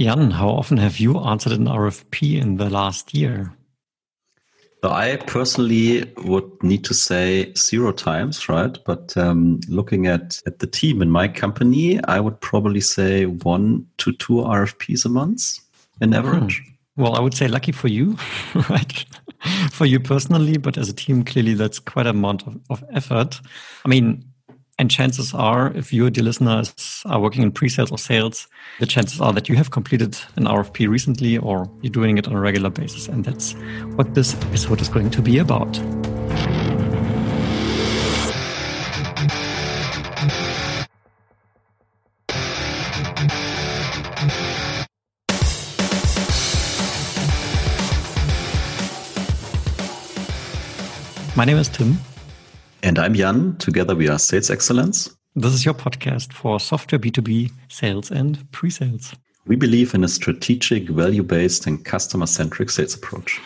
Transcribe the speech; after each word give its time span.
Jan, 0.00 0.30
how 0.30 0.48
often 0.48 0.78
have 0.78 0.98
you 0.98 1.18
answered 1.18 1.52
an 1.52 1.66
RFP 1.66 2.40
in 2.40 2.56
the 2.56 2.70
last 2.70 3.12
year? 3.12 3.52
So 4.82 4.90
I 4.90 5.16
personally 5.26 6.10
would 6.24 6.50
need 6.62 6.84
to 6.84 6.94
say 6.94 7.52
zero 7.52 7.92
times, 7.92 8.48
right? 8.48 8.78
But 8.86 9.14
um, 9.18 9.60
looking 9.68 10.06
at, 10.06 10.40
at 10.46 10.60
the 10.60 10.66
team 10.66 11.02
in 11.02 11.10
my 11.10 11.28
company, 11.28 12.02
I 12.04 12.18
would 12.18 12.40
probably 12.40 12.80
say 12.80 13.26
one 13.26 13.86
to 13.98 14.12
two 14.12 14.36
RFPs 14.36 15.04
a 15.04 15.10
month 15.10 15.58
in 16.00 16.14
average. 16.14 16.62
Hmm. 16.64 17.02
Well, 17.02 17.14
I 17.14 17.20
would 17.20 17.34
say 17.34 17.48
lucky 17.48 17.72
for 17.72 17.88
you, 17.88 18.16
right? 18.70 19.04
for 19.70 19.84
you 19.84 20.00
personally, 20.00 20.56
but 20.56 20.78
as 20.78 20.88
a 20.88 20.94
team, 20.94 21.24
clearly 21.24 21.52
that's 21.52 21.78
quite 21.78 22.06
a 22.06 22.10
amount 22.10 22.46
of, 22.46 22.58
of 22.70 22.82
effort. 22.90 23.38
I 23.84 23.88
mean, 23.88 24.24
and 24.80 24.90
chances 24.90 25.34
are, 25.34 25.70
if 25.76 25.92
you, 25.92 26.08
dear 26.08 26.24
listeners, 26.24 27.02
are 27.04 27.20
working 27.20 27.42
in 27.42 27.52
pre-sales 27.52 27.90
or 27.90 27.98
sales, 27.98 28.48
the 28.78 28.86
chances 28.86 29.20
are 29.20 29.30
that 29.34 29.46
you 29.46 29.54
have 29.54 29.70
completed 29.70 30.16
an 30.36 30.44
RFP 30.44 30.88
recently 30.88 31.36
or 31.36 31.70
you're 31.82 31.92
doing 31.92 32.16
it 32.16 32.26
on 32.26 32.32
a 32.32 32.40
regular 32.40 32.70
basis. 32.70 33.06
And 33.06 33.22
that's 33.22 33.52
what 33.96 34.14
this 34.14 34.34
episode 34.34 34.80
is 34.80 34.88
going 34.88 35.10
to 35.10 35.20
be 35.20 35.36
about. 35.36 35.78
My 51.36 51.44
name 51.44 51.58
is 51.58 51.68
Tim. 51.68 51.98
And 52.82 52.98
I'm 52.98 53.14
Jan. 53.14 53.56
Together 53.58 53.94
we 53.94 54.08
are 54.08 54.18
Sales 54.18 54.50
Excellence. 54.50 55.14
This 55.36 55.52
is 55.52 55.66
your 55.66 55.74
podcast 55.74 56.32
for 56.32 56.58
software 56.58 56.98
B2B 56.98 57.52
sales 57.68 58.10
and 58.10 58.50
pre 58.52 58.70
sales. 58.70 59.14
We 59.46 59.56
believe 59.56 59.94
in 59.94 60.02
a 60.02 60.08
strategic, 60.08 60.88
value 60.88 61.22
based, 61.22 61.66
and 61.66 61.84
customer 61.84 62.26
centric 62.26 62.70
sales 62.70 62.94
approach. 62.94 63.38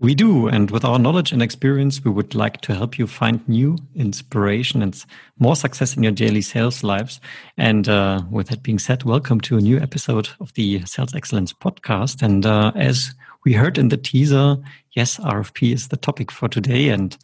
We 0.00 0.16
do. 0.16 0.48
And 0.48 0.68
with 0.72 0.84
our 0.84 0.98
knowledge 0.98 1.30
and 1.30 1.40
experience, 1.40 2.04
we 2.04 2.10
would 2.10 2.34
like 2.34 2.60
to 2.62 2.74
help 2.74 2.98
you 2.98 3.06
find 3.06 3.48
new 3.48 3.78
inspiration 3.94 4.82
and 4.82 5.00
more 5.38 5.54
success 5.54 5.96
in 5.96 6.02
your 6.02 6.10
daily 6.10 6.42
sales 6.42 6.82
lives. 6.82 7.20
And 7.56 7.88
uh, 7.88 8.22
with 8.28 8.48
that 8.48 8.64
being 8.64 8.80
said, 8.80 9.04
welcome 9.04 9.40
to 9.42 9.56
a 9.56 9.60
new 9.60 9.78
episode 9.78 10.30
of 10.40 10.52
the 10.54 10.84
Sales 10.86 11.14
Excellence 11.14 11.52
podcast. 11.52 12.20
And 12.20 12.44
uh, 12.44 12.72
as 12.74 13.14
we 13.44 13.52
heard 13.52 13.78
in 13.78 13.90
the 13.90 13.96
teaser, 13.96 14.56
yes, 14.90 15.18
RFP 15.18 15.72
is 15.72 15.88
the 15.88 15.96
topic 15.96 16.32
for 16.32 16.48
today. 16.48 16.88
And 16.88 17.16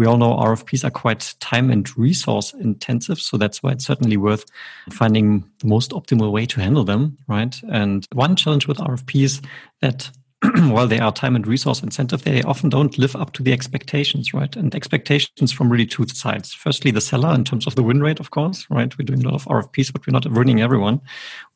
we 0.00 0.06
all 0.06 0.16
know 0.16 0.34
RFPs 0.34 0.82
are 0.82 0.90
quite 0.90 1.34
time 1.40 1.70
and 1.70 1.86
resource 1.94 2.54
intensive. 2.54 3.20
So 3.20 3.36
that's 3.36 3.62
why 3.62 3.72
it's 3.72 3.84
certainly 3.84 4.16
worth 4.16 4.46
finding 4.90 5.44
the 5.58 5.66
most 5.66 5.90
optimal 5.90 6.32
way 6.32 6.46
to 6.46 6.58
handle 6.58 6.84
them, 6.84 7.18
right? 7.28 7.54
And 7.70 8.06
one 8.14 8.34
challenge 8.34 8.66
with 8.66 8.78
RFPs 8.78 9.44
that 9.82 10.10
while 10.70 10.86
they 10.86 10.98
are 10.98 11.12
time 11.12 11.36
and 11.36 11.46
resource 11.46 11.82
incentive, 11.82 12.24
they 12.24 12.42
often 12.44 12.70
don't 12.70 12.96
live 12.96 13.14
up 13.14 13.34
to 13.34 13.42
the 13.42 13.52
expectations, 13.52 14.32
right? 14.32 14.56
And 14.56 14.74
expectations 14.74 15.52
from 15.52 15.70
really 15.70 15.84
two 15.84 16.06
sides. 16.08 16.54
Firstly, 16.54 16.90
the 16.90 17.02
seller 17.02 17.34
in 17.34 17.44
terms 17.44 17.66
of 17.66 17.74
the 17.74 17.82
win 17.82 18.02
rate, 18.02 18.20
of 18.20 18.30
course, 18.30 18.66
right? 18.70 18.96
We're 18.96 19.04
doing 19.04 19.22
a 19.22 19.28
lot 19.28 19.34
of 19.34 19.44
RFPs, 19.44 19.92
but 19.92 20.06
we're 20.06 20.18
not 20.18 20.26
winning 20.32 20.62
everyone, 20.62 21.02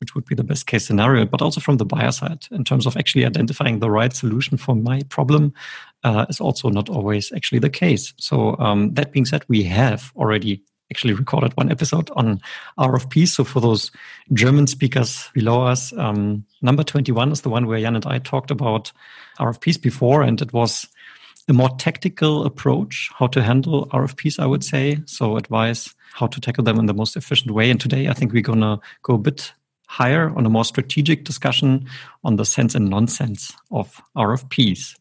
which 0.00 0.14
would 0.14 0.26
be 0.26 0.34
the 0.34 0.44
best 0.44 0.66
case 0.66 0.86
scenario. 0.86 1.24
But 1.24 1.40
also 1.40 1.62
from 1.62 1.78
the 1.78 1.86
buyer 1.86 2.12
side, 2.12 2.46
in 2.50 2.62
terms 2.62 2.84
of 2.84 2.94
actually 2.98 3.24
identifying 3.24 3.78
the 3.78 3.90
right 3.90 4.12
solution 4.12 4.58
for 4.58 4.76
my 4.76 5.00
problem, 5.08 5.54
uh, 6.04 6.26
is 6.28 6.40
also 6.40 6.68
not 6.68 6.88
always 6.88 7.32
actually 7.32 7.58
the 7.58 7.70
case. 7.70 8.14
So 8.18 8.56
um, 8.58 8.94
that 8.94 9.12
being 9.12 9.24
said, 9.24 9.44
we 9.48 9.64
have 9.64 10.12
already 10.16 10.62
actually 10.90 11.14
recorded 11.14 11.52
one 11.56 11.70
episode 11.70 12.10
on 12.14 12.40
RFPs. 12.78 13.28
So 13.28 13.44
for 13.44 13.60
those 13.60 13.90
German 14.32 14.66
speakers 14.66 15.28
below 15.32 15.62
us, 15.62 15.92
um, 15.94 16.44
number 16.62 16.84
21 16.84 17.32
is 17.32 17.40
the 17.40 17.48
one 17.48 17.66
where 17.66 17.80
Jan 17.80 17.96
and 17.96 18.06
I 18.06 18.18
talked 18.18 18.50
about 18.50 18.92
RFPs 19.38 19.80
before, 19.80 20.22
and 20.22 20.40
it 20.40 20.52
was 20.52 20.86
a 21.48 21.52
more 21.52 21.70
tactical 21.78 22.44
approach, 22.44 23.10
how 23.18 23.26
to 23.28 23.42
handle 23.42 23.86
RFPs, 23.88 24.38
I 24.38 24.46
would 24.46 24.64
say. 24.64 24.98
So 25.06 25.36
advice 25.36 25.94
how 26.12 26.26
to 26.28 26.40
tackle 26.40 26.64
them 26.64 26.78
in 26.78 26.86
the 26.86 26.94
most 26.94 27.16
efficient 27.16 27.50
way. 27.50 27.70
And 27.70 27.80
today 27.80 28.08
I 28.08 28.12
think 28.12 28.32
we're 28.32 28.42
going 28.42 28.60
to 28.60 28.78
go 29.02 29.14
a 29.14 29.18
bit 29.18 29.52
higher 29.88 30.30
on 30.36 30.46
a 30.46 30.50
more 30.50 30.64
strategic 30.64 31.24
discussion 31.24 31.86
on 32.22 32.36
the 32.36 32.44
sense 32.44 32.74
and 32.74 32.88
nonsense 32.88 33.52
of 33.70 34.00
RFPs. 34.16 34.96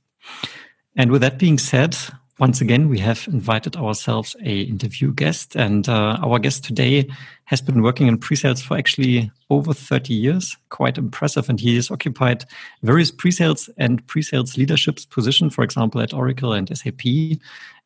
And 0.96 1.12
with 1.12 1.22
that 1.22 1.40
being 1.40 1.58
said, 1.58 1.96
once 2.40 2.62
again, 2.62 2.90
we 2.90 3.00
have 3.00 3.28
invited 3.28 3.76
ourselves 3.76 4.36
a 4.44 4.62
interview 4.62 5.14
guest, 5.14 5.56
and 5.56 5.88
uh, 5.88 6.18
our 6.22 6.40
guest 6.40 6.64
today 6.64 7.08
has 7.46 7.62
been 7.62 7.82
working 7.82 8.08
in 8.08 8.18
pre-sales 8.18 8.62
for 8.62 8.78
actually 8.78 9.32
over 9.54 9.74
30 9.74 10.14
years. 10.14 10.58
Quite 10.70 10.98
impressive, 10.98 11.50
and 11.50 11.60
he 11.60 11.76
has 11.76 11.92
occupied 11.92 12.46
various 12.82 13.12
pre-sales 13.12 13.70
and 13.78 14.06
pre-sales 14.08 14.58
leadership 14.58 15.00
positions, 15.10 15.54
for 15.54 15.64
example, 15.64 16.02
at 16.02 16.14
Oracle 16.14 16.54
and 16.54 16.76
SAP. 16.76 17.02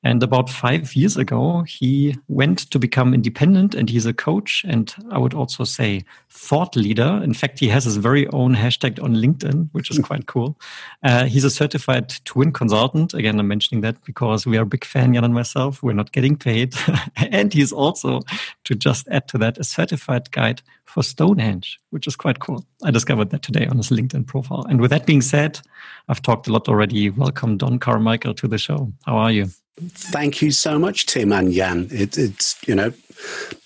And 0.04 0.22
about 0.22 0.50
five 0.50 0.96
years 0.96 1.18
ago, 1.18 1.64
he 1.64 2.16
went 2.28 2.70
to 2.70 2.78
become 2.78 3.16
independent 3.16 3.74
and 3.74 3.90
he's 3.90 4.06
a 4.06 4.14
coach 4.14 4.64
and 4.68 4.94
I 5.10 5.18
would 5.18 5.34
also 5.34 5.64
say 5.64 6.06
thought 6.30 6.76
leader. 6.76 7.20
In 7.24 7.34
fact, 7.34 7.60
he 7.60 7.68
has 7.70 7.86
his 7.86 7.98
very 7.98 8.28
own 8.28 8.56
hashtag 8.56 9.04
on 9.04 9.16
LinkedIn, 9.16 9.70
which 9.72 9.90
is 9.90 9.98
quite 9.98 10.28
cool. 10.28 10.60
Uh, 11.02 11.26
he's 11.26 11.44
a 11.44 11.50
certified 11.50 12.10
twin 12.26 12.52
consultant. 12.52 13.16
Again, 13.16 13.40
I'm 13.40 13.48
mentioning 13.48 13.82
that 13.82 14.04
because 14.06 14.46
we 14.46 14.58
are 14.58 14.64
a 14.64 14.68
big 14.68 14.86
fan, 14.86 15.16
Jan 15.16 15.24
and 15.24 15.34
myself. 15.34 15.82
We're 15.82 15.94
not 15.94 16.12
getting 16.12 16.38
paid. 16.38 16.76
and 17.18 17.52
he's 17.52 17.74
also, 17.74 18.22
to 18.66 18.76
just 18.76 19.08
add 19.10 19.28
to 19.30 19.40
that, 19.40 19.58
a 19.58 19.64
certified 19.64 20.30
guide 20.32 20.62
for 20.86 21.04
Stonehenge, 21.04 21.57
which 21.92 22.08
is 22.08 22.16
quite 22.16 22.40
cool. 22.40 22.66
I 22.84 22.92
discovered 22.92 23.30
that 23.30 23.42
today 23.42 23.66
on 23.68 23.78
his 23.78 23.90
LinkedIn 23.90 24.28
profile. 24.28 24.66
And 24.70 24.82
with 24.82 24.92
that 24.92 25.06
being 25.06 25.22
said, 25.22 25.60
I've 26.08 26.22
talked 26.22 26.48
a 26.48 26.52
lot 26.52 26.68
already. 26.68 27.10
Welcome, 27.10 27.58
Don 27.58 27.80
Carmichael, 27.80 28.34
to 28.36 28.48
the 28.48 28.58
show. 28.58 28.92
How 29.06 29.18
are 29.18 29.32
you? 29.32 29.50
Thank 29.80 30.42
you 30.42 30.52
so 30.52 30.80
much, 30.80 31.06
Tim 31.06 31.32
and 31.32 31.54
Jan. 31.54 31.88
It, 31.92 32.18
it's, 32.18 32.56
you 32.68 32.74
know, 32.74 32.92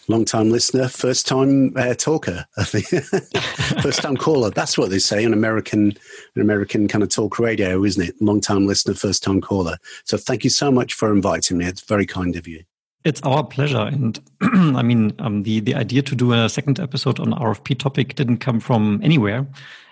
long 0.08 0.26
time 0.26 0.50
listener, 0.50 0.90
first 0.90 1.26
time 1.26 1.74
uh, 1.78 1.94
talker, 1.94 2.46
I 2.58 2.64
think. 2.66 2.88
first 3.82 4.02
time 4.02 4.18
caller. 4.18 4.50
That's 4.50 4.78
what 4.78 4.90
they 4.90 5.00
say 5.00 5.24
in 5.24 5.32
American, 5.34 5.94
an 6.36 6.42
American 6.42 6.88
kind 6.88 7.04
of 7.04 7.10
talk 7.10 7.40
radio, 7.40 7.84
isn't 7.84 8.04
it? 8.04 8.16
Long 8.22 8.42
time 8.42 8.68
listener, 8.68 8.94
first 8.94 9.24
time 9.24 9.40
caller. 9.40 9.78
So 10.04 10.18
thank 10.18 10.44
you 10.44 10.50
so 10.50 10.70
much 10.70 10.94
for 10.94 11.14
inviting 11.14 11.58
me. 11.58 11.66
It's 11.66 11.82
very 11.82 12.06
kind 12.06 12.36
of 12.36 12.48
you. 12.48 12.64
It's 13.04 13.22
our 13.22 13.44
pleasure. 13.44 13.82
And 13.82 14.20
I 14.42 14.82
mean, 14.82 15.14
um, 15.20 15.44
the, 15.44 15.60
the 15.60 15.76
idea 15.76 16.02
to 16.04 16.16
do 16.16 16.34
a 16.34 16.50
second 16.50 16.80
episode 16.80 17.20
on 17.20 17.32
RFP 17.32 17.80
topic 17.80 18.16
didn't 18.16 18.38
come 18.38 18.60
from 18.60 19.00
anywhere. 19.04 19.48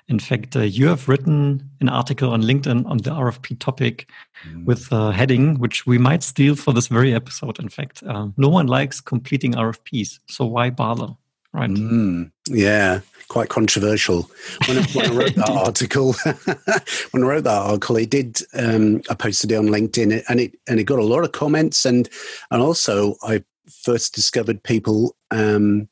In 0.09 0.19
fact, 0.19 0.55
uh, 0.55 0.61
you 0.61 0.87
have 0.87 1.07
written 1.07 1.69
an 1.81 1.87
article 1.89 2.31
on 2.31 2.41
LinkedIn 2.41 2.85
on 2.87 2.97
the 2.97 3.11
RFP 3.11 3.59
topic 3.59 4.09
mm. 4.47 4.65
with 4.65 4.91
a 4.91 5.11
heading, 5.11 5.59
which 5.59 5.85
we 5.85 5.99
might 5.99 6.23
steal 6.23 6.55
for 6.55 6.73
this 6.73 6.87
very 6.87 7.13
episode. 7.13 7.59
In 7.59 7.69
fact, 7.69 8.01
uh, 8.03 8.27
no 8.35 8.49
one 8.49 8.65
likes 8.65 9.01
completing 9.01 9.53
RFPs, 9.53 10.19
so 10.27 10.45
why 10.45 10.71
bother? 10.71 11.09
Right? 11.53 11.69
Mm, 11.69 12.31
yeah, 12.47 12.99
quite 13.27 13.49
controversial. 13.49 14.29
When 14.67 14.77
I, 14.77 14.83
when 14.93 15.05
I 15.05 15.13
wrote 15.13 15.35
that 15.35 15.49
article, 15.65 16.13
when 17.11 17.23
I 17.23 17.27
wrote 17.27 17.43
that 17.45 17.61
article, 17.61 17.97
it 17.97 18.09
did. 18.09 18.39
Um, 18.53 19.01
I 19.09 19.15
posted 19.15 19.51
it 19.51 19.55
on 19.55 19.67
LinkedIn, 19.67 20.23
and 20.29 20.39
it 20.39 20.55
and 20.67 20.79
it 20.79 20.83
got 20.83 20.99
a 20.99 21.03
lot 21.03 21.23
of 21.23 21.31
comments, 21.31 21.85
and 21.85 22.09
and 22.51 22.61
also 22.61 23.15
I 23.23 23.43
first 23.69 24.13
discovered 24.13 24.63
people 24.63 25.15
um, 25.31 25.89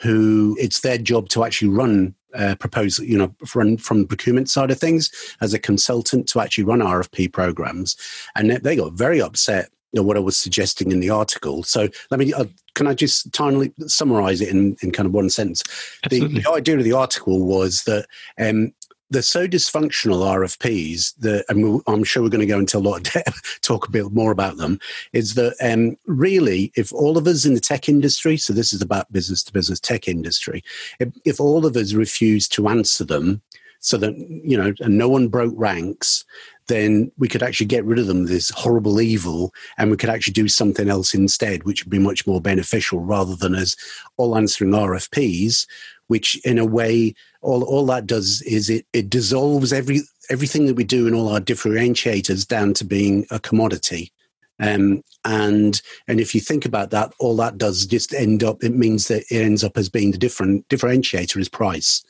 who 0.00 0.56
it's 0.58 0.80
their 0.80 0.98
job 0.98 1.28
to 1.30 1.44
actually 1.44 1.68
run 1.68 2.14
uh, 2.34 2.54
propose, 2.56 2.98
you 2.98 3.16
know, 3.16 3.34
from, 3.46 3.76
from 3.76 4.02
the 4.02 4.06
procurement 4.06 4.50
side 4.50 4.70
of 4.70 4.78
things 4.78 5.10
as 5.40 5.54
a 5.54 5.58
consultant 5.58 6.28
to 6.28 6.40
actually 6.40 6.64
run 6.64 6.80
RFP 6.80 7.32
programs. 7.32 7.96
And 8.34 8.50
they 8.50 8.76
got 8.76 8.92
very 8.92 9.22
upset 9.22 9.70
you 9.96 10.02
know, 10.02 10.06
what 10.06 10.18
I 10.18 10.20
was 10.20 10.36
suggesting 10.36 10.92
in 10.92 11.00
the 11.00 11.08
article. 11.08 11.62
So 11.62 11.88
let 12.10 12.20
me, 12.20 12.30
uh, 12.34 12.44
can 12.74 12.86
I 12.86 12.92
just 12.92 13.32
timely 13.32 13.72
summarize 13.86 14.42
it 14.42 14.50
in, 14.50 14.76
in 14.82 14.90
kind 14.90 15.06
of 15.06 15.14
one 15.14 15.30
sentence? 15.30 15.62
The, 16.10 16.26
the, 16.26 16.52
idea 16.52 16.76
of 16.76 16.84
the 16.84 16.92
article 16.92 17.46
was 17.46 17.84
that 17.84 18.06
um, 18.38 18.74
they're 19.08 19.22
so 19.22 19.48
dysfunctional 19.48 20.20
RFPs 20.20 21.14
that, 21.20 21.46
and 21.48 21.80
I'm 21.86 22.04
sure 22.04 22.22
we're 22.22 22.28
going 22.28 22.40
to 22.40 22.46
go 22.46 22.58
into 22.58 22.76
a 22.76 22.80
lot 22.80 22.98
of 22.98 23.12
depth, 23.14 23.58
talk 23.62 23.88
a 23.88 23.90
bit 23.90 24.12
more 24.12 24.32
about 24.32 24.58
them, 24.58 24.80
is 25.14 25.32
that 25.34 25.56
um, 25.62 25.96
really, 26.04 26.72
if 26.76 26.92
all 26.92 27.16
of 27.16 27.26
us 27.26 27.46
in 27.46 27.54
the 27.54 27.60
tech 27.60 27.88
industry, 27.88 28.36
so 28.36 28.52
this 28.52 28.74
is 28.74 28.82
about 28.82 29.10
business 29.10 29.42
to 29.44 29.52
business 29.54 29.80
tech 29.80 30.08
industry, 30.08 30.62
if, 31.00 31.08
if 31.24 31.40
all 31.40 31.64
of 31.64 31.74
us 31.74 31.94
refuse 31.94 32.48
to 32.48 32.68
answer 32.68 33.04
them, 33.04 33.40
so 33.80 33.96
that, 33.98 34.16
you 34.16 34.56
know, 34.56 34.72
and 34.80 34.98
no 34.98 35.08
one 35.08 35.28
broke 35.28 35.54
ranks, 35.56 36.24
then 36.68 37.10
we 37.18 37.28
could 37.28 37.42
actually 37.42 37.66
get 37.66 37.84
rid 37.84 37.98
of 37.98 38.06
them, 38.06 38.26
this 38.26 38.50
horrible 38.50 39.00
evil, 39.00 39.52
and 39.78 39.90
we 39.90 39.96
could 39.96 40.10
actually 40.10 40.32
do 40.32 40.48
something 40.48 40.88
else 40.88 41.14
instead, 41.14 41.64
which 41.64 41.84
would 41.84 41.90
be 41.90 41.98
much 41.98 42.26
more 42.26 42.40
beneficial 42.40 43.00
rather 43.00 43.36
than 43.36 43.54
as 43.54 43.76
all 44.16 44.36
answering 44.36 44.72
RFPs, 44.72 45.66
which 46.08 46.40
in 46.44 46.58
a 46.58 46.64
way 46.64 47.14
all, 47.40 47.62
all 47.64 47.86
that 47.86 48.06
does 48.06 48.42
is 48.42 48.68
it, 48.68 48.86
it 48.92 49.08
dissolves 49.08 49.72
every 49.72 50.00
everything 50.28 50.66
that 50.66 50.74
we 50.74 50.82
do 50.82 51.06
and 51.06 51.14
all 51.14 51.28
our 51.28 51.40
differentiators 51.40 52.46
down 52.46 52.74
to 52.74 52.84
being 52.84 53.24
a 53.30 53.38
commodity 53.38 54.12
Um, 54.58 55.02
and 55.24 55.80
and 56.08 56.20
if 56.20 56.34
you 56.34 56.40
think 56.40 56.64
about 56.64 56.90
that, 56.90 57.12
all 57.18 57.36
that 57.36 57.58
does 57.58 57.84
just 57.86 58.14
end 58.14 58.42
up. 58.42 58.62
It 58.62 58.74
means 58.74 59.08
that 59.08 59.24
it 59.30 59.42
ends 59.42 59.64
up 59.64 59.76
as 59.76 59.88
being 59.88 60.12
the 60.12 60.18
different 60.18 60.66
differentiator 60.68 61.38
is 61.38 61.48
price, 61.48 62.02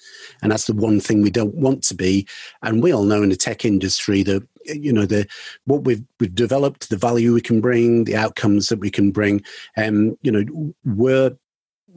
and 0.43 0.53
that's 0.53 0.67
the 0.67 0.75
one 0.75 1.01
thing 1.01 1.23
we 1.23 1.31
don't 1.31 1.55
want 1.55 1.83
to 1.85 1.95
be. 1.95 2.27
And 2.63 2.83
we 2.83 2.93
all 2.93 3.05
know 3.05 3.23
in 3.23 3.31
the 3.31 3.37
tech 3.37 3.65
industry 3.65 4.23
that 4.25 4.47
you 4.65 4.93
know 4.93 5.07
the 5.07 5.27
what 5.65 5.85
we've 5.85 6.03
we've 6.21 6.35
developed, 6.35 6.91
the 6.91 6.97
value 6.97 7.35
we 7.35 7.41
can 7.41 7.61
bring, 7.61 8.05
the 8.05 8.17
outcomes 8.17 8.69
that 8.69 8.79
we 8.79 8.91
can 8.91 9.11
bring. 9.11 9.43
Um, 9.77 10.17
you 10.23 10.31
know, 10.31 10.75
we're 10.85 11.37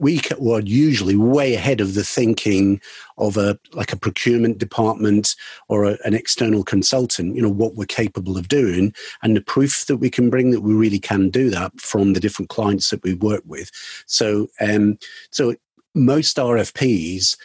we 0.00 0.20
were 0.38 0.60
usually 0.60 1.14
way 1.14 1.54
ahead 1.54 1.80
of 1.80 1.94
the 1.94 2.02
thinking 2.02 2.80
of 3.18 3.36
a 3.36 3.58
like 3.72 3.92
a 3.92 3.98
procurement 3.98 4.58
department 4.58 5.36
or 5.68 5.84
a, 5.84 5.98
an 6.04 6.14
external 6.14 6.64
consultant 6.64 7.36
you 7.36 7.42
know 7.42 7.50
what 7.50 7.76
we're 7.76 7.84
capable 7.84 8.36
of 8.36 8.48
doing. 8.48 8.92
And 9.22 9.36
the 9.36 9.42
proof 9.42 9.86
that 9.86 9.98
we 9.98 10.10
can 10.10 10.30
bring 10.30 10.50
that 10.50 10.62
we 10.62 10.72
really 10.72 10.98
can 10.98 11.30
do 11.30 11.50
that 11.50 11.78
from 11.80 12.14
the 12.14 12.20
different 12.20 12.48
clients 12.48 12.90
that 12.90 13.02
we 13.04 13.14
work 13.14 13.42
with. 13.46 13.70
So 14.06 14.48
um 14.60 14.98
so 15.30 15.54
most 15.94 16.36
rfps 16.36 17.36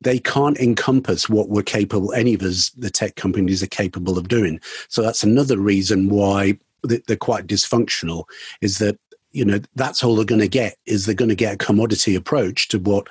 they 0.00 0.18
can't 0.20 0.58
encompass 0.58 1.28
what 1.28 1.48
we're 1.48 1.62
capable 1.62 2.12
any 2.12 2.34
of 2.34 2.42
us 2.42 2.70
the 2.70 2.90
tech 2.90 3.16
companies 3.16 3.62
are 3.62 3.68
capable 3.68 4.18
of 4.18 4.28
doing. 4.28 4.60
So 4.88 5.00
that's 5.02 5.22
another 5.22 5.58
reason 5.58 6.08
why 6.08 6.58
they're 6.84 7.16
quite 7.16 7.46
dysfunctional 7.46 8.24
is 8.60 8.78
that 8.78 8.98
you 9.34 9.44
know 9.44 9.58
that's 9.74 10.02
all 10.02 10.14
they're 10.14 10.24
going 10.24 10.40
to 10.40 10.48
get 10.48 10.76
is 10.86 11.04
they're 11.04 11.14
going 11.14 11.28
to 11.28 11.34
get 11.34 11.54
a 11.54 11.58
commodity 11.58 12.14
approach 12.14 12.68
to 12.68 12.78
what 12.78 13.08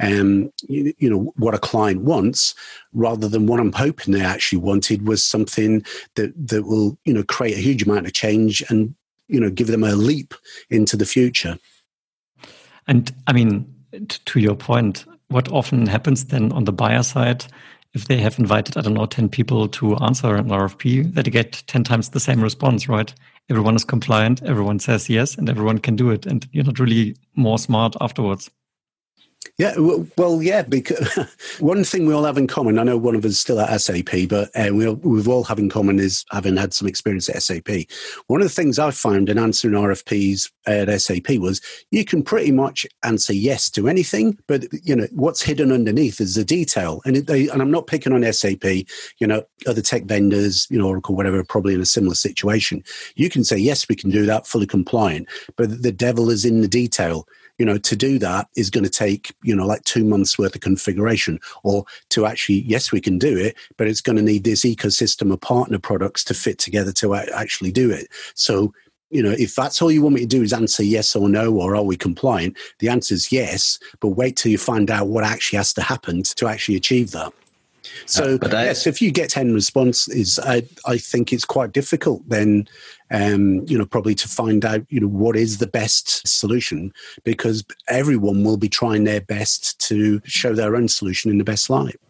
um 0.00 0.50
you, 0.68 0.92
you, 0.98 1.08
know 1.08 1.32
what 1.36 1.54
a 1.54 1.58
client 1.58 2.02
wants 2.02 2.54
rather 2.92 3.28
than 3.28 3.46
what 3.46 3.60
i'm 3.60 3.72
hoping 3.72 4.12
they 4.12 4.22
actually 4.22 4.58
wanted 4.58 5.06
was 5.06 5.22
something 5.22 5.84
that 6.14 6.32
that 6.48 6.64
will 6.64 6.98
you 7.04 7.12
know 7.12 7.22
create 7.22 7.56
a 7.56 7.60
huge 7.60 7.82
amount 7.84 8.06
of 8.06 8.12
change 8.12 8.64
and 8.70 8.94
you 9.28 9.38
know 9.38 9.50
give 9.50 9.68
them 9.68 9.84
a 9.84 9.94
leap 9.94 10.34
into 10.70 10.96
the 10.96 11.06
future. 11.06 11.58
And 12.88 13.12
i 13.26 13.32
mean 13.32 13.72
to 14.08 14.40
your 14.40 14.56
point 14.56 15.04
what 15.28 15.50
often 15.52 15.86
happens 15.86 16.26
then 16.26 16.52
on 16.52 16.64
the 16.64 16.72
buyer 16.72 17.02
side 17.02 17.44
if 17.94 18.06
they 18.06 18.18
have 18.18 18.38
invited 18.38 18.76
i 18.76 18.80
don't 18.80 18.94
know 18.94 19.06
10 19.06 19.28
people 19.28 19.68
to 19.68 19.96
answer 19.96 20.36
an 20.36 20.48
rfp 20.48 21.12
they 21.12 21.22
get 21.22 21.62
10 21.66 21.84
times 21.84 22.10
the 22.10 22.20
same 22.20 22.42
response 22.42 22.88
right 22.88 23.14
everyone 23.48 23.76
is 23.76 23.84
compliant, 23.84 24.42
everyone 24.42 24.78
says 24.78 25.08
yes, 25.08 25.36
and 25.36 25.48
everyone 25.48 25.78
can 25.78 25.96
do 25.96 26.10
it, 26.10 26.26
and 26.26 26.46
you're 26.52 26.64
not 26.64 26.78
really 26.78 27.16
more 27.34 27.58
smart 27.58 27.94
afterwards. 28.00 28.50
Yeah, 29.58 29.74
well, 30.18 30.42
yeah, 30.42 30.60
because 30.60 31.08
one 31.60 31.82
thing 31.82 32.04
we 32.04 32.12
all 32.12 32.24
have 32.24 32.36
in 32.36 32.46
common, 32.46 32.78
I 32.78 32.82
know 32.82 32.98
one 32.98 33.14
of 33.14 33.24
us 33.24 33.30
is 33.30 33.38
still 33.38 33.58
at 33.58 33.80
SAP, 33.80 34.28
but 34.28 34.50
uh, 34.54 34.74
we 34.74 34.86
we've 34.92 35.28
all 35.28 35.44
have 35.44 35.58
in 35.58 35.70
common 35.70 35.98
is 35.98 36.26
having 36.30 36.58
had 36.58 36.74
some 36.74 36.86
experience 36.86 37.30
at 37.30 37.42
SAP. 37.42 37.68
One 38.26 38.42
of 38.42 38.48
the 38.48 38.52
things 38.52 38.78
I 38.78 38.90
found 38.90 39.30
in 39.30 39.38
answering 39.38 39.72
RFPs 39.72 40.50
at 40.66 41.00
SAP 41.00 41.38
was 41.38 41.62
you 41.90 42.04
can 42.04 42.22
pretty 42.22 42.50
much 42.52 42.86
answer 43.02 43.32
yes 43.32 43.70
to 43.70 43.88
anything, 43.88 44.38
but 44.46 44.66
you 44.84 44.94
know 44.94 45.06
what's 45.12 45.40
hidden 45.40 45.72
underneath 45.72 46.20
is 46.20 46.34
the 46.34 46.44
detail. 46.44 47.00
And 47.06 47.16
it, 47.16 47.26
they, 47.26 47.48
and 47.48 47.62
I'm 47.62 47.70
not 47.70 47.86
picking 47.86 48.12
on 48.12 48.30
SAP. 48.30 48.64
You 49.20 49.26
know, 49.26 49.42
other 49.66 49.80
tech 49.80 50.04
vendors, 50.04 50.66
you 50.68 50.78
know, 50.78 50.88
Oracle, 50.88 51.16
whatever, 51.16 51.42
probably 51.42 51.72
in 51.72 51.80
a 51.80 51.86
similar 51.86 52.14
situation. 52.14 52.84
You 53.14 53.30
can 53.30 53.42
say 53.42 53.56
yes, 53.56 53.88
we 53.88 53.96
can 53.96 54.10
do 54.10 54.26
that, 54.26 54.46
fully 54.46 54.66
compliant, 54.66 55.28
but 55.56 55.82
the 55.82 55.92
devil 55.92 56.28
is 56.28 56.44
in 56.44 56.60
the 56.60 56.68
detail 56.68 57.26
you 57.58 57.66
know 57.66 57.78
to 57.78 57.96
do 57.96 58.18
that 58.18 58.48
is 58.56 58.70
going 58.70 58.84
to 58.84 58.90
take 58.90 59.34
you 59.42 59.54
know 59.54 59.66
like 59.66 59.82
two 59.84 60.04
months 60.04 60.38
worth 60.38 60.54
of 60.54 60.60
configuration 60.60 61.38
or 61.62 61.84
to 62.10 62.26
actually 62.26 62.60
yes 62.62 62.92
we 62.92 63.00
can 63.00 63.18
do 63.18 63.36
it 63.36 63.56
but 63.76 63.86
it's 63.86 64.00
going 64.00 64.16
to 64.16 64.22
need 64.22 64.44
this 64.44 64.64
ecosystem 64.64 65.32
of 65.32 65.40
partner 65.40 65.78
products 65.78 66.24
to 66.24 66.34
fit 66.34 66.58
together 66.58 66.92
to 66.92 67.14
actually 67.14 67.72
do 67.72 67.90
it. 67.90 68.08
So 68.34 68.72
you 69.10 69.22
know 69.22 69.34
if 69.38 69.54
that's 69.54 69.80
all 69.80 69.90
you 69.90 70.02
want 70.02 70.14
me 70.14 70.22
to 70.22 70.26
do 70.26 70.42
is 70.42 70.52
answer 70.52 70.82
yes 70.82 71.14
or 71.14 71.28
no 71.28 71.54
or 71.54 71.76
are 71.76 71.82
we 71.82 71.96
compliant 71.96 72.56
the 72.80 72.88
answer 72.88 73.14
is 73.14 73.30
yes 73.30 73.78
but 74.00 74.08
wait 74.08 74.36
till 74.36 74.50
you 74.50 74.58
find 74.58 74.90
out 74.90 75.08
what 75.08 75.24
actually 75.24 75.56
has 75.56 75.72
to 75.72 75.82
happen 75.82 76.22
to 76.22 76.48
actually 76.48 76.76
achieve 76.76 77.12
that 77.12 77.32
so 78.06 78.38
uh, 78.42 78.48
I, 78.52 78.64
yes, 78.64 78.86
if 78.86 79.00
you 79.00 79.10
get 79.10 79.30
ten 79.30 79.52
responses, 79.52 80.38
I, 80.38 80.62
I 80.86 80.98
think 80.98 81.32
it's 81.32 81.44
quite 81.44 81.72
difficult 81.72 82.22
then, 82.28 82.68
um, 83.10 83.64
you 83.66 83.78
know, 83.78 83.86
probably 83.86 84.14
to 84.16 84.28
find 84.28 84.64
out, 84.64 84.82
you 84.88 85.00
know, 85.00 85.08
what 85.08 85.36
is 85.36 85.58
the 85.58 85.66
best 85.66 86.26
solution 86.26 86.92
because 87.24 87.64
everyone 87.88 88.44
will 88.44 88.56
be 88.56 88.68
trying 88.68 89.04
their 89.04 89.20
best 89.20 89.78
to 89.88 90.20
show 90.24 90.54
their 90.54 90.76
own 90.76 90.88
solution 90.88 91.30
in 91.30 91.38
the 91.38 91.44
best 91.44 91.70
light. 91.70 92.00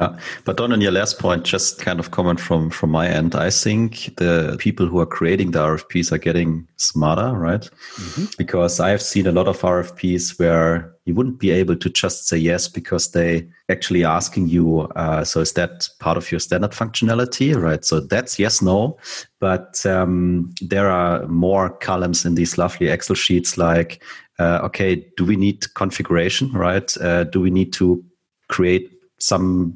Uh, 0.00 0.18
but 0.46 0.56
Don, 0.56 0.72
on 0.72 0.80
your 0.80 0.92
last 0.92 1.18
point, 1.18 1.44
just 1.44 1.78
kind 1.78 2.00
of 2.00 2.10
comment 2.10 2.40
from 2.40 2.70
from 2.70 2.90
my 2.90 3.06
end. 3.06 3.34
I 3.34 3.50
think 3.50 4.16
the 4.16 4.56
people 4.58 4.86
who 4.86 4.98
are 4.98 5.06
creating 5.06 5.50
the 5.50 5.58
RFPs 5.58 6.10
are 6.10 6.18
getting 6.18 6.66
smarter, 6.76 7.32
right? 7.36 7.68
Mm-hmm. 7.96 8.24
Because 8.38 8.80
I 8.80 8.88
have 8.90 9.02
seen 9.02 9.26
a 9.26 9.32
lot 9.32 9.46
of 9.46 9.60
RFPs 9.60 10.38
where 10.38 10.94
you 11.10 11.14
wouldn't 11.16 11.40
be 11.40 11.50
able 11.50 11.74
to 11.74 11.90
just 11.90 12.28
say 12.28 12.36
yes 12.36 12.68
because 12.68 13.10
they 13.10 13.48
actually 13.68 14.04
asking 14.04 14.48
you. 14.48 14.82
Uh, 14.94 15.24
so 15.24 15.40
is 15.40 15.52
that 15.54 15.88
part 15.98 16.16
of 16.16 16.30
your 16.30 16.38
standard 16.38 16.70
functionality, 16.70 17.60
right? 17.60 17.84
So 17.84 17.98
that's 17.98 18.38
yes, 18.38 18.62
no. 18.62 18.96
But 19.40 19.84
um, 19.84 20.54
there 20.60 20.88
are 20.88 21.26
more 21.26 21.70
columns 21.70 22.24
in 22.24 22.36
these 22.36 22.56
lovely 22.58 22.88
Excel 22.88 23.16
sheets, 23.16 23.58
like 23.58 24.04
uh, 24.38 24.60
okay, 24.62 25.04
do 25.16 25.24
we 25.24 25.34
need 25.34 25.74
configuration, 25.74 26.52
right? 26.52 26.96
Uh, 26.98 27.24
do 27.24 27.40
we 27.40 27.50
need 27.50 27.72
to 27.72 28.04
create 28.48 28.99
some 29.20 29.74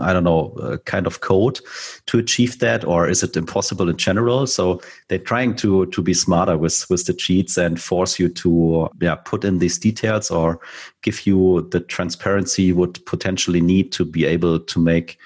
i 0.00 0.12
don't 0.12 0.24
know 0.24 0.54
uh, 0.60 0.76
kind 0.84 1.06
of 1.06 1.20
code 1.20 1.58
to 2.06 2.18
achieve 2.18 2.58
that 2.60 2.84
or 2.84 3.08
is 3.08 3.22
it 3.22 3.36
impossible 3.36 3.88
in 3.88 3.96
general? 3.96 4.46
So 4.46 4.80
they're 5.08 5.18
trying 5.18 5.56
to 5.56 5.86
to 5.86 6.02
be 6.02 6.14
smarter 6.14 6.56
with 6.56 6.86
with 6.90 7.06
the 7.06 7.14
cheats 7.14 7.56
and 7.56 7.80
force 7.80 8.18
you 8.18 8.28
to 8.28 8.88
yeah 9.00 9.16
put 9.16 9.44
in 9.44 9.58
these 9.58 9.78
details 9.78 10.30
or 10.30 10.60
give 11.02 11.26
you 11.26 11.68
the 11.70 11.80
transparency 11.80 12.64
you 12.64 12.76
would 12.76 13.04
potentially 13.06 13.60
need 13.60 13.92
to 13.92 14.04
be 14.04 14.24
able 14.24 14.58
to 14.60 14.78
make 14.78 15.18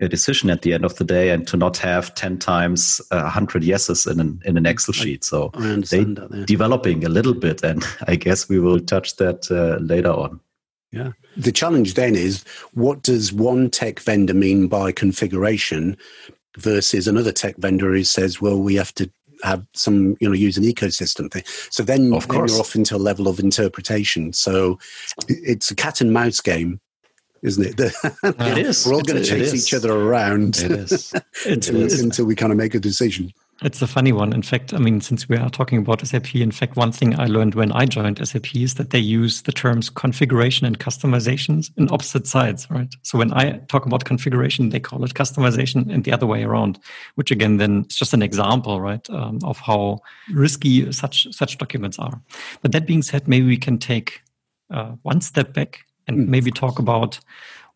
a 0.00 0.08
decision 0.08 0.50
at 0.50 0.62
the 0.62 0.72
end 0.74 0.84
of 0.84 0.96
the 0.96 1.04
day 1.04 1.30
and 1.30 1.46
to 1.46 1.56
not 1.56 1.76
have 1.76 2.12
10 2.16 2.38
times 2.38 3.00
a 3.12 3.22
100 3.22 3.62
yeses 3.62 4.06
in 4.06 4.18
an, 4.18 4.42
in 4.44 4.56
an 4.56 4.66
excel 4.66 4.92
sheet. 4.92 5.22
So 5.22 5.50
they 5.54 6.02
that, 6.02 6.28
yeah. 6.32 6.44
developing 6.46 7.04
a 7.04 7.08
little 7.08 7.34
bit 7.34 7.62
and 7.62 7.84
i 8.08 8.16
guess 8.16 8.48
we 8.48 8.58
will 8.58 8.80
touch 8.80 9.16
that 9.16 9.48
uh, 9.52 9.80
later 9.82 10.10
on 10.10 10.40
yeah. 10.94 11.12
The 11.36 11.52
challenge 11.52 11.94
then 11.94 12.14
is 12.14 12.44
what 12.72 13.02
does 13.02 13.32
one 13.32 13.70
tech 13.70 14.00
vendor 14.00 14.34
mean 14.34 14.68
by 14.68 14.92
configuration 14.92 15.96
versus 16.56 17.08
another 17.08 17.32
tech 17.32 17.56
vendor 17.56 17.92
who 17.92 18.04
says, 18.04 18.40
well, 18.40 18.58
we 18.60 18.76
have 18.76 18.94
to 18.94 19.10
have 19.42 19.66
some, 19.74 20.16
you 20.20 20.28
know, 20.28 20.34
use 20.34 20.56
an 20.56 20.64
ecosystem 20.64 21.30
thing. 21.30 21.42
So 21.70 21.82
then, 21.82 22.14
of 22.14 22.28
course. 22.28 22.50
then 22.50 22.56
you're 22.56 22.60
off 22.60 22.76
into 22.76 22.96
a 22.96 22.98
level 22.98 23.26
of 23.26 23.40
interpretation. 23.40 24.32
So 24.32 24.78
it's 25.28 25.70
a 25.70 25.74
cat 25.74 26.00
and 26.00 26.12
mouse 26.12 26.40
game 26.40 26.80
isn't 27.44 27.78
it? 27.78 27.92
it 28.24 28.58
is. 28.58 28.86
We're 28.86 28.94
all 28.94 29.02
going 29.02 29.22
to 29.22 29.28
chase 29.28 29.54
each 29.54 29.74
other 29.74 29.92
around 29.92 30.56
until, 31.46 31.82
until, 31.82 32.24
we 32.24 32.34
kind 32.34 32.50
of 32.50 32.58
make 32.58 32.74
a 32.74 32.80
decision. 32.80 33.32
It's 33.62 33.80
a 33.80 33.86
funny 33.86 34.10
one. 34.10 34.32
In 34.32 34.42
fact, 34.42 34.74
I 34.74 34.78
mean, 34.78 35.00
since 35.00 35.28
we 35.28 35.36
are 35.36 35.48
talking 35.48 35.78
about 35.78 36.04
SAP, 36.04 36.34
in 36.34 36.50
fact, 36.50 36.76
one 36.76 36.90
thing 36.90 37.18
I 37.18 37.26
learned 37.26 37.54
when 37.54 37.70
I 37.70 37.86
joined 37.86 38.26
SAP 38.26 38.54
is 38.56 38.74
that 38.74 38.90
they 38.90 38.98
use 38.98 39.42
the 39.42 39.52
terms 39.52 39.88
configuration 39.88 40.66
and 40.66 40.78
customizations 40.78 41.70
in 41.76 41.88
opposite 41.92 42.26
sides, 42.26 42.68
right? 42.68 42.92
So 43.02 43.16
when 43.16 43.32
I 43.32 43.58
talk 43.68 43.86
about 43.86 44.04
configuration, 44.04 44.70
they 44.70 44.80
call 44.80 45.04
it 45.04 45.14
customization 45.14 45.88
and 45.92 46.02
the 46.02 46.12
other 46.12 46.26
way 46.26 46.42
around, 46.42 46.80
which 47.14 47.30
again, 47.30 47.58
then 47.58 47.82
it's 47.84 47.96
just 47.96 48.12
an 48.12 48.22
example, 48.22 48.80
right, 48.80 49.08
um, 49.10 49.38
of 49.44 49.58
how 49.60 50.00
risky 50.32 50.90
such 50.90 51.32
such 51.32 51.56
documents 51.58 51.98
are. 51.98 52.20
But 52.60 52.72
that 52.72 52.86
being 52.86 53.02
said, 53.02 53.28
maybe 53.28 53.46
we 53.46 53.56
can 53.56 53.78
take 53.78 54.22
uh, 54.70 54.96
one 55.02 55.20
step 55.20 55.52
back 55.54 55.84
and 56.08 56.18
mm. 56.18 56.28
maybe 56.28 56.50
talk 56.50 56.78
about 56.80 57.20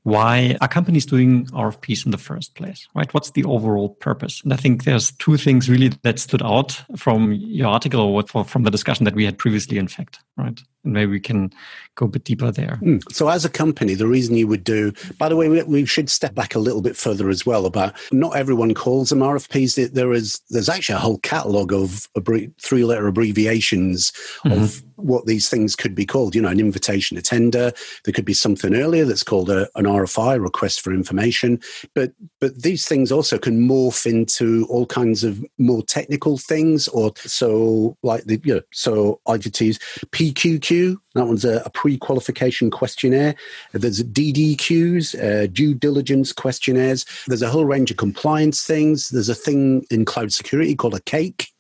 why 0.09 0.57
are 0.61 0.69
companies 0.69 1.05
doing 1.05 1.47
RFPs 1.47 2.07
in 2.07 2.12
the 2.12 2.19
first 2.19 2.55
place, 2.55 2.88
right? 2.95 3.12
What's 3.12 3.33
the 3.33 3.45
overall 3.45 3.91
purpose? 3.91 4.41
And 4.43 4.53
I 4.53 4.57
think 4.57 4.85
there's 4.85 5.12
two 5.12 5.37
things 5.37 5.69
really 5.69 5.88
that 6.03 6.19
stood 6.19 6.43
out 6.43 6.83
from 6.97 7.33
your 7.33 7.69
article 7.69 8.00
or 8.00 8.45
from 8.45 8.62
the 8.62 8.71
discussion 8.71 9.05
that 9.05 9.15
we 9.15 9.25
had 9.25 9.37
previously, 9.37 9.77
in 9.77 9.88
fact, 9.88 10.21
right? 10.37 10.59
Maybe 10.92 11.12
we 11.12 11.21
can 11.21 11.52
go 11.99 12.07
a 12.07 12.09
bit 12.09 12.25
deeper 12.25 12.50
there. 12.50 12.78
Mm. 12.80 13.02
So, 13.12 13.28
as 13.28 13.45
a 13.45 13.50
company, 13.50 13.95
the 13.95 14.07
reason 14.07 14.37
you 14.37 14.47
would 14.47 14.64
do, 14.64 14.92
by 15.18 15.28
the 15.28 15.37
way, 15.37 15.49
we, 15.49 15.62
we, 15.64 15.85
should 15.85 16.09
step 16.09 16.35
back 16.35 16.54
a 16.54 16.59
little 16.59 16.83
bit 16.83 16.97
further 16.97 17.28
as 17.28 17.45
well 17.45 17.66
about 17.66 17.95
not 18.12 18.37
everyone 18.37 18.75
calls 18.75 19.11
them 19.11 19.18
RFPs. 19.21 19.92
There 19.92 20.12
is, 20.12 20.40
there's 20.50 20.68
actually 20.68 20.97
a 20.97 21.00
whole 21.00 21.18
catalogue 21.18 21.73
of 21.73 22.09
three 22.61 22.85
letter 22.85 23.07
abbreviations 23.07 24.12
mm-hmm. 24.45 24.62
of 24.62 24.83
what 24.97 25.26
these 25.26 25.49
things 25.49 25.75
could 25.76 25.95
be 25.95 26.07
called. 26.07 26.35
You 26.35 26.42
know, 26.42 26.49
an 26.49 26.61
invitation 26.61 27.16
to 27.16 27.23
tender. 27.23 27.73
There 28.04 28.14
could 28.14 28.25
be 28.25 28.35
something 28.35 28.75
earlier 28.75 29.04
that's 29.04 29.23
called 29.23 29.50
a, 29.50 29.68
an 29.75 29.85
RFI, 29.85 30.42
request 30.42 30.80
for 30.80 30.92
information. 30.92 31.61
But 31.95 32.12
but 32.40 32.62
these 32.62 32.87
things 32.87 33.11
also 33.11 33.38
can 33.38 33.68
morph 33.68 34.07
into 34.07 34.66
all 34.68 34.87
kinds 34.87 35.25
of 35.25 35.45
more 35.59 35.83
technical 35.83 36.38
things. 36.38 36.87
Or 36.88 37.12
so 37.16 37.97
like 38.02 38.25
the 38.25 38.40
you 38.45 38.57
know, 38.57 38.62
so 38.73 39.21
ITTs, 39.26 39.78
PQQ. 40.11 40.77
That 41.14 41.26
one's 41.26 41.44
a, 41.44 41.62
a 41.64 41.70
pre-qualification 41.70 42.70
questionnaire. 42.70 43.35
There's 43.73 44.02
DDQs, 44.02 45.04
uh, 45.23 45.47
due 45.49 45.75
diligence 45.75 46.32
questionnaires. 46.32 47.04
There's 47.26 47.42
a 47.42 47.50
whole 47.50 47.64
range 47.64 47.90
of 47.90 47.97
compliance 47.97 48.62
things. 48.62 49.08
There's 49.08 49.28
a 49.28 49.35
thing 49.35 49.87
in 49.90 50.04
cloud 50.04 50.32
security 50.32 50.75
called 50.75 50.94
a 50.94 51.00
cake 51.00 51.52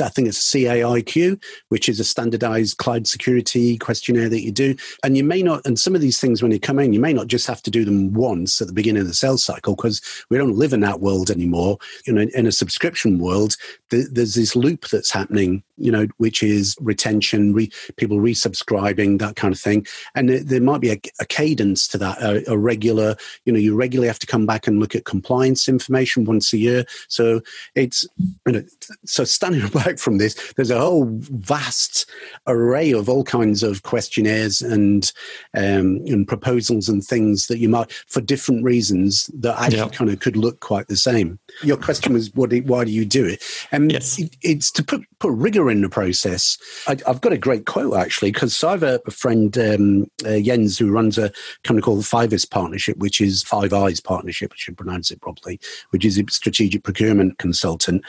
I 0.00 0.08
think 0.08 0.28
it's 0.28 0.50
CAIQ, 0.52 1.42
which 1.68 1.88
is 1.88 2.00
a 2.00 2.04
standardized 2.04 2.78
cloud 2.78 3.06
security 3.06 3.78
questionnaire 3.78 4.28
that 4.28 4.42
you 4.42 4.52
do. 4.52 4.76
And 5.04 5.16
you 5.16 5.24
may 5.24 5.42
not, 5.42 5.64
and 5.64 5.78
some 5.78 5.94
of 5.94 6.00
these 6.00 6.20
things 6.20 6.42
when 6.42 6.52
you 6.52 6.60
come 6.60 6.78
in, 6.78 6.92
you 6.92 7.00
may 7.00 7.12
not 7.12 7.28
just 7.28 7.46
have 7.46 7.62
to 7.62 7.70
do 7.70 7.84
them 7.84 8.12
once 8.12 8.60
at 8.60 8.66
the 8.66 8.72
beginning 8.72 9.02
of 9.02 9.08
the 9.08 9.14
sales 9.14 9.44
cycle 9.44 9.74
because 9.74 10.00
we 10.30 10.38
don't 10.38 10.56
live 10.56 10.72
in 10.72 10.80
that 10.80 11.00
world 11.00 11.30
anymore. 11.30 11.78
You 12.06 12.12
know, 12.12 12.26
in 12.34 12.46
a 12.46 12.52
subscription 12.52 13.18
world, 13.18 13.56
there's 13.90 14.34
this 14.34 14.56
loop 14.56 14.88
that's 14.88 15.10
happening, 15.10 15.62
you 15.76 15.92
know, 15.92 16.06
which 16.18 16.42
is 16.42 16.76
retention, 16.80 17.52
re, 17.52 17.70
people 17.96 18.18
resubscribing, 18.18 19.18
that 19.18 19.36
kind 19.36 19.54
of 19.54 19.60
thing. 19.60 19.86
And 20.14 20.28
there 20.28 20.60
might 20.60 20.80
be 20.80 20.90
a, 20.90 21.00
a 21.20 21.26
cadence 21.26 21.86
to 21.88 21.98
that, 21.98 22.20
a, 22.20 22.50
a 22.50 22.58
regular, 22.58 23.16
you 23.44 23.52
know, 23.52 23.58
you 23.58 23.76
regularly 23.76 24.08
have 24.08 24.18
to 24.20 24.26
come 24.26 24.46
back 24.46 24.66
and 24.66 24.80
look 24.80 24.94
at 24.94 25.04
compliance 25.04 25.68
information 25.68 26.24
once 26.24 26.52
a 26.52 26.58
year. 26.58 26.84
So 27.08 27.40
it's, 27.74 28.06
you 28.46 28.52
know, 28.52 28.64
so 29.04 29.24
standing 29.24 29.62
back 29.76 29.98
from 29.98 30.18
this, 30.18 30.34
there's 30.54 30.70
a 30.70 30.80
whole 30.80 31.06
vast 31.10 32.10
array 32.46 32.92
of 32.92 33.08
all 33.08 33.24
kinds 33.24 33.62
of 33.62 33.82
questionnaires 33.82 34.62
and 34.62 35.12
um, 35.54 36.02
and 36.06 36.26
proposals 36.26 36.88
and 36.88 37.04
things 37.04 37.46
that 37.46 37.58
you 37.58 37.68
might, 37.68 37.92
for 37.92 38.20
different 38.20 38.64
reasons, 38.64 39.26
that 39.34 39.58
actually 39.60 39.78
yeah. 39.78 39.88
kind 39.88 40.10
of 40.10 40.20
could 40.20 40.36
look 40.36 40.60
quite 40.60 40.88
the 40.88 40.96
same. 40.96 41.38
Your 41.62 41.76
question 41.76 42.12
was, 42.12 42.34
what? 42.34 42.50
Do, 42.50 42.62
why 42.62 42.84
do 42.84 42.90
you 42.90 43.04
do 43.04 43.24
it? 43.24 43.42
And 43.72 43.92
yes. 43.92 44.18
it, 44.18 44.36
it's 44.42 44.70
to 44.72 44.84
put 44.84 45.02
put 45.18 45.32
rigor 45.32 45.70
in 45.70 45.82
the 45.82 45.88
process. 45.88 46.58
I, 46.86 46.96
have 47.06 47.20
got 47.20 47.32
a 47.32 47.38
great 47.38 47.66
quote 47.66 47.94
actually 47.94 48.32
because 48.32 48.54
so 48.54 48.68
I 48.68 48.72
have 48.72 48.82
a, 48.82 49.00
a 49.06 49.10
friend 49.10 49.56
um, 49.58 50.10
uh, 50.24 50.38
Jens 50.40 50.78
who 50.78 50.90
runs 50.90 51.18
a 51.18 51.32
company 51.64 51.82
called 51.82 52.06
Fives 52.06 52.44
Partnership, 52.44 52.98
which 52.98 53.20
is 53.20 53.42
Five 53.42 53.72
Eyes 53.72 54.00
Partnership. 54.00 54.52
I 54.52 54.56
should 54.56 54.76
pronounce 54.76 55.10
it 55.10 55.20
properly, 55.20 55.60
which 55.90 56.04
is 56.04 56.18
a 56.18 56.24
strategic 56.30 56.82
procurement 56.82 57.38
consultant. 57.38 58.04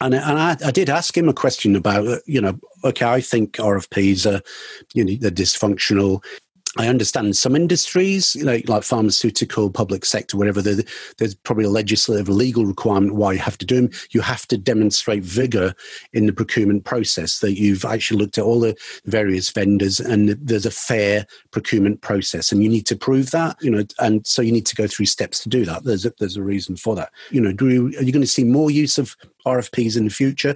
And, 0.00 0.14
and 0.14 0.38
I, 0.38 0.56
I, 0.64 0.70
did 0.70 0.88
ask 0.88 1.16
him 1.16 1.28
a 1.28 1.34
question 1.34 1.76
about, 1.76 2.20
you 2.26 2.40
know, 2.40 2.58
okay, 2.84 3.04
I 3.04 3.20
think 3.20 3.56
RFPs 3.56 4.24
are, 4.24 4.40
you 4.94 5.04
know, 5.04 5.14
they're 5.20 5.30
dysfunctional. 5.30 6.24
I 6.78 6.86
understand 6.86 7.36
some 7.36 7.56
industries, 7.56 8.36
like 8.42 8.68
like 8.68 8.84
pharmaceutical, 8.84 9.70
public 9.70 10.04
sector, 10.04 10.36
whatever. 10.36 10.62
There's 10.62 11.34
probably 11.34 11.64
a 11.64 11.70
legislative, 11.70 12.28
legal 12.28 12.64
requirement 12.64 13.16
why 13.16 13.32
you 13.32 13.40
have 13.40 13.58
to 13.58 13.66
do 13.66 13.74
them. 13.74 13.90
You 14.10 14.20
have 14.20 14.46
to 14.48 14.56
demonstrate 14.56 15.24
vigor 15.24 15.74
in 16.12 16.26
the 16.26 16.32
procurement 16.32 16.84
process 16.84 17.40
that 17.40 17.58
you've 17.58 17.84
actually 17.84 18.18
looked 18.18 18.38
at 18.38 18.44
all 18.44 18.60
the 18.60 18.76
various 19.04 19.50
vendors 19.50 19.98
and 19.98 20.28
there's 20.28 20.66
a 20.66 20.70
fair 20.70 21.26
procurement 21.50 22.02
process, 22.02 22.52
and 22.52 22.62
you 22.62 22.68
need 22.68 22.86
to 22.86 22.96
prove 22.96 23.32
that. 23.32 23.56
You 23.60 23.70
know, 23.72 23.84
and 23.98 24.24
so 24.24 24.40
you 24.40 24.52
need 24.52 24.66
to 24.66 24.76
go 24.76 24.86
through 24.86 25.06
steps 25.06 25.42
to 25.42 25.48
do 25.48 25.64
that. 25.64 25.82
There's 25.82 26.06
a, 26.06 26.12
there's 26.20 26.36
a 26.36 26.42
reason 26.42 26.76
for 26.76 26.94
that. 26.94 27.10
You 27.30 27.40
know, 27.40 27.52
do 27.52 27.68
you, 27.68 27.86
are 27.98 28.04
you 28.04 28.12
going 28.12 28.22
to 28.22 28.28
see 28.28 28.44
more 28.44 28.70
use 28.70 28.96
of 28.96 29.16
RFPs 29.44 29.96
in 29.96 30.04
the 30.04 30.10
future? 30.10 30.54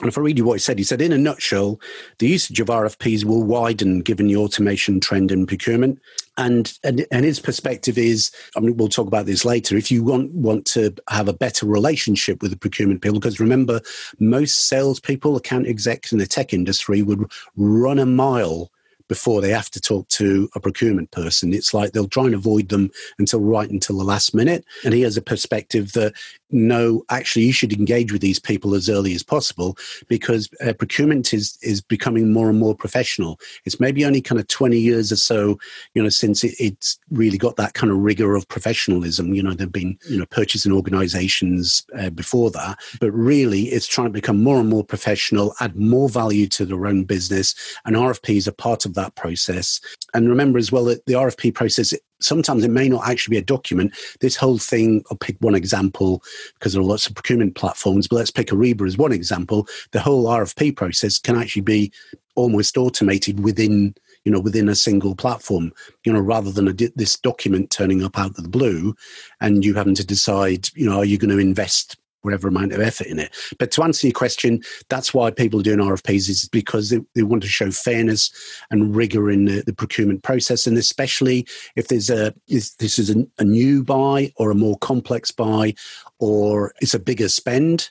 And 0.00 0.08
if 0.08 0.18
I 0.18 0.22
read 0.22 0.38
you 0.38 0.44
what 0.44 0.54
he 0.54 0.58
said, 0.58 0.78
he 0.78 0.84
said, 0.84 1.00
in 1.00 1.12
a 1.12 1.18
nutshell, 1.18 1.80
the 2.18 2.26
usage 2.26 2.58
of 2.58 2.66
RFPs 2.66 3.24
will 3.24 3.44
widen 3.44 4.00
given 4.00 4.26
the 4.26 4.36
automation 4.36 4.98
trend 4.98 5.30
in 5.30 5.46
procurement. 5.46 6.00
And, 6.36 6.76
and, 6.82 7.06
and 7.12 7.24
his 7.24 7.38
perspective 7.38 7.96
is, 7.96 8.32
I 8.56 8.60
mean, 8.60 8.76
we'll 8.76 8.88
talk 8.88 9.06
about 9.06 9.26
this 9.26 9.44
later. 9.44 9.76
If 9.76 9.92
you 9.92 10.02
want, 10.02 10.32
want 10.32 10.66
to 10.66 10.92
have 11.08 11.28
a 11.28 11.32
better 11.32 11.66
relationship 11.66 12.42
with 12.42 12.50
the 12.50 12.56
procurement 12.56 13.02
people, 13.02 13.20
because 13.20 13.38
remember, 13.38 13.80
most 14.18 14.68
salespeople, 14.68 15.36
account 15.36 15.68
execs 15.68 16.10
in 16.10 16.18
the 16.18 16.26
tech 16.26 16.52
industry 16.52 17.02
would 17.02 17.30
run 17.56 18.00
a 18.00 18.06
mile 18.06 18.72
before 19.08 19.40
they 19.40 19.50
have 19.50 19.70
to 19.70 19.80
talk 19.80 20.08
to 20.08 20.48
a 20.54 20.60
procurement 20.60 21.10
person. 21.10 21.52
It's 21.52 21.74
like 21.74 21.92
they'll 21.92 22.08
try 22.08 22.24
and 22.24 22.34
avoid 22.34 22.68
them 22.68 22.90
until 23.18 23.40
right 23.40 23.68
until 23.68 23.98
the 23.98 24.04
last 24.04 24.34
minute. 24.34 24.64
And 24.84 24.94
he 24.94 25.02
has 25.02 25.16
a 25.16 25.22
perspective 25.22 25.92
that 25.92 26.14
no, 26.54 27.04
actually, 27.10 27.44
you 27.44 27.52
should 27.52 27.72
engage 27.72 28.12
with 28.12 28.22
these 28.22 28.38
people 28.38 28.74
as 28.74 28.88
early 28.88 29.12
as 29.12 29.24
possible 29.24 29.76
because 30.06 30.48
uh, 30.64 30.72
procurement 30.72 31.34
is 31.34 31.58
is 31.62 31.80
becoming 31.80 32.32
more 32.32 32.48
and 32.48 32.60
more 32.60 32.76
professional. 32.76 33.40
It's 33.64 33.80
maybe 33.80 34.04
only 34.04 34.20
kind 34.20 34.40
of 34.40 34.46
twenty 34.46 34.78
years 34.78 35.10
or 35.10 35.16
so, 35.16 35.58
you 35.94 36.02
know, 36.02 36.08
since 36.08 36.44
it, 36.44 36.54
it's 36.60 36.96
really 37.10 37.38
got 37.38 37.56
that 37.56 37.74
kind 37.74 37.90
of 37.90 37.98
rigor 37.98 38.36
of 38.36 38.46
professionalism. 38.46 39.34
You 39.34 39.42
know, 39.42 39.52
there've 39.52 39.72
been 39.72 39.98
you 40.08 40.16
know 40.16 40.26
purchasing 40.26 40.70
organisations 40.70 41.84
uh, 41.98 42.10
before 42.10 42.52
that, 42.52 42.78
but 43.00 43.10
really, 43.10 43.64
it's 43.64 43.88
trying 43.88 44.06
to 44.06 44.12
become 44.12 44.40
more 44.40 44.60
and 44.60 44.68
more 44.68 44.84
professional, 44.84 45.54
add 45.58 45.74
more 45.74 46.08
value 46.08 46.46
to 46.48 46.64
their 46.64 46.86
own 46.86 47.02
business, 47.02 47.56
and 47.84 47.96
RFPs 47.96 48.46
are 48.46 48.52
part 48.52 48.86
of 48.86 48.93
that 48.94 49.14
process. 49.14 49.80
And 50.12 50.28
remember 50.28 50.58
as 50.58 50.72
well 50.72 50.84
that 50.84 51.04
the 51.06 51.14
RFP 51.14 51.54
process 51.54 51.94
sometimes 52.20 52.64
it 52.64 52.70
may 52.70 52.88
not 52.88 53.06
actually 53.06 53.34
be 53.34 53.38
a 53.38 53.44
document. 53.44 53.94
This 54.20 54.36
whole 54.36 54.58
thing, 54.58 55.04
I'll 55.10 55.16
pick 55.16 55.36
one 55.40 55.54
example 55.54 56.22
because 56.54 56.72
there 56.72 56.80
are 56.80 56.86
lots 56.86 57.06
of 57.06 57.14
procurement 57.14 57.54
platforms, 57.54 58.08
but 58.08 58.16
let's 58.16 58.30
pick 58.30 58.48
Ariba 58.48 58.86
as 58.86 58.96
one 58.96 59.12
example. 59.12 59.68
The 59.92 60.00
whole 60.00 60.24
RFP 60.24 60.76
process 60.76 61.18
can 61.18 61.36
actually 61.36 61.62
be 61.62 61.92
almost 62.34 62.76
automated 62.76 63.40
within 63.40 63.94
you 64.24 64.32
know 64.32 64.40
within 64.40 64.68
a 64.68 64.74
single 64.74 65.14
platform 65.14 65.70
you 66.04 66.12
know 66.12 66.18
rather 66.18 66.50
than 66.50 66.66
a, 66.66 66.72
this 66.96 67.16
document 67.18 67.70
turning 67.70 68.02
up 68.02 68.18
out 68.18 68.30
of 68.30 68.42
the 68.42 68.48
blue 68.48 68.94
and 69.40 69.64
you 69.64 69.74
having 69.74 69.94
to 69.94 70.04
decide 70.04 70.68
you 70.74 70.88
know 70.88 70.96
are 70.96 71.04
you 71.04 71.18
going 71.18 71.30
to 71.30 71.38
invest 71.38 71.96
whatever 72.24 72.48
amount 72.48 72.72
of 72.72 72.80
effort 72.80 73.06
in 73.06 73.18
it. 73.18 73.30
But 73.58 73.70
to 73.72 73.82
answer 73.82 74.06
your 74.06 74.14
question, 74.14 74.62
that's 74.88 75.12
why 75.12 75.30
people 75.30 75.60
are 75.60 75.64
doing 75.64 75.78
RFPs 75.78 76.28
is 76.28 76.48
because 76.48 76.90
they, 76.90 77.00
they 77.14 77.22
want 77.22 77.42
to 77.42 77.48
show 77.48 77.70
fairness 77.70 78.30
and 78.70 78.94
rigor 78.94 79.30
in 79.30 79.44
the, 79.44 79.62
the, 79.62 79.74
procurement 79.74 80.22
process, 80.22 80.66
and 80.66 80.78
especially 80.78 81.46
if 81.76 81.88
there's 81.88 82.08
a 82.08 82.32
if 82.46 82.76
this 82.78 82.98
is 82.98 83.10
a, 83.10 83.26
a 83.38 83.44
new 83.44 83.82
buy 83.82 84.32
or 84.36 84.50
a 84.50 84.54
more 84.54 84.78
complex 84.78 85.30
buy, 85.30 85.74
or 86.18 86.72
it's 86.80 86.94
a 86.94 86.98
bigger 86.98 87.28
spend 87.28 87.90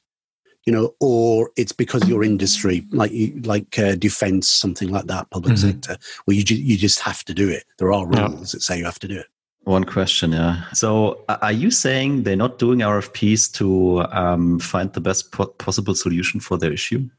you 0.65 0.71
know, 0.71 0.95
or 0.99 1.51
it's 1.57 1.73
because 1.73 2.07
your 2.07 2.23
industry, 2.23 2.85
like 2.91 3.11
like 3.43 3.77
uh, 3.77 3.95
defense, 3.95 4.47
something 4.47 4.89
like 4.89 5.05
that, 5.07 5.29
public 5.29 5.55
mm-hmm. 5.55 5.71
sector, 5.71 5.97
where 6.25 6.37
you 6.37 6.43
ju- 6.43 6.55
you 6.55 6.77
just 6.77 7.01
have 7.01 7.23
to 7.25 7.33
do 7.33 7.49
it. 7.49 7.65
There 7.79 7.91
are 7.91 8.05
rules 8.05 8.17
yeah. 8.17 8.57
that 8.57 8.61
say 8.61 8.77
you 8.77 8.85
have 8.85 8.99
to 8.99 9.07
do 9.07 9.19
it. 9.19 9.27
One 9.65 9.85
question, 9.85 10.33
yeah. 10.33 10.63
So, 10.73 11.23
are 11.29 11.51
you 11.51 11.71
saying 11.71 12.23
they're 12.23 12.35
not 12.35 12.59
doing 12.59 12.79
RFPs 12.79 13.51
to 13.53 14.03
um, 14.11 14.59
find 14.59 14.91
the 14.91 14.99
best 14.99 15.31
po 15.31 15.45
possible 15.45 15.95
solution 15.95 16.41
for 16.41 16.57
their 16.57 16.73
issue? 16.73 17.09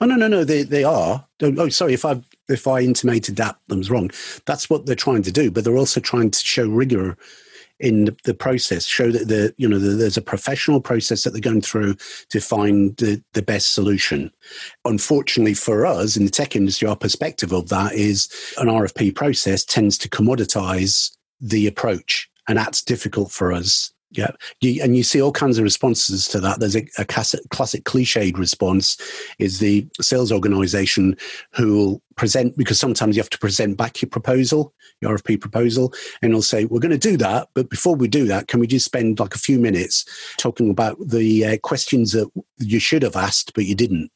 Oh 0.00 0.06
no, 0.06 0.14
no, 0.14 0.28
no. 0.28 0.44
They 0.44 0.62
they 0.62 0.84
are. 0.84 1.26
Oh, 1.42 1.68
sorry 1.68 1.94
if 1.94 2.04
I 2.04 2.22
if 2.48 2.68
I 2.68 2.80
intimated 2.80 3.36
that 3.36 3.56
was 3.68 3.90
wrong. 3.90 4.10
That's 4.46 4.70
what 4.70 4.86
they're 4.86 4.94
trying 4.94 5.22
to 5.22 5.32
do, 5.32 5.50
but 5.50 5.64
they're 5.64 5.76
also 5.76 6.00
trying 6.00 6.30
to 6.30 6.38
show 6.38 6.68
rigor 6.68 7.16
in 7.80 8.04
the, 8.06 8.16
the 8.24 8.34
process. 8.34 8.86
Show 8.86 9.10
that 9.10 9.26
the 9.28 9.52
you 9.58 9.68
know 9.68 9.78
the, 9.78 9.90
there's 9.90 10.16
a 10.16 10.22
professional 10.22 10.80
process 10.80 11.24
that 11.24 11.32
they're 11.32 11.40
going 11.40 11.62
through 11.62 11.96
to 12.30 12.40
find 12.40 12.96
the 12.96 13.22
the 13.34 13.42
best 13.42 13.74
solution. 13.74 14.30
Unfortunately 14.84 15.54
for 15.54 15.84
us 15.84 16.16
in 16.16 16.24
the 16.24 16.30
tech 16.30 16.54
industry, 16.54 16.86
our 16.86 16.96
perspective 16.96 17.52
of 17.52 17.68
that 17.70 17.92
is 17.92 18.28
an 18.56 18.68
RFP 18.68 19.16
process 19.16 19.64
tends 19.64 19.98
to 19.98 20.08
commoditize 20.08 21.10
the 21.40 21.66
approach, 21.66 22.30
and 22.48 22.58
that's 22.58 22.82
difficult 22.82 23.30
for 23.30 23.52
us. 23.52 23.92
Yeah, 24.12 24.32
you, 24.60 24.82
and 24.82 24.96
you 24.96 25.04
see 25.04 25.22
all 25.22 25.30
kinds 25.30 25.56
of 25.58 25.62
responses 25.62 26.26
to 26.28 26.40
that. 26.40 26.58
There's 26.58 26.74
a, 26.74 26.84
a 26.98 27.04
classic, 27.04 27.42
classic 27.50 27.84
cliched 27.84 28.36
response 28.36 28.96
is 29.38 29.60
the 29.60 29.86
sales 30.00 30.32
organization 30.32 31.16
who 31.52 31.76
will 31.76 32.02
present 32.16 32.56
because 32.56 32.80
sometimes 32.80 33.14
you 33.14 33.22
have 33.22 33.30
to 33.30 33.38
present 33.38 33.76
back 33.76 34.02
your 34.02 34.08
proposal, 34.08 34.74
your 35.00 35.16
RFP 35.16 35.40
proposal, 35.40 35.94
and 36.22 36.32
they'll 36.32 36.42
say, 36.42 36.64
"We're 36.64 36.80
going 36.80 36.90
to 36.90 36.98
do 36.98 37.16
that, 37.18 37.50
but 37.54 37.70
before 37.70 37.94
we 37.94 38.08
do 38.08 38.26
that, 38.26 38.48
can 38.48 38.58
we 38.58 38.66
just 38.66 38.84
spend 38.84 39.20
like 39.20 39.36
a 39.36 39.38
few 39.38 39.60
minutes 39.60 40.04
talking 40.38 40.70
about 40.70 40.96
the 41.00 41.46
uh, 41.46 41.58
questions 41.58 42.10
that 42.10 42.28
you 42.58 42.80
should 42.80 43.04
have 43.04 43.16
asked 43.16 43.54
but 43.54 43.64
you 43.64 43.76
didn't?" 43.76 44.10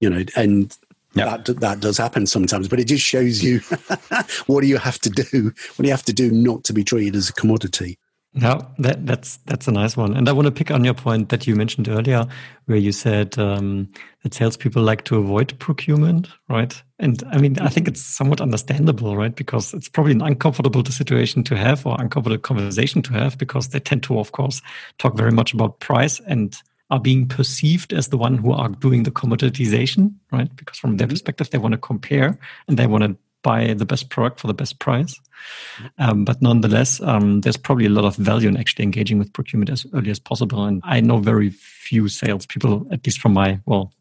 You 0.00 0.10
know, 0.10 0.24
and 0.36 0.76
Yep. 1.18 1.44
That 1.44 1.60
that 1.60 1.80
does 1.80 1.98
happen 1.98 2.26
sometimes, 2.26 2.68
but 2.68 2.80
it 2.80 2.84
just 2.84 3.04
shows 3.04 3.42
you 3.42 3.60
what 4.46 4.62
do 4.62 4.66
you 4.66 4.78
have 4.78 4.98
to 5.00 5.10
do? 5.10 5.52
What 5.76 5.82
do 5.82 5.84
you 5.84 5.92
have 5.92 6.04
to 6.04 6.12
do 6.12 6.30
not 6.30 6.64
to 6.64 6.72
be 6.72 6.84
treated 6.84 7.16
as 7.16 7.28
a 7.28 7.32
commodity? 7.32 7.98
No, 8.34 8.60
that, 8.78 9.06
that's 9.06 9.38
that's 9.46 9.66
a 9.68 9.72
nice 9.72 9.96
one, 9.96 10.14
and 10.14 10.28
I 10.28 10.32
want 10.32 10.46
to 10.46 10.52
pick 10.52 10.70
on 10.70 10.84
your 10.84 10.94
point 10.94 11.30
that 11.30 11.46
you 11.46 11.56
mentioned 11.56 11.88
earlier, 11.88 12.26
where 12.66 12.76
you 12.76 12.92
said 12.92 13.38
um, 13.38 13.88
that 14.22 14.34
salespeople 14.34 14.82
like 14.82 15.04
to 15.04 15.16
avoid 15.16 15.58
procurement, 15.58 16.28
right? 16.48 16.80
And 16.98 17.22
I 17.32 17.38
mean, 17.38 17.58
I 17.58 17.68
think 17.68 17.88
it's 17.88 18.02
somewhat 18.02 18.42
understandable, 18.42 19.16
right? 19.16 19.34
Because 19.34 19.72
it's 19.72 19.88
probably 19.88 20.12
an 20.12 20.20
uncomfortable 20.20 20.84
situation 20.84 21.42
to 21.44 21.56
have, 21.56 21.86
or 21.86 21.96
uncomfortable 21.98 22.40
conversation 22.40 23.00
to 23.02 23.14
have, 23.14 23.38
because 23.38 23.68
they 23.68 23.80
tend 23.80 24.02
to, 24.04 24.18
of 24.18 24.32
course, 24.32 24.60
talk 24.98 25.16
very 25.16 25.32
much 25.32 25.54
about 25.54 25.80
price 25.80 26.20
and 26.26 26.54
are 26.90 27.00
being 27.00 27.28
perceived 27.28 27.92
as 27.92 28.08
the 28.08 28.16
one 28.16 28.38
who 28.38 28.52
are 28.52 28.68
doing 28.68 29.02
the 29.02 29.10
commoditization, 29.10 30.14
right? 30.32 30.54
Because 30.56 30.78
from 30.78 30.96
their 30.96 31.06
mm-hmm. 31.06 31.12
perspective, 31.12 31.50
they 31.50 31.58
want 31.58 31.72
to 31.72 31.78
compare 31.78 32.38
and 32.66 32.78
they 32.78 32.86
want 32.86 33.04
to 33.04 33.16
buy 33.42 33.74
the 33.74 33.84
best 33.84 34.08
product 34.10 34.40
for 34.40 34.46
the 34.46 34.54
best 34.54 34.78
price. 34.78 35.20
Um, 35.98 36.24
but 36.24 36.40
nonetheless, 36.42 37.00
um, 37.02 37.40
there's 37.40 37.56
probably 37.56 37.86
a 37.86 37.90
lot 37.90 38.04
of 38.04 38.16
value 38.16 38.48
in 38.48 38.56
actually 38.56 38.84
engaging 38.84 39.18
with 39.18 39.32
procurement 39.32 39.70
as 39.70 39.86
early 39.94 40.10
as 40.10 40.18
possible. 40.18 40.64
And 40.64 40.80
I 40.84 41.00
know 41.00 41.18
very 41.18 41.50
few 41.50 42.08
salespeople, 42.08 42.86
at 42.90 43.06
least 43.06 43.20
from 43.20 43.32
my, 43.32 43.60
well, 43.66 43.92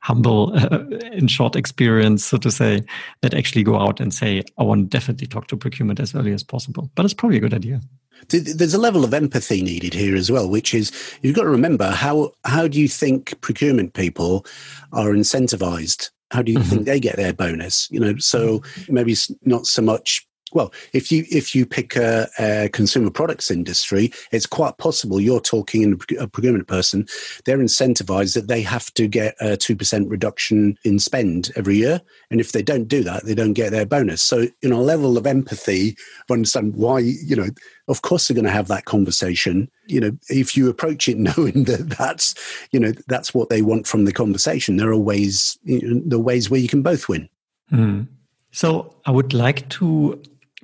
humble, 0.00 0.52
uh, 0.56 0.78
in 1.12 1.28
short 1.28 1.56
experience, 1.56 2.24
so 2.24 2.38
to 2.38 2.50
say, 2.50 2.82
that 3.22 3.34
actually 3.34 3.62
go 3.62 3.78
out 3.78 4.00
and 4.00 4.12
say, 4.12 4.42
I 4.58 4.62
want 4.62 4.90
to 4.90 4.96
definitely 4.96 5.26
talk 5.26 5.48
to 5.48 5.56
procurement 5.56 6.00
as 6.00 6.14
early 6.14 6.32
as 6.32 6.42
possible. 6.42 6.90
But 6.94 7.04
it's 7.04 7.14
probably 7.14 7.38
a 7.38 7.40
good 7.40 7.54
idea. 7.54 7.80
There's 8.28 8.74
a 8.74 8.78
level 8.78 9.04
of 9.04 9.14
empathy 9.14 9.62
needed 9.62 9.94
here 9.94 10.16
as 10.16 10.30
well, 10.30 10.50
which 10.50 10.74
is 10.74 10.92
you've 11.22 11.36
got 11.36 11.44
to 11.44 11.48
remember 11.48 11.90
how 11.90 12.32
how 12.44 12.66
do 12.66 12.80
you 12.80 12.88
think 12.88 13.40
procurement 13.40 13.94
people 13.94 14.44
are 14.92 15.10
incentivized? 15.10 16.10
How 16.30 16.42
do 16.42 16.52
you 16.52 16.58
mm-hmm. 16.58 16.68
think 16.68 16.84
they 16.86 17.00
get 17.00 17.16
their 17.16 17.32
bonus? 17.32 17.88
You 17.90 18.00
know, 18.00 18.16
so 18.18 18.62
maybe 18.88 19.12
it's 19.12 19.30
not 19.42 19.66
so 19.66 19.82
much 19.82 20.27
well, 20.52 20.72
if 20.92 21.12
you 21.12 21.24
if 21.30 21.54
you 21.54 21.66
pick 21.66 21.96
a, 21.96 22.28
a, 22.38 22.68
consumer 22.70 23.10
products 23.10 23.50
industry, 23.50 24.12
it's 24.32 24.46
quite 24.46 24.78
possible 24.78 25.20
you're 25.20 25.40
talking 25.40 25.82
in 25.82 26.00
a 26.18 26.26
procurement 26.26 26.66
person. 26.66 27.06
They're 27.44 27.58
incentivized 27.58 28.34
that 28.34 28.48
they 28.48 28.62
have 28.62 28.92
to 28.94 29.06
get 29.06 29.34
a 29.40 29.56
two 29.56 29.76
percent 29.76 30.08
reduction 30.08 30.78
in 30.84 30.98
spend 30.98 31.50
every 31.56 31.76
year, 31.76 32.00
and 32.30 32.40
if 32.40 32.52
they 32.52 32.62
don't 32.62 32.88
do 32.88 33.02
that, 33.04 33.24
they 33.24 33.34
don't 33.34 33.52
get 33.52 33.70
their 33.72 33.86
bonus. 33.86 34.22
So, 34.22 34.46
know, 34.70 34.80
a 34.80 34.82
level 34.82 35.18
of 35.18 35.26
empathy, 35.26 35.96
understand 36.30 36.74
why 36.76 37.00
you 37.00 37.36
know. 37.36 37.48
Of 37.88 38.02
course, 38.02 38.28
they're 38.28 38.34
going 38.34 38.44
to 38.44 38.50
have 38.50 38.68
that 38.68 38.84
conversation. 38.84 39.70
You 39.86 40.00
know, 40.00 40.10
if 40.28 40.56
you 40.56 40.68
approach 40.68 41.08
it 41.08 41.16
knowing 41.18 41.64
that 41.64 41.94
that's 41.98 42.34
you 42.70 42.80
know 42.80 42.92
that's 43.06 43.34
what 43.34 43.48
they 43.48 43.62
want 43.62 43.86
from 43.86 44.04
the 44.04 44.12
conversation, 44.12 44.76
there 44.76 44.90
are 44.90 44.98
ways 44.98 45.58
you 45.64 46.02
know, 46.04 46.16
are 46.16 46.20
ways 46.20 46.50
where 46.50 46.60
you 46.60 46.68
can 46.68 46.82
both 46.82 47.08
win. 47.08 47.28
Mm. 47.72 48.08
So, 48.50 48.94
I 49.04 49.10
would 49.10 49.34
like 49.34 49.68
to 49.70 50.20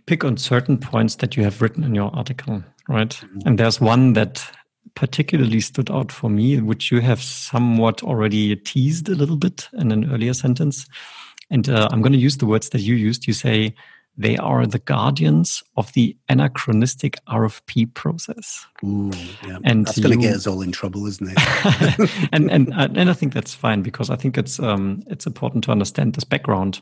pick 0.06 0.24
on 0.24 0.36
certain 0.36 0.78
points 0.78 1.16
that 1.16 1.36
you 1.36 1.44
have 1.44 1.62
written 1.62 1.84
in 1.84 1.94
your 1.94 2.14
article, 2.14 2.62
right? 2.88 3.10
Mm-hmm. 3.10 3.40
And 3.46 3.58
there's 3.58 3.80
one 3.80 4.12
that 4.14 4.44
particularly 4.94 5.60
stood 5.60 5.90
out 5.90 6.12
for 6.12 6.30
me, 6.30 6.60
which 6.60 6.92
you 6.92 7.00
have 7.00 7.22
somewhat 7.22 8.02
already 8.02 8.54
teased 8.56 9.08
a 9.08 9.14
little 9.14 9.36
bit 9.36 9.68
in 9.72 9.90
an 9.90 10.12
earlier 10.12 10.34
sentence. 10.34 10.86
And 11.50 11.68
uh, 11.68 11.88
I'm 11.90 12.00
going 12.00 12.12
to 12.12 12.18
use 12.18 12.38
the 12.38 12.46
words 12.46 12.70
that 12.70 12.80
you 12.80 12.94
used. 12.94 13.26
You 13.26 13.32
say 13.32 13.74
they 14.16 14.36
are 14.36 14.66
the 14.66 14.78
guardians 14.78 15.62
of 15.76 15.92
the 15.94 16.16
anachronistic 16.28 17.16
RFP 17.26 17.92
process. 17.94 18.64
Ooh, 18.84 19.10
yeah. 19.46 19.58
And 19.64 19.86
that's 19.86 19.98
going 19.98 20.18
to 20.18 20.24
get 20.24 20.36
us 20.36 20.46
all 20.46 20.62
in 20.62 20.72
trouble, 20.72 21.06
isn't 21.06 21.32
it? 21.36 22.28
and 22.32 22.50
and 22.50 22.72
and 22.76 23.10
I 23.10 23.12
think 23.12 23.34
that's 23.34 23.54
fine 23.54 23.82
because 23.82 24.10
I 24.10 24.16
think 24.16 24.38
it's 24.38 24.60
um, 24.60 25.02
it's 25.08 25.26
important 25.26 25.64
to 25.64 25.72
understand 25.72 26.14
this 26.14 26.24
background 26.24 26.80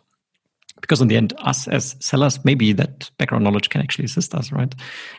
because 0.83 1.01
in 1.01 1.09
the 1.09 1.17
end, 1.17 1.33
us 1.39 1.67
as 1.69 1.97
sellers, 2.01 2.45
maybe 2.45 2.73
that 2.75 3.11
background 3.17 3.45
knowledge 3.45 3.71
can 3.71 3.81
actually 3.81 4.05
assist 4.05 4.35
us, 4.35 4.53
right? 4.53 4.75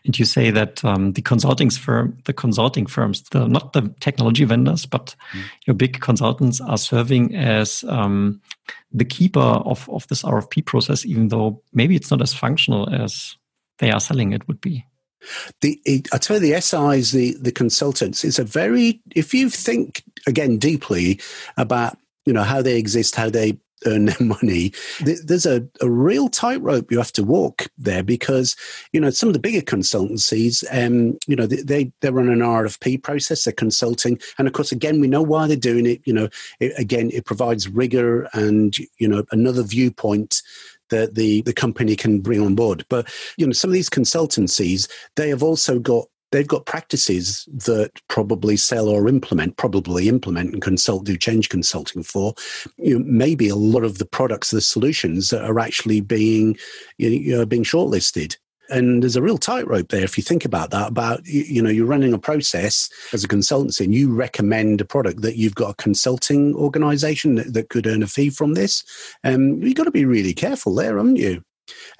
And 0.06 0.20
you 0.20 0.26
say 0.26 0.52
that 0.52 0.84
um, 0.86 1.14
the 1.14 1.22
consulting 1.22 1.70
firm, 1.72 2.18
the 2.26 2.34
consulting 2.34 2.86
firms, 2.86 3.24
the, 3.32 3.48
not 3.48 3.74
the 3.74 3.94
technology 4.02 4.44
vendors, 4.44 4.86
but 4.86 5.16
mm. 5.34 5.42
your 5.66 5.74
big 5.74 6.02
consultants 6.02 6.62
are 6.62 6.78
serving 6.78 7.34
as 7.36 7.84
um, 7.88 8.42
the 8.92 9.06
keeper 9.06 9.40
of, 9.40 9.90
of 9.90 10.06
this 10.10 10.22
RFP 10.22 10.66
process, 10.66 11.06
even 11.06 11.30
though 11.30 11.64
maybe 11.72 11.96
it's 11.96 12.12
not 12.12 12.22
as 12.22 12.34
functional 12.34 12.94
as 12.94 13.38
they 13.80 13.90
are 13.90 14.02
selling 14.02 14.34
it 14.34 14.48
would 14.48 14.62
be. 14.62 14.86
The 15.62 15.80
I 16.12 16.18
tell 16.18 16.42
you, 16.42 16.52
the 16.52 16.60
SIs, 16.60 17.14
the 17.14 17.38
the 17.40 17.54
consultants, 17.54 18.26
it's 18.26 18.40
a 18.40 18.44
very 18.44 19.02
if 19.16 19.34
you 19.34 19.50
think 19.50 20.04
again 20.28 20.58
deeply 20.58 21.22
about 21.56 21.98
you 22.26 22.34
know 22.34 22.44
how 22.44 22.62
they 22.62 22.78
exist, 22.78 23.16
how 23.16 23.30
they 23.30 23.58
earn 23.86 24.06
their 24.06 24.18
money. 24.20 24.74
There's 25.02 25.46
a, 25.46 25.66
a 25.82 25.90
real 25.90 26.30
tightrope 26.30 26.92
you 26.92 26.98
have 26.98 27.14
to 27.14 27.24
walk 27.24 27.68
there 27.78 28.04
because, 28.04 28.56
you 28.92 29.00
know, 29.00 29.10
some 29.10 29.30
of 29.30 29.34
the 29.34 29.40
bigger 29.40 29.62
consultancies, 29.62 30.64
um, 30.72 31.18
you 31.28 31.36
know, 31.36 31.48
they, 31.48 31.92
they 32.02 32.10
run 32.10 32.30
an 32.30 32.40
RFP 32.40 33.04
process, 33.04 33.44
they're 33.44 33.54
consulting. 33.54 34.20
And 34.38 34.48
of 34.48 34.54
course, 34.54 34.72
again, 34.72 35.00
we 35.00 35.08
know 35.08 35.22
why 35.22 35.48
they're 35.48 35.58
doing 35.58 35.86
it. 35.86 36.02
You 36.06 36.14
know, 36.14 36.30
it, 36.60 36.74
again, 36.78 37.10
it 37.14 37.26
provides 37.26 37.70
rigor 37.70 38.30
and, 38.34 38.76
you 38.98 39.08
know, 39.08 39.24
another 39.32 39.64
viewpoint 39.64 40.42
that 40.90 41.16
the, 41.16 41.42
the 41.42 41.54
company 41.54 41.96
can 41.96 42.20
bring 42.20 42.40
on 42.42 42.56
board. 42.56 42.86
But, 42.90 43.12
you 43.38 43.48
know, 43.48 43.54
some 43.54 43.70
of 43.70 43.74
these 43.74 43.90
consultancies, 43.90 44.90
they 45.16 45.30
have 45.30 45.42
also 45.42 45.80
got 45.80 46.08
they've 46.34 46.48
got 46.48 46.66
practices 46.66 47.48
that 47.52 47.92
probably 48.10 48.58
sell 48.58 48.90
or 48.90 49.08
implement, 49.08 49.56
probably 49.58 50.10
implement 50.10 50.52
and 50.52 50.62
consult, 50.62 51.06
do 51.06 51.16
change 51.16 51.48
consulting 51.50 52.04
for. 52.04 52.34
You 52.78 53.00
know, 53.00 53.06
maybe 53.08 53.48
a 53.48 53.56
lot 53.56 53.84
of 53.84 54.00
the 54.00 54.06
products, 54.06 54.52
the 54.52 54.60
solutions 54.60 55.32
are 55.32 55.60
actually 55.60 56.02
being 56.02 56.58
you 56.98 57.38
know, 57.38 57.46
being 57.46 57.64
shortlisted. 57.64 58.36
And 58.70 59.04
there's 59.04 59.16
a 59.16 59.22
real 59.22 59.38
tightrope 59.38 59.90
there 59.90 60.04
if 60.04 60.18
you 60.18 60.24
think 60.24 60.44
about 60.44 60.72
that. 60.72 60.88
About 60.88 61.26
you 61.28 61.62
know, 61.62 61.70
you're 61.70 61.86
running 61.86 62.14
a 62.14 62.18
process 62.18 62.90
as 63.12 63.24
a 63.24 63.28
consultancy, 63.28 63.82
and 63.82 63.94
you 63.94 64.12
recommend 64.12 64.82
a 64.82 64.86
product 64.86 65.22
that 65.22 65.36
you've 65.36 65.54
got 65.54 65.72
a 65.72 65.76
consulting 65.76 66.56
organisation 66.56 67.36
that, 67.36 67.54
that, 67.54 67.70
could 67.70 67.86
earn 67.86 68.02
a 68.02 68.08
fee 68.08 68.30
from 68.30 68.54
this. 68.54 68.84
Um, 69.24 69.62
you've 69.62 69.76
got 69.76 69.84
to 69.84 69.92
be 69.92 70.06
really 70.06 70.34
careful 70.34 70.74
there, 70.74 70.98
haven't 70.98 71.18
you? 71.18 71.44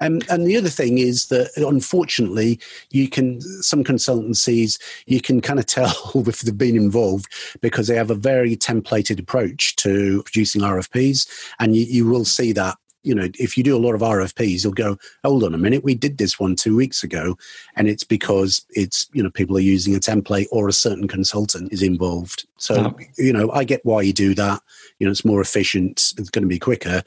And, 0.00 0.24
and 0.30 0.46
the 0.46 0.56
other 0.56 0.68
thing 0.68 0.98
is 0.98 1.26
that 1.26 1.50
unfortunately, 1.56 2.60
you 2.90 3.08
can 3.08 3.40
some 3.40 3.84
consultancies 3.84 4.78
you 5.06 5.20
can 5.20 5.40
kind 5.40 5.58
of 5.58 5.66
tell 5.66 6.12
if 6.14 6.40
they've 6.40 6.56
been 6.56 6.76
involved 6.76 7.32
because 7.60 7.86
they 7.86 7.96
have 7.96 8.10
a 8.10 8.14
very 8.14 8.56
templated 8.56 9.18
approach 9.18 9.76
to 9.76 10.22
producing 10.24 10.62
RFPs, 10.62 11.28
and 11.58 11.76
you, 11.76 11.84
you 11.84 12.06
will 12.06 12.24
see 12.24 12.52
that 12.52 12.76
you 13.04 13.14
know, 13.14 13.28
if 13.38 13.56
you 13.56 13.62
do 13.62 13.76
a 13.76 13.78
lot 13.78 13.94
of 13.94 14.00
RFPs, 14.00 14.64
you'll 14.64 14.72
go, 14.72 14.96
hold 15.22 15.44
on 15.44 15.54
a 15.54 15.58
minute, 15.58 15.84
we 15.84 15.94
did 15.94 16.16
this 16.16 16.40
one 16.40 16.56
two 16.56 16.74
weeks 16.74 17.04
ago. 17.04 17.36
And 17.76 17.86
it's 17.86 18.02
because 18.02 18.64
it's, 18.70 19.08
you 19.12 19.22
know, 19.22 19.30
people 19.30 19.58
are 19.58 19.60
using 19.60 19.94
a 19.94 19.98
template 19.98 20.46
or 20.50 20.68
a 20.68 20.72
certain 20.72 21.06
consultant 21.06 21.70
is 21.70 21.82
involved. 21.82 22.46
So, 22.56 22.74
oh. 22.76 23.04
you 23.18 23.32
know, 23.32 23.50
I 23.50 23.64
get 23.64 23.84
why 23.84 24.00
you 24.00 24.14
do 24.14 24.34
that. 24.36 24.62
You 24.98 25.06
know, 25.06 25.10
it's 25.10 25.24
more 25.24 25.42
efficient, 25.42 26.14
it's 26.16 26.30
going 26.30 26.44
to 26.44 26.48
be 26.48 26.58
quicker 26.58 27.02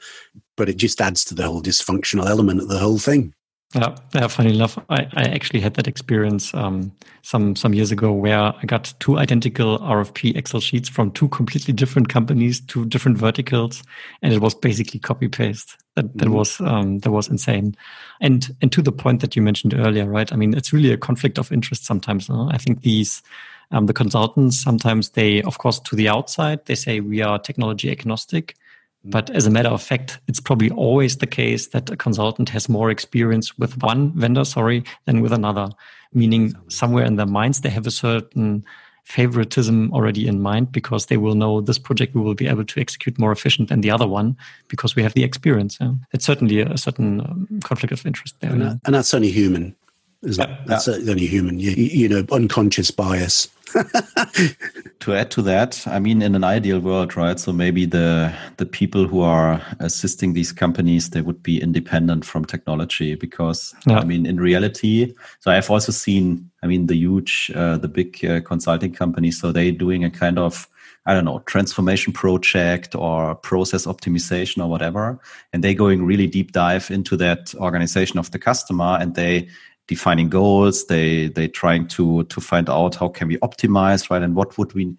but 0.58 0.68
it 0.68 0.76
just 0.76 1.00
adds 1.00 1.24
to 1.24 1.34
the 1.34 1.44
whole 1.44 1.62
dysfunctional 1.62 2.26
element 2.26 2.60
of 2.60 2.68
the 2.68 2.78
whole 2.78 2.98
thing. 2.98 3.32
Yeah, 3.74 3.96
yeah. 4.14 4.28
Funny 4.28 4.54
enough, 4.54 4.78
I, 4.88 5.06
I 5.12 5.24
actually 5.24 5.60
had 5.60 5.74
that 5.74 5.86
experience 5.86 6.54
um, 6.54 6.90
some 7.20 7.54
some 7.54 7.74
years 7.74 7.92
ago 7.92 8.12
where 8.12 8.38
I 8.38 8.62
got 8.64 8.94
two 8.98 9.18
identical 9.18 9.78
RFP 9.80 10.36
Excel 10.36 10.60
sheets 10.60 10.88
from 10.88 11.10
two 11.10 11.28
completely 11.28 11.74
different 11.74 12.08
companies, 12.08 12.60
two 12.60 12.86
different 12.86 13.18
verticals, 13.18 13.82
and 14.22 14.32
it 14.32 14.40
was 14.40 14.54
basically 14.54 15.00
copy 15.00 15.28
paste. 15.28 15.76
That 15.96 16.16
that 16.16 16.28
mm. 16.28 16.32
was 16.32 16.60
um, 16.62 17.00
that 17.00 17.10
was 17.10 17.28
insane. 17.28 17.76
And 18.22 18.56
and 18.62 18.72
to 18.72 18.80
the 18.80 18.92
point 18.92 19.20
that 19.20 19.36
you 19.36 19.42
mentioned 19.42 19.74
earlier, 19.74 20.06
right? 20.06 20.32
I 20.32 20.36
mean, 20.36 20.54
it's 20.54 20.72
really 20.72 20.92
a 20.92 20.96
conflict 20.96 21.38
of 21.38 21.52
interest 21.52 21.84
sometimes. 21.84 22.30
I 22.30 22.56
think 22.56 22.80
these 22.80 23.22
um, 23.70 23.84
the 23.84 23.92
consultants 23.92 24.62
sometimes 24.62 25.10
they, 25.10 25.42
of 25.42 25.58
course, 25.58 25.78
to 25.80 25.94
the 25.94 26.08
outside 26.08 26.64
they 26.64 26.74
say 26.74 27.00
we 27.00 27.20
are 27.20 27.38
technology 27.38 27.90
agnostic 27.90 28.56
but 29.04 29.30
as 29.30 29.46
a 29.46 29.50
matter 29.50 29.68
of 29.68 29.82
fact, 29.82 30.18
it's 30.26 30.40
probably 30.40 30.70
always 30.70 31.18
the 31.18 31.26
case 31.26 31.68
that 31.68 31.90
a 31.90 31.96
consultant 31.96 32.48
has 32.50 32.68
more 32.68 32.90
experience 32.90 33.56
with 33.58 33.80
one 33.82 34.12
vendor, 34.18 34.44
sorry, 34.44 34.84
than 35.04 35.20
with 35.20 35.32
another. 35.32 35.70
Meaning 36.12 36.54
somewhere 36.68 37.04
in 37.04 37.16
their 37.16 37.26
minds, 37.26 37.60
they 37.60 37.68
have 37.70 37.86
a 37.86 37.90
certain 37.90 38.64
favoritism 39.04 39.90
already 39.94 40.26
in 40.28 40.42
mind 40.42 40.70
because 40.70 41.06
they 41.06 41.16
will 41.16 41.34
know 41.34 41.62
this 41.62 41.78
project 41.78 42.14
we 42.14 42.20
will 42.20 42.34
be 42.34 42.46
able 42.46 42.64
to 42.64 42.80
execute 42.80 43.18
more 43.18 43.32
efficient 43.32 43.70
than 43.70 43.80
the 43.80 43.90
other 43.90 44.06
one 44.06 44.36
because 44.68 44.94
we 44.94 45.02
have 45.02 45.14
the 45.14 45.24
experience. 45.24 45.78
Yeah? 45.80 45.92
It's 46.12 46.26
certainly 46.26 46.60
a, 46.60 46.76
certain 46.76 47.20
um, 47.20 47.48
conflict 47.64 47.92
of 47.92 48.04
interest 48.04 48.34
there. 48.40 48.52
And, 48.52 48.60
that, 48.60 48.80
and 48.84 48.94
that's 48.94 49.14
only 49.14 49.30
human. 49.30 49.74
Yeah, 50.22 50.58
that's 50.66 50.88
yeah. 50.88 50.96
only 51.10 51.26
human. 51.26 51.58
You, 51.58 51.70
you 51.70 52.08
know, 52.08 52.24
unconscious 52.32 52.90
bias. 52.90 53.48
to 55.00 55.14
add 55.14 55.30
to 55.30 55.42
that, 55.42 55.82
I 55.86 55.98
mean, 55.98 56.22
in 56.22 56.34
an 56.34 56.44
ideal 56.44 56.80
world, 56.80 57.16
right? 57.16 57.38
So 57.38 57.52
maybe 57.52 57.86
the 57.86 58.32
the 58.56 58.66
people 58.66 59.06
who 59.06 59.20
are 59.20 59.62
assisting 59.80 60.32
these 60.32 60.52
companies 60.52 61.10
they 61.10 61.20
would 61.20 61.42
be 61.42 61.60
independent 61.60 62.24
from 62.24 62.44
technology 62.44 63.14
because 63.14 63.74
yeah. 63.86 63.98
I 63.98 64.04
mean, 64.04 64.26
in 64.26 64.38
reality, 64.38 65.14
so 65.40 65.50
I've 65.50 65.70
also 65.70 65.92
seen, 65.92 66.50
I 66.62 66.66
mean, 66.66 66.86
the 66.86 66.96
huge, 66.96 67.50
uh, 67.54 67.78
the 67.78 67.88
big 67.88 68.24
uh, 68.24 68.40
consulting 68.40 68.92
companies. 68.92 69.40
So 69.40 69.52
they 69.52 69.70
doing 69.70 70.04
a 70.04 70.10
kind 70.10 70.38
of 70.38 70.68
I 71.06 71.14
don't 71.14 71.24
know, 71.24 71.38
transformation 71.46 72.12
project 72.12 72.94
or 72.94 73.34
process 73.34 73.86
optimization 73.86 74.62
or 74.62 74.68
whatever. 74.68 75.18
And 75.54 75.64
they 75.64 75.74
going 75.74 76.04
really 76.04 76.26
deep 76.26 76.52
dive 76.52 76.90
into 76.90 77.16
that 77.16 77.54
organization 77.54 78.18
of 78.18 78.30
the 78.30 78.38
customer 78.38 78.98
and 79.00 79.14
they 79.14 79.48
defining 79.88 80.28
goals. 80.28 80.86
They 80.86 81.28
they 81.28 81.48
trying 81.48 81.88
to 81.88 82.24
to 82.24 82.40
find 82.40 82.70
out 82.70 82.94
how 82.94 83.08
can 83.08 83.28
we 83.28 83.38
optimize, 83.38 84.08
right? 84.08 84.22
And 84.22 84.36
what 84.36 84.56
would 84.56 84.72
we 84.74 84.96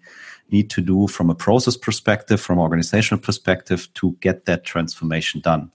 need 0.52 0.70
to 0.70 0.80
do 0.80 1.06
from 1.06 1.30
a 1.30 1.34
process 1.34 1.76
perspective, 1.76 2.40
from 2.40 2.58
organizational 2.58 3.22
perspective, 3.22 3.88
to 3.94 4.16
get 4.20 4.44
that 4.44 4.64
transformation 4.64 5.40
done. 5.40 5.70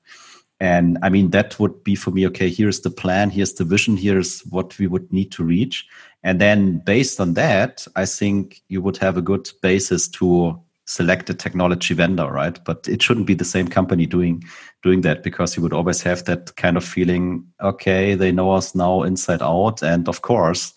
And 0.59 0.97
I 1.01 1.09
mean, 1.09 1.31
that 1.31 1.59
would 1.59 1.83
be 1.83 1.95
for 1.95 2.11
me, 2.11 2.25
okay, 2.27 2.49
here's 2.49 2.81
the 2.81 2.89
plan, 2.89 3.29
here's 3.29 3.53
the 3.53 3.65
vision, 3.65 3.97
here's 3.97 4.41
what 4.41 4.77
we 4.79 4.87
would 4.87 5.11
need 5.11 5.31
to 5.33 5.43
reach. 5.43 5.85
And 6.23 6.39
then 6.39 6.79
based 6.79 7.19
on 7.19 7.33
that, 7.33 7.85
I 7.95 8.05
think 8.05 8.61
you 8.69 8.81
would 8.81 8.97
have 8.97 9.17
a 9.17 9.21
good 9.21 9.49
basis 9.61 10.07
to 10.09 10.59
select 10.85 11.29
a 11.29 11.33
technology 11.33 11.93
vendor, 11.93 12.31
right? 12.31 12.63
But 12.63 12.87
it 12.87 13.01
shouldn't 13.01 13.27
be 13.27 13.33
the 13.33 13.45
same 13.45 13.67
company 13.67 14.05
doing 14.05 14.43
doing 14.83 15.01
that 15.01 15.23
because 15.23 15.55
you 15.55 15.63
would 15.63 15.73
always 15.73 16.01
have 16.03 16.23
that 16.25 16.55
kind 16.55 16.77
of 16.77 16.83
feeling, 16.85 17.45
okay, 17.61 18.15
they 18.15 18.31
know 18.31 18.51
us 18.51 18.75
now 18.75 19.03
inside 19.03 19.41
out. 19.41 19.81
And 19.81 20.07
of 20.07 20.21
course, 20.21 20.73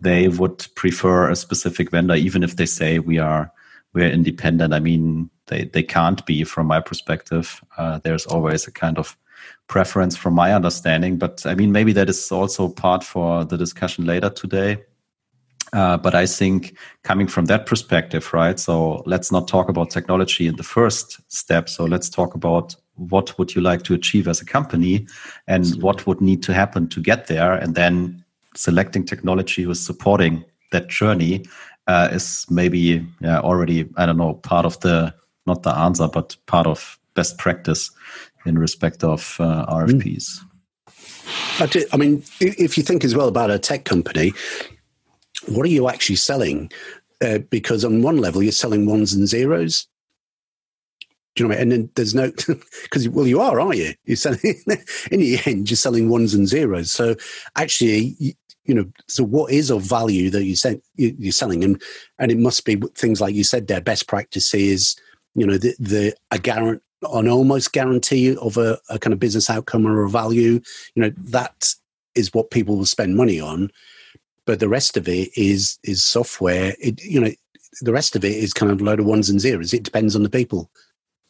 they 0.00 0.28
would 0.28 0.66
prefer 0.74 1.30
a 1.30 1.36
specific 1.36 1.90
vendor, 1.90 2.14
even 2.14 2.42
if 2.42 2.56
they 2.56 2.66
say 2.66 2.98
we 2.98 3.18
are 3.18 3.52
we're 3.94 4.10
independent. 4.10 4.74
I 4.74 4.80
mean, 4.80 5.30
they, 5.46 5.64
they 5.64 5.82
can't 5.82 6.24
be 6.26 6.44
from 6.44 6.66
my 6.66 6.80
perspective. 6.80 7.64
Uh, 7.78 7.98
there's 8.04 8.26
always 8.26 8.66
a 8.66 8.72
kind 8.72 8.98
of 8.98 9.16
preference 9.68 10.16
from 10.16 10.34
my 10.34 10.52
understanding. 10.52 11.16
But 11.16 11.46
I 11.46 11.54
mean, 11.54 11.72
maybe 11.72 11.92
that 11.94 12.08
is 12.08 12.30
also 12.30 12.68
part 12.68 13.02
for 13.02 13.44
the 13.44 13.56
discussion 13.56 14.04
later 14.04 14.28
today. 14.28 14.84
Uh, 15.72 15.96
but 15.96 16.14
I 16.14 16.26
think 16.26 16.76
coming 17.02 17.26
from 17.26 17.46
that 17.46 17.66
perspective, 17.66 18.32
right? 18.32 18.58
So 18.58 19.02
let's 19.06 19.32
not 19.32 19.48
talk 19.48 19.68
about 19.68 19.90
technology 19.90 20.46
in 20.46 20.56
the 20.56 20.62
first 20.62 21.20
step. 21.32 21.68
So 21.68 21.84
let's 21.84 22.08
talk 22.08 22.34
about 22.34 22.76
what 22.94 23.36
would 23.38 23.54
you 23.54 23.60
like 23.60 23.82
to 23.84 23.94
achieve 23.94 24.28
as 24.28 24.40
a 24.40 24.44
company 24.44 25.06
and 25.46 25.66
what 25.82 26.06
would 26.06 26.20
need 26.20 26.42
to 26.44 26.54
happen 26.54 26.88
to 26.88 27.00
get 27.00 27.26
there. 27.26 27.52
And 27.52 27.74
then 27.74 28.24
selecting 28.54 29.04
technology 29.04 29.66
with 29.66 29.78
supporting 29.78 30.44
that 30.72 30.88
journey 30.88 31.44
uh, 31.86 32.08
is 32.12 32.46
maybe 32.48 33.06
yeah, 33.20 33.40
already, 33.40 33.88
I 33.96 34.06
don't 34.06 34.16
know, 34.16 34.34
part 34.34 34.66
of 34.66 34.80
the, 34.80 35.14
not 35.46 35.62
the 35.62 35.76
answer, 35.76 36.08
but 36.08 36.36
part 36.46 36.66
of 36.66 36.98
best 37.14 37.38
practice 37.38 37.90
in 38.44 38.58
respect 38.58 39.04
of 39.04 39.36
uh, 39.40 39.66
RFPs. 39.66 40.40
I 41.58 41.96
mean, 41.96 42.22
if 42.40 42.76
you 42.76 42.82
think 42.82 43.04
as 43.04 43.14
well 43.14 43.28
about 43.28 43.50
a 43.50 43.58
tech 43.58 43.84
company, 43.84 44.32
what 45.48 45.64
are 45.66 45.70
you 45.70 45.88
actually 45.88 46.16
selling? 46.16 46.70
Uh, 47.22 47.38
because 47.38 47.84
on 47.84 48.02
one 48.02 48.18
level, 48.18 48.42
you're 48.42 48.52
selling 48.52 48.86
ones 48.86 49.12
and 49.12 49.26
zeros. 49.26 49.88
Do 51.34 51.42
you 51.42 51.48
know 51.48 51.54
what 51.54 51.60
I 51.60 51.64
mean? 51.64 51.72
And 51.72 51.84
then 51.84 51.90
there's 51.94 52.14
no, 52.14 52.30
because, 52.82 53.08
well, 53.08 53.26
you 53.26 53.40
are, 53.40 53.60
aren't 53.60 53.76
you? 53.76 53.94
You're 54.04 54.16
selling, 54.16 54.40
in 55.10 55.20
the 55.20 55.40
end, 55.46 55.70
you're 55.70 55.76
selling 55.76 56.08
ones 56.08 56.34
and 56.34 56.48
zeros. 56.48 56.90
So 56.90 57.14
actually, 57.56 58.16
you, 58.18 58.32
you 58.64 58.74
know, 58.74 58.86
so 59.06 59.22
what 59.24 59.52
is 59.52 59.70
of 59.70 59.82
value 59.82 60.28
that 60.30 60.44
you 60.44 60.56
sent, 60.56 60.82
you're 60.96 61.32
selling? 61.32 61.62
And, 61.62 61.80
and 62.18 62.32
it 62.32 62.38
must 62.38 62.64
be 62.64 62.76
things 62.94 63.20
like 63.20 63.34
you 63.34 63.44
said 63.44 63.66
there, 63.66 63.80
best 63.80 64.08
practices, 64.08 64.96
you 65.34 65.46
know, 65.46 65.58
the, 65.58 65.74
the 65.78 66.14
a 66.30 66.38
guarantee, 66.38 66.82
an 67.12 67.28
almost 67.28 67.72
guarantee 67.72 68.36
of 68.36 68.56
a, 68.56 68.78
a 68.88 68.98
kind 68.98 69.12
of 69.12 69.20
business 69.20 69.50
outcome 69.50 69.86
or 69.86 70.02
a 70.02 70.10
value. 70.10 70.60
You 70.94 71.02
know, 71.02 71.12
that 71.16 71.74
is 72.14 72.32
what 72.32 72.50
people 72.50 72.76
will 72.76 72.86
spend 72.86 73.16
money 73.16 73.38
on 73.38 73.70
but 74.46 74.60
the 74.60 74.68
rest 74.68 74.96
of 74.96 75.08
it 75.08 75.36
is 75.36 75.78
is 75.82 76.04
software. 76.04 76.74
It 76.80 77.02
you 77.04 77.20
know 77.20 77.30
the 77.82 77.92
rest 77.92 78.16
of 78.16 78.24
it 78.24 78.32
is 78.32 78.54
kind 78.54 78.72
of 78.72 78.80
a 78.80 78.84
load 78.84 79.00
of 79.00 79.06
ones 79.06 79.28
and 79.28 79.40
zeros. 79.40 79.74
It 79.74 79.82
depends 79.82 80.16
on 80.16 80.22
the 80.22 80.30
people. 80.30 80.70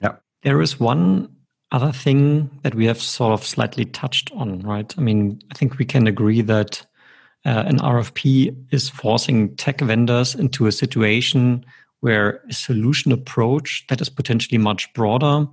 Yeah, 0.00 0.16
there 0.42 0.60
is 0.60 0.78
one 0.78 1.34
other 1.72 1.92
thing 1.92 2.50
that 2.62 2.74
we 2.74 2.86
have 2.86 3.00
sort 3.00 3.32
of 3.32 3.44
slightly 3.44 3.84
touched 3.84 4.30
on, 4.32 4.60
right? 4.60 4.94
I 4.96 5.00
mean, 5.00 5.40
I 5.50 5.54
think 5.54 5.78
we 5.78 5.84
can 5.84 6.06
agree 6.06 6.40
that 6.42 6.86
uh, 7.44 7.64
an 7.66 7.78
RFP 7.78 8.56
is 8.70 8.88
forcing 8.88 9.56
tech 9.56 9.80
vendors 9.80 10.34
into 10.34 10.66
a 10.66 10.72
situation 10.72 11.64
where 12.00 12.42
a 12.48 12.52
solution 12.52 13.10
approach 13.10 13.84
that 13.88 14.00
is 14.00 14.08
potentially 14.08 14.58
much 14.58 14.92
broader 14.94 15.46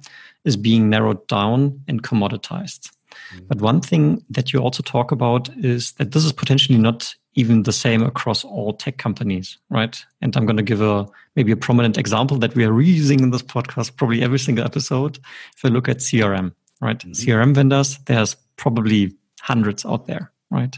is 0.45 0.57
being 0.57 0.89
narrowed 0.89 1.25
down 1.27 1.81
and 1.87 2.03
commoditized. 2.03 2.91
Mm-hmm. 3.35 3.45
But 3.47 3.61
one 3.61 3.81
thing 3.81 4.23
that 4.29 4.53
you 4.53 4.59
also 4.59 4.83
talk 4.83 5.11
about 5.11 5.49
is 5.57 5.93
that 5.93 6.11
this 6.11 6.25
is 6.25 6.33
potentially 6.33 6.77
not 6.77 7.15
even 7.35 7.63
the 7.63 7.71
same 7.71 8.03
across 8.03 8.43
all 8.43 8.73
tech 8.73 8.97
companies, 8.97 9.57
right? 9.69 10.03
And 10.21 10.35
I'm 10.35 10.45
going 10.45 10.57
to 10.57 10.63
give 10.63 10.81
a 10.81 11.07
maybe 11.35 11.51
a 11.51 11.57
prominent 11.57 11.97
example 11.97 12.37
that 12.37 12.55
we 12.55 12.63
are 12.63 12.71
reusing 12.71 13.21
in 13.21 13.31
this 13.31 13.41
podcast 13.41 13.95
probably 13.95 14.21
every 14.21 14.39
single 14.39 14.65
episode. 14.65 15.17
If 15.55 15.65
I 15.65 15.69
look 15.69 15.89
at 15.89 15.97
CRM, 15.97 16.53
right? 16.81 16.99
Mm-hmm. 16.99 17.11
CRM 17.11 17.55
vendors, 17.55 17.97
there's 18.05 18.35
probably 18.57 19.13
hundreds 19.41 19.85
out 19.85 20.05
there, 20.07 20.31
right? 20.51 20.77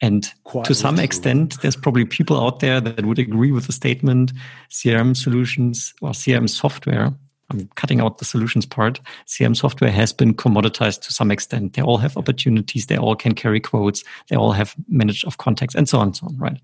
And 0.00 0.32
Quite 0.44 0.64
to 0.66 0.74
some 0.74 1.00
extent, 1.00 1.60
there's 1.60 1.74
probably 1.74 2.04
people 2.04 2.40
out 2.40 2.60
there 2.60 2.80
that 2.80 3.04
would 3.04 3.18
agree 3.18 3.50
with 3.50 3.66
the 3.66 3.72
statement 3.72 4.32
CRM 4.70 5.16
solutions 5.16 5.92
or 6.00 6.10
CRM 6.10 6.48
software 6.48 7.12
I'm 7.50 7.68
cutting 7.76 8.00
out 8.00 8.18
the 8.18 8.24
solutions 8.24 8.66
part. 8.66 9.00
CRM 9.26 9.56
software 9.56 9.90
has 9.90 10.12
been 10.12 10.34
commoditized 10.34 11.02
to 11.02 11.12
some 11.12 11.30
extent. 11.30 11.72
They 11.72 11.82
all 11.82 11.96
have 11.98 12.16
opportunities. 12.16 12.86
They 12.86 12.98
all 12.98 13.16
can 13.16 13.34
carry 13.34 13.60
quotes. 13.60 14.04
They 14.28 14.36
all 14.36 14.52
have 14.52 14.74
managed 14.88 15.26
of 15.26 15.38
contacts 15.38 15.74
and 15.74 15.88
so 15.88 15.98
on 15.98 16.08
and 16.08 16.16
so 16.16 16.26
on, 16.26 16.36
right? 16.36 16.60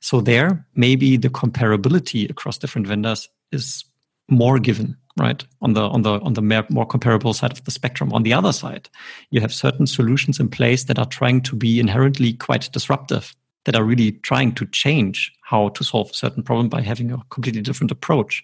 So 0.00 0.20
there, 0.20 0.66
maybe 0.74 1.16
the 1.16 1.30
comparability 1.30 2.28
across 2.28 2.58
different 2.58 2.86
vendors 2.86 3.28
is 3.50 3.84
more 4.28 4.58
given, 4.58 4.96
right? 5.16 5.42
On 5.62 5.72
the, 5.72 5.82
on 5.82 6.02
the, 6.02 6.20
on 6.20 6.34
the 6.34 6.66
more 6.68 6.86
comparable 6.86 7.32
side 7.32 7.52
of 7.52 7.64
the 7.64 7.70
spectrum. 7.70 8.12
On 8.12 8.22
the 8.22 8.34
other 8.34 8.52
side, 8.52 8.90
you 9.30 9.40
have 9.40 9.54
certain 9.54 9.86
solutions 9.86 10.38
in 10.38 10.48
place 10.48 10.84
that 10.84 10.98
are 10.98 11.06
trying 11.06 11.40
to 11.42 11.56
be 11.56 11.80
inherently 11.80 12.34
quite 12.34 12.70
disruptive 12.72 13.34
that 13.64 13.74
are 13.74 13.84
really 13.84 14.12
trying 14.12 14.52
to 14.54 14.66
change 14.66 15.32
how 15.46 15.68
to 15.70 15.84
solve 15.84 16.10
a 16.10 16.14
certain 16.14 16.42
problem 16.42 16.68
by 16.68 16.80
having 16.80 17.12
a 17.12 17.22
completely 17.30 17.62
different 17.62 17.92
approach 17.92 18.42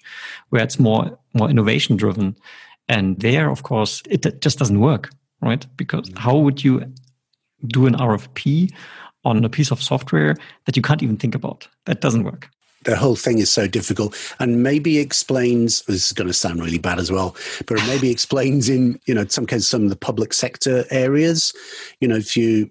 where 0.51 0.63
it's 0.63 0.79
more 0.79 1.19
more 1.35 1.51
innovation 1.51 1.97
driven. 1.97 2.37
And 2.89 3.19
there 3.19 3.51
of 3.51 3.63
course 3.63 4.03
it 4.09 4.41
just 4.41 4.59
doesn't 4.59 4.81
work 4.81 5.11
right? 5.43 5.67
Because 5.77 6.09
mm-hmm. 6.09 6.19
how 6.19 6.39
would 6.39 6.65
you 6.65 6.85
do 7.67 7.87
an 7.87 7.95
rfp 7.95 8.73
on 9.25 9.45
a 9.45 9.49
piece 9.49 9.71
of 9.71 9.81
software 9.83 10.35
that 10.65 10.77
you 10.77 10.83
can't 10.83 11.03
even 11.03 11.17
think 11.17 11.35
about? 11.35 11.69
That 11.85 12.01
doesn't 12.01 12.25
work. 12.25 12.49
The 12.85 12.97
whole 12.97 13.15
thing 13.15 13.39
is 13.39 13.53
so 13.53 13.69
difficult. 13.69 14.17
And 14.41 14.65
maybe 14.65 14.99
explains 14.99 15.83
this 15.83 16.07
is 16.07 16.13
going 16.13 16.27
to 16.27 16.35
sound 16.35 16.61
really 16.61 16.79
bad 16.79 16.99
as 16.99 17.13
well 17.13 17.37
but 17.67 17.79
it 17.79 17.87
maybe 17.87 18.11
explains 18.17 18.69
in 18.69 18.99
you 19.07 19.15
know 19.15 19.27
some 19.27 19.47
cases 19.47 19.69
some 19.69 19.85
of 19.85 19.91
the 19.91 19.97
public 19.97 20.33
sector 20.33 20.85
areas. 20.91 21.53
You 22.01 22.09
know 22.09 22.17
if 22.17 22.37
you 22.37 22.71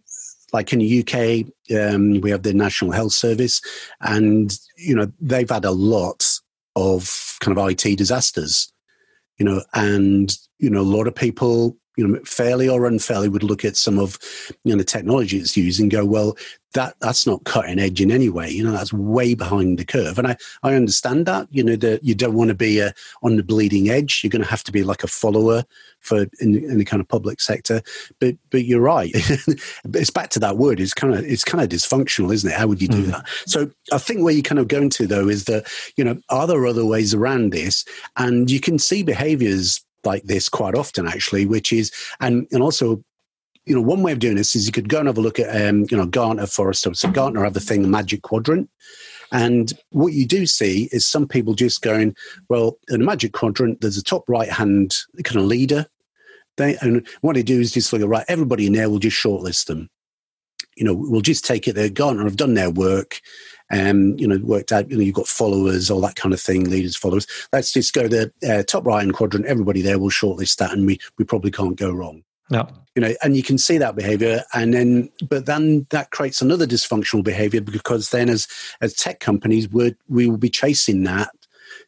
like 0.54 0.74
in 0.74 0.80
the 0.80 1.00
UK, 1.00 1.48
um, 1.78 2.22
we 2.22 2.32
have 2.32 2.44
the 2.44 2.54
National 2.54 2.92
Health 2.92 3.14
Service, 3.14 3.62
and 4.02 4.52
you 4.78 4.96
know 4.96 5.12
they've 5.20 5.50
had 5.50 5.66
a 5.66 5.72
lot 5.72 6.26
of 6.76 7.38
kind 7.40 7.58
of 7.58 7.70
IT 7.70 7.98
disasters, 7.98 8.72
you 9.38 9.46
know, 9.46 9.62
and 9.74 10.34
you 10.60 10.70
know 10.70 10.82
a 10.82 10.84
lot 10.84 11.08
of 11.08 11.16
people 11.16 11.78
you 11.98 12.08
know, 12.08 12.20
fairly 12.24 12.70
or 12.70 12.86
unfairly 12.86 13.30
would 13.30 13.44
look 13.44 13.66
at 13.66 13.76
some 13.76 14.00
of 14.00 14.18
you 14.64 14.72
know 14.72 14.78
the 14.78 14.84
technology 14.84 15.38
it's 15.38 15.58
used 15.58 15.80
and 15.80 15.92
go, 15.92 16.06
well, 16.06 16.38
that 16.74 16.96
that's 17.02 17.28
not 17.28 17.44
cutting 17.44 17.80
edge 17.80 18.00
in 18.00 18.12
any 18.12 18.30
way. 18.30 18.50
You 18.50 18.64
know, 18.64 18.72
that's 18.72 18.94
way 18.94 19.34
behind 19.34 19.78
the 19.78 19.86
curve. 19.86 20.18
And 20.18 20.28
I, 20.28 20.38
I 20.64 20.76
understand 20.76 21.26
that. 21.26 21.48
You 21.52 21.64
know, 21.64 21.76
that 21.78 22.04
you 22.04 22.16
don't 22.16 22.34
want 22.34 22.48
to 22.48 22.56
be 22.56 22.80
a, 22.80 22.88
uh, 22.88 22.92
on 23.24 23.36
the 23.36 23.44
bleeding 23.44 23.90
edge. 23.90 24.22
You're 24.24 24.30
going 24.30 24.44
to 24.44 24.50
have 24.50 24.64
to 24.64 24.72
be 24.72 24.84
like 24.84 25.04
a 25.04 25.08
follower 25.08 25.66
for 26.00 26.22
in, 26.40 26.56
in 26.56 26.78
the 26.78 26.86
kind 26.86 27.02
of 27.02 27.08
public 27.08 27.42
sector. 27.42 27.82
But 28.20 28.36
but 28.52 28.64
you're 28.64 28.82
right. 28.82 29.12
it's 29.14 30.10
back 30.10 30.30
to 30.32 30.40
that 30.40 30.58
word. 30.58 30.80
It's 30.80 30.94
kind 30.94 31.14
of 31.14 31.26
it's 31.26 31.44
kind 31.44 31.62
of 31.62 31.70
dysfunctional, 31.70 32.34
isn't 32.34 32.50
it? 32.50 32.58
How 32.58 32.68
would 32.68 32.82
you 32.82 32.88
do 32.88 33.04
mm. 33.04 33.12
that? 33.12 33.28
So 33.46 33.70
I 33.92 33.98
think 33.98 34.22
where 34.22 34.34
you 34.34 34.44
kind 34.44 34.60
of 34.60 34.70
going 34.70 34.92
to 34.92 35.08
though 35.08 35.28
is 35.28 35.46
that 35.46 35.68
you 35.98 36.04
know 36.04 36.18
are 36.30 36.48
there 36.48 36.66
other 36.66 36.86
ways 36.86 37.14
around 37.14 37.52
this? 37.52 37.84
And 38.16 38.50
you 38.50 38.62
can 38.62 38.80
see 38.80 39.04
behaviors 39.04 39.84
like 40.04 40.24
this 40.24 40.50
quite 40.50 40.76
often, 40.76 41.08
actually, 41.08 41.46
which 41.46 41.72
is, 41.74 41.92
and, 42.20 42.48
and 42.52 42.62
also, 42.62 43.04
you 43.66 43.76
know, 43.76 43.82
one 43.82 44.02
way 44.02 44.12
of 44.12 44.20
doing 44.20 44.36
this 44.36 44.56
is 44.56 44.66
you 44.66 44.72
could 44.72 44.90
go 44.90 45.00
and 45.00 45.08
have 45.08 45.18
a 45.18 45.22
look 45.22 45.40
at, 45.40 45.50
um, 45.56 45.86
you 45.92 45.98
know, 45.98 46.06
Gartner, 46.06 46.48
Forrester. 46.48 46.94
So 46.94 47.12
Gartner 47.12 47.44
have 47.44 47.54
the 47.54 47.60
thing, 47.60 47.84
the 47.84 47.88
magic 47.88 48.24
quadrant. 48.24 48.70
And 49.32 49.72
what 49.92 50.14
you 50.14 50.26
do 50.26 50.46
see 50.46 50.90
is 50.92 51.08
some 51.08 51.28
people 51.28 51.54
just 51.54 51.82
going, 51.82 52.16
well, 52.50 52.78
in 52.90 53.02
a 53.02 53.06
magic 53.06 53.34
quadrant, 53.34 53.80
there's 53.80 53.98
a 53.98 54.04
top 54.04 54.28
right 54.28 54.50
hand 54.50 54.96
kind 55.24 55.38
of 55.38 55.46
leader. 55.46 55.86
They, 56.58 56.76
and 56.78 57.08
what 57.22 57.36
they 57.36 57.44
do 57.44 57.62
is 57.62 57.72
just 57.72 57.94
at, 57.94 58.06
right, 58.06 58.26
everybody 58.28 58.68
in 58.68 58.74
there 58.74 58.90
will 58.90 59.00
just 59.00 59.16
shortlist 59.16 59.68
them. 59.68 59.90
You 60.76 60.86
know, 60.86 60.94
we'll 60.94 61.22
just 61.22 61.46
take 61.46 61.68
it 61.68 61.76
that 61.76 61.94
Gartner 61.94 62.24
have 62.24 62.36
done 62.36 62.56
their 62.56 62.72
work 62.72 63.22
um, 63.72 64.18
you 64.18 64.28
know, 64.28 64.40
worked 64.44 64.72
out, 64.72 64.90
you 64.90 64.98
know, 64.98 65.04
you've 65.04 65.16
got 65.16 65.28
followers, 65.28 65.90
all 65.90 66.02
that 66.02 66.16
kind 66.16 66.34
of 66.34 66.42
thing, 66.42 66.70
leaders, 66.70 66.96
followers. 66.96 67.28
Let's 67.54 67.72
just 67.72 67.94
go 67.94 68.04
to 68.04 68.10
the 68.10 68.34
uh, 68.48 68.64
top 68.64 68.86
right 68.86 69.00
hand 69.00 69.14
quadrant. 69.14 69.46
Everybody 69.46 69.82
there 69.82 70.00
will 70.00 70.10
shortlist 70.10 70.58
that, 70.58 70.74
and 70.74 70.86
we, 70.86 71.00
we 71.18 71.26
probably 71.26 71.52
can't 71.52 71.78
go 71.78 71.92
wrong. 71.92 72.24
Yeah. 72.50 72.68
You 72.96 73.02
know, 73.02 73.14
and 73.24 73.38
you 73.38 73.44
can 73.44 73.58
see 73.58 73.78
that 73.78 73.96
behavior, 73.96 74.44
and 74.54 74.74
then, 74.74 75.10
but 75.30 75.46
then 75.46 75.88
that 75.92 76.12
creates 76.12 76.42
another 76.42 76.68
dysfunctional 76.68 77.24
behavior 77.24 77.62
because 77.62 78.10
then, 78.10 78.28
as 78.30 78.48
as 78.82 78.94
tech 78.94 79.22
companies, 79.22 79.70
we 79.70 79.96
we 80.10 80.28
will 80.28 80.38
be 80.38 80.50
chasing 80.50 81.04
that 81.04 81.30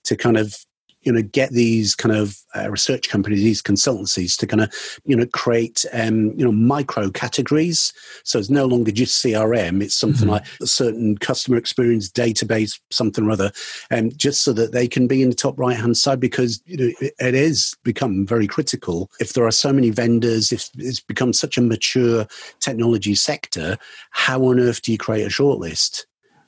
to 0.06 0.15
kind 0.15 0.38
of 0.38 0.65
you 1.03 1.11
know 1.11 1.21
get 1.21 1.51
these 1.51 1.95
kind 1.95 2.15
of 2.15 2.37
uh, 2.55 2.69
research 2.69 3.09
companies 3.09 3.41
these 3.41 3.61
consultancies 3.61 4.37
to 4.37 4.47
kind 4.47 4.61
of 4.61 4.99
you 5.05 5.15
know 5.15 5.25
create 5.27 5.85
um, 5.93 6.31
you 6.37 6.45
know 6.45 6.51
micro 6.51 7.09
categories. 7.09 7.93
So 8.23 8.39
it's 8.39 8.49
no 8.49 8.65
longer 8.65 8.91
just 8.91 9.23
crm 9.23 9.81
it's 9.81 9.95
something 9.95 10.21
mm-hmm. 10.21 10.31
like 10.31 10.45
a 10.61 10.67
certain 10.67 11.17
customer 11.17 11.57
experience 11.57 12.09
database 12.09 12.79
something 12.89 13.25
or 13.25 13.31
other 13.31 13.51
and 13.89 14.11
um, 14.11 14.17
just 14.17 14.43
so 14.43 14.53
that 14.53 14.71
they 14.71 14.87
can 14.87 15.07
be 15.07 15.21
in 15.21 15.29
the 15.29 15.35
top 15.35 15.59
right 15.59 15.77
hand 15.77 15.97
side 15.97 16.19
because 16.19 16.61
you 16.65 16.77
know 16.77 16.93
it 16.99 17.35
is 17.35 17.75
become 17.83 18.25
very 18.25 18.47
critical. 18.47 19.11
If 19.19 19.33
there 19.33 19.45
are 19.45 19.51
so 19.51 19.73
many 19.73 19.89
vendors 19.89 20.51
if 20.51 20.69
it's 20.77 20.99
become 20.99 21.33
such 21.33 21.57
a 21.57 21.61
mature 21.61 22.27
technology 22.59 23.15
sector 23.15 23.77
how 24.11 24.43
on 24.45 24.59
earth 24.59 24.81
do 24.81 24.91
you 24.91 24.97
create 24.97 25.25
a 25.25 25.29
shortlist? 25.29 26.05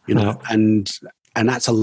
You 0.07 0.15
know 0.15 0.39
and 0.49 0.91
and 1.35 1.49
that's 1.49 1.67
a 1.67 1.73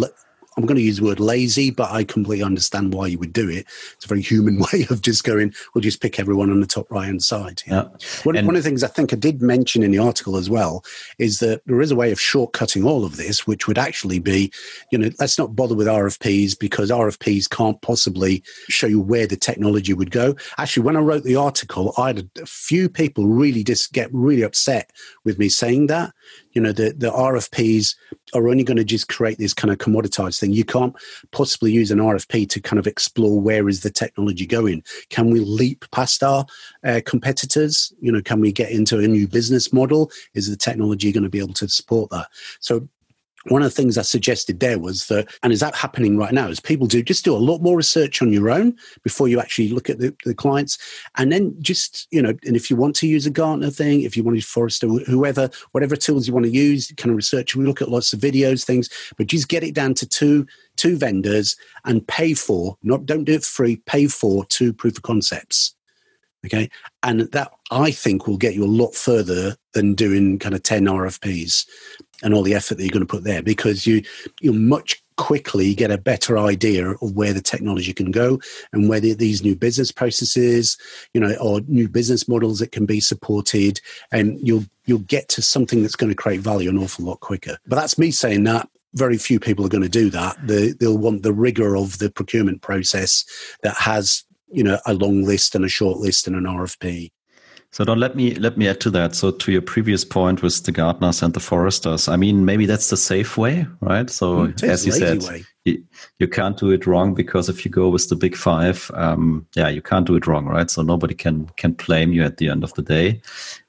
I'm 0.56 0.66
going 0.66 0.76
to 0.76 0.82
use 0.82 0.98
the 0.98 1.04
word 1.04 1.20
lazy, 1.20 1.70
but 1.70 1.90
I 1.90 2.04
completely 2.04 2.44
understand 2.44 2.92
why 2.92 3.06
you 3.06 3.18
would 3.18 3.32
do 3.32 3.48
it. 3.48 3.66
It's 3.94 4.04
a 4.04 4.08
very 4.08 4.20
human 4.20 4.58
way 4.72 4.86
of 4.90 5.00
just 5.00 5.24
going, 5.24 5.54
we'll 5.74 5.82
just 5.82 6.00
pick 6.00 6.18
everyone 6.18 6.50
on 6.50 6.60
the 6.60 6.66
top 6.66 6.90
right 6.90 7.06
hand 7.06 7.22
side. 7.22 7.62
Yeah. 7.66 7.84
One, 8.24 8.34
one 8.46 8.56
of 8.56 8.62
the 8.62 8.68
things 8.68 8.84
I 8.84 8.88
think 8.88 9.12
I 9.12 9.16
did 9.16 9.40
mention 9.40 9.82
in 9.82 9.90
the 9.90 9.98
article 9.98 10.36
as 10.36 10.50
well 10.50 10.84
is 11.18 11.38
that 11.38 11.62
there 11.66 11.80
is 11.80 11.90
a 11.90 11.96
way 11.96 12.12
of 12.12 12.18
shortcutting 12.18 12.84
all 12.84 13.04
of 13.04 13.16
this, 13.16 13.46
which 13.46 13.66
would 13.66 13.78
actually 13.78 14.18
be, 14.18 14.52
you 14.90 14.98
know, 14.98 15.10
let's 15.18 15.38
not 15.38 15.56
bother 15.56 15.74
with 15.74 15.86
RFPs 15.86 16.58
because 16.58 16.90
RFPs 16.90 17.48
can't 17.48 17.80
possibly 17.80 18.42
show 18.68 18.86
you 18.86 19.00
where 19.00 19.26
the 19.26 19.36
technology 19.36 19.94
would 19.94 20.10
go. 20.10 20.34
Actually, 20.58 20.84
when 20.84 20.96
I 20.96 21.00
wrote 21.00 21.24
the 21.24 21.36
article, 21.36 21.94
I 21.96 22.08
had 22.08 22.30
a 22.40 22.46
few 22.46 22.88
people 22.88 23.26
really 23.26 23.64
just 23.64 23.92
get 23.92 24.10
really 24.12 24.42
upset 24.42 24.90
with 25.24 25.38
me 25.38 25.48
saying 25.48 25.86
that 25.86 26.12
you 26.52 26.60
know 26.60 26.72
the, 26.72 26.92
the 26.96 27.10
rfps 27.10 27.94
are 28.34 28.48
only 28.48 28.64
going 28.64 28.76
to 28.76 28.84
just 28.84 29.08
create 29.08 29.38
this 29.38 29.54
kind 29.54 29.70
of 29.70 29.78
commoditized 29.78 30.40
thing. 30.40 30.52
You 30.52 30.64
can't 30.64 30.94
possibly 31.30 31.72
use 31.72 31.90
an 31.90 31.98
rfp 31.98 32.48
to 32.50 32.60
kind 32.60 32.78
of 32.78 32.86
explore 32.86 33.40
where 33.40 33.68
is 33.68 33.80
the 33.80 33.90
technology 33.90 34.46
going. 34.46 34.82
Can 35.10 35.30
we 35.30 35.40
leap 35.40 35.84
past 35.90 36.22
our 36.22 36.46
uh, 36.84 37.00
competitors? 37.04 37.92
You 38.00 38.12
know 38.12 38.22
can 38.22 38.40
we 38.40 38.52
get 38.52 38.70
into 38.70 38.98
a 38.98 39.08
new 39.08 39.26
business 39.28 39.72
model? 39.72 40.10
Is 40.34 40.48
the 40.48 40.56
technology 40.56 41.12
going 41.12 41.24
to 41.24 41.30
be 41.30 41.40
able 41.40 41.54
to 41.54 41.68
support 41.68 42.10
that? 42.10 42.28
So 42.60 42.88
one 43.48 43.62
of 43.62 43.66
the 43.66 43.74
things 43.74 43.98
I 43.98 44.02
suggested 44.02 44.60
there 44.60 44.78
was 44.78 45.06
that, 45.06 45.28
and 45.42 45.52
is 45.52 45.60
that 45.60 45.74
happening 45.74 46.16
right 46.16 46.32
now, 46.32 46.48
is 46.48 46.60
people 46.60 46.86
do 46.86 47.02
just 47.02 47.24
do 47.24 47.34
a 47.34 47.38
lot 47.38 47.60
more 47.60 47.76
research 47.76 48.22
on 48.22 48.32
your 48.32 48.50
own 48.50 48.76
before 49.02 49.28
you 49.28 49.40
actually 49.40 49.68
look 49.68 49.90
at 49.90 49.98
the, 49.98 50.14
the 50.24 50.34
clients. 50.34 50.78
And 51.16 51.32
then 51.32 51.54
just, 51.60 52.06
you 52.10 52.22
know, 52.22 52.34
and 52.46 52.56
if 52.56 52.70
you 52.70 52.76
want 52.76 52.94
to 52.96 53.08
use 53.08 53.26
a 53.26 53.30
Gartner 53.30 53.70
thing, 53.70 54.02
if 54.02 54.16
you 54.16 54.22
want 54.22 54.34
to 54.34 54.38
use 54.38 54.46
Forrester, 54.46 54.86
whoever, 54.86 55.50
whatever 55.72 55.96
tools 55.96 56.26
you 56.26 56.34
want 56.34 56.46
to 56.46 56.52
use, 56.52 56.92
kind 56.96 57.10
of 57.10 57.16
research, 57.16 57.56
we 57.56 57.64
look 57.64 57.82
at 57.82 57.90
lots 57.90 58.12
of 58.12 58.20
videos, 58.20 58.64
things, 58.64 58.88
but 59.16 59.26
just 59.26 59.48
get 59.48 59.64
it 59.64 59.74
down 59.74 59.94
to 59.94 60.06
two, 60.06 60.46
two 60.76 60.96
vendors 60.96 61.56
and 61.84 62.06
pay 62.06 62.34
for, 62.34 62.76
not, 62.82 63.06
don't 63.06 63.24
do 63.24 63.34
it 63.34 63.44
free, 63.44 63.76
pay 63.86 64.06
for 64.06 64.44
two 64.46 64.72
proof 64.72 64.96
of 64.96 65.02
concepts. 65.02 65.74
Okay. 66.44 66.68
And 67.04 67.20
that 67.20 67.52
I 67.70 67.92
think 67.92 68.26
will 68.26 68.36
get 68.36 68.54
you 68.54 68.64
a 68.64 68.66
lot 68.66 68.94
further 68.94 69.56
than 69.74 69.94
doing 69.94 70.38
kind 70.38 70.54
of 70.54 70.62
10 70.62 70.86
RFPs 70.86 71.66
and 72.22 72.34
all 72.34 72.42
the 72.42 72.54
effort 72.54 72.76
that 72.76 72.84
you're 72.84 72.90
going 72.90 73.06
to 73.06 73.06
put 73.06 73.24
there 73.24 73.42
because 73.42 73.86
you 73.86 74.02
you 74.40 74.52
much 74.52 75.02
quickly 75.16 75.74
get 75.74 75.90
a 75.90 75.98
better 75.98 76.38
idea 76.38 76.90
of 76.90 77.12
where 77.12 77.32
the 77.32 77.40
technology 77.40 77.92
can 77.92 78.10
go 78.10 78.40
and 78.72 78.88
whether 78.88 79.14
these 79.14 79.42
new 79.42 79.54
business 79.54 79.92
processes 79.92 80.78
you 81.12 81.20
know 81.20 81.34
or 81.40 81.60
new 81.68 81.88
business 81.88 82.26
models 82.26 82.58
that 82.58 82.72
can 82.72 82.86
be 82.86 82.98
supported 82.98 83.80
and 84.10 84.40
you'll 84.40 84.64
you'll 84.86 84.98
get 85.00 85.28
to 85.28 85.42
something 85.42 85.82
that's 85.82 85.96
going 85.96 86.10
to 86.10 86.16
create 86.16 86.40
value 86.40 86.70
an 86.70 86.78
awful 86.78 87.04
lot 87.04 87.20
quicker. 87.20 87.56
But 87.66 87.76
that's 87.76 87.98
me 87.98 88.10
saying 88.10 88.44
that. 88.44 88.68
Very 88.94 89.16
few 89.16 89.40
people 89.40 89.64
are 89.64 89.70
going 89.70 89.82
to 89.82 89.88
do 89.88 90.10
that. 90.10 90.36
They, 90.46 90.72
they'll 90.72 90.98
want 90.98 91.22
the 91.22 91.32
rigor 91.32 91.76
of 91.76 91.98
the 91.98 92.10
procurement 92.10 92.60
process 92.60 93.24
that 93.62 93.74
has 93.76 94.24
you 94.50 94.62
know 94.62 94.78
a 94.86 94.94
long 94.94 95.24
list 95.24 95.54
and 95.54 95.64
a 95.64 95.68
short 95.68 95.98
list 95.98 96.26
and 96.26 96.36
an 96.36 96.44
rfp 96.44 97.10
so 97.72 97.84
don't 97.84 97.98
let 97.98 98.14
me 98.14 98.34
let 98.34 98.58
me 98.58 98.68
add 98.68 98.80
to 98.82 98.90
that. 98.90 99.14
So 99.14 99.30
to 99.30 99.50
your 99.50 99.62
previous 99.62 100.04
point 100.04 100.42
with 100.42 100.62
the 100.62 100.72
Gartners 100.72 101.22
and 101.22 101.32
the 101.32 101.40
Forresters, 101.40 102.06
I 102.06 102.16
mean 102.16 102.44
maybe 102.44 102.66
that's 102.66 102.90
the 102.90 102.98
safe 102.98 103.38
way, 103.38 103.66
right? 103.80 104.10
So 104.10 104.48
mm, 104.48 104.62
as 104.62 104.84
you 104.84 104.92
said, 104.92 105.22
you, 105.64 105.82
you, 106.18 106.28
can't 106.28 106.58
do 106.58 106.70
it 106.70 106.86
wrong 106.86 107.14
because 107.14 107.48
if 107.48 107.64
you 107.64 107.70
go 107.70 107.88
with 107.88 108.10
the 108.10 108.16
big 108.16 108.36
five, 108.36 108.90
um, 108.92 109.46
yeah, 109.54 109.70
you 109.70 109.80
can't 109.80 110.06
do 110.06 110.16
it 110.16 110.26
wrong, 110.26 110.44
right? 110.44 110.70
So 110.70 110.82
nobody 110.82 111.14
can 111.14 111.46
can 111.56 111.72
blame 111.72 112.12
you 112.12 112.22
at 112.22 112.36
the 112.36 112.50
end 112.50 112.62
of 112.62 112.74
the 112.74 112.82
day. 112.82 113.22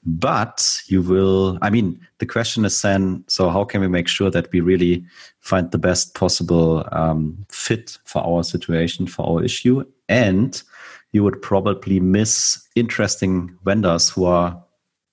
But 0.04 0.82
you 0.86 1.00
will. 1.00 1.58
I 1.62 1.70
mean, 1.70 1.98
the 2.18 2.26
question 2.26 2.66
is 2.66 2.82
then, 2.82 3.24
so 3.26 3.48
how 3.48 3.64
can 3.64 3.80
we 3.80 3.88
make 3.88 4.08
sure 4.08 4.30
that 4.30 4.52
we 4.52 4.60
really 4.60 5.02
find 5.40 5.70
the 5.70 5.78
best 5.78 6.14
possible 6.14 6.86
um, 6.92 7.38
fit 7.48 7.96
for 8.04 8.22
our 8.22 8.44
situation, 8.44 9.06
for 9.06 9.26
our 9.26 9.42
issue, 9.42 9.82
and 10.10 10.62
you 11.14 11.22
would 11.22 11.40
probably 11.40 12.00
miss 12.00 12.68
interesting 12.74 13.56
vendors 13.64 14.10
who 14.10 14.24
are 14.24 14.60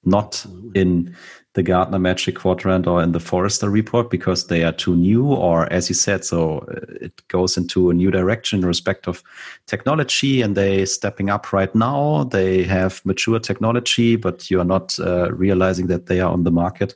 not 0.04 0.44
in 0.74 1.16
the 1.54 1.62
Gartner 1.62 2.00
Magic 2.00 2.38
Quadrant 2.38 2.88
or 2.88 3.04
in 3.04 3.12
the 3.12 3.20
Forrester 3.20 3.70
report 3.70 4.10
because 4.10 4.48
they 4.48 4.64
are 4.64 4.72
too 4.72 4.96
new, 4.96 5.28
or 5.28 5.72
as 5.72 5.90
you 5.90 5.96
said, 5.96 6.26
so 6.26 6.60
uh, 6.60 6.80
it 7.02 7.22
goes 7.28 7.56
into 7.56 7.92
a 7.92 7.94
new 7.94 8.10
direction 8.10 8.60
in 8.60 8.66
respect 8.66 9.08
of 9.08 9.22
technology, 9.68 10.42
and 10.42 10.58
they 10.58 10.86
stepping 10.86 11.30
up 11.30 11.54
right 11.54 11.74
now. 11.76 12.24
They 12.24 12.64
have 12.64 13.06
mature 13.06 13.40
technology, 13.40 14.16
but 14.16 14.50
you 14.50 14.60
are 14.60 14.66
not 14.66 14.98
uh, 15.00 15.32
realizing 15.34 15.86
that 15.88 16.08
they 16.08 16.20
are 16.20 16.32
on 16.32 16.46
the 16.46 16.52
market 16.52 16.96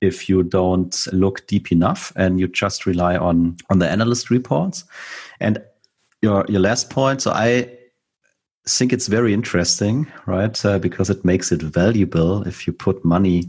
if 0.00 0.28
you 0.28 0.44
don't 0.44 1.08
look 1.12 1.44
deep 1.48 1.72
enough 1.72 2.12
and 2.14 2.38
you 2.38 2.46
just 2.46 2.86
rely 2.86 3.16
on 3.16 3.56
on 3.68 3.80
the 3.80 3.90
analyst 3.90 4.30
reports. 4.30 4.84
And 5.40 5.60
your 6.22 6.44
your 6.48 6.60
last 6.60 6.90
point, 6.90 7.22
so 7.22 7.32
I 7.32 7.77
think 8.68 8.92
it's 8.92 9.08
very 9.08 9.32
interesting, 9.32 10.06
right? 10.26 10.64
Uh, 10.64 10.78
because 10.78 11.10
it 11.10 11.24
makes 11.24 11.52
it 11.52 11.62
valuable 11.62 12.46
if 12.46 12.66
you 12.66 12.72
put 12.72 13.04
money 13.04 13.44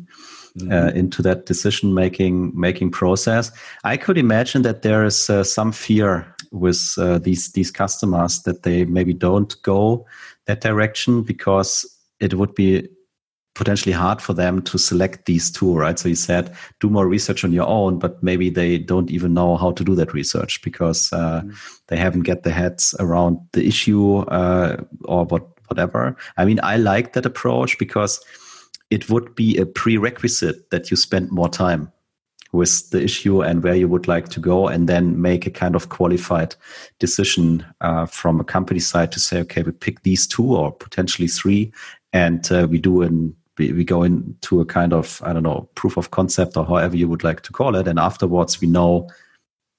uh, 0.62 0.64
mm-hmm. 0.64 0.98
into 0.98 1.22
that 1.22 1.46
decision 1.46 1.94
making 1.94 2.52
making 2.60 2.92
process. 2.92 3.52
I 3.84 3.98
could 3.98 4.18
imagine 4.18 4.64
that 4.64 4.82
there 4.82 5.06
is 5.06 5.30
uh, 5.30 5.44
some 5.44 5.72
fear 5.72 6.36
with 6.52 6.96
uh, 6.98 7.20
these 7.20 7.52
these 7.52 7.72
customers 7.72 8.42
that 8.44 8.64
they 8.64 8.86
maybe 8.86 9.14
don't 9.14 9.56
go 9.62 10.06
that 10.46 10.62
direction 10.62 11.22
because 11.22 11.86
it 12.20 12.34
would 12.34 12.56
be 12.56 12.90
potentially 13.60 13.92
hard 13.92 14.22
for 14.22 14.34
them 14.34 14.62
to 14.62 14.78
select 14.78 15.26
these 15.26 15.52
two, 15.52 15.76
right? 15.76 16.00
So 16.00 16.08
you 16.08 16.16
said 16.16 16.56
do 16.80 16.90
more 16.90 17.06
research 17.06 17.44
on 17.44 17.52
your 17.52 17.68
own, 17.68 18.00
but 18.00 18.24
maybe 18.24 18.50
they 18.50 18.78
don't 18.78 19.12
even 19.12 19.34
know 19.34 19.58
how 19.58 19.72
to 19.72 19.84
do 19.84 19.96
that 19.96 20.14
research 20.14 20.62
because 20.62 21.12
uh, 21.12 21.42
mm. 21.42 21.54
they 21.88 21.98
haven't 21.98 22.22
get 22.22 22.44
their 22.44 22.54
heads 22.54 22.96
around 23.00 23.38
the 23.52 23.68
issue 23.68 24.20
uh, 24.20 24.78
or 25.04 25.26
what 25.26 25.46
whatever. 25.68 26.16
I 26.38 26.46
mean, 26.46 26.60
I 26.64 26.78
like 26.78 27.14
that 27.14 27.26
approach 27.26 27.78
because 27.78 28.24
it 28.90 29.10
would 29.10 29.36
be 29.36 29.58
a 29.58 29.66
prerequisite 29.66 30.70
that 30.72 30.90
you 30.90 30.98
spend 30.98 31.30
more 31.30 31.50
time 31.50 31.92
with 32.52 32.90
the 32.92 33.04
issue 33.04 33.44
and 33.44 33.62
where 33.62 33.76
you 33.76 33.90
would 33.90 34.08
like 34.08 34.30
to 34.30 34.40
go, 34.40 34.68
and 34.70 34.88
then 34.88 35.22
make 35.22 35.46
a 35.46 35.52
kind 35.52 35.76
of 35.76 35.90
qualified 35.90 36.56
decision 36.98 37.64
uh, 37.82 38.06
from 38.06 38.40
a 38.40 38.44
company 38.44 38.80
side 38.80 39.12
to 39.12 39.20
say, 39.20 39.40
okay, 39.42 39.64
we 39.64 39.72
pick 39.72 40.02
these 40.02 40.26
two 40.26 40.56
or 40.56 40.72
potentially 40.72 41.28
three, 41.28 41.72
and 42.14 42.52
uh, 42.52 42.66
we 42.72 42.80
do 42.80 43.04
an 43.04 43.36
we, 43.60 43.74
we 43.74 43.84
go 43.84 44.02
into 44.02 44.62
a 44.62 44.66
kind 44.66 44.94
of 44.94 45.22
i 45.24 45.32
don't 45.34 45.44
know 45.44 45.70
proof 45.76 45.98
of 45.98 46.10
concept 46.10 46.58
or 46.58 46.66
however 46.66 46.98
you 46.98 47.08
would 47.08 47.24
like 47.24 47.42
to 47.42 47.54
call 47.54 47.76
it. 47.76 47.88
And 47.88 48.00
afterwards 48.00 48.60
we 48.60 48.68
know 48.68 49.08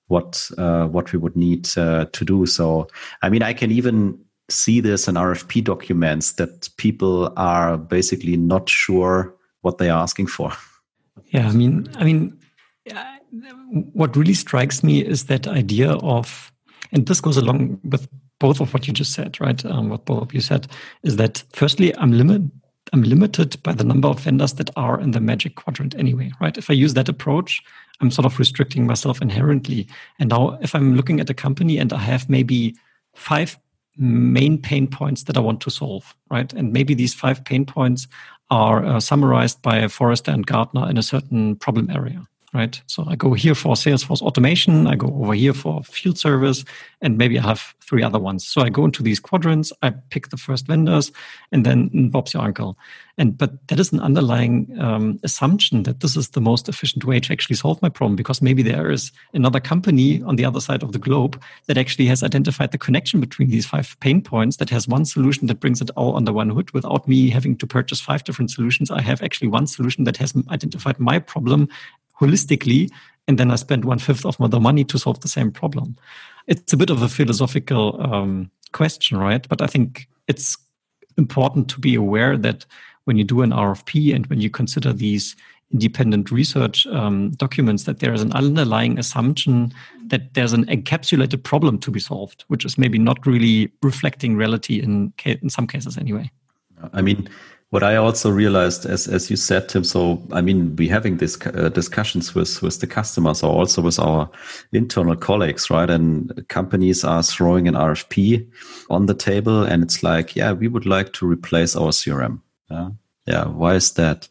what 0.07 0.49
uh, 0.59 0.87
what 0.87 1.13
we 1.13 1.19
would 1.19 1.37
need 1.37 1.69
uh, 1.77 2.05
to 2.13 2.25
do. 2.25 2.47
So 2.47 2.87
i 3.23 3.29
mean 3.29 3.43
i 3.43 3.53
can 3.53 3.73
even 3.73 4.19
see 4.49 4.81
this 4.81 5.07
in 5.09 5.15
rfp 5.15 5.63
documents 5.63 6.33
that 6.33 6.69
people 6.77 7.33
are 7.37 7.79
basically 7.79 8.37
not 8.37 8.69
sure 8.69 9.33
what 9.61 9.79
they 9.79 9.89
are 9.89 10.03
asking 10.03 10.27
for. 10.27 10.53
Yeah 11.27 11.49
i 11.49 11.53
mean 11.53 11.89
i 11.97 12.05
mean 12.05 12.37
what 13.93 14.17
really 14.17 14.35
strikes 14.35 14.83
me 14.83 15.05
is 15.05 15.27
that 15.27 15.47
idea 15.47 15.93
of 15.93 16.53
and 16.91 17.07
this 17.07 17.21
goes 17.21 17.37
along 17.37 17.79
with 17.85 18.09
both 18.41 18.61
of 18.61 18.75
what 18.75 18.89
you 18.89 18.93
just 18.93 19.13
said 19.13 19.41
right? 19.41 19.65
Um, 19.65 19.91
what 19.91 20.05
both 20.05 20.23
of 20.23 20.35
you 20.35 20.41
said 20.41 20.67
is 21.05 21.17
that 21.17 21.45
firstly 21.53 21.97
i'm 21.97 22.11
limited 22.11 22.51
I'm 22.93 23.03
limited 23.03 23.63
by 23.63 23.73
the 23.73 23.85
number 23.85 24.09
of 24.09 24.21
vendors 24.21 24.55
that 24.55 24.71
are 24.77 25.01
in 25.01 25.13
the 25.13 25.21
magic 25.21 25.55
quadrant 25.55 25.95
anyway, 25.97 26.33
right? 26.41 26.57
If 26.57 26.71
I 26.71 26.75
use 26.75 26.95
that 26.95 27.09
approach, 27.09 27.63
I'm 28.01 28.11
sort 28.11 28.27
of 28.27 28.39
restricting 28.39 28.87
myself 28.87 29.21
inherently. 29.21 29.87
And 30.19 30.31
now, 30.31 30.59
if 30.61 30.75
I'm 30.75 30.97
looking 30.97 31.21
at 31.21 31.31
a 31.31 31.35
company 31.35 31.79
and 31.79 31.93
I 31.93 31.99
have 31.99 32.29
maybe 32.29 32.75
five 33.15 33.59
main 33.97 34.57
pain 34.61 34.87
points 34.87 35.25
that 35.25 35.37
I 35.37 35.41
want 35.41 35.61
to 35.63 35.71
solve, 35.71 36.15
right? 36.31 36.53
And 36.53 36.73
maybe 36.73 36.95
these 36.95 37.15
five 37.15 37.45
pain 37.45 37.67
points 37.67 38.09
are 38.51 38.85
uh, 38.85 39.01
summarized 39.01 39.63
by 39.63 39.87
Forrester 39.89 40.31
and 40.33 40.47
Gartner 40.47 40.89
in 40.89 40.97
a 40.97 41.03
certain 41.03 41.57
problem 41.57 41.91
area 41.91 42.27
right? 42.53 42.81
So 42.87 43.05
I 43.07 43.17
go 43.17 43.33
here 43.33 43.55
for 43.55 43.75
Salesforce 43.75 44.23
automation, 44.23 44.87
I 44.87 44.97
go 44.97 45.07
over 45.07 45.35
here 45.35 45.55
for 45.55 45.83
field 45.85 46.19
service, 46.19 46.65
and 47.01 47.17
maybe 47.17 47.39
I 47.39 47.43
have 47.43 47.75
three 47.81 48.03
other 48.03 48.19
ones. 48.19 48.47
So 48.47 48.61
I 48.61 48.69
go 48.69 48.85
into 48.85 49.03
these 49.03 49.21
quadrants, 49.21 49.73
I 49.83 49.91
pick 49.91 50.29
the 50.29 50.37
first 50.37 50.67
vendors, 50.67 51.13
and 51.53 51.65
then 51.65 52.09
Bob's 52.11 52.35
your 52.35 52.43
uncle. 52.43 52.77
And 53.19 53.37
but 53.37 53.69
that 53.69 53.79
is 53.79 53.93
an 53.93 54.01
underlying 54.01 54.77
um, 54.81 55.21
assumption 55.23 55.83
that 55.83 56.01
this 56.01 56.17
is 56.17 56.31
the 56.31 56.41
most 56.41 56.69
efficient 56.69 57.05
way 57.05 57.21
to 57.21 57.33
actually 57.33 57.57
solve 57.57 57.81
my 57.83 57.89
problem, 57.89 58.17
because 58.17 58.43
maybe 58.43 58.63
there 58.63 58.91
is 58.91 59.13
another 59.35 59.61
company 59.61 60.23
on 60.23 60.37
the 60.37 60.45
other 60.45 60.61
side 60.61 60.83
of 60.83 60.93
the 60.93 60.99
globe 60.99 61.41
that 61.67 61.79
actually 61.79 62.07
has 62.07 62.23
identified 62.23 62.73
the 62.73 62.79
connection 62.79 63.21
between 63.21 63.51
these 63.51 63.67
five 63.67 63.97
pain 64.01 64.23
points 64.23 64.57
that 64.57 64.71
has 64.71 64.89
one 64.89 65.05
solution 65.05 65.47
that 65.47 65.61
brings 65.61 65.81
it 65.81 65.91
all 65.97 66.17
under 66.17 66.33
one 66.33 66.51
hood 66.51 66.71
without 66.73 67.07
me 67.07 67.31
having 67.31 67.57
to 67.57 67.67
purchase 67.67 68.01
five 68.01 68.25
different 68.25 68.51
solutions. 68.51 68.91
I 68.91 69.03
have 69.03 69.23
actually 69.23 69.49
one 69.49 69.67
solution 69.67 70.05
that 70.05 70.17
has 70.17 70.33
identified 70.49 70.99
my 70.99 71.19
problem 71.19 71.69
holistically, 72.21 72.91
and 73.27 73.39
then 73.39 73.51
I 73.51 73.57
spend 73.57 73.85
one 73.85 73.99
fifth 73.99 74.25
of 74.27 74.37
the 74.39 74.61
money 74.61 74.85
to 74.85 74.99
solve 74.99 75.21
the 75.21 75.29
same 75.29 75.51
problem. 75.51 75.97
It's 76.47 76.73
a 76.73 76.77
bit 76.77 76.91
of 76.91 77.03
a 77.03 77.09
philosophical 77.09 78.01
um, 78.01 78.51
question, 78.73 79.19
right? 79.19 79.47
But 79.49 79.63
I 79.63 79.67
think 79.67 80.09
it's 80.27 80.57
important 81.17 81.69
to 81.71 81.81
be 81.81 81.95
aware 81.95 82.37
that 82.37 82.67
when 83.05 83.17
you 83.17 83.25
do 83.25 83.43
an 83.43 83.51
RFP 83.51 84.15
and 84.15 84.27
when 84.27 84.41
you 84.41 84.51
consider 84.51 84.93
these 84.93 85.37
independent 85.73 86.31
research 86.31 86.87
um, 86.89 87.31
documents 87.31 87.85
that 87.85 88.01
there 88.01 88.13
is 88.13 88.23
an 88.23 88.33
underlying 88.33 88.99
assumption 88.99 89.73
that 90.07 90.35
there's 90.35 90.53
an 90.53 90.67
encapsulated 90.67 91.45
problem 91.45 91.79
to 91.79 91.91
be 91.91 92.01
solved, 92.01 92.45
which 92.49 92.65
is 92.65 92.77
maybe 92.77 92.99
not 92.99 93.25
really 93.27 93.73
reflecting 93.83 94.37
reality 94.37 94.81
in 94.81 95.13
in 95.25 95.49
some 95.49 95.67
cases 95.67 95.97
anyway. 95.97 96.31
I 96.93 97.03
mean, 97.03 97.29
what 97.71 97.85
I 97.85 97.97
also 97.97 98.31
realized, 98.31 98.85
as 98.85 99.07
as 99.07 99.31
you 99.31 99.37
said, 99.37 99.69
Tim. 99.69 99.85
So 99.85 100.23
I 100.33 100.41
mean, 100.41 100.75
we 100.77 100.89
having 100.89 101.17
these 101.19 101.39
uh, 101.47 101.69
discussions 101.69 102.35
with 102.35 102.61
with 102.63 102.81
the 102.81 102.87
customers 102.87 103.43
or 103.43 103.53
also 103.53 103.81
with 103.81 103.99
our 103.99 104.29
internal 104.73 105.17
colleagues, 105.17 105.71
right? 105.71 105.89
And 105.89 106.47
companies 106.49 107.05
are 107.05 107.23
throwing 107.23 107.69
an 107.69 107.75
RFP 107.75 108.47
on 108.91 109.07
the 109.07 109.15
table, 109.15 109.63
and 109.63 109.83
it's 109.83 110.03
like, 110.03 110.35
yeah, 110.35 110.53
we 110.53 110.69
would 110.69 110.87
like 110.87 111.13
to 111.15 111.27
replace 111.27 111.77
our 111.77 111.93
CRM. 111.93 112.41
Yeah, 112.71 112.91
yeah. 113.27 113.45
Why 113.47 113.77
is 113.77 113.93
that? 113.93 114.29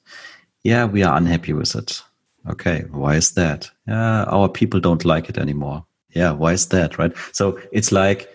Yeah, 0.63 0.85
we 0.85 1.03
are 1.03 1.17
unhappy 1.17 1.53
with 1.53 1.75
it. 1.75 2.03
Okay, 2.49 2.85
why 2.91 3.15
is 3.15 3.31
that? 3.33 3.71
Yeah, 3.87 4.23
our 4.25 4.49
people 4.49 4.81
don't 4.81 5.05
like 5.05 5.29
it 5.29 5.37
anymore. 5.37 5.85
Yeah, 6.09 6.31
why 6.31 6.53
is 6.53 6.67
that? 6.67 6.97
Right. 6.97 7.13
So 7.31 7.57
it's 7.71 7.93
like 7.93 8.27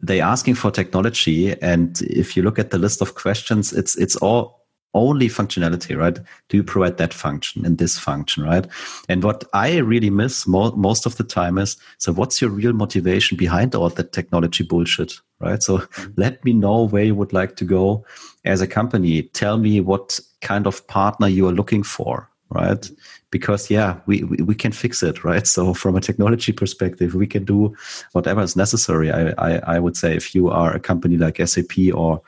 they 0.00 0.20
asking 0.20 0.54
for 0.54 0.70
technology 0.70 1.60
and 1.60 2.00
if 2.02 2.36
you 2.36 2.42
look 2.42 2.58
at 2.58 2.70
the 2.70 2.78
list 2.78 3.02
of 3.02 3.14
questions 3.14 3.72
it's 3.72 3.96
it's 3.96 4.16
all 4.16 4.58
only 4.94 5.28
functionality 5.28 5.96
right? 5.96 6.18
Do 6.48 6.56
you 6.56 6.62
provide 6.62 6.96
that 6.96 7.12
function 7.12 7.64
and 7.66 7.78
this 7.78 7.98
function 7.98 8.44
right? 8.44 8.66
And 9.08 9.22
what 9.22 9.44
i 9.52 9.78
really 9.78 10.10
miss 10.10 10.46
mo- 10.46 10.72
most 10.72 11.06
of 11.06 11.16
the 11.16 11.24
time 11.24 11.58
is 11.58 11.76
so 11.98 12.12
what's 12.12 12.40
your 12.40 12.50
real 12.50 12.72
motivation 12.72 13.36
behind 13.36 13.74
all 13.74 13.88
that 13.90 14.12
technology 14.12 14.64
bullshit 14.64 15.20
right? 15.40 15.62
So 15.62 15.78
mm-hmm. 15.78 16.12
let 16.16 16.44
me 16.44 16.52
know 16.52 16.86
where 16.86 17.04
you 17.04 17.14
would 17.14 17.32
like 17.32 17.56
to 17.56 17.64
go 17.64 18.04
as 18.44 18.60
a 18.60 18.66
company. 18.66 19.22
Tell 19.22 19.58
me 19.58 19.80
what 19.80 20.18
kind 20.40 20.66
of 20.66 20.86
partner 20.88 21.28
you 21.28 21.46
are 21.48 21.52
looking 21.52 21.82
for 21.82 22.28
right 22.50 22.90
because 23.30 23.70
yeah 23.70 23.98
we, 24.06 24.22
we, 24.24 24.36
we 24.38 24.54
can 24.54 24.72
fix 24.72 25.02
it 25.02 25.24
right? 25.24 25.46
So 25.46 25.74
from 25.74 25.96
a 25.96 26.00
technology 26.00 26.52
perspective 26.52 27.14
we 27.14 27.26
can 27.26 27.44
do 27.44 27.74
whatever 28.12 28.42
is 28.42 28.56
necessary 28.56 29.10
I, 29.10 29.34
I, 29.38 29.76
I 29.76 29.78
would 29.78 29.96
say 29.96 30.16
if 30.16 30.34
you 30.34 30.48
are 30.48 30.74
a 30.74 30.80
company 30.80 31.16
like 31.16 31.40
sap 31.46 31.78
or 31.94 32.22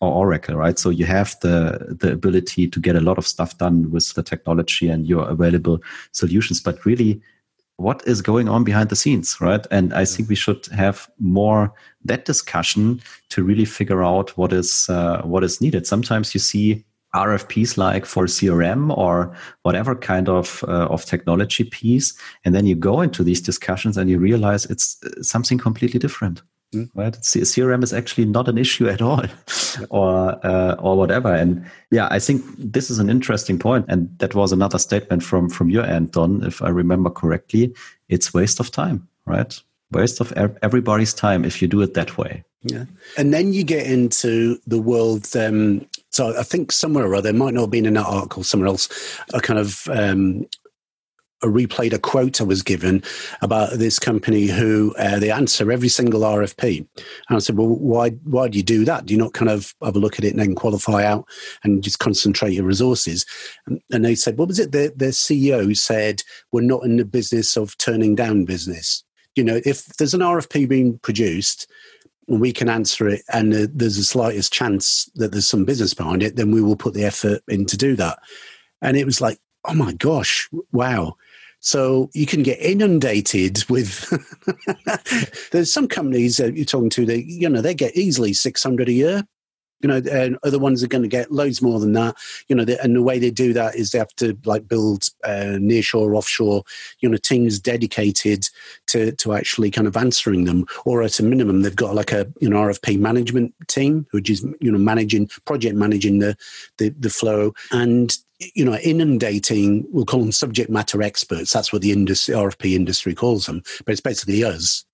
or 0.00 0.12
oracle 0.12 0.56
right? 0.56 0.78
So 0.78 0.90
you 0.90 1.06
have 1.06 1.36
the 1.40 1.96
the 2.00 2.12
ability 2.12 2.68
to 2.68 2.80
get 2.80 2.96
a 2.96 3.00
lot 3.00 3.18
of 3.18 3.26
stuff 3.26 3.58
done 3.58 3.90
with 3.90 4.14
the 4.14 4.22
technology 4.22 4.88
and 4.88 5.06
your 5.06 5.28
available 5.28 5.80
solutions. 6.12 6.60
But 6.60 6.84
really 6.84 7.20
what 7.76 8.06
is 8.06 8.22
going 8.22 8.48
on 8.48 8.62
behind 8.62 8.88
the 8.88 8.96
scenes 8.96 9.40
right? 9.40 9.66
And 9.72 9.92
i 9.92 10.04
think 10.04 10.28
we 10.28 10.36
should 10.36 10.66
have 10.66 11.10
more 11.18 11.72
that 12.04 12.24
discussion 12.24 13.00
to 13.30 13.42
really 13.42 13.64
figure 13.64 14.04
out 14.04 14.30
what 14.38 14.52
is 14.52 14.88
uh, 14.88 15.22
what 15.22 15.42
is 15.42 15.60
needed. 15.60 15.86
Sometimes 15.86 16.34
you 16.34 16.40
see 16.40 16.84
RFPs 17.14 17.76
like 17.76 18.04
for 18.04 18.24
CRM 18.24 18.96
or 18.96 19.34
whatever 19.62 19.94
kind 19.94 20.28
of 20.28 20.64
uh, 20.68 20.86
of 20.86 21.04
technology 21.04 21.64
piece, 21.64 22.12
and 22.44 22.54
then 22.54 22.66
you 22.66 22.74
go 22.74 23.00
into 23.00 23.22
these 23.22 23.40
discussions 23.40 23.96
and 23.96 24.10
you 24.10 24.18
realize 24.18 24.66
it's 24.66 24.98
uh, 25.04 25.22
something 25.22 25.58
completely 25.58 25.98
different. 25.98 26.42
Mm. 26.74 26.90
Right, 26.94 27.12
CRM 27.12 27.84
is 27.84 27.92
actually 27.92 28.24
not 28.24 28.48
an 28.48 28.58
issue 28.58 28.88
at 28.88 29.00
all, 29.00 29.22
or 29.90 30.44
uh, 30.44 30.74
or 30.80 30.96
whatever. 30.96 31.32
And 31.32 31.64
yeah, 31.90 32.08
I 32.10 32.18
think 32.18 32.44
this 32.58 32.90
is 32.90 32.98
an 32.98 33.08
interesting 33.08 33.58
point, 33.58 33.86
and 33.88 34.08
that 34.18 34.34
was 34.34 34.52
another 34.52 34.78
statement 34.78 35.22
from 35.22 35.48
from 35.48 35.70
your 35.70 35.84
end, 35.84 36.12
Don, 36.12 36.42
if 36.44 36.62
I 36.62 36.68
remember 36.70 37.10
correctly. 37.10 37.74
It's 38.08 38.34
waste 38.34 38.60
of 38.60 38.70
time, 38.70 39.08
right? 39.24 39.60
Waste 39.90 40.20
of 40.20 40.32
everybody's 40.62 41.14
time 41.14 41.44
if 41.44 41.62
you 41.62 41.68
do 41.68 41.82
it 41.82 41.94
that 41.94 42.18
way. 42.18 42.42
Yeah. 42.62 42.86
And 43.18 43.32
then 43.32 43.52
you 43.52 43.62
get 43.62 43.86
into 43.86 44.58
the 44.66 44.80
world 44.80 45.28
um, 45.36 45.86
so 46.14 46.38
I 46.38 46.44
think 46.44 46.70
somewhere 46.70 47.06
or 47.06 47.16
other, 47.16 47.32
might 47.32 47.54
not 47.54 47.62
have 47.62 47.70
been 47.70 47.86
in 47.86 47.94
that 47.94 48.06
article, 48.06 48.44
somewhere 48.44 48.68
else, 48.68 48.88
a 49.34 49.40
kind 49.40 49.58
of 49.58 49.88
um, 49.88 50.46
a 51.42 51.48
replayed 51.48 51.92
a 51.92 51.98
quote 51.98 52.40
I 52.40 52.44
was 52.44 52.62
given 52.62 53.02
about 53.42 53.72
this 53.72 53.98
company 53.98 54.46
who 54.46 54.94
uh, 54.96 55.18
they 55.18 55.32
answer 55.32 55.72
every 55.72 55.88
single 55.88 56.20
RFP. 56.20 56.86
And 57.28 57.36
I 57.36 57.40
said, 57.40 57.56
well, 57.56 57.66
why 57.66 58.10
why 58.10 58.46
do 58.46 58.56
you 58.56 58.62
do 58.62 58.84
that? 58.84 59.06
Do 59.06 59.12
you 59.12 59.18
not 59.18 59.32
kind 59.32 59.50
of 59.50 59.74
have 59.82 59.96
a 59.96 59.98
look 59.98 60.20
at 60.20 60.24
it 60.24 60.30
and 60.30 60.38
then 60.38 60.54
qualify 60.54 61.04
out 61.04 61.26
and 61.64 61.82
just 61.82 61.98
concentrate 61.98 62.52
your 62.52 62.64
resources? 62.64 63.26
And, 63.66 63.80
and 63.90 64.04
they 64.04 64.14
said, 64.14 64.38
what 64.38 64.46
was 64.46 64.60
it? 64.60 64.70
The, 64.70 64.92
the 64.94 65.06
CEO 65.06 65.76
said, 65.76 66.22
we're 66.52 66.60
not 66.60 66.84
in 66.84 66.96
the 66.96 67.04
business 67.04 67.56
of 67.56 67.76
turning 67.78 68.14
down 68.14 68.44
business. 68.44 69.02
You 69.36 69.44
know, 69.44 69.60
if 69.64 69.86
there's 69.96 70.14
an 70.14 70.20
RFP 70.20 70.68
being 70.68 70.98
produced, 70.98 71.70
and 72.28 72.40
we 72.40 72.52
can 72.52 72.68
answer 72.68 73.08
it 73.08 73.22
and 73.32 73.52
uh, 73.52 73.66
there's 73.72 73.96
the 73.96 74.04
slightest 74.04 74.52
chance 74.52 75.10
that 75.16 75.32
there's 75.32 75.46
some 75.46 75.64
business 75.64 75.94
behind 75.94 76.22
it, 76.22 76.36
then 76.36 76.50
we 76.50 76.62
will 76.62 76.76
put 76.76 76.94
the 76.94 77.04
effort 77.04 77.42
in 77.48 77.66
to 77.66 77.76
do 77.76 77.96
that. 77.96 78.18
And 78.80 78.96
it 78.96 79.04
was 79.04 79.20
like, 79.20 79.38
oh 79.66 79.74
my 79.74 79.92
gosh, 79.92 80.48
wow. 80.72 81.16
So 81.60 82.10
you 82.12 82.26
can 82.26 82.42
get 82.42 82.60
inundated 82.60 83.64
with. 83.70 84.10
there's 85.50 85.72
some 85.72 85.88
companies 85.88 86.36
that 86.36 86.54
you're 86.54 86.66
talking 86.66 86.90
to 86.90 87.06
that 87.06 87.24
you 87.24 87.48
know 87.48 87.62
they 87.62 87.74
get 87.74 87.96
easily 87.96 88.34
600 88.34 88.88
a 88.88 88.92
year 88.92 89.26
you 89.84 89.88
know, 89.88 90.00
and 90.10 90.38
other 90.42 90.58
ones 90.58 90.82
are 90.82 90.88
going 90.88 91.02
to 91.02 91.08
get 91.08 91.30
loads 91.30 91.60
more 91.60 91.78
than 91.78 91.92
that. 91.92 92.16
You 92.48 92.56
know, 92.56 92.64
and 92.82 92.96
the 92.96 93.02
way 93.02 93.18
they 93.18 93.30
do 93.30 93.52
that 93.52 93.74
is 93.74 93.90
they 93.90 93.98
have 93.98 94.16
to 94.16 94.34
like 94.46 94.66
build 94.66 95.08
uh, 95.24 95.58
nearshore, 95.60 96.16
offshore, 96.16 96.64
you 97.00 97.08
know, 97.10 97.18
teams 97.18 97.60
dedicated 97.60 98.48
to 98.86 99.12
to 99.12 99.34
actually 99.34 99.70
kind 99.70 99.86
of 99.86 99.94
answering 99.94 100.44
them, 100.44 100.64
or 100.86 101.02
at 101.02 101.20
a 101.20 101.22
minimum, 101.22 101.60
they've 101.60 101.76
got 101.76 101.94
like 101.94 102.12
a 102.12 102.26
you 102.40 102.48
know 102.48 102.56
RFP 102.56 102.98
management 102.98 103.52
team, 103.68 104.06
which 104.12 104.30
is 104.30 104.42
you 104.58 104.72
know 104.72 104.78
managing 104.78 105.28
project 105.44 105.76
managing 105.76 106.20
the 106.20 106.34
the, 106.78 106.88
the 106.98 107.10
flow 107.10 107.52
and 107.70 108.16
you 108.54 108.64
know, 108.64 108.76
inundating, 108.78 109.86
we'll 109.90 110.04
call 110.04 110.20
them 110.20 110.32
subject 110.32 110.68
matter 110.68 111.00
experts. 111.02 111.52
That's 111.52 111.72
what 111.72 111.82
the 111.82 111.92
industry, 111.92 112.34
RFP 112.34 112.74
industry 112.74 113.14
calls 113.14 113.46
them. 113.46 113.62
But 113.86 113.92
it's 113.92 114.00
basically 114.00 114.42
us 114.42 114.84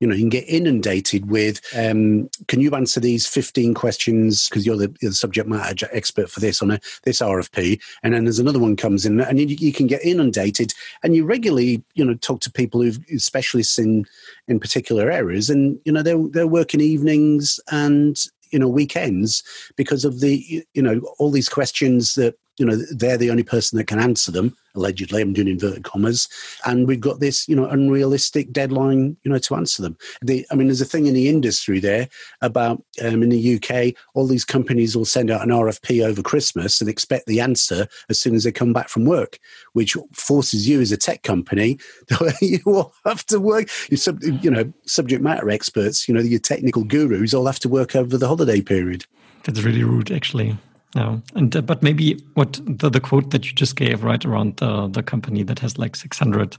you 0.00 0.06
know, 0.06 0.14
you 0.14 0.22
can 0.22 0.28
get 0.28 0.48
inundated 0.48 1.28
with, 1.28 1.60
um, 1.76 2.28
can 2.46 2.60
you 2.60 2.74
answer 2.74 3.00
these 3.00 3.26
15 3.26 3.74
questions? 3.74 4.48
Because 4.48 4.64
you're 4.64 4.76
the, 4.76 4.94
you're 5.00 5.10
the, 5.10 5.16
subject 5.16 5.48
matter 5.48 5.88
expert 5.92 6.30
for 6.30 6.40
this 6.40 6.62
on 6.62 6.70
a, 6.70 6.80
this 7.04 7.20
RFP. 7.20 7.80
And 8.02 8.14
then 8.14 8.24
there's 8.24 8.38
another 8.38 8.60
one 8.60 8.76
comes 8.76 9.04
in 9.04 9.20
and 9.20 9.40
you, 9.40 9.46
you, 9.46 9.72
can 9.72 9.86
get 9.86 10.04
inundated 10.04 10.72
and 11.02 11.16
you 11.16 11.24
regularly, 11.24 11.82
you 11.94 12.04
know, 12.04 12.14
talk 12.14 12.40
to 12.40 12.50
people 12.50 12.80
who've 12.80 13.00
specialists 13.16 13.78
in, 13.78 14.06
in 14.46 14.60
particular 14.60 15.10
areas. 15.10 15.50
And, 15.50 15.78
you 15.84 15.92
know, 15.92 16.02
they're, 16.02 16.28
they're 16.28 16.46
working 16.46 16.80
evenings 16.80 17.58
and, 17.70 18.18
you 18.50 18.58
know, 18.58 18.68
weekends 18.68 19.42
because 19.76 20.04
of 20.04 20.20
the, 20.20 20.64
you 20.74 20.82
know, 20.82 21.00
all 21.18 21.30
these 21.30 21.48
questions 21.48 22.14
that 22.14 22.36
you 22.58 22.66
know 22.66 22.76
they're 22.76 23.16
the 23.16 23.30
only 23.30 23.44
person 23.44 23.78
that 23.78 23.86
can 23.86 24.00
answer 24.00 24.32
them 24.32 24.56
allegedly 24.78 25.20
i'm 25.20 25.32
doing 25.32 25.48
inverted 25.48 25.84
commas 25.84 26.28
and 26.64 26.86
we've 26.86 27.00
got 27.00 27.20
this 27.20 27.48
you 27.48 27.56
know 27.56 27.66
unrealistic 27.66 28.52
deadline 28.52 29.16
you 29.22 29.30
know 29.30 29.38
to 29.38 29.54
answer 29.54 29.82
them. 29.82 29.96
The, 30.22 30.46
i 30.50 30.54
mean 30.54 30.68
there's 30.68 30.80
a 30.80 30.86
thing 30.86 31.06
in 31.06 31.14
the 31.14 31.28
industry 31.28 31.80
there 31.80 32.08
about 32.40 32.82
um, 33.02 33.22
in 33.22 33.28
the 33.28 33.56
uk 33.56 33.94
all 34.14 34.26
these 34.26 34.44
companies 34.44 34.96
will 34.96 35.04
send 35.04 35.30
out 35.30 35.42
an 35.42 35.50
rfp 35.50 36.04
over 36.04 36.22
christmas 36.22 36.80
and 36.80 36.88
expect 36.88 37.26
the 37.26 37.40
answer 37.40 37.86
as 38.08 38.20
soon 38.20 38.34
as 38.34 38.44
they 38.44 38.52
come 38.52 38.72
back 38.72 38.88
from 38.88 39.04
work 39.04 39.38
which 39.72 39.96
forces 40.12 40.68
you 40.68 40.80
as 40.80 40.92
a 40.92 40.96
tech 40.96 41.22
company 41.22 41.78
you 42.40 42.60
all 42.66 42.94
have 43.04 43.24
to 43.26 43.40
work. 43.40 43.68
You 43.90 43.96
sub, 43.96 44.22
you 44.22 44.50
know 44.50 44.72
subject 44.86 45.22
matter 45.22 45.50
experts 45.50 46.08
you 46.08 46.14
know 46.14 46.20
your 46.20 46.40
technical 46.40 46.84
gurus 46.84 47.34
all 47.34 47.46
have 47.46 47.60
to 47.60 47.68
work 47.68 47.96
over 47.96 48.16
the 48.16 48.28
holiday 48.28 48.60
period. 48.60 49.04
That's 49.44 49.62
really 49.62 49.84
rude 49.84 50.10
actually 50.10 50.56
no, 50.94 51.22
and 51.34 51.54
uh, 51.54 51.60
but 51.60 51.82
maybe 51.82 52.14
what 52.34 52.60
the, 52.64 52.88
the 52.88 53.00
quote 53.00 53.30
that 53.30 53.46
you 53.46 53.52
just 53.52 53.76
gave 53.76 54.04
right 54.04 54.24
around 54.24 54.56
the 54.56 54.88
the 54.88 55.02
company 55.02 55.42
that 55.42 55.58
has 55.58 55.78
like 55.78 55.96
600 55.96 56.56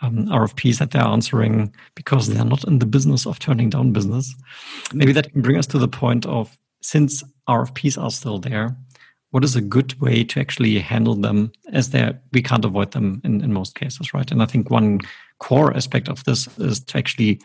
um, 0.00 0.26
RFPs 0.26 0.78
that 0.78 0.90
they're 0.92 1.02
answering 1.02 1.74
because 1.94 2.28
they're 2.28 2.44
not 2.44 2.64
in 2.64 2.78
the 2.78 2.86
business 2.86 3.26
of 3.26 3.38
turning 3.38 3.70
down 3.70 3.92
business. 3.92 4.34
Maybe 4.92 5.12
that 5.12 5.32
can 5.32 5.42
bring 5.42 5.58
us 5.58 5.66
to 5.68 5.78
the 5.78 5.88
point 5.88 6.26
of 6.26 6.56
since 6.80 7.24
RFPs 7.48 8.00
are 8.00 8.10
still 8.10 8.38
there, 8.38 8.76
what 9.30 9.44
is 9.44 9.56
a 9.56 9.60
good 9.60 9.98
way 10.00 10.24
to 10.24 10.40
actually 10.40 10.78
handle 10.78 11.14
them 11.14 11.52
as 11.72 11.90
they 11.90 12.12
we 12.32 12.42
can't 12.42 12.64
avoid 12.64 12.92
them 12.92 13.20
in, 13.24 13.42
in 13.42 13.52
most 13.52 13.74
cases, 13.74 14.12
right? 14.14 14.30
And 14.30 14.42
I 14.42 14.46
think 14.46 14.70
one 14.70 15.00
core 15.38 15.74
aspect 15.74 16.08
of 16.08 16.22
this 16.24 16.46
is 16.58 16.80
to 16.80 16.98
actually 16.98 17.40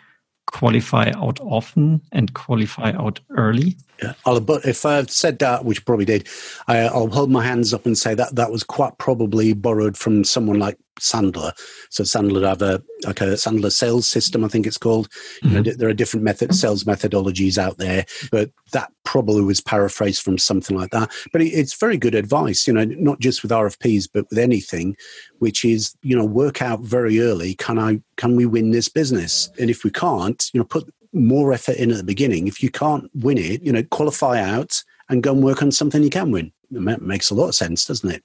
qualify 0.48 1.12
out 1.16 1.40
often 1.42 2.02
and 2.12 2.34
qualify 2.34 2.92
out 2.92 3.20
early. 3.32 3.78
Yeah, 4.02 4.14
I'll, 4.26 4.44
if 4.66 4.86
I've 4.86 5.10
said 5.12 5.40
that, 5.40 5.66
which 5.66 5.86
probably 5.86 6.06
did, 6.06 6.28
I, 6.68 6.84
will 6.94 7.10
hold 7.10 7.32
my 7.32 7.44
hands 7.44 7.74
up 7.74 7.86
and 7.86 7.98
say 7.98 8.16
that 8.16 8.36
that 8.36 8.52
was 8.52 8.64
quite 8.64 8.98
probably 8.98 9.54
borrowed 9.54 9.98
from 9.98 10.24
someone 10.24 10.60
like 10.60 10.78
Sandler. 11.00 11.54
So 11.90 12.04
Sandler 12.04 12.48
have 12.48 12.62
a 12.62 12.82
like 13.06 13.22
a 13.22 13.36
Sandler 13.36 13.72
sales 13.72 14.08
system, 14.08 14.44
I 14.44 14.48
think 14.48 14.68
it's 14.68 14.78
called. 14.78 15.10
Mm-hmm. 15.10 15.48
You 15.48 15.54
know, 15.54 15.62
mm-hmm. 15.64 15.78
there 15.80 15.90
are 15.90 15.94
different 15.94 16.24
method 16.24 16.54
sales 16.56 16.84
methodologies 16.84 17.58
out 17.58 17.78
there, 17.78 18.06
but 18.32 18.52
that 18.72 18.92
probably 19.04 19.44
was 19.44 19.62
paraphrased 19.62 20.22
from 20.22 20.38
something 20.38 20.78
like 20.78 20.92
that. 20.92 21.12
But 21.32 21.42
it's 21.42 21.80
very 21.80 21.98
good 21.98 22.16
advice, 22.16 22.68
you 22.68 22.74
know, 22.74 22.86
not 22.86 23.20
just 23.20 23.42
with 23.42 23.52
RFPs, 23.52 24.10
but 24.14 24.30
with 24.30 24.40
anything, 24.40 24.96
which 25.40 25.64
is 25.64 25.96
you 26.02 26.16
know 26.16 26.26
work 26.26 26.62
out 26.62 26.82
very 26.82 27.20
early. 27.20 27.56
Can 27.56 27.80
I 27.80 28.02
can 28.18 28.36
we 28.36 28.46
win 28.46 28.72
this 28.72 28.90
business? 28.90 29.50
And 29.60 29.70
if 29.70 29.84
we 29.84 29.92
can't, 29.92 30.50
you 30.54 30.60
know, 30.60 30.66
put 30.66 30.92
more 31.14 31.54
effort 31.54 31.78
in 31.78 31.92
at 31.92 31.98
the 31.98 32.04
beginning. 32.04 32.48
If 32.48 32.62
you 32.62 32.70
can't 32.70 33.10
win 33.16 33.38
it, 33.38 33.64
you 33.64 33.72
know, 33.72 33.84
qualify 33.84 34.40
out 34.40 34.84
and 35.10 35.24
go 35.24 35.34
and 35.34 35.44
work 35.44 35.62
on 35.62 35.72
something 35.72 36.04
you 36.04 36.10
can 36.10 36.32
win. 36.32 36.52
It 36.72 37.02
makes 37.02 37.30
a 37.30 37.36
lot 37.36 37.48
of 37.48 37.56
sense, 37.56 37.86
doesn't 37.86 38.10
it? 38.10 38.24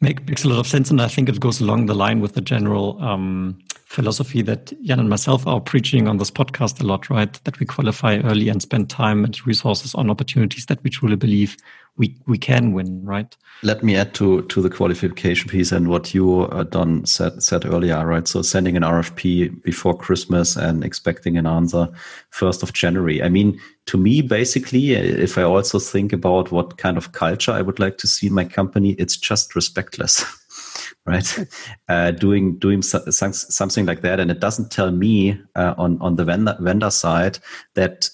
Make, 0.00 0.28
makes 0.28 0.44
a 0.44 0.48
lot 0.48 0.60
of 0.60 0.66
sense, 0.66 0.90
and 0.90 1.02
I 1.02 1.08
think 1.08 1.28
it 1.28 1.40
goes 1.40 1.60
along 1.60 1.86
the 1.86 1.94
line 1.94 2.20
with 2.20 2.34
the 2.34 2.40
general 2.40 3.02
um, 3.02 3.58
philosophy 3.84 4.42
that 4.42 4.72
Jan 4.82 5.00
and 5.00 5.08
myself 5.08 5.46
are 5.46 5.60
preaching 5.60 6.06
on 6.06 6.18
this 6.18 6.30
podcast 6.30 6.80
a 6.80 6.84
lot, 6.84 7.10
right? 7.10 7.32
That 7.44 7.58
we 7.58 7.66
qualify 7.66 8.18
early 8.18 8.48
and 8.48 8.62
spend 8.62 8.90
time 8.90 9.24
and 9.24 9.46
resources 9.46 9.94
on 9.94 10.08
opportunities 10.08 10.66
that 10.66 10.82
we 10.84 10.90
truly 10.90 11.16
believe 11.16 11.56
we 11.98 12.16
we 12.26 12.38
can 12.38 12.72
win, 12.72 13.04
right? 13.04 13.36
Let 13.62 13.82
me 13.82 13.96
add 13.96 14.14
to 14.14 14.42
to 14.42 14.62
the 14.62 14.70
qualification 14.70 15.48
piece 15.48 15.72
and 15.72 15.88
what 15.88 16.14
you 16.14 16.42
uh, 16.42 16.62
Don 16.62 17.04
said 17.04 17.42
said 17.42 17.66
earlier, 17.66 18.06
right? 18.06 18.26
So 18.26 18.40
sending 18.40 18.76
an 18.76 18.84
RFP 18.84 19.62
before 19.62 19.98
Christmas 19.98 20.56
and 20.56 20.84
expecting 20.84 21.36
an 21.36 21.46
answer 21.46 21.88
first 22.30 22.62
of 22.62 22.72
January. 22.72 23.22
I 23.22 23.28
mean, 23.28 23.60
to 23.86 23.98
me, 23.98 24.22
basically, 24.22 24.92
if 24.92 25.36
I 25.36 25.42
also 25.42 25.78
think 25.80 26.12
about 26.12 26.52
what 26.52 26.78
kind 26.78 26.96
of 26.96 27.12
culture 27.12 27.52
I 27.52 27.62
would 27.62 27.80
like 27.80 27.98
to 27.98 28.06
see 28.06 28.28
in 28.28 28.34
my 28.34 28.44
company, 28.44 28.92
it's 28.92 29.16
just 29.16 29.54
respectless. 29.54 30.24
right? 31.06 31.46
Uh, 31.88 32.12
doing 32.12 32.58
doing 32.58 32.82
something 32.82 33.86
like 33.86 34.02
that, 34.02 34.20
and 34.20 34.30
it 34.30 34.40
doesn't 34.40 34.70
tell 34.70 34.92
me 34.92 35.40
uh, 35.56 35.74
on 35.76 36.00
on 36.00 36.14
the 36.14 36.24
vendor 36.24 36.56
vendor 36.60 36.90
side 36.90 37.40
that 37.74 38.08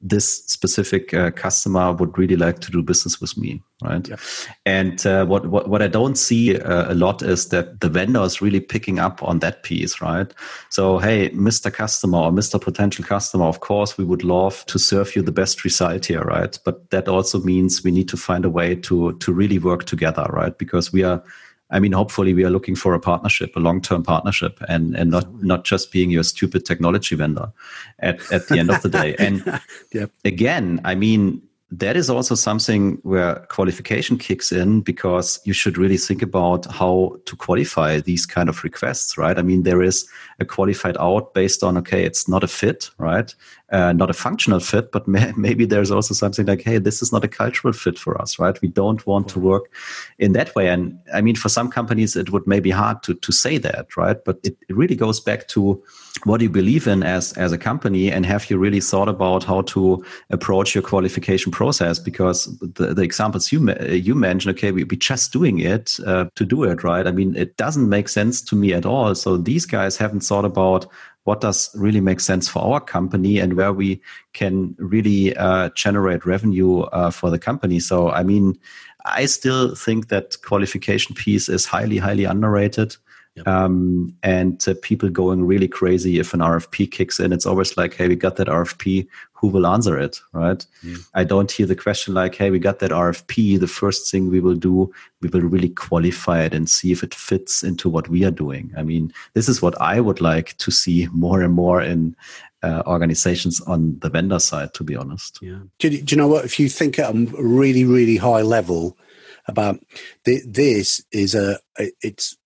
this 0.00 0.44
specific 0.46 1.12
uh, 1.12 1.30
customer 1.30 1.92
would 1.92 2.16
really 2.16 2.36
like 2.36 2.60
to 2.60 2.70
do 2.70 2.82
business 2.82 3.20
with 3.20 3.36
me, 3.36 3.62
right? 3.82 4.08
Yeah. 4.08 4.16
And 4.64 5.04
uh, 5.06 5.26
what, 5.26 5.46
what 5.46 5.68
what 5.68 5.82
I 5.82 5.88
don't 5.88 6.16
see 6.16 6.58
uh, 6.58 6.92
a 6.92 6.94
lot 6.94 7.22
is 7.22 7.48
that 7.48 7.80
the 7.80 7.90
vendor 7.90 8.22
is 8.22 8.40
really 8.40 8.60
picking 8.60 8.98
up 8.98 9.22
on 9.22 9.40
that 9.40 9.62
piece, 9.62 10.00
right? 10.00 10.32
So 10.70 10.98
hey, 10.98 11.30
Mr. 11.30 11.72
Customer 11.72 12.18
or 12.18 12.30
Mr. 12.30 12.58
Potential 12.60 13.04
Customer, 13.04 13.44
of 13.44 13.60
course, 13.60 13.98
we 13.98 14.04
would 14.04 14.24
love 14.24 14.64
to 14.66 14.78
serve 14.78 15.14
you 15.14 15.22
the 15.22 15.32
best 15.32 15.64
result 15.64 16.06
here, 16.06 16.22
right? 16.22 16.58
But 16.64 16.90
that 16.90 17.06
also 17.06 17.40
means 17.40 17.84
we 17.84 17.90
need 17.90 18.08
to 18.08 18.16
find 18.16 18.44
a 18.44 18.50
way 18.50 18.76
to 18.76 19.12
to 19.18 19.32
really 19.32 19.58
work 19.58 19.84
together, 19.84 20.26
right? 20.30 20.56
Because 20.56 20.92
we 20.92 21.02
are 21.04 21.22
I 21.70 21.80
mean, 21.80 21.92
hopefully 21.92 22.34
we 22.34 22.44
are 22.44 22.50
looking 22.50 22.74
for 22.74 22.94
a 22.94 23.00
partnership, 23.00 23.54
a 23.56 23.60
long-term 23.60 24.02
partnership 24.02 24.58
and, 24.68 24.96
and 24.96 25.10
not, 25.10 25.42
not 25.42 25.64
just 25.64 25.92
being 25.92 26.10
your 26.10 26.24
stupid 26.24 26.66
technology 26.66 27.14
vendor 27.14 27.52
at, 28.00 28.20
at 28.32 28.48
the 28.48 28.58
end 28.58 28.70
of 28.70 28.82
the 28.82 28.88
day. 28.88 29.16
And 29.20 29.60
yep. 29.92 30.10
again, 30.24 30.80
I 30.84 30.94
mean, 30.94 31.42
that 31.70 31.96
is 31.96 32.10
also 32.10 32.34
something 32.34 32.98
where 33.02 33.36
qualification 33.48 34.18
kicks 34.18 34.50
in 34.50 34.80
because 34.80 35.40
you 35.44 35.52
should 35.52 35.78
really 35.78 35.96
think 35.96 36.20
about 36.20 36.66
how 36.66 37.16
to 37.26 37.36
qualify 37.36 38.00
these 38.00 38.26
kind 38.26 38.48
of 38.48 38.64
requests, 38.64 39.16
right? 39.16 39.38
I 39.38 39.42
mean, 39.42 39.62
there 39.62 39.82
is 39.82 40.08
a 40.40 40.44
qualified 40.44 40.96
out 40.98 41.32
based 41.32 41.62
on, 41.62 41.78
okay, 41.78 42.04
it's 42.04 42.28
not 42.28 42.42
a 42.42 42.48
fit, 42.48 42.90
right? 42.98 43.32
Uh, 43.70 43.92
not 43.92 44.10
a 44.10 44.14
functional 44.14 44.58
fit, 44.58 44.90
but 44.90 45.06
may- 45.06 45.32
maybe 45.36 45.64
there's 45.64 45.90
also 45.90 46.12
something 46.12 46.46
like, 46.46 46.62
hey, 46.62 46.78
this 46.78 47.02
is 47.02 47.12
not 47.12 47.24
a 47.24 47.28
cultural 47.28 47.72
fit 47.72 47.98
for 47.98 48.20
us, 48.20 48.38
right? 48.38 48.60
We 48.60 48.68
don't 48.68 49.06
want 49.06 49.28
to 49.28 49.38
work 49.38 49.70
in 50.18 50.32
that 50.32 50.54
way. 50.56 50.68
And 50.68 50.98
I 51.14 51.20
mean, 51.20 51.36
for 51.36 51.48
some 51.48 51.70
companies, 51.70 52.16
it 52.16 52.30
would 52.30 52.46
maybe 52.46 52.70
hard 52.70 53.02
to, 53.04 53.14
to 53.14 53.32
say 53.32 53.58
that, 53.58 53.96
right? 53.96 54.16
But 54.24 54.40
it, 54.42 54.56
it 54.68 54.76
really 54.76 54.96
goes 54.96 55.20
back 55.20 55.46
to 55.48 55.80
what 56.24 56.38
do 56.38 56.44
you 56.44 56.50
believe 56.50 56.86
in 56.86 57.02
as, 57.02 57.32
as 57.34 57.52
a 57.52 57.58
company 57.58 58.10
and 58.10 58.26
have 58.26 58.50
you 58.50 58.58
really 58.58 58.80
thought 58.80 59.08
about 59.08 59.44
how 59.44 59.62
to 59.62 60.04
approach 60.30 60.74
your 60.74 60.82
qualification 60.82 61.52
process? 61.52 61.98
Because 61.98 62.46
the, 62.60 62.92
the 62.92 63.02
examples 63.02 63.52
you, 63.52 63.72
you 63.88 64.14
mentioned, 64.14 64.56
okay, 64.56 64.72
we, 64.72 64.84
we 64.84 64.96
just 64.96 65.32
doing 65.32 65.60
it 65.60 65.98
uh, 66.06 66.26
to 66.34 66.44
do 66.44 66.64
it, 66.64 66.82
right? 66.82 67.06
I 67.06 67.12
mean, 67.12 67.36
it 67.36 67.56
doesn't 67.56 67.88
make 67.88 68.08
sense 68.08 68.42
to 68.42 68.56
me 68.56 68.74
at 68.74 68.84
all. 68.84 69.14
So 69.14 69.36
these 69.36 69.64
guys 69.64 69.96
haven't 69.96 70.20
thought 70.20 70.44
about 70.44 70.86
what 71.24 71.40
does 71.40 71.70
really 71.74 72.00
make 72.00 72.20
sense 72.20 72.48
for 72.48 72.60
our 72.60 72.80
company 72.80 73.38
and 73.38 73.54
where 73.54 73.72
we 73.72 74.00
can 74.32 74.74
really 74.78 75.36
uh, 75.36 75.68
generate 75.70 76.24
revenue 76.24 76.80
uh, 76.80 77.10
for 77.10 77.30
the 77.30 77.38
company. 77.38 77.78
So, 77.78 78.10
I 78.10 78.22
mean, 78.22 78.58
I 79.04 79.26
still 79.26 79.74
think 79.74 80.08
that 80.08 80.40
qualification 80.42 81.14
piece 81.14 81.48
is 81.48 81.66
highly, 81.66 81.98
highly 81.98 82.24
underrated. 82.24 82.96
Yep. 83.36 83.46
Um, 83.46 84.14
and 84.22 84.66
uh, 84.66 84.74
people 84.82 85.08
going 85.08 85.46
really 85.46 85.68
crazy 85.68 86.18
if 86.18 86.34
an 86.34 86.40
RFP 86.40 86.90
kicks 86.90 87.20
in. 87.20 87.32
It's 87.32 87.46
always 87.46 87.76
like, 87.76 87.94
hey, 87.94 88.08
we 88.08 88.16
got 88.16 88.36
that 88.36 88.48
RFP. 88.48 89.06
Who 89.32 89.48
will 89.48 89.66
answer 89.66 89.98
it? 89.98 90.20
Right? 90.32 90.66
Mm. 90.84 91.06
I 91.14 91.24
don't 91.24 91.50
hear 91.50 91.66
the 91.66 91.76
question 91.76 92.12
like, 92.12 92.34
hey, 92.34 92.50
we 92.50 92.58
got 92.58 92.80
that 92.80 92.90
RFP. 92.90 93.60
The 93.60 93.68
first 93.68 94.10
thing 94.10 94.30
we 94.30 94.40
will 94.40 94.56
do, 94.56 94.92
we 95.20 95.28
will 95.28 95.42
really 95.42 95.68
qualify 95.68 96.42
it 96.42 96.54
and 96.54 96.68
see 96.68 96.90
if 96.90 97.02
it 97.04 97.14
fits 97.14 97.62
into 97.62 97.88
what 97.88 98.08
we 98.08 98.24
are 98.24 98.32
doing. 98.32 98.72
I 98.76 98.82
mean, 98.82 99.12
this 99.34 99.48
is 99.48 99.62
what 99.62 99.80
I 99.80 100.00
would 100.00 100.20
like 100.20 100.56
to 100.58 100.70
see 100.72 101.08
more 101.12 101.40
and 101.40 101.54
more 101.54 101.80
in 101.80 102.16
uh, 102.62 102.82
organizations 102.86 103.60
on 103.62 103.98
the 104.00 104.10
vendor 104.10 104.40
side, 104.40 104.74
to 104.74 104.84
be 104.84 104.96
honest. 104.96 105.38
Yeah. 105.40 105.60
Do, 105.78 105.88
do 105.88 106.14
you 106.14 106.16
know 106.16 106.28
what? 106.28 106.44
If 106.44 106.58
you 106.58 106.68
think 106.68 106.98
at 106.98 107.14
a 107.14 107.26
really, 107.38 107.84
really 107.84 108.16
high 108.16 108.42
level, 108.42 108.98
about 109.46 109.80
the, 110.24 110.40
this 110.46 111.04
is 111.12 111.34
a 111.34 111.58
it's 112.02 112.36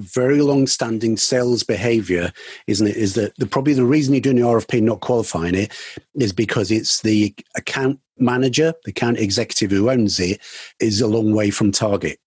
very 0.00 0.40
long-standing 0.40 1.16
sales 1.16 1.62
behavior, 1.62 2.32
isn't 2.66 2.86
it? 2.86 2.96
Is 2.96 3.14
that 3.14 3.36
the, 3.36 3.46
probably 3.46 3.74
the 3.74 3.84
reason 3.84 4.14
you're 4.14 4.20
doing 4.20 4.36
the 4.36 4.42
RFP 4.42 4.82
not 4.82 5.00
qualifying 5.00 5.54
it 5.54 5.72
is 6.14 6.32
because 6.32 6.70
it's 6.70 7.02
the 7.02 7.34
account 7.56 8.00
manager, 8.18 8.74
the 8.84 8.90
account 8.90 9.18
executive 9.18 9.70
who 9.70 9.90
owns 9.90 10.18
it, 10.20 10.40
is 10.80 11.00
a 11.00 11.06
long 11.06 11.34
way 11.34 11.50
from 11.50 11.72
target. 11.72 12.18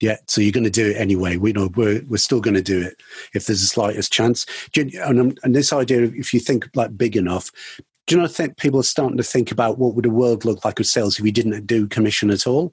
Yeah, 0.00 0.16
so 0.26 0.40
you're 0.40 0.52
going 0.52 0.64
to 0.64 0.70
do 0.70 0.90
it 0.90 0.96
anyway. 0.96 1.36
We 1.38 1.52
know 1.52 1.70
we're 1.74 2.04
we're 2.06 2.18
still 2.18 2.40
going 2.40 2.54
to 2.54 2.62
do 2.62 2.80
it 2.80 3.02
if 3.34 3.46
there's 3.46 3.62
the 3.62 3.66
slightest 3.66 4.12
chance. 4.12 4.46
You, 4.76 4.88
and, 5.02 5.18
um, 5.18 5.34
and 5.42 5.56
this 5.56 5.72
idea, 5.72 6.02
if 6.04 6.32
you 6.32 6.38
think 6.38 6.68
like 6.74 6.96
big 6.96 7.16
enough, 7.16 7.50
do 8.06 8.14
you 8.14 8.22
not 8.22 8.30
think 8.30 8.56
people 8.56 8.78
are 8.78 8.84
starting 8.84 9.16
to 9.16 9.24
think 9.24 9.50
about 9.50 9.78
what 9.78 9.94
would 9.94 10.06
a 10.06 10.10
world 10.10 10.44
look 10.44 10.64
like 10.64 10.78
with 10.78 10.86
sales 10.86 11.18
if 11.18 11.22
we 11.22 11.32
didn't 11.32 11.66
do 11.66 11.88
commission 11.88 12.30
at 12.30 12.46
all? 12.46 12.72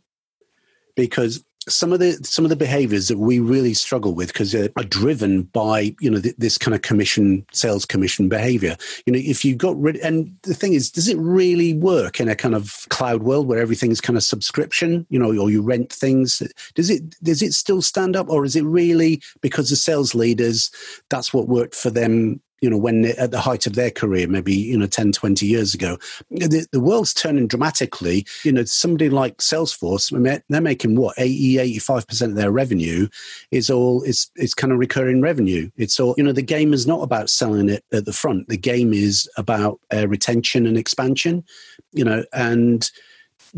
Because 0.96 1.44
some 1.68 1.92
of 1.92 2.00
the 2.00 2.14
some 2.24 2.46
of 2.46 2.50
the 2.50 2.56
behaviors 2.56 3.08
that 3.08 3.18
we 3.18 3.40
really 3.40 3.74
struggle 3.74 4.14
with 4.14 4.28
because 4.28 4.54
are 4.54 4.70
driven 4.90 5.44
by 5.44 5.96
you 6.00 6.10
know 6.10 6.22
th- 6.22 6.36
this 6.38 6.58
kind 6.58 6.76
of 6.76 6.82
commission 6.82 7.46
sales 7.52 7.86
commission 7.86 8.30
behavior. 8.30 8.78
You 9.06 9.14
know 9.14 9.20
if 9.22 9.44
you 9.44 9.56
got 9.56 9.80
rid 9.80 9.98
and 9.98 10.36
the 10.44 10.54
thing 10.54 10.74
is 10.74 10.92
does 10.92 11.08
it 11.08 11.18
really 11.18 11.74
work 11.74 12.20
in 12.20 12.30
a 12.30 12.36
kind 12.36 12.56
of 12.56 12.86
cloud 12.90 13.24
world 13.24 13.48
where 13.48 13.60
everything's 13.60 14.02
kind 14.02 14.18
of 14.18 14.24
subscription 14.24 15.06
you 15.10 15.20
know 15.20 15.36
or 15.38 15.50
you 15.50 15.62
rent 15.62 15.92
things? 15.92 16.42
Does 16.76 16.90
it 16.90 17.16
does 17.24 17.42
it 17.42 17.54
still 17.54 17.82
stand 17.82 18.16
up 18.16 18.30
or 18.30 18.46
is 18.46 18.56
it 18.56 18.64
really 18.64 19.22
because 19.42 19.70
the 19.70 19.76
sales 19.76 20.14
leaders 20.14 20.72
that's 21.10 21.34
what 21.34 21.48
worked 21.48 21.76
for 21.76 21.90
them 21.90 22.42
you 22.62 22.70
know, 22.70 22.78
when 22.78 23.06
at 23.06 23.32
the 23.32 23.40
height 23.40 23.68
of 23.68 23.76
their 23.76 23.92
career, 23.92 24.28
maybe, 24.28 24.54
you 24.54 24.78
know, 24.78 24.88
10, 24.88 25.12
20 25.12 25.46
years 25.46 25.74
ago. 25.74 25.98
The, 26.32 26.66
the 26.72 26.80
world's 26.80 27.14
turning 27.14 27.48
dramatically. 27.48 28.26
You 28.44 28.52
know, 28.54 28.64
somebody 28.64 29.10
like 29.10 29.38
Salesforce, 29.38 30.12
they're 30.50 30.62
making 30.62 30.96
what, 30.96 31.16
80, 31.18 31.80
85% 31.80 32.22
of 32.22 32.36
their 32.36 32.52
revenue 32.52 33.08
is 33.52 33.70
all, 33.70 34.02
is, 34.04 34.30
is 34.38 34.54
kind 34.54 34.72
of 34.74 34.80
recurring 34.80 35.22
revenue. 35.22 35.70
It's 35.78 36.00
all, 36.00 36.16
you 36.18 36.24
know, 36.24 36.32
the 36.32 36.42
game 36.42 36.74
is 36.74 36.88
not 36.88 37.02
about 37.02 37.30
selling 37.30 37.70
it 37.70 37.84
at 37.92 38.06
the 38.06 38.14
front. 38.14 38.48
The 38.48 38.58
game 38.58 38.94
is 38.94 39.30
about 39.38 39.80
uh, 39.94 40.08
retention 40.08 40.66
and 40.66 40.78
expansion, 40.78 41.44
you 41.92 42.06
know, 42.06 42.24
and, 42.34 42.90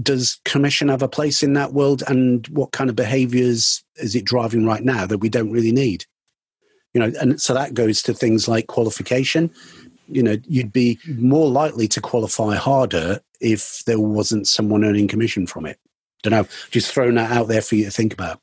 does 0.01 0.39
commission 0.45 0.89
have 0.89 1.01
a 1.01 1.07
place 1.07 1.41
in 1.41 1.53
that 1.53 1.73
world 1.73 2.03
and 2.07 2.47
what 2.49 2.71
kind 2.71 2.87
of 2.87 2.95
behaviors 2.95 3.83
is 3.95 4.15
it 4.15 4.25
driving 4.25 4.63
right 4.63 4.83
now 4.83 5.07
that 5.07 5.17
we 5.17 5.29
don't 5.29 5.51
really 5.51 5.71
need 5.71 6.05
you 6.93 7.01
know 7.01 7.11
and 7.19 7.39
so 7.41 7.53
that 7.53 7.73
goes 7.73 8.01
to 8.03 8.13
things 8.13 8.47
like 8.47 8.67
qualification. 8.67 9.51
You 10.07 10.23
know 10.23 10.37
you'd 10.47 10.73
be 10.73 10.99
more 11.17 11.49
likely 11.49 11.87
to 11.89 12.01
qualify 12.01 12.55
harder 12.55 13.19
if 13.39 13.83
there 13.85 13.99
wasn't 13.99 14.47
someone 14.47 14.83
earning 14.83 15.07
commission 15.07 15.47
from 15.47 15.65
it. 15.65 15.79
Don't 16.23 16.31
know. 16.31 16.47
Just 16.71 16.91
throwing 16.91 17.15
that 17.15 17.31
out 17.31 17.47
there 17.47 17.61
for 17.61 17.75
you 17.75 17.85
to 17.85 17.91
think 17.91 18.13
about. 18.13 18.39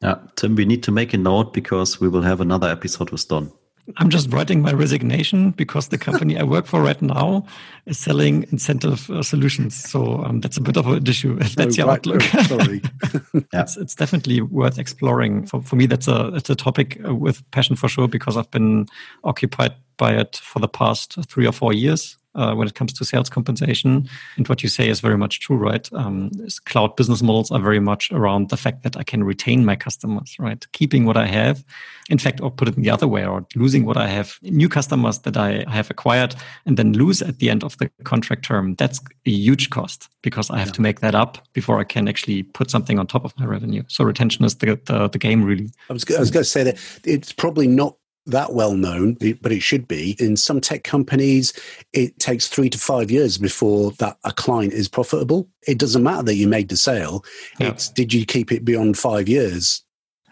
Yeah 0.00 0.16
tim 0.36 0.56
we 0.56 0.64
need 0.64 0.82
to 0.84 0.92
make 0.92 1.14
a 1.14 1.18
note 1.18 1.52
because 1.52 2.00
we 2.00 2.08
will 2.08 2.22
have 2.22 2.40
another 2.40 2.68
episode 2.68 3.10
with 3.10 3.26
don 3.28 3.52
I'm 3.96 4.10
just 4.10 4.32
writing 4.32 4.62
my 4.62 4.72
resignation 4.72 5.50
because 5.50 5.88
the 5.88 5.98
company 5.98 6.38
I 6.38 6.44
work 6.44 6.66
for 6.66 6.80
right 6.82 7.00
now 7.02 7.44
is 7.86 7.98
selling 7.98 8.44
incentive 8.52 9.10
uh, 9.10 9.22
solutions. 9.22 9.74
So 9.74 10.22
um, 10.24 10.40
that's 10.40 10.56
a 10.56 10.60
bit 10.60 10.76
of 10.76 10.86
an 10.86 11.06
issue. 11.06 11.36
That's 11.56 11.78
oh, 11.78 11.82
your 11.82 11.86
right. 11.88 11.98
outlook. 11.98 12.22
Oh, 12.34 12.42
sorry. 12.42 12.82
yeah. 13.34 13.62
it's, 13.62 13.76
it's, 13.76 13.94
definitely 13.94 14.40
worth 14.40 14.78
exploring. 14.78 15.46
For, 15.46 15.62
for 15.62 15.76
me, 15.76 15.86
that's 15.86 16.08
a 16.08 16.30
that's 16.32 16.48
a 16.48 16.54
topic 16.54 17.00
uh, 17.06 17.14
with 17.14 17.48
passion 17.50 17.76
for 17.76 17.88
sure 17.88 18.08
because 18.08 18.36
I've 18.36 18.50
been 18.50 18.86
occupied 19.24 19.74
by 19.96 20.14
it 20.14 20.36
for 20.36 20.60
the 20.60 20.68
past 20.68 21.16
three 21.28 21.46
or 21.46 21.52
four 21.52 21.72
years 21.72 22.16
uh, 22.34 22.54
when 22.54 22.68
it 22.68 22.74
comes 22.74 22.92
to 22.94 23.04
sales 23.04 23.28
compensation. 23.28 24.08
And 24.36 24.48
what 24.48 24.62
you 24.62 24.68
say 24.68 24.88
is 24.88 25.00
very 25.00 25.18
much 25.18 25.40
true, 25.40 25.56
right? 25.56 25.92
Um, 25.92 26.30
cloud 26.66 26.96
business 26.96 27.22
models 27.22 27.50
are 27.50 27.60
very 27.60 27.80
much 27.80 28.10
around 28.12 28.48
the 28.48 28.56
fact 28.56 28.82
that 28.82 28.96
I 28.96 29.02
can 29.02 29.24
retain 29.24 29.64
my 29.64 29.76
customers, 29.76 30.36
right? 30.38 30.66
Keeping 30.72 31.04
what 31.04 31.16
I 31.16 31.26
have, 31.26 31.64
in 32.10 32.18
fact, 32.18 32.40
or 32.40 32.50
put 32.50 32.68
it 32.68 32.76
in 32.76 32.82
the 32.82 32.90
other 32.90 33.08
way, 33.08 33.26
or 33.26 33.46
losing 33.54 33.84
what 33.84 33.96
I 33.96 34.08
have, 34.08 34.38
new 34.42 34.68
customers 34.68 35.20
that 35.20 35.36
I 35.36 35.64
have 35.68 35.90
acquired 35.90 36.34
and 36.66 36.76
then 36.76 36.92
lose 36.92 37.22
at 37.22 37.38
the 37.38 37.50
end 37.50 37.64
of 37.64 37.76
the 37.78 37.90
contract 38.04 38.44
term. 38.44 38.74
That's 38.74 39.00
a 39.26 39.30
huge 39.30 39.70
cost 39.70 40.08
because 40.22 40.50
I 40.50 40.58
have 40.58 40.68
yeah. 40.68 40.72
to 40.74 40.82
make 40.82 41.00
that 41.00 41.14
up 41.14 41.38
before 41.52 41.78
I 41.78 41.84
can 41.84 42.08
actually 42.08 42.42
put 42.42 42.70
something 42.70 42.98
on 42.98 43.06
top 43.06 43.24
of 43.24 43.38
my 43.38 43.46
revenue. 43.46 43.82
So 43.88 44.04
retention 44.04 44.44
is 44.44 44.56
the, 44.56 44.80
the, 44.86 45.08
the 45.08 45.18
game, 45.18 45.44
really. 45.44 45.70
I 45.90 45.92
was, 45.92 46.04
I 46.10 46.20
was 46.20 46.30
going 46.30 46.44
to 46.44 46.50
say 46.50 46.62
that 46.64 46.78
it's 47.04 47.32
probably 47.32 47.66
not 47.66 47.96
that 48.26 48.52
well 48.52 48.74
known, 48.74 49.14
but 49.40 49.52
it 49.52 49.62
should 49.62 49.88
be. 49.88 50.16
In 50.18 50.36
some 50.36 50.60
tech 50.60 50.84
companies, 50.84 51.52
it 51.92 52.18
takes 52.18 52.46
three 52.46 52.70
to 52.70 52.78
five 52.78 53.10
years 53.10 53.38
before 53.38 53.92
that 53.92 54.18
a 54.24 54.32
client 54.32 54.72
is 54.72 54.88
profitable. 54.88 55.48
It 55.66 55.78
doesn't 55.78 56.02
matter 56.02 56.22
that 56.24 56.36
you 56.36 56.48
made 56.48 56.68
the 56.68 56.76
sale. 56.76 57.24
Yeah. 57.58 57.70
It's 57.70 57.88
did 57.88 58.12
you 58.12 58.24
keep 58.24 58.52
it 58.52 58.64
beyond 58.64 58.98
five 58.98 59.28
years? 59.28 59.82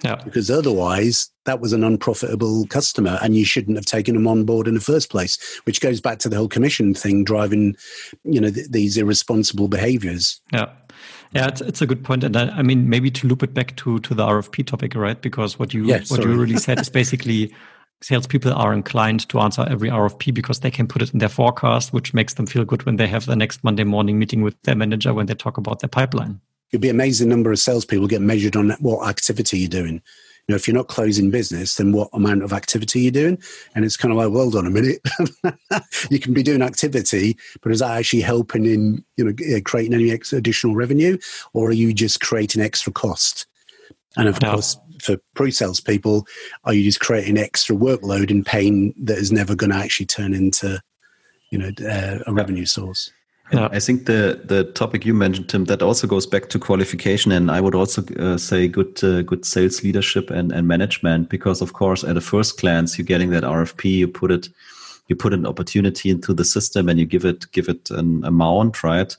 Yeah. 0.04 0.16
Because 0.16 0.50
otherwise, 0.50 1.30
that 1.44 1.60
was 1.60 1.72
an 1.72 1.84
unprofitable 1.84 2.66
customer 2.68 3.18
and 3.22 3.36
you 3.36 3.44
shouldn't 3.44 3.76
have 3.76 3.86
taken 3.86 4.14
them 4.14 4.26
on 4.26 4.44
board 4.44 4.66
in 4.66 4.74
the 4.74 4.80
first 4.80 5.10
place, 5.10 5.60
which 5.64 5.80
goes 5.80 6.00
back 6.00 6.18
to 6.20 6.28
the 6.28 6.36
whole 6.36 6.48
commission 6.48 6.94
thing 6.94 7.24
driving, 7.24 7.76
you 8.24 8.40
know, 8.40 8.50
th- 8.50 8.68
these 8.70 8.96
irresponsible 8.96 9.68
behaviors. 9.68 10.40
Yeah. 10.52 10.70
Yeah, 11.32 11.46
it's, 11.46 11.60
it's 11.60 11.80
a 11.80 11.86
good 11.86 12.02
point, 12.02 12.24
and 12.24 12.36
I, 12.36 12.48
I, 12.48 12.62
mean 12.62 12.88
maybe 12.88 13.08
to 13.12 13.28
loop 13.28 13.44
it 13.44 13.54
back 13.54 13.76
to 13.76 14.00
to 14.00 14.14
the 14.14 14.26
RFP 14.26 14.66
topic, 14.66 14.96
right? 14.96 15.20
Because 15.20 15.60
what 15.60 15.72
you 15.72 15.84
yeah, 15.84 16.00
what 16.08 16.24
you 16.24 16.34
really 16.34 16.56
said 16.56 16.80
is 16.80 16.88
basically 16.88 17.54
salespeople 18.02 18.52
are 18.52 18.72
inclined 18.72 19.28
to 19.28 19.40
answer 19.40 19.66
every 19.68 19.90
RFP 19.90 20.32
because 20.32 20.60
they 20.60 20.70
can 20.70 20.86
put 20.86 21.02
it 21.02 21.12
in 21.12 21.18
their 21.18 21.28
forecast, 21.28 21.92
which 21.92 22.14
makes 22.14 22.34
them 22.34 22.46
feel 22.46 22.64
good 22.64 22.84
when 22.84 22.96
they 22.96 23.06
have 23.06 23.26
the 23.26 23.36
next 23.36 23.62
Monday 23.62 23.84
morning 23.84 24.18
meeting 24.18 24.42
with 24.42 24.60
their 24.62 24.74
manager 24.74 25.12
when 25.12 25.26
they 25.26 25.34
talk 25.34 25.58
about 25.58 25.80
their 25.80 25.88
pipeline. 25.88 26.40
It'd 26.70 26.80
be 26.80 26.88
amazing 26.88 27.28
number 27.28 27.50
of 27.50 27.58
salespeople 27.58 28.06
get 28.06 28.20
measured 28.20 28.56
on 28.56 28.70
what 28.80 29.08
activity 29.08 29.58
you're 29.58 29.68
doing 29.68 29.94
You 29.94 30.02
know, 30.48 30.56
if 30.56 30.66
you're 30.68 30.76
not 30.76 30.88
closing 30.88 31.30
business, 31.30 31.74
then 31.74 31.92
what 31.92 32.08
amount 32.12 32.42
of 32.42 32.52
activity 32.52 33.00
you're 33.00 33.12
doing? 33.12 33.38
And 33.74 33.84
it's 33.84 33.96
kind 33.96 34.12
of 34.12 34.18
like, 34.18 34.30
well 34.30 34.50
done 34.50 34.66
a 34.66 34.70
minute. 34.70 35.00
you 36.10 36.20
can 36.20 36.32
be 36.32 36.42
doing 36.42 36.62
activity, 36.62 37.36
but 37.60 37.72
is 37.72 37.80
that 37.80 37.98
actually 37.98 38.22
helping 38.22 38.66
in, 38.66 39.04
you 39.16 39.24
know, 39.24 39.34
eh, 39.44 39.60
creating 39.64 39.94
any 39.94 40.10
additional 40.10 40.74
revenue, 40.74 41.18
or 41.52 41.68
are 41.68 41.72
you 41.72 41.92
just 41.92 42.20
creating 42.20 42.62
extra 42.62 42.92
cost? 42.92 43.46
And 44.16 44.28
of 44.28 44.40
no. 44.40 44.52
course, 44.52 44.76
for 45.00 45.16
pre-sales 45.34 45.80
people, 45.80 46.26
are 46.64 46.74
you 46.74 46.84
just 46.84 47.00
creating 47.00 47.38
extra 47.38 47.74
workload 47.76 48.30
and 48.30 48.44
pain 48.44 48.94
that 49.02 49.18
is 49.18 49.32
never 49.32 49.54
going 49.54 49.70
to 49.70 49.76
actually 49.76 50.06
turn 50.06 50.34
into, 50.34 50.80
you 51.50 51.58
know, 51.58 51.70
uh, 51.88 52.18
a 52.26 52.32
revenue 52.32 52.66
source? 52.66 53.12
Yeah. 53.52 53.68
I 53.72 53.80
think 53.80 54.06
the 54.06 54.40
the 54.44 54.64
topic 54.64 55.04
you 55.04 55.12
mentioned, 55.12 55.48
Tim, 55.48 55.64
that 55.64 55.82
also 55.82 56.06
goes 56.06 56.24
back 56.24 56.50
to 56.50 56.58
qualification, 56.58 57.32
and 57.32 57.50
I 57.50 57.60
would 57.60 57.74
also 57.74 58.04
uh, 58.18 58.38
say 58.38 58.68
good 58.68 59.02
uh, 59.02 59.22
good 59.22 59.44
sales 59.44 59.82
leadership 59.82 60.30
and, 60.30 60.52
and 60.52 60.68
management, 60.68 61.28
because 61.28 61.60
of 61.60 61.72
course, 61.72 62.04
at 62.04 62.16
a 62.16 62.20
first 62.20 62.60
glance, 62.60 62.96
you're 62.96 63.06
getting 63.06 63.30
that 63.30 63.42
RFP, 63.42 63.84
you 63.90 64.06
put 64.06 64.30
it, 64.30 64.48
you 65.08 65.16
put 65.16 65.34
an 65.34 65.46
opportunity 65.46 66.10
into 66.10 66.32
the 66.32 66.44
system, 66.44 66.88
and 66.88 67.00
you 67.00 67.06
give 67.06 67.24
it 67.24 67.50
give 67.50 67.68
it 67.68 67.90
an 67.90 68.24
amount, 68.24 68.84
right? 68.84 69.16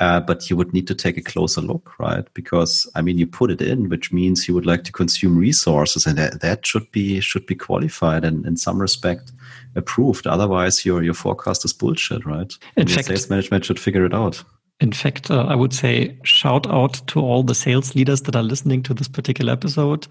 Uh, 0.00 0.18
but 0.18 0.48
you 0.48 0.56
would 0.56 0.72
need 0.72 0.86
to 0.86 0.94
take 0.94 1.18
a 1.18 1.22
closer 1.22 1.60
look, 1.60 1.92
right? 1.98 2.26
Because 2.32 2.90
I 2.94 3.02
mean, 3.02 3.18
you 3.18 3.26
put 3.26 3.50
it 3.50 3.60
in, 3.60 3.90
which 3.90 4.12
means 4.12 4.48
you 4.48 4.54
would 4.54 4.64
like 4.64 4.82
to 4.84 4.92
consume 4.92 5.36
resources, 5.36 6.06
and 6.06 6.16
that, 6.16 6.40
that 6.40 6.64
should 6.64 6.90
be 6.90 7.20
should 7.20 7.44
be 7.44 7.54
qualified 7.54 8.24
and 8.24 8.46
in 8.46 8.56
some 8.56 8.80
respect 8.80 9.30
approved. 9.76 10.26
Otherwise, 10.26 10.86
your 10.86 11.02
your 11.02 11.12
forecast 11.12 11.66
is 11.66 11.74
bullshit, 11.74 12.24
right? 12.24 12.56
In 12.76 12.88
fact, 12.88 13.08
sales 13.08 13.28
management 13.28 13.66
should 13.66 13.78
figure 13.78 14.06
it 14.06 14.14
out. 14.14 14.42
In 14.80 14.92
fact, 14.92 15.30
uh, 15.30 15.42
I 15.42 15.54
would 15.54 15.74
say 15.74 16.16
shout 16.24 16.66
out 16.66 17.06
to 17.08 17.20
all 17.20 17.42
the 17.42 17.54
sales 17.54 17.94
leaders 17.94 18.22
that 18.22 18.34
are 18.34 18.42
listening 18.42 18.82
to 18.84 18.94
this 18.94 19.08
particular 19.08 19.52
episode. 19.52 20.08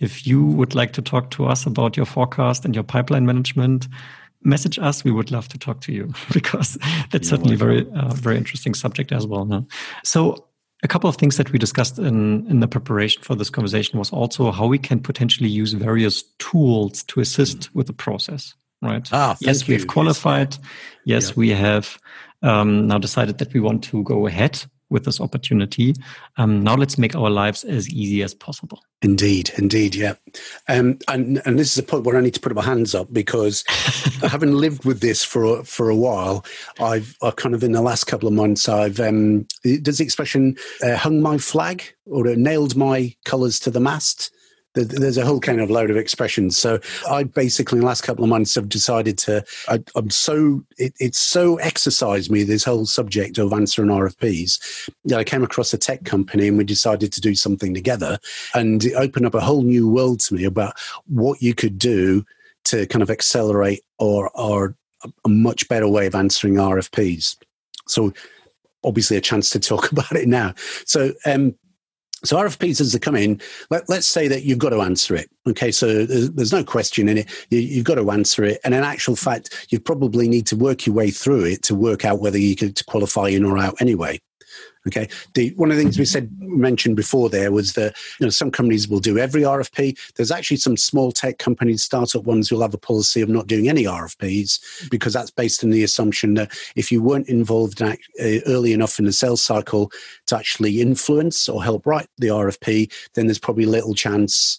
If 0.00 0.26
you 0.26 0.44
would 0.44 0.74
like 0.74 0.92
to 0.94 1.02
talk 1.02 1.30
to 1.32 1.46
us 1.46 1.64
about 1.64 1.96
your 1.96 2.06
forecast 2.06 2.64
and 2.64 2.74
your 2.74 2.84
pipeline 2.84 3.26
management, 3.26 3.86
message 4.42 4.78
us. 4.78 5.04
We 5.04 5.10
would 5.10 5.30
love 5.30 5.48
to 5.48 5.58
talk 5.58 5.80
to 5.82 5.92
you 5.92 6.12
because 6.32 6.78
that's 7.10 7.28
yeah, 7.28 7.30
certainly 7.30 7.56
very, 7.56 7.88
uh, 7.92 8.14
very 8.14 8.36
interesting 8.36 8.74
subject 8.74 9.12
as 9.12 9.26
well. 9.26 9.44
No? 9.44 9.66
So 10.04 10.48
a 10.82 10.88
couple 10.88 11.10
of 11.10 11.16
things 11.16 11.36
that 11.36 11.50
we 11.52 11.58
discussed 11.58 11.98
in, 11.98 12.46
in 12.48 12.60
the 12.60 12.68
preparation 12.68 13.22
for 13.22 13.34
this 13.34 13.50
conversation 13.50 13.98
was 13.98 14.10
also 14.10 14.50
how 14.52 14.66
we 14.66 14.78
can 14.78 15.00
potentially 15.00 15.48
use 15.48 15.72
various 15.72 16.22
tools 16.38 17.02
to 17.04 17.20
assist 17.20 17.58
mm. 17.58 17.74
with 17.74 17.86
the 17.86 17.92
process, 17.92 18.54
right? 18.80 19.08
Ah, 19.12 19.36
yes, 19.40 19.66
we 19.66 19.74
have 19.74 19.88
qualified. 19.88 20.56
Yes, 21.04 21.30
yeah. 21.30 21.34
we 21.36 21.50
have 21.50 21.98
um, 22.42 22.86
now 22.86 22.98
decided 22.98 23.38
that 23.38 23.52
we 23.52 23.60
want 23.60 23.82
to 23.84 24.04
go 24.04 24.26
ahead 24.26 24.64
with 24.90 25.04
this 25.04 25.20
opportunity. 25.20 25.94
Um, 26.36 26.62
now 26.62 26.74
let's 26.74 26.98
make 26.98 27.14
our 27.14 27.30
lives 27.30 27.64
as 27.64 27.88
easy 27.90 28.22
as 28.22 28.34
possible. 28.34 28.82
Indeed, 29.00 29.52
indeed, 29.56 29.94
yeah. 29.94 30.14
Um, 30.68 30.98
and 31.06 31.40
and 31.44 31.58
this 31.58 31.70
is 31.70 31.78
a 31.78 31.82
point 31.84 32.04
where 32.04 32.16
I 32.16 32.20
need 32.20 32.34
to 32.34 32.40
put 32.40 32.54
my 32.54 32.64
hands 32.64 32.94
up 32.94 33.12
because 33.12 33.62
having 34.22 34.52
lived 34.52 34.84
with 34.84 35.00
this 35.00 35.22
for 35.22 35.62
for 35.64 35.88
a 35.88 35.96
while, 35.96 36.44
I've 36.80 37.16
I 37.22 37.30
kind 37.30 37.54
of 37.54 37.62
in 37.62 37.72
the 37.72 37.82
last 37.82 38.04
couple 38.04 38.26
of 38.26 38.34
months 38.34 38.68
I've 38.68 38.98
um, 38.98 39.46
does 39.82 39.98
the 39.98 40.04
expression 40.04 40.56
uh, 40.82 40.96
hung 40.96 41.20
my 41.20 41.38
flag 41.38 41.84
or 42.06 42.24
nailed 42.34 42.74
my 42.76 43.14
colours 43.24 43.60
to 43.60 43.70
the 43.70 43.80
mast 43.80 44.32
there's 44.84 45.18
a 45.18 45.24
whole 45.24 45.40
kind 45.40 45.60
of 45.60 45.70
load 45.70 45.90
of 45.90 45.96
expressions. 45.96 46.56
So 46.56 46.80
I 47.08 47.24
basically 47.24 47.76
in 47.76 47.80
the 47.80 47.86
last 47.86 48.02
couple 48.02 48.24
of 48.24 48.30
months 48.30 48.54
have 48.54 48.68
decided 48.68 49.18
to. 49.18 49.44
I, 49.68 49.82
am 49.96 50.10
so 50.10 50.64
it, 50.76 50.94
it's 50.98 51.18
so 51.18 51.56
exercised 51.56 52.30
me 52.30 52.42
this 52.42 52.64
whole 52.64 52.86
subject 52.86 53.38
of 53.38 53.52
answering 53.52 53.90
RFPs. 53.90 54.90
that 55.06 55.18
I 55.18 55.24
came 55.24 55.42
across 55.42 55.72
a 55.72 55.78
tech 55.78 56.04
company 56.04 56.48
and 56.48 56.58
we 56.58 56.64
decided 56.64 57.12
to 57.12 57.20
do 57.20 57.34
something 57.34 57.74
together, 57.74 58.18
and 58.54 58.84
it 58.84 58.94
opened 58.94 59.26
up 59.26 59.34
a 59.34 59.40
whole 59.40 59.62
new 59.62 59.88
world 59.88 60.20
to 60.20 60.34
me 60.34 60.44
about 60.44 60.74
what 61.06 61.42
you 61.42 61.54
could 61.54 61.78
do 61.78 62.24
to 62.64 62.86
kind 62.86 63.02
of 63.02 63.10
accelerate 63.10 63.82
or 63.98 64.30
or 64.34 64.76
a 65.24 65.28
much 65.28 65.68
better 65.68 65.88
way 65.88 66.06
of 66.06 66.14
answering 66.14 66.54
RFPs. 66.54 67.36
So 67.86 68.12
obviously 68.84 69.16
a 69.16 69.20
chance 69.20 69.50
to 69.50 69.60
talk 69.60 69.92
about 69.92 70.12
it 70.12 70.28
now. 70.28 70.54
So 70.84 71.12
um, 71.26 71.54
so 72.24 72.36
RFPs 72.36 72.80
as 72.80 72.92
they 72.92 72.98
come 72.98 73.14
in, 73.14 73.40
let, 73.70 73.88
us 73.88 74.06
say 74.06 74.28
that 74.28 74.42
you've 74.42 74.58
got 74.58 74.70
to 74.70 74.80
answer 74.80 75.14
it. 75.14 75.30
Okay, 75.46 75.70
so 75.70 76.04
there's, 76.04 76.30
there's 76.32 76.52
no 76.52 76.64
question 76.64 77.08
in 77.08 77.18
it. 77.18 77.46
You, 77.50 77.76
have 77.76 77.84
got 77.84 77.94
to 77.96 78.10
answer 78.10 78.44
it, 78.44 78.60
and 78.64 78.74
in 78.74 78.82
actual 78.82 79.16
fact, 79.16 79.66
you 79.70 79.78
probably 79.78 80.28
need 80.28 80.46
to 80.48 80.56
work 80.56 80.86
your 80.86 80.94
way 80.94 81.10
through 81.10 81.44
it 81.44 81.62
to 81.64 81.74
work 81.74 82.04
out 82.04 82.20
whether 82.20 82.38
you 82.38 82.56
could 82.56 82.84
qualify 82.86 83.28
in 83.28 83.44
or 83.44 83.58
out 83.58 83.80
anyway. 83.80 84.20
Okay. 84.88 85.08
The, 85.34 85.50
one 85.56 85.70
of 85.70 85.76
the 85.76 85.82
things 85.82 85.98
we 85.98 86.06
said 86.06 86.30
mentioned 86.40 86.96
before 86.96 87.28
there 87.28 87.52
was 87.52 87.74
that 87.74 87.94
you 88.18 88.26
know 88.26 88.30
some 88.30 88.50
companies 88.50 88.88
will 88.88 89.00
do 89.00 89.18
every 89.18 89.42
RFP. 89.42 89.98
There's 90.16 90.30
actually 90.30 90.56
some 90.56 90.76
small 90.78 91.12
tech 91.12 91.38
companies, 91.38 91.82
startup 91.82 92.24
ones, 92.24 92.48
who'll 92.48 92.62
have 92.62 92.74
a 92.74 92.78
policy 92.78 93.20
of 93.20 93.28
not 93.28 93.46
doing 93.46 93.68
any 93.68 93.84
RFPs 93.84 94.90
because 94.90 95.12
that's 95.12 95.30
based 95.30 95.62
on 95.62 95.70
the 95.70 95.84
assumption 95.84 96.34
that 96.34 96.52
if 96.74 96.90
you 96.90 97.02
weren't 97.02 97.28
involved 97.28 97.82
in, 97.82 97.88
uh, 97.88 98.40
early 98.46 98.72
enough 98.72 98.98
in 98.98 99.04
the 99.04 99.12
sales 99.12 99.42
cycle 99.42 99.92
to 100.26 100.36
actually 100.36 100.80
influence 100.80 101.48
or 101.48 101.62
help 101.62 101.86
write 101.86 102.08
the 102.16 102.28
RFP, 102.28 102.90
then 103.12 103.26
there's 103.26 103.38
probably 103.38 103.66
little 103.66 103.94
chance 103.94 104.58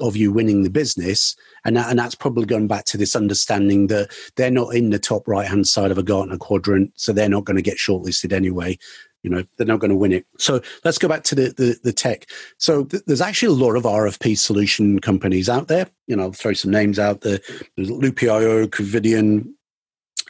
of 0.00 0.16
you 0.16 0.32
winning 0.32 0.62
the 0.62 0.70
business. 0.70 1.36
And, 1.64 1.76
that, 1.76 1.90
and 1.90 1.98
that's 1.98 2.14
probably 2.14 2.46
going 2.46 2.68
back 2.68 2.84
to 2.86 2.96
this 2.96 3.14
understanding 3.14 3.86
that 3.88 4.10
they're 4.36 4.50
not 4.50 4.74
in 4.74 4.90
the 4.90 4.98
top 4.98 5.28
right 5.28 5.46
hand 5.46 5.68
side 5.68 5.90
of 5.90 5.98
a 5.98 6.02
Gartner 6.02 6.38
quadrant, 6.38 6.92
so 6.96 7.12
they're 7.12 7.28
not 7.28 7.44
going 7.44 7.56
to 7.56 7.62
get 7.62 7.76
shortlisted 7.76 8.32
anyway 8.32 8.78
you 9.22 9.30
know 9.30 9.44
they're 9.56 9.66
not 9.66 9.80
going 9.80 9.90
to 9.90 9.96
win 9.96 10.12
it. 10.12 10.26
So 10.38 10.60
let's 10.84 10.98
go 10.98 11.08
back 11.08 11.24
to 11.24 11.34
the 11.34 11.54
the, 11.56 11.78
the 11.82 11.92
tech. 11.92 12.26
So 12.58 12.84
th- 12.84 13.02
there's 13.06 13.20
actually 13.20 13.54
a 13.54 13.64
lot 13.64 13.76
of 13.76 13.84
rfp 13.84 14.38
solution 14.38 14.98
companies 15.00 15.48
out 15.48 15.68
there. 15.68 15.88
You 16.06 16.16
know 16.16 16.24
I'll 16.24 16.32
throw 16.32 16.52
some 16.52 16.70
names 16.70 16.98
out 16.98 17.20
there. 17.22 17.40
There's 17.76 17.90
loopio 17.90 18.66
Qvidian 18.66 19.52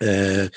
uh, 0.00 0.48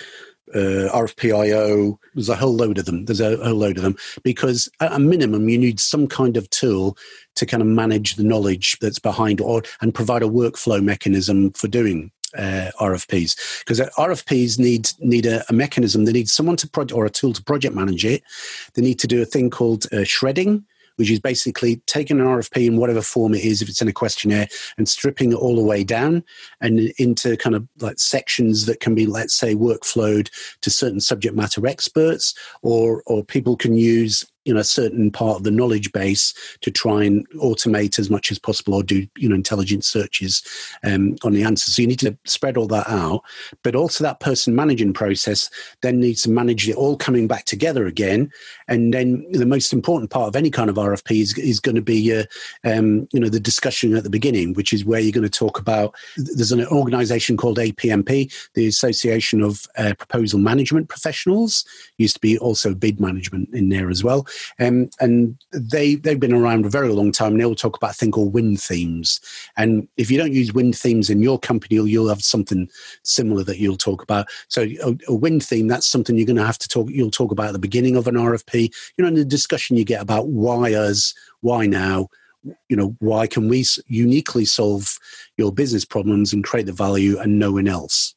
uh, 0.54 0.90
RFPIO. 0.94 1.98
There's 2.14 2.30
a 2.30 2.36
whole 2.36 2.56
load 2.56 2.78
of 2.78 2.86
them. 2.86 3.06
There's 3.06 3.22
a 3.22 3.38
whole 3.38 3.56
load 3.56 3.78
of 3.78 3.84
them. 3.84 3.96
Because 4.24 4.70
at 4.80 4.94
a 4.94 5.00
minimum 5.00 5.50
you 5.50 5.58
need 5.58 5.80
some 5.80 6.08
kind 6.08 6.38
of 6.38 6.50
tool 6.50 6.98
to 7.36 7.46
kind 7.46 7.62
of 7.62 7.68
manage 7.68 8.16
the 8.16 8.24
knowledge 8.24 8.78
that's 8.80 9.00
behind 9.00 9.42
or 9.42 9.64
and 9.82 9.94
provide 9.94 10.24
a 10.24 10.28
workflow 10.28 10.84
mechanism 10.84 11.52
for 11.54 11.68
doing 11.68 12.12
uh, 12.38 12.72
RFPs 12.80 13.60
because 13.60 13.80
RFPs 13.80 14.60
need 14.60 14.90
need 15.00 15.26
a, 15.26 15.44
a, 15.50 15.54
mechanism. 15.54 16.06
They 16.06 16.12
need 16.12 16.30
someone 16.30 16.58
to 16.58 16.70
project 16.70 16.96
or 16.98 17.06
a 17.06 17.10
tool 17.10 17.34
to 17.34 17.44
project 17.44 17.76
manage 17.76 18.06
it. 18.06 18.24
They 18.74 18.82
need 18.82 19.00
to 19.00 19.08
do 19.08 19.22
a 19.22 19.26
thing 19.26 19.50
called 19.50 19.86
uh, 19.94 20.04
shredding, 20.04 20.66
which 20.96 21.10
is 21.10 21.20
basically 21.20 21.78
taking 21.88 22.20
an 22.20 22.26
RFP 22.26 22.68
in 22.68 22.78
whatever 22.78 23.02
form 23.02 23.34
it 23.34 23.44
is, 23.44 23.62
if 23.62 23.70
it's 23.70 23.82
in 23.82 23.88
a 23.88 23.94
questionnaire, 23.94 24.48
and 24.78 24.88
stripping 24.88 25.32
it 25.32 25.38
all 25.38 25.56
the 25.56 25.64
way 25.64 25.84
down 25.84 26.24
and 26.62 26.80
into 26.98 27.38
kind 27.38 27.56
of 27.56 27.68
like 27.80 28.00
sections 28.00 28.66
that 28.66 28.80
can 28.80 28.96
be, 28.96 29.06
let's 29.06 29.36
say, 29.36 29.56
workflowed 29.56 30.30
to 30.62 30.70
certain 30.70 31.00
subject 31.00 31.36
matter 31.36 31.66
experts, 31.68 32.34
or 32.62 33.04
or 33.06 33.24
people 33.24 33.56
can 33.56 33.76
use 33.76 34.26
you 34.46 34.54
know 34.54 34.60
a 34.60 34.64
certain 34.64 35.12
part 35.12 35.38
of 35.38 35.44
the 35.44 35.52
knowledge 35.52 35.92
base 35.92 36.34
to 36.62 36.72
try 36.72 37.04
and 37.04 37.28
automate 37.32 38.00
as 38.00 38.10
much 38.10 38.32
as 38.32 38.40
possible 38.40 38.74
or 38.74 38.84
do 38.84 39.08
you 39.18 39.30
know 39.30 39.36
intelligent 39.36 39.86
searches 39.86 40.44
um, 40.84 41.16
on 41.24 41.34
the 41.34 41.44
answers 41.44 41.76
so 41.76 41.82
you 41.82 41.88
need 41.88 42.00
to 42.00 42.18
spread 42.26 42.58
all 42.58 42.68
that 42.68 42.88
out. 42.88 43.24
But 43.64 43.76
also 43.76 44.04
that 44.04 44.20
person 44.20 44.56
managing 44.56 44.94
process 44.94 45.50
then 45.82 46.00
needs 46.00 46.24
to 46.24 46.30
manage 46.30 46.68
it 46.68 46.76
all 46.76 46.98
coming 46.98 47.28
back 47.28 47.46
together 47.46 47.86
again. 47.86 48.32
And 48.68 48.94
then 48.94 49.26
the 49.32 49.46
most 49.46 49.74
important 49.74 50.12
part 50.12 50.28
of 50.28 50.36
any 50.36 50.50
kind 50.50 50.70
of 50.70 50.76
rfp 50.76 51.22
is, 51.22 51.38
is 51.38 51.60
going 51.60 51.76
to 51.76 51.82
be 51.82 52.16
uh, 52.16 52.24
um, 52.64 53.08
you 53.12 53.20
know 53.20 53.30
the 53.30 53.40
discussion 53.40 53.96
at 53.96 54.04
the 54.04 54.10
beginning 54.10 54.54
which 54.54 54.74
is 54.74 54.86
where 54.86 55.00
you're 55.00 55.12
going 55.12 55.24
to 55.24 55.30
talk 55.30 55.60
about 55.60 55.96
there's 56.18 56.52
an 56.52 56.66
organization 56.68 57.38
called 57.38 57.58
apmp 57.58 58.52
the 58.54 58.68
association 58.68 59.42
of 59.42 59.66
uh, 59.78 59.94
proposal 59.98 60.40
management 60.40 60.90
professionals. 60.90 61.66
Used 61.98 62.16
to 62.16 62.22
be 62.22 62.38
also 62.38 62.74
bid 62.74 63.00
management 63.00 63.50
in 63.54 63.70
there 63.70 63.90
as 63.90 64.04
well 64.04 64.26
Um, 64.60 64.90
and 65.00 65.38
they, 65.52 65.96
they've 65.96 66.20
been 66.20 66.34
around 66.34 66.66
a 66.66 66.70
very 66.70 66.90
long 66.90 67.12
time. 67.12 67.34
And 67.34 67.42
they'll 67.42 67.56
talk 67.56 67.78
about 67.78 67.92
a 67.92 67.94
thing 67.94 68.12
called 68.12 68.34
win 68.34 68.58
themes. 68.58 69.20
And 69.58 69.88
if 69.98 70.10
you 70.12 70.18
don't 70.18 70.34
use 70.34 70.54
win 70.54 70.74
themes 70.74 71.10
in 71.10 71.22
your 71.22 71.40
company, 71.40 71.76
you'll, 71.76 71.88
you'll 71.88 72.10
have 72.10 72.24
something 72.24 72.70
similar 73.04 73.44
that 73.44 73.60
you'll 73.60 73.78
talk 73.78 74.04
about. 74.04 74.28
So 74.48 74.64
a, 74.84 74.98
a 75.08 75.14
win 75.14 75.40
theme, 75.40 75.68
that's 75.68 75.88
something 75.88 76.18
you're 76.18 76.26
going 76.26 76.36
to 76.38 76.46
have 76.46 76.60
to 76.60 76.68
talk, 76.68 76.90
you'll 76.90 77.12
talk 77.12 77.32
about 77.32 77.48
at 77.48 77.54
the 77.54 77.60
beginning 77.60 77.96
of 77.96 78.08
an 78.08 78.16
RFP. 78.16 78.74
You 78.98 79.04
know, 79.04 79.08
in 79.08 79.16
the 79.16 79.26
discussion 79.26 79.78
you 79.78 79.86
get 79.86 80.02
about 80.02 80.28
why 80.28 80.74
us, 80.74 81.14
why 81.42 81.66
now, 81.66 82.10
you 82.68 82.76
know 82.76 82.96
why 83.00 83.26
can 83.26 83.48
we 83.48 83.66
uniquely 83.88 84.44
solve 84.44 85.00
your 85.38 85.52
business 85.52 85.86
problems 85.86 86.34
and 86.34 86.44
create 86.44 86.66
the 86.66 86.74
value 86.74 87.18
and 87.18 87.40
no 87.40 87.54
one 87.54 87.68
else 87.70 88.16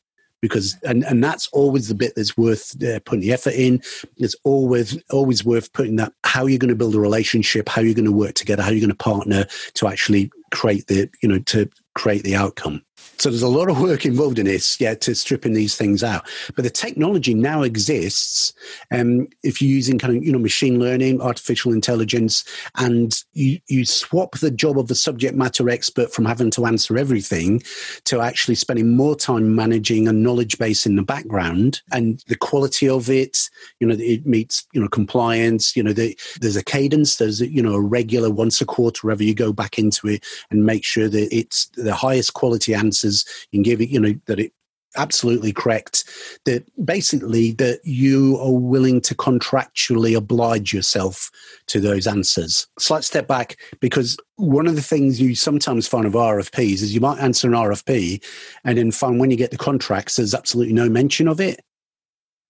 because 0.48 0.76
and 0.82 1.04
and 1.04 1.22
that's 1.22 1.48
always 1.48 1.88
the 1.88 1.94
bit 1.94 2.14
that's 2.16 2.36
worth 2.36 2.82
uh, 2.82 3.00
putting 3.00 3.20
the 3.20 3.32
effort 3.32 3.54
in. 3.54 3.82
It's 4.16 4.36
always 4.44 4.98
always 5.10 5.44
worth 5.44 5.72
putting 5.72 5.96
that 5.96 6.12
how 6.24 6.46
you're 6.46 6.58
going 6.58 6.68
to 6.68 6.74
build 6.74 6.94
a 6.94 7.00
relationship 7.00 7.68
how 7.68 7.82
you're 7.82 7.94
going 7.94 8.04
to 8.04 8.12
work 8.12 8.34
together 8.34 8.62
how 8.62 8.70
you're 8.70 8.80
going 8.80 8.88
to 8.88 8.94
partner 8.94 9.46
to 9.74 9.88
actually 9.88 10.30
create 10.52 10.86
the 10.86 11.08
you 11.22 11.28
know 11.28 11.38
to 11.40 11.68
create 11.94 12.22
the 12.22 12.36
outcome 12.36 12.82
so 13.18 13.30
there's 13.30 13.42
a 13.42 13.48
lot 13.48 13.70
of 13.70 13.80
work 13.80 14.04
involved 14.04 14.38
in 14.38 14.46
this, 14.46 14.80
yeah, 14.80 14.94
to 14.94 15.14
stripping 15.14 15.54
these 15.54 15.74
things 15.74 16.02
out. 16.02 16.26
But 16.54 16.64
the 16.64 16.70
technology 16.70 17.34
now 17.34 17.62
exists. 17.62 18.52
Um, 18.92 19.28
if 19.42 19.60
you're 19.60 19.70
using 19.70 19.98
kind 19.98 20.16
of 20.16 20.24
you 20.24 20.32
know 20.32 20.38
machine 20.38 20.78
learning, 20.78 21.20
artificial 21.20 21.72
intelligence, 21.72 22.44
and 22.76 23.14
you 23.32 23.58
you 23.68 23.84
swap 23.84 24.38
the 24.38 24.50
job 24.50 24.78
of 24.78 24.88
the 24.88 24.94
subject 24.94 25.34
matter 25.34 25.68
expert 25.70 26.12
from 26.12 26.24
having 26.24 26.50
to 26.52 26.66
answer 26.66 26.98
everything 26.98 27.62
to 28.04 28.20
actually 28.20 28.54
spending 28.54 28.96
more 28.96 29.16
time 29.16 29.54
managing 29.54 30.08
a 30.08 30.12
knowledge 30.12 30.58
base 30.58 30.86
in 30.86 30.96
the 30.96 31.02
background 31.02 31.80
and 31.92 32.22
the 32.28 32.36
quality 32.36 32.88
of 32.88 33.08
it. 33.08 33.48
You 33.80 33.86
know, 33.86 33.96
it 33.98 34.26
meets 34.26 34.66
you 34.72 34.80
know 34.80 34.88
compliance. 34.88 35.74
You 35.76 35.82
know, 35.82 35.92
the, 35.92 36.18
there's 36.40 36.56
a 36.56 36.64
cadence. 36.64 37.16
There's 37.16 37.40
you 37.40 37.62
know 37.62 37.74
a 37.74 37.80
regular 37.80 38.30
once 38.30 38.60
a 38.60 38.66
quarter 38.66 39.06
wherever 39.06 39.22
you 39.22 39.34
go 39.34 39.52
back 39.52 39.78
into 39.78 40.08
it 40.08 40.24
and 40.50 40.66
make 40.66 40.84
sure 40.84 41.08
that 41.08 41.34
it's 41.34 41.66
the 41.76 41.94
highest 41.94 42.34
quality 42.34 42.74
answer 42.74 42.85
answers. 42.86 43.24
Give 43.62 43.80
it, 43.80 43.88
you 43.88 44.00
know, 44.00 44.14
that 44.26 44.38
it 44.38 44.52
absolutely 44.96 45.52
correct 45.52 46.04
that 46.44 46.64
basically 46.84 47.52
that 47.52 47.80
you 47.84 48.38
are 48.40 48.52
willing 48.52 49.00
to 49.00 49.14
contractually 49.14 50.16
oblige 50.16 50.72
yourself 50.72 51.30
to 51.66 51.80
those 51.80 52.06
answers 52.06 52.66
slight 52.78 53.04
step 53.04 53.26
back 53.26 53.56
because 53.80 54.16
one 54.36 54.66
of 54.66 54.74
the 54.74 54.82
things 54.82 55.20
you 55.20 55.34
sometimes 55.34 55.86
find 55.86 56.06
of 56.06 56.12
rfps 56.12 56.82
is 56.82 56.94
you 56.94 57.00
might 57.00 57.20
answer 57.20 57.46
an 57.46 57.54
rfp 57.54 58.22
and 58.64 58.78
then 58.78 58.90
find 58.90 59.20
when 59.20 59.30
you 59.30 59.36
get 59.36 59.50
the 59.50 59.58
contracts 59.58 60.16
there's 60.16 60.34
absolutely 60.34 60.74
no 60.74 60.88
mention 60.88 61.28
of 61.28 61.40
it 61.40 61.60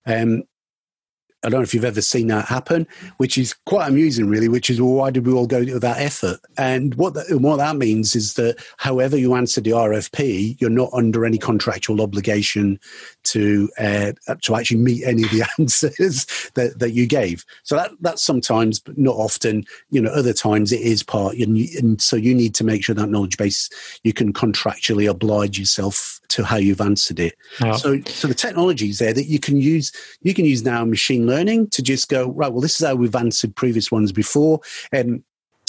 um, 0.07 0.45
I 1.45 1.49
don't 1.49 1.61
know 1.61 1.64
if 1.64 1.74
you've 1.74 1.84
ever 1.84 2.01
seen 2.01 2.26
that 2.28 2.47
happen, 2.47 2.87
which 3.18 3.39
is 3.39 3.55
quite 3.66 3.89
amusing, 3.89 4.28
really. 4.28 4.49
Which 4.49 4.70
is 4.70 4.80
well, 4.80 4.95
why 4.95 5.11
did 5.11 5.26
we 5.26 5.32
all 5.32 5.47
go 5.47 5.64
to 5.64 5.78
that 5.78 6.01
effort? 6.01 6.41
And 6.57 6.95
what 6.97 7.14
what 7.30 7.57
that 7.57 7.76
means 7.76 8.16
is 8.16 8.34
that 8.34 8.57
however 8.78 9.16
you 9.16 9.34
answer 9.34 9.61
the 9.61 9.70
RFP, 9.70 10.61
you're 10.61 10.70
not 10.70 10.91
under 10.93 11.24
any 11.24 11.39
contractual 11.39 12.01
obligation 12.01 12.80
to 13.27 13.70
uh, 13.79 14.12
to 14.43 14.55
actually 14.55 14.79
meet 14.79 15.05
any 15.05 15.22
of 15.22 15.31
the 15.31 15.47
answers 15.59 16.27
that, 16.55 16.79
that 16.79 16.93
you 16.93 17.07
gave. 17.07 17.45
So 17.62 17.77
that 17.77 17.93
that's 18.01 18.22
sometimes, 18.22 18.81
but 18.81 18.99
not 18.99 19.16
often. 19.16 19.64
You 19.91 20.03
know, 20.03 20.11
other 20.11 20.33
times 20.33 20.72
it 20.72 20.81
is 20.81 21.03
part, 21.03 21.37
and, 21.37 21.57
you, 21.57 21.79
and 21.79 22.01
so 22.01 22.16
you 22.16 22.35
need 22.35 22.55
to 22.57 22.64
make 22.64 22.85
sure 22.85 22.95
that 22.95 23.09
knowledge 23.09 23.37
base 23.37 23.70
you 24.03 24.12
can 24.12 24.33
contractually 24.33 25.09
oblige 25.09 25.59
yourself 25.59 26.20
to 26.29 26.45
how 26.45 26.57
you've 26.57 26.81
answered 26.81 27.20
it. 27.20 27.37
Yeah. 27.61 27.77
So 27.77 28.01
so 28.07 28.29
the 28.29 28.35
technology 28.35 28.89
is 28.89 28.99
there 28.99 29.12
that 29.12 29.27
you 29.27 29.39
can 29.39 29.61
use. 29.61 29.93
You 30.22 30.35
can 30.35 30.45
use 30.45 30.64
now 30.64 30.85
machine 30.85 31.27
learning 31.27 31.37
learning 31.37 31.68
to 31.70 31.83
just 31.83 32.09
go 32.09 32.31
right. 32.33 32.53
Well, 32.53 32.61
this 32.61 32.81
is 32.81 32.87
how 32.87 32.95
we've 32.95 33.14
answered 33.14 33.55
previous 33.55 33.91
ones 33.91 34.12
before, 34.12 34.61
and 34.93 35.22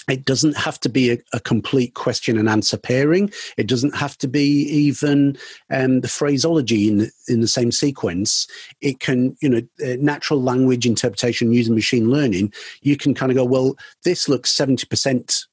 it 0.08 0.26
doesn't 0.26 0.58
have 0.58 0.80
to 0.80 0.90
be 0.90 1.12
a, 1.12 1.18
a, 1.34 1.40
complete 1.40 1.94
question 1.94 2.38
and 2.38 2.48
answer 2.48 2.78
pairing. 2.78 3.32
It 3.58 3.68
doesn't 3.68 3.96
have 3.96 4.18
to 4.20 4.28
be 4.28 4.64
even 4.64 5.38
um, 5.70 6.02
the 6.02 6.08
phraseology 6.08 6.88
in 6.88 6.98
the, 7.00 7.12
in 7.28 7.42
the 7.42 7.48
same 7.48 7.72
sequence. 7.72 8.48
It 8.82 9.00
can, 9.00 9.36
you 9.42 9.50
know, 9.50 9.62
uh, 9.86 9.98
natural 10.00 10.42
language 10.42 10.86
interpretation 10.86 11.52
using 11.52 11.76
machine 11.76 12.10
learning. 12.10 12.54
You 12.82 12.96
can 12.96 13.14
kind 13.14 13.32
of 13.32 13.36
go, 13.36 13.44
well, 13.44 13.76
this 14.04 14.30
looks 14.30 14.52
seventy 14.52 14.86
percent 14.86 15.46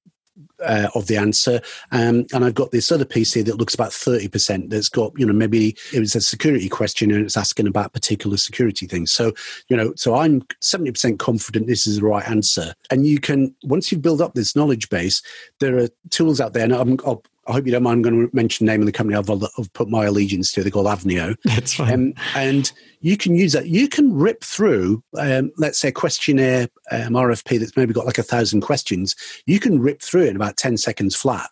uh, 0.64 0.88
of 0.94 1.06
the 1.06 1.16
answer. 1.16 1.60
Um, 1.92 2.26
and 2.32 2.44
I've 2.44 2.54
got 2.54 2.70
this 2.70 2.90
other 2.90 3.04
piece 3.04 3.32
here 3.34 3.44
that 3.44 3.58
looks 3.58 3.74
about 3.74 3.90
30% 3.90 4.70
that's 4.70 4.88
got, 4.88 5.12
you 5.16 5.26
know, 5.26 5.32
maybe 5.32 5.76
it 5.92 6.00
was 6.00 6.14
a 6.14 6.20
security 6.20 6.68
question 6.68 7.10
and 7.10 7.24
it's 7.24 7.36
asking 7.36 7.66
about 7.66 7.92
particular 7.92 8.36
security 8.36 8.86
things. 8.86 9.12
So, 9.12 9.32
you 9.68 9.76
know, 9.76 9.92
so 9.96 10.16
I'm 10.16 10.42
70% 10.62 11.18
confident 11.18 11.66
this 11.66 11.86
is 11.86 11.96
the 11.96 12.06
right 12.06 12.28
answer. 12.28 12.74
And 12.90 13.06
you 13.06 13.20
can, 13.20 13.54
once 13.64 13.92
you 13.92 13.98
build 13.98 14.20
up 14.20 14.34
this 14.34 14.56
knowledge 14.56 14.88
base, 14.88 15.22
there 15.60 15.78
are 15.78 15.88
tools 16.10 16.40
out 16.40 16.52
there. 16.52 16.64
And 16.64 16.74
i 16.74 16.82
will 16.82 17.24
I 17.46 17.52
hope 17.52 17.66
you 17.66 17.72
don't 17.72 17.82
mind. 17.82 17.98
I'm 17.98 18.02
going 18.02 18.28
to 18.28 18.36
mention 18.36 18.66
the 18.66 18.72
name 18.72 18.80
of 18.80 18.86
the 18.86 18.92
company 18.92 19.16
I've, 19.16 19.30
I've 19.30 19.72
put 19.72 19.88
my 19.88 20.04
allegiance 20.04 20.52
to. 20.52 20.62
They're 20.62 20.70
called 20.70 20.86
Avnio. 20.86 21.36
That's 21.44 21.74
fine. 21.74 21.92
Um, 21.92 22.14
and 22.34 22.72
you 23.00 23.16
can 23.16 23.34
use 23.34 23.52
that. 23.52 23.68
You 23.68 23.88
can 23.88 24.14
rip 24.14 24.42
through, 24.42 25.02
um, 25.18 25.52
let's 25.56 25.78
say, 25.78 25.88
a 25.88 25.92
questionnaire 25.92 26.68
um, 26.90 27.12
RFP 27.12 27.58
that's 27.58 27.76
maybe 27.76 27.92
got 27.92 28.06
like 28.06 28.18
a 28.18 28.22
thousand 28.22 28.62
questions. 28.62 29.14
You 29.46 29.60
can 29.60 29.80
rip 29.80 30.00
through 30.00 30.24
it 30.24 30.28
in 30.28 30.36
about 30.36 30.56
10 30.56 30.78
seconds 30.78 31.14
flat. 31.14 31.50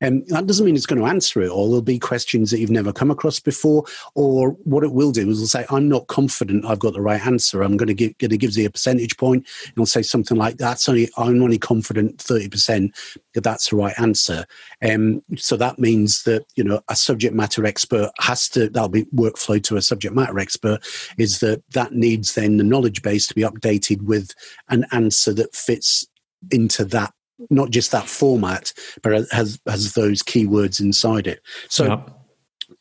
And 0.00 0.26
that 0.28 0.46
doesn't 0.46 0.66
mean 0.66 0.76
it's 0.76 0.86
going 0.86 1.00
to 1.00 1.08
answer 1.08 1.40
it 1.40 1.50
all. 1.50 1.68
There'll 1.68 1.82
be 1.82 1.98
questions 1.98 2.50
that 2.50 2.58
you've 2.58 2.70
never 2.70 2.92
come 2.92 3.10
across 3.10 3.40
before, 3.40 3.84
or 4.14 4.50
what 4.64 4.84
it 4.84 4.92
will 4.92 5.10
do 5.10 5.30
is 5.30 5.38
it'll 5.38 5.48
say, 5.48 5.64
"I'm 5.70 5.88
not 5.88 6.06
confident 6.08 6.66
I've 6.66 6.78
got 6.78 6.92
the 6.92 7.00
right 7.00 7.24
answer. 7.24 7.62
I'm 7.62 7.76
going 7.76 7.88
to 7.88 7.94
give 7.94 8.14
it 8.20 8.36
gives 8.36 8.58
you 8.58 8.66
a 8.66 8.70
percentage 8.70 9.16
point." 9.16 9.46
And 9.64 9.72
it'll 9.72 9.86
say 9.86 10.02
something 10.02 10.36
like, 10.36 10.58
"That's 10.58 10.88
only 10.88 11.08
I'm 11.16 11.42
only 11.42 11.58
confident 11.58 12.20
thirty 12.20 12.48
percent 12.48 12.94
that 13.34 13.44
that's 13.44 13.70
the 13.70 13.76
right 13.76 13.98
answer." 13.98 14.44
Um, 14.82 15.22
so 15.36 15.56
that 15.56 15.78
means 15.78 16.24
that 16.24 16.44
you 16.56 16.64
know 16.64 16.80
a 16.88 16.96
subject 16.96 17.34
matter 17.34 17.64
expert 17.64 18.10
has 18.18 18.50
to 18.50 18.68
that'll 18.68 18.90
be 18.90 19.06
workflow 19.06 19.62
to 19.62 19.76
a 19.76 19.82
subject 19.82 20.14
matter 20.14 20.38
expert 20.38 20.86
is 21.16 21.40
that 21.40 21.62
that 21.70 21.92
needs 21.92 22.34
then 22.34 22.58
the 22.58 22.64
knowledge 22.64 23.00
base 23.00 23.26
to 23.28 23.34
be 23.34 23.42
updated 23.42 24.02
with 24.02 24.32
an 24.68 24.84
answer 24.92 25.32
that 25.32 25.54
fits 25.54 26.06
into 26.50 26.84
that 26.84 27.14
not 27.50 27.70
just 27.70 27.92
that 27.92 28.08
format, 28.08 28.72
but 29.02 29.26
has 29.30 29.60
has 29.66 29.92
those 29.94 30.22
keywords 30.22 30.80
inside 30.80 31.26
it. 31.26 31.40
So 31.68 31.86
yep. 31.86 32.10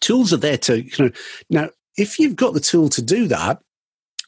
tools 0.02 0.34
are 0.34 0.38
there 0.38 0.58
to 0.60 0.84
you 0.84 1.06
know 1.06 1.12
now 1.50 1.70
if 1.98 2.20
you've 2.20 2.36
got 2.36 2.54
the 2.54 2.60
tool 2.60 2.90
to 2.90 3.02
do 3.02 3.28
that. 3.28 3.60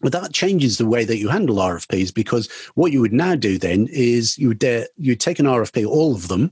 Well, 0.03 0.11
that 0.11 0.31
changes 0.31 0.77
the 0.77 0.85
way 0.85 1.05
that 1.05 1.17
you 1.17 1.27
handle 1.27 1.55
RFPs 1.55 2.13
because 2.13 2.51
what 2.75 2.91
you 2.91 3.01
would 3.01 3.13
now 3.13 3.33
do 3.33 3.57
then 3.57 3.87
is 3.89 4.37
you 4.37 4.49
would 4.49 4.63
uh, 4.63 4.83
you'd 4.95 5.19
take 5.19 5.39
an 5.39 5.47
RFP, 5.47 5.87
all 5.87 6.13
of 6.13 6.27
them, 6.27 6.51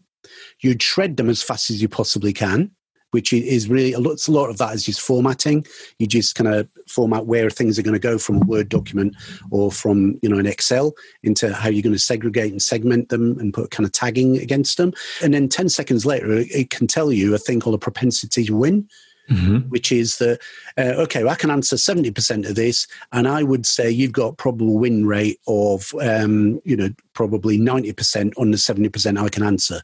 you'd 0.61 0.81
shred 0.81 1.17
them 1.17 1.29
as 1.29 1.43
fast 1.43 1.69
as 1.69 1.79
you 1.79 1.87
possibly 1.87 2.33
can, 2.33 2.71
which 3.11 3.31
is 3.31 3.69
really 3.69 3.93
a 3.93 3.99
lot, 3.99 4.27
a 4.27 4.31
lot 4.31 4.49
of 4.49 4.57
that 4.57 4.73
is 4.75 4.83
just 4.83 5.01
formatting. 5.01 5.65
You 5.99 6.07
just 6.07 6.35
kind 6.35 6.47
of 6.47 6.67
format 6.87 7.25
where 7.25 7.49
things 7.49 7.79
are 7.79 7.81
going 7.81 7.93
to 7.93 7.99
go 7.99 8.17
from 8.17 8.37
a 8.37 8.45
Word 8.45 8.69
document 8.69 9.15
or 9.51 9.71
from 9.71 10.19
you 10.21 10.29
know 10.29 10.37
an 10.37 10.45
Excel 10.45 10.93
into 11.23 11.53
how 11.53 11.69
you're 11.69 11.81
going 11.81 11.93
to 11.93 11.99
segregate 11.99 12.51
and 12.51 12.61
segment 12.61 13.09
them 13.09 13.39
and 13.39 13.53
put 13.53 13.71
kind 13.71 13.85
of 13.85 13.91
tagging 13.91 14.37
against 14.37 14.77
them. 14.77 14.93
And 15.23 15.33
then 15.33 15.47
ten 15.47 15.69
seconds 15.69 16.05
later, 16.05 16.27
it 16.31 16.69
can 16.69 16.87
tell 16.87 17.11
you 17.11 17.33
a 17.33 17.37
thing 17.37 17.59
called 17.59 17.75
a 17.75 17.79
propensity 17.79 18.45
to 18.45 18.55
win. 18.55 18.87
Mm-hmm. 19.29 19.69
Which 19.69 19.91
is 19.91 20.19
that 20.19 20.39
uh, 20.77 21.01
okay? 21.01 21.23
Well, 21.23 21.33
I 21.33 21.35
can 21.35 21.49
answer 21.49 21.77
seventy 21.77 22.11
percent 22.11 22.45
of 22.45 22.53
this, 22.55 22.85
and 23.11 23.27
I 23.27 23.41
would 23.41 23.65
say 23.65 23.89
you've 23.89 24.11
got 24.11 24.37
probable 24.37 24.77
win 24.77 25.07
rate 25.07 25.39
of 25.47 25.91
um, 25.99 26.61
you 26.63 26.75
know 26.75 26.89
probably 27.13 27.57
ninety 27.57 27.91
percent 27.91 28.35
on 28.37 28.51
the 28.51 28.57
seventy 28.59 28.89
percent 28.89 29.17
I 29.17 29.29
can 29.29 29.41
answer. 29.41 29.81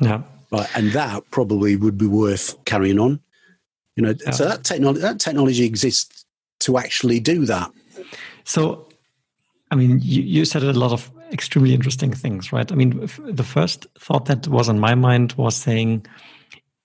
Yeah. 0.00 0.22
Right, 0.50 0.68
and 0.76 0.92
that 0.92 1.30
probably 1.30 1.76
would 1.76 1.98
be 1.98 2.06
worth 2.06 2.62
carrying 2.64 2.98
on. 2.98 3.20
You 3.96 4.04
know, 4.04 4.14
yeah. 4.24 4.32
so 4.32 4.44
that 4.46 4.64
technology 4.64 5.00
that 5.00 5.20
technology 5.20 5.64
exists 5.64 6.24
to 6.60 6.78
actually 6.78 7.20
do 7.20 7.44
that. 7.46 7.70
So, 8.44 8.88
I 9.70 9.76
mean, 9.76 10.00
you, 10.02 10.22
you 10.22 10.44
said 10.44 10.62
a 10.62 10.72
lot 10.72 10.92
of 10.92 11.10
extremely 11.32 11.74
interesting 11.74 12.12
things, 12.12 12.52
right? 12.52 12.70
I 12.70 12.74
mean, 12.74 13.08
the 13.18 13.44
first 13.44 13.86
thought 13.98 14.26
that 14.26 14.48
was 14.48 14.68
on 14.68 14.78
my 14.78 14.94
mind 14.94 15.32
was 15.34 15.56
saying 15.56 16.06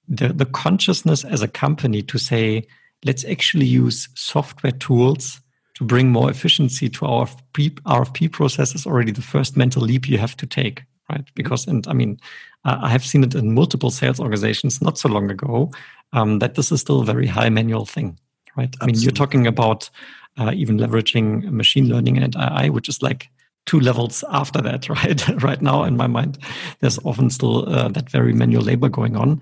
the 0.08 0.30
the 0.30 0.46
consciousness 0.46 1.24
as 1.24 1.42
a 1.42 1.48
company 1.48 2.02
to 2.04 2.18
say 2.18 2.68
let's 3.06 3.24
actually 3.26 3.66
use 3.66 4.10
software 4.16 4.74
tools 4.74 5.42
to 5.76 5.86
bring 5.86 6.12
more 6.12 6.30
efficiency 6.30 6.90
to 6.90 7.06
our 7.06 7.26
RFP 7.26 8.32
process 8.32 8.76
is 8.76 8.86
already 8.86 9.12
the 9.12 9.22
first 9.22 9.56
mental 9.56 9.82
leap 9.82 10.10
you 10.10 10.18
have 10.18 10.36
to 10.38 10.46
take, 10.46 10.84
right? 11.10 11.26
Because, 11.36 11.68
and 11.68 11.88
I 11.88 11.94
mean, 11.94 12.20
I 12.66 12.90
have 12.90 13.06
seen 13.06 13.24
it 13.24 13.36
in 13.36 13.54
multiple 13.54 13.90
sales 13.90 14.20
organizations 14.20 14.82
not 14.82 14.98
so 14.98 15.10
long 15.10 15.32
ago 15.32 15.72
um, 16.14 16.40
that 16.40 16.56
this 16.56 16.72
is 16.72 16.82
still 16.82 17.02
a 17.02 17.06
very 17.06 17.28
high 17.28 17.50
manual 17.50 17.86
thing, 17.86 18.20
right? 18.58 18.68
Absolutely. 18.68 18.80
I 18.82 18.86
mean, 18.86 19.02
you're 19.02 19.12
talking 19.12 19.48
about 19.48 19.90
uh, 20.38 20.52
even 20.54 20.78
leveraging 20.78 21.52
machine 21.52 21.88
learning 21.88 22.18
and 22.18 22.36
AI, 22.36 22.70
which 22.70 22.90
is 22.90 23.02
like 23.02 23.30
two 23.66 23.80
levels 23.80 24.24
after 24.30 24.62
that, 24.62 24.90
right? 25.04 25.44
right 25.44 25.62
now, 25.62 25.84
in 25.84 25.96
my 25.96 26.08
mind, 26.08 26.38
there's 26.80 27.00
often 27.06 27.30
still 27.30 27.70
uh, 27.70 27.88
that 27.90 28.10
very 28.10 28.34
manual 28.34 28.64
labor 28.64 28.90
going 28.90 29.16
on. 29.16 29.42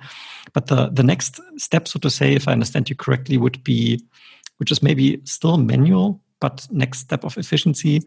But 0.53 0.67
the 0.67 0.89
the 0.89 1.03
next 1.03 1.39
step, 1.57 1.87
so 1.87 1.99
to 1.99 2.09
say, 2.09 2.33
if 2.33 2.47
I 2.47 2.53
understand 2.53 2.89
you 2.89 2.95
correctly, 2.95 3.37
would 3.37 3.63
be, 3.63 4.01
which 4.57 4.71
is 4.71 4.81
maybe 4.81 5.21
still 5.23 5.57
manual, 5.57 6.21
but 6.39 6.67
next 6.71 6.99
step 6.99 7.23
of 7.23 7.37
efficiency 7.37 8.01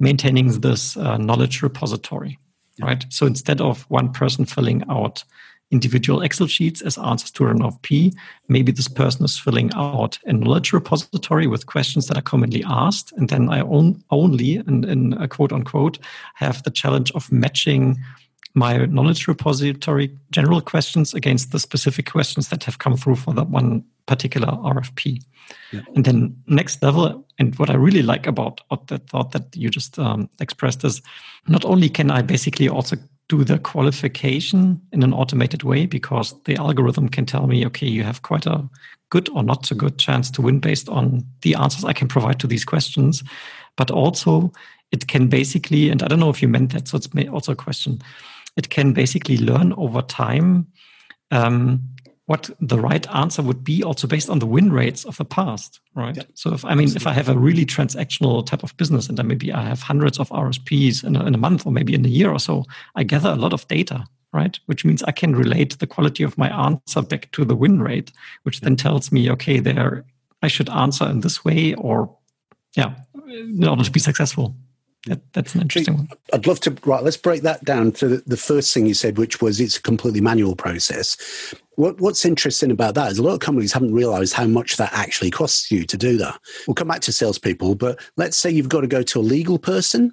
maintaining 0.00 0.60
this 0.60 0.96
uh, 0.96 1.16
knowledge 1.18 1.62
repository. 1.62 2.38
Right? 2.80 3.04
So 3.10 3.26
instead 3.26 3.60
of 3.60 3.82
one 3.90 4.12
person 4.12 4.44
filling 4.44 4.82
out 4.88 5.24
individual 5.70 6.22
Excel 6.22 6.46
sheets 6.46 6.82
as 6.82 6.98
answers 6.98 7.30
to 7.32 7.46
an 7.46 7.60
RFP, 7.60 8.14
maybe 8.48 8.70
this 8.70 8.88
person 8.88 9.24
is 9.24 9.38
filling 9.38 9.70
out 9.74 10.18
a 10.24 10.32
knowledge 10.32 10.72
repository 10.72 11.46
with 11.46 11.66
questions 11.66 12.06
that 12.06 12.16
are 12.16 12.22
commonly 12.22 12.62
asked, 12.66 13.12
and 13.16 13.28
then 13.28 13.48
I 13.48 13.60
own, 13.60 14.02
only, 14.10 14.56
in, 14.56 14.84
in 14.84 15.14
a 15.14 15.26
quote 15.26 15.52
unquote, 15.52 15.98
have 16.34 16.62
the 16.62 16.70
challenge 16.70 17.10
of 17.12 17.30
matching 17.32 17.98
my 18.54 18.86
knowledge 18.86 19.26
repository 19.26 20.16
general 20.30 20.60
questions 20.60 21.12
against 21.12 21.50
the 21.50 21.58
specific 21.58 22.10
questions 22.10 22.48
that 22.48 22.64
have 22.64 22.78
come 22.78 22.96
through 22.96 23.16
for 23.16 23.34
that 23.34 23.48
one 23.48 23.84
particular 24.06 24.46
RFP. 24.46 25.22
Yeah. 25.72 25.80
And 25.94 26.04
then 26.04 26.36
next 26.46 26.82
level, 26.82 27.26
and 27.38 27.58
what 27.58 27.68
I 27.68 27.74
really 27.74 28.02
like 28.02 28.26
about 28.26 28.60
the 28.86 28.98
thought 28.98 29.32
that 29.32 29.54
you 29.56 29.68
just 29.68 29.98
um, 29.98 30.30
expressed 30.40 30.84
is 30.84 31.02
not 31.48 31.64
only 31.64 31.88
can 31.88 32.10
I 32.10 32.22
basically 32.22 32.68
also 32.68 32.96
do 33.28 33.42
the 33.42 33.58
qualification 33.58 34.80
in 34.92 35.02
an 35.02 35.12
automated 35.12 35.62
way 35.62 35.86
because 35.86 36.34
the 36.44 36.56
algorithm 36.56 37.08
can 37.08 37.26
tell 37.26 37.46
me, 37.46 37.66
okay, 37.66 37.88
you 37.88 38.04
have 38.04 38.22
quite 38.22 38.46
a 38.46 38.68
good 39.10 39.28
or 39.30 39.42
not 39.42 39.66
so 39.66 39.74
good 39.74 39.98
chance 39.98 40.30
to 40.30 40.42
win 40.42 40.60
based 40.60 40.88
on 40.88 41.24
the 41.42 41.54
answers 41.54 41.84
I 41.84 41.92
can 41.92 42.06
provide 42.06 42.38
to 42.40 42.46
these 42.46 42.64
questions. 42.64 43.24
But 43.76 43.90
also, 43.90 44.52
it 44.92 45.08
can 45.08 45.28
basically, 45.28 45.88
and 45.88 46.02
I 46.02 46.06
don't 46.06 46.20
know 46.20 46.30
if 46.30 46.42
you 46.42 46.48
meant 46.48 46.72
that, 46.72 46.86
so 46.86 46.98
it's 46.98 47.08
also 47.28 47.52
a 47.52 47.56
question 47.56 48.00
it 48.56 48.70
can 48.70 48.92
basically 48.92 49.36
learn 49.36 49.72
over 49.74 50.02
time 50.02 50.66
um, 51.30 51.82
what 52.26 52.50
the 52.60 52.78
right 52.78 53.06
answer 53.14 53.42
would 53.42 53.62
be 53.62 53.82
also 53.82 54.06
based 54.06 54.30
on 54.30 54.38
the 54.38 54.46
win 54.46 54.72
rates 54.72 55.04
of 55.04 55.16
the 55.18 55.24
past 55.24 55.80
right 55.94 56.16
yeah. 56.16 56.22
so 56.34 56.54
if 56.54 56.64
i 56.64 56.74
mean 56.74 56.84
Absolutely. 56.84 57.02
if 57.02 57.06
i 57.06 57.12
have 57.12 57.28
a 57.28 57.38
really 57.38 57.66
transactional 57.66 58.44
type 58.44 58.62
of 58.62 58.76
business 58.76 59.08
and 59.08 59.18
then 59.18 59.26
maybe 59.26 59.52
i 59.52 59.62
have 59.62 59.80
hundreds 59.80 60.18
of 60.18 60.28
rfps 60.30 61.04
in 61.04 61.16
a, 61.16 61.24
in 61.26 61.34
a 61.34 61.38
month 61.38 61.66
or 61.66 61.72
maybe 61.72 61.94
in 61.94 62.04
a 62.04 62.08
year 62.08 62.30
or 62.30 62.38
so 62.38 62.64
i 62.94 63.02
gather 63.02 63.30
a 63.30 63.36
lot 63.36 63.52
of 63.52 63.66
data 63.68 64.04
right 64.32 64.58
which 64.66 64.84
means 64.84 65.02
i 65.02 65.12
can 65.12 65.36
relate 65.36 65.78
the 65.78 65.86
quality 65.86 66.22
of 66.22 66.38
my 66.38 66.48
answer 66.66 67.02
back 67.02 67.30
to 67.32 67.44
the 67.44 67.56
win 67.56 67.82
rate 67.82 68.10
which 68.44 68.60
then 68.60 68.76
tells 68.76 69.12
me 69.12 69.30
okay 69.30 69.60
there 69.60 70.04
i 70.42 70.48
should 70.48 70.70
answer 70.70 71.08
in 71.08 71.20
this 71.20 71.44
way 71.44 71.74
or 71.74 72.16
yeah 72.76 72.94
in 73.28 73.66
order 73.66 73.84
to 73.84 73.90
be 73.90 74.00
successful 74.00 74.56
that, 75.06 75.20
that's 75.32 75.54
an 75.54 75.60
interesting 75.60 75.96
one. 75.96 76.08
I'd 76.32 76.46
love 76.46 76.60
to. 76.60 76.76
Right, 76.84 77.02
let's 77.02 77.16
break 77.16 77.42
that 77.42 77.64
down 77.64 77.92
to 77.92 78.08
the, 78.08 78.22
the, 78.26 78.36
first 78.36 78.72
thing 78.72 78.86
you 78.86 78.94
said, 78.94 79.18
which 79.18 79.42
was 79.42 79.60
it's 79.60 79.76
a 79.76 79.82
completely 79.82 80.20
manual 80.20 80.56
process. 80.56 81.54
What, 81.76 82.00
what's 82.00 82.24
interesting 82.24 82.70
about 82.70 82.94
that 82.94 83.12
is 83.12 83.18
a 83.18 83.22
lot 83.22 83.34
of 83.34 83.40
companies 83.40 83.72
haven't 83.72 83.92
realized 83.92 84.32
how 84.32 84.46
much 84.46 84.76
that 84.76 84.92
actually 84.92 85.30
costs 85.30 85.70
you 85.70 85.84
to 85.84 85.96
do 85.96 86.16
that. 86.18 86.38
We'll 86.66 86.74
come 86.74 86.88
back 86.88 87.00
to 87.02 87.12
salespeople, 87.12 87.74
but 87.74 88.00
let's 88.16 88.36
say 88.36 88.50
you've 88.50 88.68
got 88.68 88.80
to 88.82 88.86
go 88.86 89.02
to 89.02 89.18
a 89.18 89.22
legal 89.22 89.58
person 89.58 90.12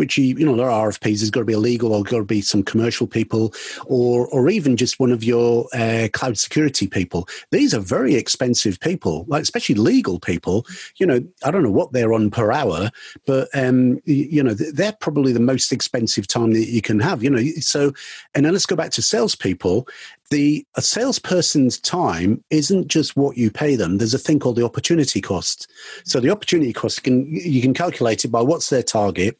which 0.00 0.16
you, 0.16 0.24
you 0.24 0.46
know, 0.46 0.56
there 0.56 0.70
are 0.70 0.88
RFPs. 0.88 1.18
There's 1.18 1.30
got 1.30 1.40
to 1.40 1.46
be 1.46 1.52
a 1.52 1.58
legal 1.58 1.92
or 1.92 2.02
got 2.02 2.16
to 2.16 2.24
be 2.24 2.40
some 2.40 2.62
commercial 2.62 3.06
people, 3.06 3.52
or 3.84 4.26
or 4.28 4.48
even 4.48 4.78
just 4.78 4.98
one 4.98 5.12
of 5.12 5.22
your 5.22 5.68
uh, 5.74 6.08
cloud 6.14 6.38
security 6.38 6.86
people. 6.86 7.28
These 7.50 7.74
are 7.74 7.80
very 7.80 8.14
expensive 8.14 8.80
people, 8.80 9.26
like 9.28 9.42
especially 9.42 9.74
legal 9.74 10.18
people. 10.18 10.66
You 10.96 11.06
know, 11.06 11.20
I 11.44 11.50
don't 11.50 11.62
know 11.62 11.70
what 11.70 11.92
they're 11.92 12.14
on 12.14 12.30
per 12.30 12.50
hour, 12.50 12.90
but 13.26 13.50
um, 13.52 14.00
you 14.06 14.42
know, 14.42 14.54
they're 14.54 14.96
probably 15.00 15.34
the 15.34 15.38
most 15.38 15.70
expensive 15.70 16.26
time 16.26 16.52
that 16.54 16.68
you 16.68 16.80
can 16.80 16.98
have. 16.98 17.22
You 17.22 17.28
know, 17.28 17.42
so 17.60 17.92
and 18.34 18.46
then 18.46 18.54
let's 18.54 18.66
go 18.66 18.76
back 18.76 18.92
to 18.92 19.02
salespeople 19.02 19.86
the 20.30 20.64
a 20.76 20.82
salesperson's 20.82 21.78
time 21.78 22.42
isn't 22.50 22.86
just 22.86 23.16
what 23.16 23.36
you 23.36 23.50
pay 23.50 23.74
them 23.74 23.98
there's 23.98 24.14
a 24.14 24.18
thing 24.18 24.38
called 24.38 24.54
the 24.54 24.64
opportunity 24.64 25.20
cost 25.20 25.68
so 26.04 26.20
the 26.20 26.30
opportunity 26.30 26.72
cost 26.72 27.02
can 27.02 27.26
you 27.26 27.60
can 27.60 27.74
calculate 27.74 28.24
it 28.24 28.28
by 28.28 28.40
what's 28.40 28.70
their 28.70 28.82
target 28.82 29.36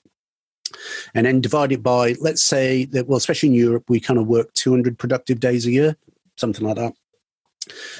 and 1.14 1.26
then 1.26 1.40
divide 1.40 1.72
it 1.72 1.82
by, 1.82 2.14
let's 2.20 2.42
say 2.42 2.84
that, 2.86 3.06
well, 3.06 3.18
especially 3.18 3.50
in 3.50 3.54
Europe, 3.54 3.84
we 3.88 4.00
kind 4.00 4.18
of 4.18 4.26
work 4.26 4.52
200 4.54 4.98
productive 4.98 5.40
days 5.40 5.66
a 5.66 5.70
year, 5.70 5.96
something 6.36 6.66
like 6.66 6.76
that. 6.76 6.94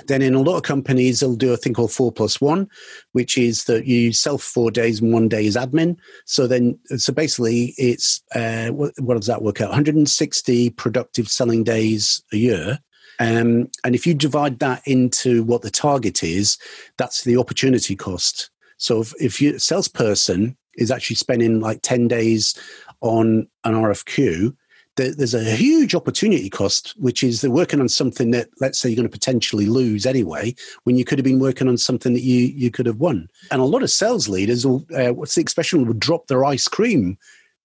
Then 0.07 0.23
in 0.23 0.35
a 0.35 0.41
lot 0.41 0.57
of 0.57 0.63
companies, 0.63 1.21
they'll 1.21 1.37
do 1.37 1.53
a 1.53 1.57
thing 1.57 1.75
called 1.75 1.93
four 1.93 2.11
plus 2.11 2.41
one, 2.41 2.69
which 3.13 3.37
is 3.37 3.65
that 3.65 3.87
you 3.87 4.13
sell 4.13 4.39
four 4.39 4.71
days 4.71 5.01
and 5.01 5.13
one 5.13 5.29
day 5.29 5.45
is 5.47 5.57
admin. 5.57 5.97
So 6.25 6.47
then, 6.47 6.79
so 6.97 7.13
basically, 7.13 7.75
it's 7.77 8.23
uh, 8.35 8.69
what, 8.69 8.93
what 8.99 9.17
does 9.17 9.27
that 9.27 9.43
work 9.43 9.61
out? 9.61 9.69
160 9.69 10.71
productive 10.71 11.29
selling 11.29 11.63
days 11.63 12.23
a 12.33 12.37
year. 12.37 12.79
Um, 13.19 13.71
and 13.85 13.95
if 13.95 14.07
you 14.07 14.15
divide 14.15 14.61
that 14.61 14.83
into 14.87 15.43
what 15.45 15.61
the 15.61 15.71
target 15.71 16.23
is, 16.23 16.57
that's 16.97 17.25
the 17.25 17.37
opportunity 17.37 17.95
cost. 17.95 18.51
So 18.79 19.03
if, 19.03 19.13
if 19.21 19.43
you 19.43 19.59
salesperson 19.59 20.57
is 20.77 20.91
actually 20.91 21.17
spending 21.17 21.61
like 21.61 21.81
10 21.83 22.09
days 22.09 22.55
on 23.01 23.49
an 23.65 23.75
RFQ, 23.75 24.55
there's 24.97 25.35
a 25.35 25.57
huge 25.57 25.95
opportunity 25.95 26.51
cost, 26.51 26.95
which 26.99 27.23
is 27.23 27.41
they're 27.41 27.51
working 27.51 27.81
on 27.81 27.89
something 27.89 28.33
that, 28.33 28.49
let's 28.61 28.79
say, 28.79 28.89
you're 28.89 28.97
going 28.97 29.09
to 29.09 29.13
potentially 29.13 29.67
lose 29.67 30.05
anyway, 30.05 30.55
when 30.85 30.97
you 30.97 31.05
could 31.05 31.19
have 31.19 31.25
been 31.25 31.39
working 31.39 31.69
on 31.69 31.79
something 31.79 32.13
that 32.13 32.23
you 32.23 32.47
you 32.47 32.71
could 32.71 32.87
have 32.87 32.99
won. 32.99 33.29
And 33.51 33.61
a 33.61 33.65
lot 33.65 33.83
of 33.83 33.91
sales 33.91 34.29
leaders 34.29 34.67
will, 34.67 34.85
uh, 34.95 35.13
what's 35.15 35.35
the 35.35 35.41
expression, 35.41 35.87
would 35.87 36.01
drop 36.01 36.27
their 36.27 36.45
ice 36.45 36.69
cream 36.69 37.17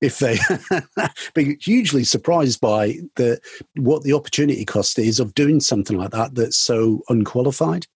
if 0.02 0.20
they 0.20 0.38
be 1.34 1.58
hugely 1.62 2.04
surprised 2.04 2.60
by 2.62 2.96
the 3.16 3.40
what 3.76 4.04
the 4.04 4.14
opportunity 4.14 4.66
cost 4.66 5.00
is 5.00 5.20
of 5.20 5.34
doing 5.34 5.60
something 5.60 5.98
like 5.98 6.12
that 6.12 6.36
that's 6.36 6.58
so 6.58 7.02
unqualified. 7.10 7.88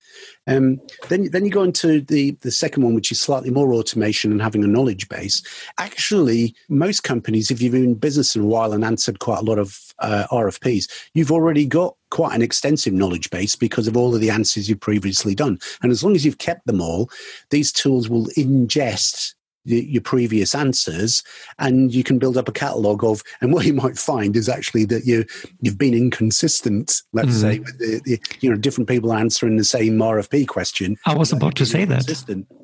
Um, 0.47 0.79
then, 1.09 1.29
then 1.31 1.45
you 1.45 1.51
go 1.51 1.63
into 1.63 2.01
the 2.01 2.31
the 2.41 2.51
second 2.51 2.83
one, 2.83 2.95
which 2.95 3.11
is 3.11 3.21
slightly 3.21 3.51
more 3.51 3.73
automation 3.73 4.31
and 4.31 4.41
having 4.41 4.63
a 4.63 4.67
knowledge 4.67 5.07
base. 5.09 5.43
Actually, 5.77 6.55
most 6.69 7.03
companies, 7.03 7.51
if 7.51 7.61
you've 7.61 7.73
been 7.73 7.83
in 7.83 7.93
business 7.93 8.35
in 8.35 8.41
a 8.41 8.45
while 8.45 8.73
and 8.73 8.83
answered 8.83 9.19
quite 9.19 9.39
a 9.39 9.43
lot 9.43 9.59
of 9.59 9.77
uh, 9.99 10.25
RFPs, 10.31 10.89
you've 11.13 11.31
already 11.31 11.65
got 11.65 11.95
quite 12.09 12.35
an 12.35 12.41
extensive 12.41 12.93
knowledge 12.93 13.29
base 13.29 13.55
because 13.55 13.87
of 13.87 13.95
all 13.95 14.15
of 14.15 14.21
the 14.21 14.31
answers 14.31 14.67
you've 14.67 14.79
previously 14.79 15.35
done. 15.35 15.59
And 15.83 15.91
as 15.91 16.03
long 16.03 16.15
as 16.15 16.25
you've 16.25 16.39
kept 16.39 16.65
them 16.65 16.81
all, 16.81 17.09
these 17.51 17.71
tools 17.71 18.09
will 18.09 18.25
ingest 18.29 19.35
your 19.69 20.01
previous 20.01 20.55
answers 20.55 21.23
and 21.57 21.93
you 21.93 22.03
can 22.03 22.19
build 22.19 22.37
up 22.37 22.47
a 22.47 22.51
catalog 22.51 23.03
of 23.03 23.23
and 23.41 23.53
what 23.53 23.65
you 23.69 23.73
might 23.73 23.97
find 23.97 24.35
is 24.35 24.49
actually 24.49 24.85
that 24.85 25.05
you 25.05 25.25
you've 25.61 25.77
been 25.77 25.93
inconsistent 25.93 27.01
let's 27.13 27.29
mm. 27.29 27.41
say 27.41 27.59
with 27.59 27.77
the, 27.79 28.01
the, 28.05 28.19
you 28.41 28.49
know 28.49 28.55
different 28.55 28.87
people 28.87 29.13
answering 29.13 29.57
the 29.57 29.63
same 29.63 29.97
rfp 29.97 30.47
question 30.47 30.97
i 31.05 31.15
was 31.15 31.31
about 31.31 31.55
to 31.55 31.65
say 31.65 31.85
that 31.85 32.07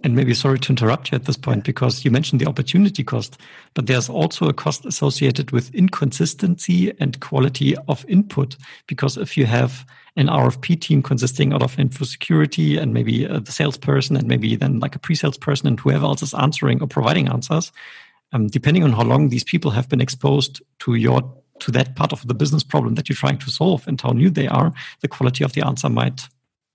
and 0.04 0.16
maybe 0.16 0.34
sorry 0.34 0.60
to 0.60 0.72
interrupt 0.72 1.12
you 1.12 1.16
at 1.16 1.26
this 1.26 1.38
point 1.38 1.60
yeah. 1.60 1.64
because 1.64 2.04
you 2.04 2.12
mentioned 2.12 2.42
the 2.42 2.48
opportunity 2.48 3.04
cost 3.04 3.38
but 3.74 3.88
there's 3.88 4.10
also 4.10 4.48
a 4.48 4.54
cost 4.54 4.86
associated 4.86 5.52
with 5.52 5.74
inconsistency 5.74 6.94
and 7.00 7.20
quality 7.20 7.76
of 7.88 8.06
input 8.08 8.56
because 8.88 9.18
if 9.18 9.38
you 9.38 9.46
have 9.46 9.86
an 10.16 10.28
RFP 10.28 10.80
team 10.80 11.04
consisting 11.04 11.54
out 11.54 11.62
of 11.62 11.78
info 11.78 12.06
security 12.06 12.78
and 12.78 12.94
maybe 12.94 13.28
uh, 13.28 13.40
the 13.40 13.52
salesperson 13.52 14.16
and 14.16 14.28
maybe 14.28 14.56
then 14.56 14.80
like 14.80 14.96
a 14.96 15.00
pre-sales 15.00 15.38
person 15.38 15.68
and 15.68 15.80
whoever 15.80 16.06
else 16.06 16.22
is 16.22 16.34
answering 16.34 16.82
or 16.82 16.88
providing 16.88 17.28
answers. 17.28 17.72
Um, 18.32 18.48
depending 18.48 18.84
on 18.84 18.92
how 18.92 19.04
long 19.04 19.30
these 19.30 19.44
people 19.44 19.72
have 19.72 19.90
been 19.90 20.02
exposed 20.02 20.62
to 20.80 20.96
your 20.96 21.22
to 21.60 21.72
that 21.72 21.96
part 21.96 22.12
of 22.12 22.28
the 22.28 22.34
business 22.34 22.64
problem 22.64 22.96
that 22.96 23.08
you're 23.08 23.16
trying 23.16 23.38
to 23.38 23.50
solve 23.50 23.88
and 23.88 24.00
how 24.02 24.12
new 24.12 24.30
they 24.30 24.48
are, 24.48 24.74
the 25.00 25.08
quality 25.08 25.44
of 25.44 25.54
the 25.54 25.66
answer 25.66 25.90
might 25.90 26.28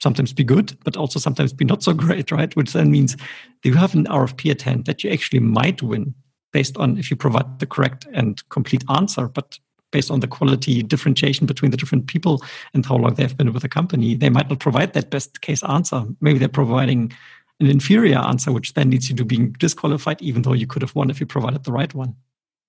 sometimes 0.02 0.32
be 0.32 0.44
good, 0.44 0.76
but 0.84 0.96
also 0.96 1.18
sometimes 1.18 1.52
be 1.52 1.66
not 1.66 1.82
so 1.82 1.92
great, 2.06 2.32
right? 2.32 2.54
Which 2.56 2.72
then 2.72 2.90
means 2.90 3.16
you 3.62 3.74
have 3.74 3.94
an 3.94 4.06
RFP 4.06 4.50
at 4.50 4.62
hand 4.62 4.86
that 4.86 5.04
you 5.04 5.10
actually 5.10 5.40
might 5.40 5.82
win 5.82 6.14
based 6.52 6.76
on 6.78 6.98
if 6.98 7.10
you 7.10 7.16
provide 7.16 7.58
the 7.58 7.66
correct 7.66 8.06
and 8.12 8.46
complete 8.48 8.84
answer, 8.88 9.28
but 9.28 9.58
based 9.90 10.10
on 10.10 10.20
the 10.20 10.28
quality 10.28 10.82
differentiation 10.82 11.46
between 11.46 11.70
the 11.70 11.76
different 11.76 12.06
people 12.06 12.42
and 12.74 12.84
how 12.86 12.96
long 12.96 13.14
they've 13.14 13.36
been 13.36 13.52
with 13.52 13.62
the 13.62 13.68
company, 13.68 14.14
they 14.14 14.30
might 14.30 14.48
not 14.48 14.60
provide 14.60 14.92
that 14.92 15.10
best 15.10 15.40
case 15.40 15.62
answer. 15.64 16.04
Maybe 16.20 16.38
they're 16.38 16.48
providing 16.48 17.12
an 17.60 17.66
inferior 17.66 18.18
answer, 18.18 18.52
which 18.52 18.74
then 18.74 18.90
leads 18.90 19.10
you 19.10 19.16
to 19.16 19.24
being 19.24 19.52
disqualified, 19.52 20.22
even 20.22 20.42
though 20.42 20.54
you 20.54 20.66
could 20.66 20.82
have 20.82 20.94
won 20.94 21.10
if 21.10 21.20
you 21.20 21.26
provided 21.26 21.64
the 21.64 21.72
right 21.72 21.92
one. 21.94 22.16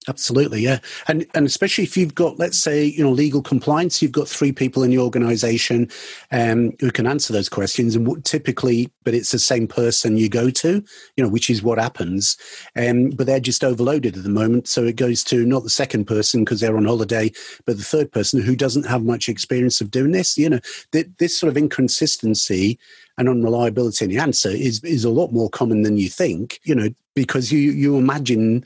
Absolutely, 0.07 0.61
yeah, 0.61 0.79
and 1.07 1.27
and 1.35 1.45
especially 1.45 1.83
if 1.83 1.95
you've 1.95 2.15
got, 2.15 2.39
let's 2.39 2.57
say, 2.57 2.85
you 2.85 3.03
know, 3.03 3.11
legal 3.11 3.43
compliance, 3.43 4.01
you've 4.01 4.11
got 4.11 4.27
three 4.27 4.51
people 4.51 4.81
in 4.81 4.89
the 4.89 4.97
organisation 4.97 5.87
um, 6.31 6.71
who 6.79 6.89
can 6.89 7.05
answer 7.05 7.31
those 7.31 7.47
questions, 7.49 7.95
and 7.95 8.25
typically, 8.25 8.89
but 9.03 9.13
it's 9.13 9.29
the 9.29 9.37
same 9.37 9.67
person 9.67 10.17
you 10.17 10.27
go 10.27 10.49
to, 10.49 10.83
you 11.17 11.23
know, 11.23 11.29
which 11.29 11.51
is 11.51 11.61
what 11.61 11.77
happens. 11.77 12.35
Um, 12.75 13.11
but 13.11 13.27
they're 13.27 13.39
just 13.39 13.63
overloaded 13.63 14.17
at 14.17 14.23
the 14.23 14.29
moment, 14.29 14.67
so 14.67 14.83
it 14.85 14.95
goes 14.95 15.23
to 15.25 15.45
not 15.45 15.61
the 15.61 15.69
second 15.69 16.05
person 16.05 16.43
because 16.43 16.61
they're 16.61 16.77
on 16.77 16.85
holiday, 16.85 17.31
but 17.67 17.77
the 17.77 17.83
third 17.83 18.11
person 18.11 18.41
who 18.41 18.55
doesn't 18.55 18.87
have 18.87 19.03
much 19.03 19.29
experience 19.29 19.81
of 19.81 19.91
doing 19.91 20.13
this. 20.13 20.35
You 20.35 20.49
know, 20.49 20.59
th- 20.93 21.09
this 21.19 21.37
sort 21.37 21.51
of 21.51 21.57
inconsistency 21.57 22.79
and 23.19 23.29
unreliability 23.29 24.05
in 24.05 24.09
the 24.09 24.17
answer 24.17 24.49
is 24.49 24.83
is 24.83 25.03
a 25.05 25.11
lot 25.11 25.31
more 25.31 25.49
common 25.51 25.83
than 25.83 25.97
you 25.97 26.09
think. 26.09 26.59
You 26.63 26.73
know, 26.73 26.89
because 27.13 27.51
you 27.51 27.59
you 27.59 27.97
imagine 27.97 28.63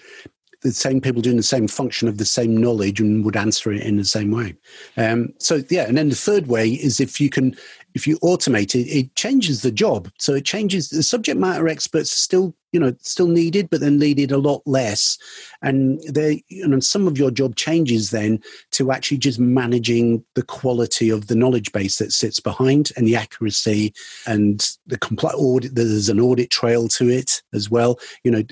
the 0.65 0.73
same 0.73 0.99
people 0.99 1.21
doing 1.21 1.37
the 1.37 1.43
same 1.43 1.67
function 1.67 2.07
of 2.07 2.17
the 2.17 2.25
same 2.25 2.57
knowledge 2.57 2.99
and 2.99 3.23
would 3.23 3.37
answer 3.37 3.71
it 3.71 3.83
in 3.83 3.97
the 3.97 4.05
same 4.05 4.31
way. 4.31 4.55
Um, 4.97 5.33
so 5.37 5.61
yeah, 5.69 5.87
and 5.87 5.97
then 5.97 6.09
the 6.09 6.15
third 6.15 6.47
way 6.47 6.69
is 6.69 6.99
if 6.99 7.21
you 7.21 7.29
can 7.29 7.55
if 7.95 8.05
you 8.05 8.19
automate 8.19 8.75
it, 8.75 8.87
it 8.89 9.15
changes 9.15 9.61
the 9.61 9.71
job. 9.71 10.11
So 10.19 10.33
it 10.35 10.45
changes 10.45 10.89
the 10.89 11.01
subject 11.01 11.39
matter 11.39 11.67
experts 11.67 12.11
still, 12.11 12.53
you 12.73 12.79
know, 12.79 12.93
still 12.99 13.29
needed, 13.29 13.69
but 13.69 13.79
then 13.79 13.97
needed 13.97 14.33
a 14.33 14.37
lot 14.37 14.61
less. 14.65 15.17
And 15.61 16.01
they, 16.09 16.43
you 16.49 16.67
know, 16.67 16.81
some 16.81 17.07
of 17.07 17.17
your 17.17 17.31
job 17.31 17.55
changes 17.55 18.11
then 18.11 18.41
to 18.71 18.91
actually 18.91 19.19
just 19.19 19.39
managing 19.39 20.25
the 20.35 20.43
quality 20.43 21.09
of 21.09 21.27
the 21.27 21.35
knowledge 21.35 21.71
base 21.71 21.97
that 21.99 22.11
sits 22.11 22.41
behind 22.41 22.91
and 22.97 23.07
the 23.07 23.15
accuracy 23.15 23.93
and 24.27 24.69
the 24.85 24.97
complete 24.97 25.35
audit. 25.35 25.75
There's 25.75 26.09
an 26.09 26.19
audit 26.19 26.51
trail 26.51 26.89
to 26.89 27.09
it 27.09 27.41
as 27.53 27.71
well. 27.71 27.97
You 28.25 28.31
know, 28.31 28.43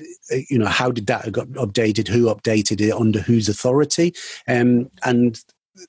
you 0.50 0.58
know, 0.58 0.68
how 0.68 0.90
did 0.90 1.08
that 1.08 1.30
got 1.34 1.50
updated? 1.50 2.08
Who 2.08 2.34
updated 2.34 2.80
it 2.80 2.94
under 2.94 3.20
whose 3.20 3.50
authority? 3.50 4.14
Um, 4.48 4.90
and 5.04 5.44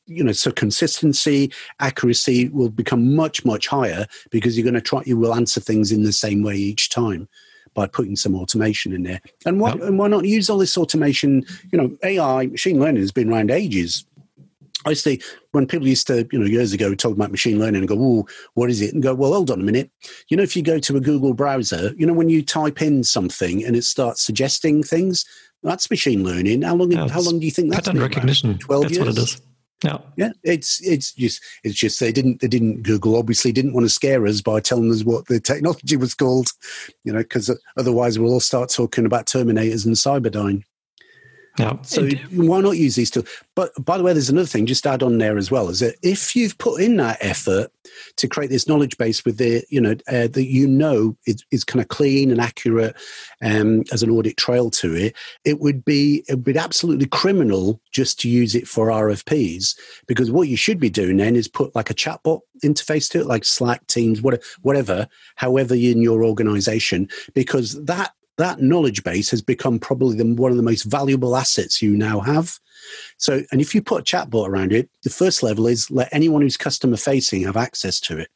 you 0.07 0.25
know 0.25 0.33
so 0.33 0.51
consistency 0.51 1.53
accuracy 1.81 2.49
will 2.49 2.71
become 2.71 3.15
much 3.15 3.45
much 3.45 3.67
higher 3.67 4.07
because 4.31 4.57
you're 4.57 4.65
going 4.65 4.75
to 4.75 4.81
try 4.81 5.03
you 5.05 5.17
will 5.17 5.35
answer 5.35 5.61
things 5.61 5.93
in 5.93 6.05
the 6.05 6.13
same 6.13 6.43
way 6.43 6.55
each 6.55 6.89
time 6.89 7.29
by 7.75 7.87
putting 7.87 8.17
some 8.17 8.35
automation 8.35 8.93
in 8.93 9.03
there 9.03 9.21
and 9.47 9.61
why, 9.61 9.73
and 9.73 9.99
why 9.99 10.07
not 10.07 10.25
use 10.25 10.49
all 10.49 10.59
this 10.59 10.79
automation 10.79 11.45
you 11.73 11.79
know 11.79 11.97
ai 12.03 12.47
machine 12.47 12.81
learning 12.81 13.03
has 13.03 13.13
been 13.13 13.31
around 13.31 13.51
ages 13.51 14.05
I 14.87 14.93
see 14.93 15.21
when 15.53 15.67
people 15.67 15.89
used 15.89 16.07
to, 16.09 16.29
you 16.31 16.39
know, 16.39 16.45
years 16.45 16.73
ago 16.73 16.95
talk 16.95 17.13
about 17.13 17.31
machine 17.31 17.59
learning 17.59 17.81
and 17.81 17.89
go, 17.89 17.97
"Oh, 17.99 18.27
what 18.53 18.69
is 18.69 18.83
it?" 18.83 18.93
and 18.93 19.03
go, 19.03 19.15
"Well, 19.15 19.33
hold 19.33 19.51
on 19.51 19.61
a 19.61 19.65
minute." 19.65 19.91
You 20.29 20.37
know, 20.37 20.43
if 20.43 20.55
you 20.57 20.63
go 20.63 20.79
to 20.79 20.97
a 20.97 21.01
Google 21.01 21.33
browser, 21.33 21.95
you 21.97 22.07
know, 22.07 22.13
when 22.13 22.29
you 22.29 22.43
type 22.43 22.83
in 22.83 23.03
something 23.03 23.65
and 23.65 23.77
it 23.77 23.85
starts 23.85 24.23
suggesting 24.23 24.83
things, 24.83 25.25
that's 25.63 25.91
machine 25.91 26.23
learning. 26.23 26.63
How 26.63 26.75
long? 26.75 26.93
how 26.93 27.21
long 27.21 27.39
do 27.41 27.47
you 27.47 27.51
think 27.51 27.73
that's 27.73 27.89
pattern 27.89 28.03
recognition? 28.03 28.59
Twelve 28.59 28.83
that's 28.83 28.97
years. 28.97 29.07
what 29.07 29.17
it 29.17 29.23
is. 29.23 29.41
Yeah, 29.85 29.99
yeah. 30.17 30.33
It's 30.43 30.81
it's 30.83 31.13
just 31.13 31.43
it's 31.63 31.75
just 31.75 32.01
they 32.01 32.11
didn't 32.11 32.41
they 32.41 32.49
didn't 32.49 32.83
Google 32.83 33.17
obviously 33.17 33.53
didn't 33.53 33.75
want 33.75 33.85
to 33.85 33.91
scare 33.91 34.27
us 34.27 34.41
by 34.41 34.61
telling 34.61 34.91
us 34.91 35.05
what 35.05 35.27
the 35.27 35.39
technology 35.39 35.97
was 35.97 36.15
called, 36.15 36.49
you 37.05 37.13
know, 37.13 37.19
because 37.19 37.55
otherwise 37.77 38.19
we'll 38.19 38.33
all 38.33 38.41
start 38.41 38.71
talking 38.71 39.05
about 39.05 39.27
Terminators 39.27 39.85
and 39.85 39.95
Cyberdyne. 39.95 40.65
Yeah. 41.59 41.77
So 41.83 42.09
why 42.33 42.61
not 42.61 42.73
use 42.79 42.97
these 42.97 43.11
tools? 43.11 43.29
But 43.55 43.73
by 43.85 43.97
the 43.97 44.03
way, 44.03 44.13
there's 44.13 44.31
another 44.31 44.47
thing. 44.47 44.67
Just 44.67 44.87
add 44.87 45.05
on 45.05 45.19
there 45.19 45.39
as 45.39 45.53
well 45.53 45.69
is 45.69 45.79
that 45.81 45.95
if 46.03 46.35
you've 46.35 46.59
put 46.59 46.81
in 46.81 46.97
that 46.97 47.19
effort 47.21 47.71
to 48.17 48.27
create 48.27 48.51
this 48.51 48.67
knowledge 48.67 48.99
base 48.99 49.25
with 49.25 49.39
the 49.39 49.65
you 49.71 49.81
know 49.81 49.93
uh, 50.09 50.27
that 50.27 50.47
you 50.47 50.67
know 50.67 51.17
is, 51.27 51.45
is 51.53 51.63
kind 51.63 51.81
of 51.81 51.89
clean 51.89 52.33
and 52.33 52.41
accurate 52.41 52.97
um, 53.41 53.85
as 53.93 54.03
an 54.03 54.11
audit 54.11 54.37
trail 54.37 54.69
to 54.71 54.95
it, 54.95 55.15
it 55.45 55.61
would 55.61 55.85
be 55.85 56.25
it 56.29 56.35
would 56.35 56.45
be 56.45 56.59
absolutely 56.59 57.07
criminal 57.07 57.81
just 57.93 58.19
to 58.21 58.29
use 58.29 58.57
it 58.57 58.67
for 58.67 58.89
RFPs 58.89 59.79
because 60.09 60.33
what 60.33 60.49
you 60.49 60.57
should 60.57 60.81
be 60.81 60.91
doing 60.91 61.19
then 61.19 61.37
is 61.37 61.47
put 61.47 61.73
like 61.77 61.89
a 61.89 61.95
chatbot 61.95 62.41
interface 62.65 63.09
to 63.11 63.21
it, 63.21 63.27
like 63.27 63.45
Slack, 63.45 63.87
Teams, 63.87 64.23
whatever, 64.23 64.43
whatever, 64.63 65.09
however 65.37 65.75
in 65.75 66.03
your 66.03 66.25
organization, 66.25 67.09
because 67.35 67.85
that 67.85 68.13
that 68.39 68.61
knowledge 68.61 69.05
base 69.05 69.31
has 69.31 69.43
become 69.43 69.79
probably 69.79 70.17
the, 70.17 70.35
one 70.35 70.51
of 70.51 70.57
the 70.57 70.63
most 70.63 70.85
valuable 70.85 71.37
assets 71.37 71.81
you 71.81 71.97
now 71.97 72.21
have. 72.21 72.59
So, 73.19 73.43
and 73.51 73.61
if 73.61 73.75
you 73.75 73.83
put 73.83 74.01
a 74.01 74.17
chatbot 74.17 74.49
around 74.49 74.73
it, 74.73 74.91
the 75.03 75.11
first 75.11 75.43
level 75.43 75.67
is 75.67 75.91
let 75.91 76.09
anyone 76.13 76.43
who's 76.43 76.57
customer 76.57 76.97
facing 76.97 77.45
have 77.45 77.57
access 77.57 78.01
to 78.01 78.19
it. 78.19 78.29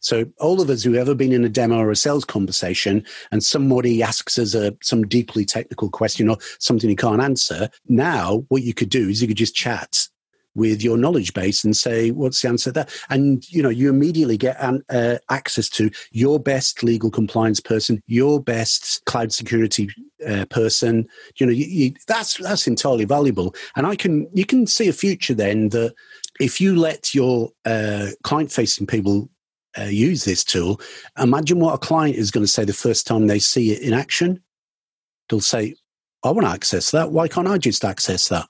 So, 0.00 0.26
all 0.38 0.60
of 0.60 0.70
us 0.70 0.82
who 0.82 0.92
have 0.92 1.08
ever 1.08 1.14
been 1.14 1.32
in 1.32 1.44
a 1.44 1.48
demo 1.48 1.78
or 1.78 1.90
a 1.90 1.96
sales 1.96 2.24
conversation, 2.24 3.04
and 3.30 3.42
somebody 3.42 4.02
asks 4.02 4.38
us 4.38 4.54
a 4.54 4.76
some 4.82 5.06
deeply 5.06 5.44
technical 5.44 5.90
question 5.90 6.28
or 6.28 6.38
something 6.58 6.88
you 6.88 6.96
can't 6.96 7.22
answer, 7.22 7.68
now 7.88 8.44
what 8.48 8.62
you 8.62 8.74
could 8.74 8.88
do 8.88 9.08
is 9.08 9.20
you 9.20 9.28
could 9.28 9.36
just 9.36 9.54
chat 9.54 10.08
with 10.54 10.82
your 10.82 10.96
knowledge 10.96 11.32
base 11.34 11.64
and 11.64 11.76
say 11.76 12.10
what's 12.10 12.42
the 12.42 12.48
answer 12.48 12.72
there? 12.72 12.86
And 13.08 13.48
you 13.50 13.62
know 13.62 13.68
you 13.68 13.88
immediately 13.88 14.36
get 14.36 14.56
an, 14.60 14.82
uh, 14.90 15.18
access 15.30 15.68
to 15.70 15.90
your 16.10 16.38
best 16.38 16.82
legal 16.82 17.10
compliance 17.10 17.60
person 17.60 18.02
your 18.06 18.42
best 18.42 19.04
cloud 19.06 19.32
security 19.32 19.88
uh, 20.26 20.44
person. 20.46 21.06
You 21.36 21.46
know 21.46 21.52
you, 21.52 21.64
you, 21.64 21.94
that's 22.06 22.36
that's 22.36 22.66
entirely 22.66 23.04
valuable. 23.04 23.54
And 23.76 23.86
i 23.86 23.96
can 23.96 24.28
you 24.32 24.44
can 24.44 24.66
see 24.66 24.88
a 24.88 24.92
future 24.92 25.34
then 25.34 25.70
that 25.70 25.94
if 26.40 26.60
you 26.60 26.76
let 26.76 27.14
your 27.14 27.50
uh, 27.64 28.08
client 28.22 28.50
facing 28.50 28.86
people 28.86 29.30
uh, 29.78 29.84
use 29.84 30.24
this 30.24 30.44
tool 30.44 30.80
imagine 31.18 31.58
what 31.58 31.74
a 31.74 31.78
client 31.78 32.16
is 32.16 32.30
going 32.30 32.44
to 32.44 32.50
say 32.50 32.64
the 32.64 32.72
first 32.74 33.06
time 33.06 33.26
they 33.26 33.38
see 33.38 33.72
it 33.72 33.80
in 33.80 33.94
action. 33.94 34.42
They'll 35.28 35.40
say 35.40 35.74
i 36.24 36.30
want 36.30 36.46
to 36.46 36.52
access 36.52 36.90
that. 36.90 37.10
Why 37.10 37.28
can't 37.28 37.48
i 37.48 37.58
just 37.58 37.84
access 37.84 38.28
that 38.28 38.46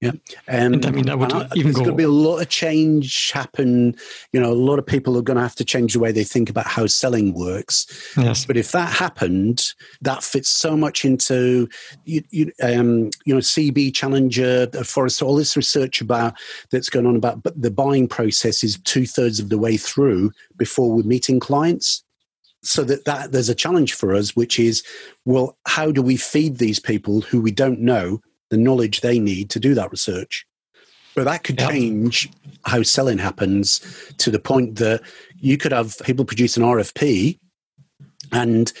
yeah, 0.00 0.10
um, 0.10 0.18
and 0.48 0.86
I 0.86 0.90
mean, 0.90 1.10
I 1.10 1.14
would 1.14 1.30
I, 1.30 1.46
even 1.54 1.72
there's 1.72 1.76
going 1.76 1.90
to 1.90 1.94
be 1.94 2.04
a 2.04 2.08
lot 2.08 2.38
of 2.38 2.48
change 2.48 3.30
happen. 3.32 3.94
You 4.32 4.40
know, 4.40 4.50
a 4.50 4.54
lot 4.54 4.78
of 4.78 4.86
people 4.86 5.18
are 5.18 5.22
going 5.22 5.36
to 5.36 5.42
have 5.42 5.56
to 5.56 5.64
change 5.64 5.92
the 5.92 5.98
way 5.98 6.10
they 6.10 6.24
think 6.24 6.48
about 6.48 6.66
how 6.66 6.86
selling 6.86 7.34
works. 7.34 7.86
Yes. 8.16 8.46
But 8.46 8.56
if 8.56 8.72
that 8.72 8.90
happened, 8.90 9.62
that 10.00 10.24
fits 10.24 10.48
so 10.48 10.74
much 10.74 11.04
into 11.04 11.68
you, 12.06 12.22
you, 12.30 12.50
um, 12.62 13.10
you 13.26 13.34
know, 13.34 13.40
CEB 13.40 13.94
Challenger, 13.94 14.68
Forrester, 14.84 15.26
all 15.26 15.36
this 15.36 15.54
research 15.54 16.00
about 16.00 16.32
that's 16.70 16.88
going 16.88 17.04
on 17.04 17.16
about, 17.16 17.42
but 17.42 17.60
the 17.60 17.70
buying 17.70 18.08
process 18.08 18.64
is 18.64 18.78
two 18.84 19.06
thirds 19.06 19.38
of 19.38 19.50
the 19.50 19.58
way 19.58 19.76
through 19.76 20.32
before 20.56 20.90
we're 20.90 21.02
meeting 21.02 21.40
clients 21.40 22.02
so 22.62 22.84
that, 22.84 23.04
that 23.04 23.32
there's 23.32 23.48
a 23.48 23.54
challenge 23.54 23.94
for 23.94 24.14
us 24.14 24.36
which 24.36 24.58
is 24.58 24.82
well 25.24 25.56
how 25.66 25.90
do 25.90 26.02
we 26.02 26.14
feed 26.14 26.58
these 26.58 26.78
people 26.78 27.22
who 27.22 27.40
we 27.40 27.50
don't 27.50 27.80
know 27.80 28.20
the 28.50 28.56
knowledge 28.56 29.00
they 29.00 29.18
need 29.18 29.50
to 29.50 29.60
do 29.60 29.74
that 29.74 29.90
research. 29.90 30.46
But 31.14 31.24
that 31.24 31.44
could 31.44 31.58
change 31.58 32.30
how 32.64 32.82
selling 32.82 33.18
happens 33.18 33.80
to 34.18 34.30
the 34.30 34.38
point 34.38 34.76
that 34.76 35.02
you 35.38 35.56
could 35.56 35.72
have 35.72 35.98
people 36.04 36.24
produce 36.24 36.56
an 36.56 36.62
RFP 36.62 37.38
and 38.32 38.72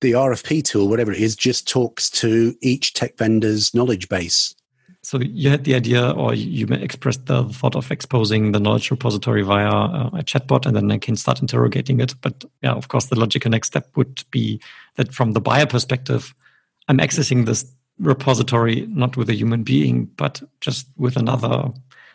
the 0.00 0.12
RFP 0.12 0.64
tool, 0.64 0.88
whatever 0.88 1.12
it 1.12 1.20
is, 1.20 1.36
just 1.36 1.68
talks 1.68 2.10
to 2.10 2.54
each 2.60 2.92
tech 2.94 3.16
vendor's 3.16 3.72
knowledge 3.74 4.08
base. 4.08 4.54
So 5.02 5.20
you 5.20 5.50
had 5.50 5.62
the 5.62 5.76
idea, 5.76 6.10
or 6.10 6.34
you 6.34 6.66
expressed 6.66 7.26
the 7.26 7.44
thought 7.44 7.76
of 7.76 7.92
exposing 7.92 8.50
the 8.50 8.58
knowledge 8.58 8.90
repository 8.90 9.42
via 9.42 9.68
uh, 9.68 10.10
a 10.14 10.24
chatbot, 10.24 10.66
and 10.66 10.74
then 10.74 10.90
I 10.90 10.98
can 10.98 11.14
start 11.14 11.40
interrogating 11.40 12.00
it. 12.00 12.14
But 12.20 12.44
yeah, 12.60 12.72
of 12.72 12.88
course, 12.88 13.06
the 13.06 13.18
logical 13.18 13.52
next 13.52 13.68
step 13.68 13.88
would 13.96 14.24
be 14.32 14.60
that 14.96 15.14
from 15.14 15.32
the 15.32 15.40
buyer 15.40 15.66
perspective, 15.66 16.34
I'm 16.88 16.98
accessing 16.98 17.46
this 17.46 17.64
repository 17.98 18.86
not 18.88 19.16
with 19.16 19.30
a 19.30 19.34
human 19.34 19.62
being 19.62 20.04
but 20.16 20.42
just 20.60 20.86
with 20.96 21.16
another 21.16 21.70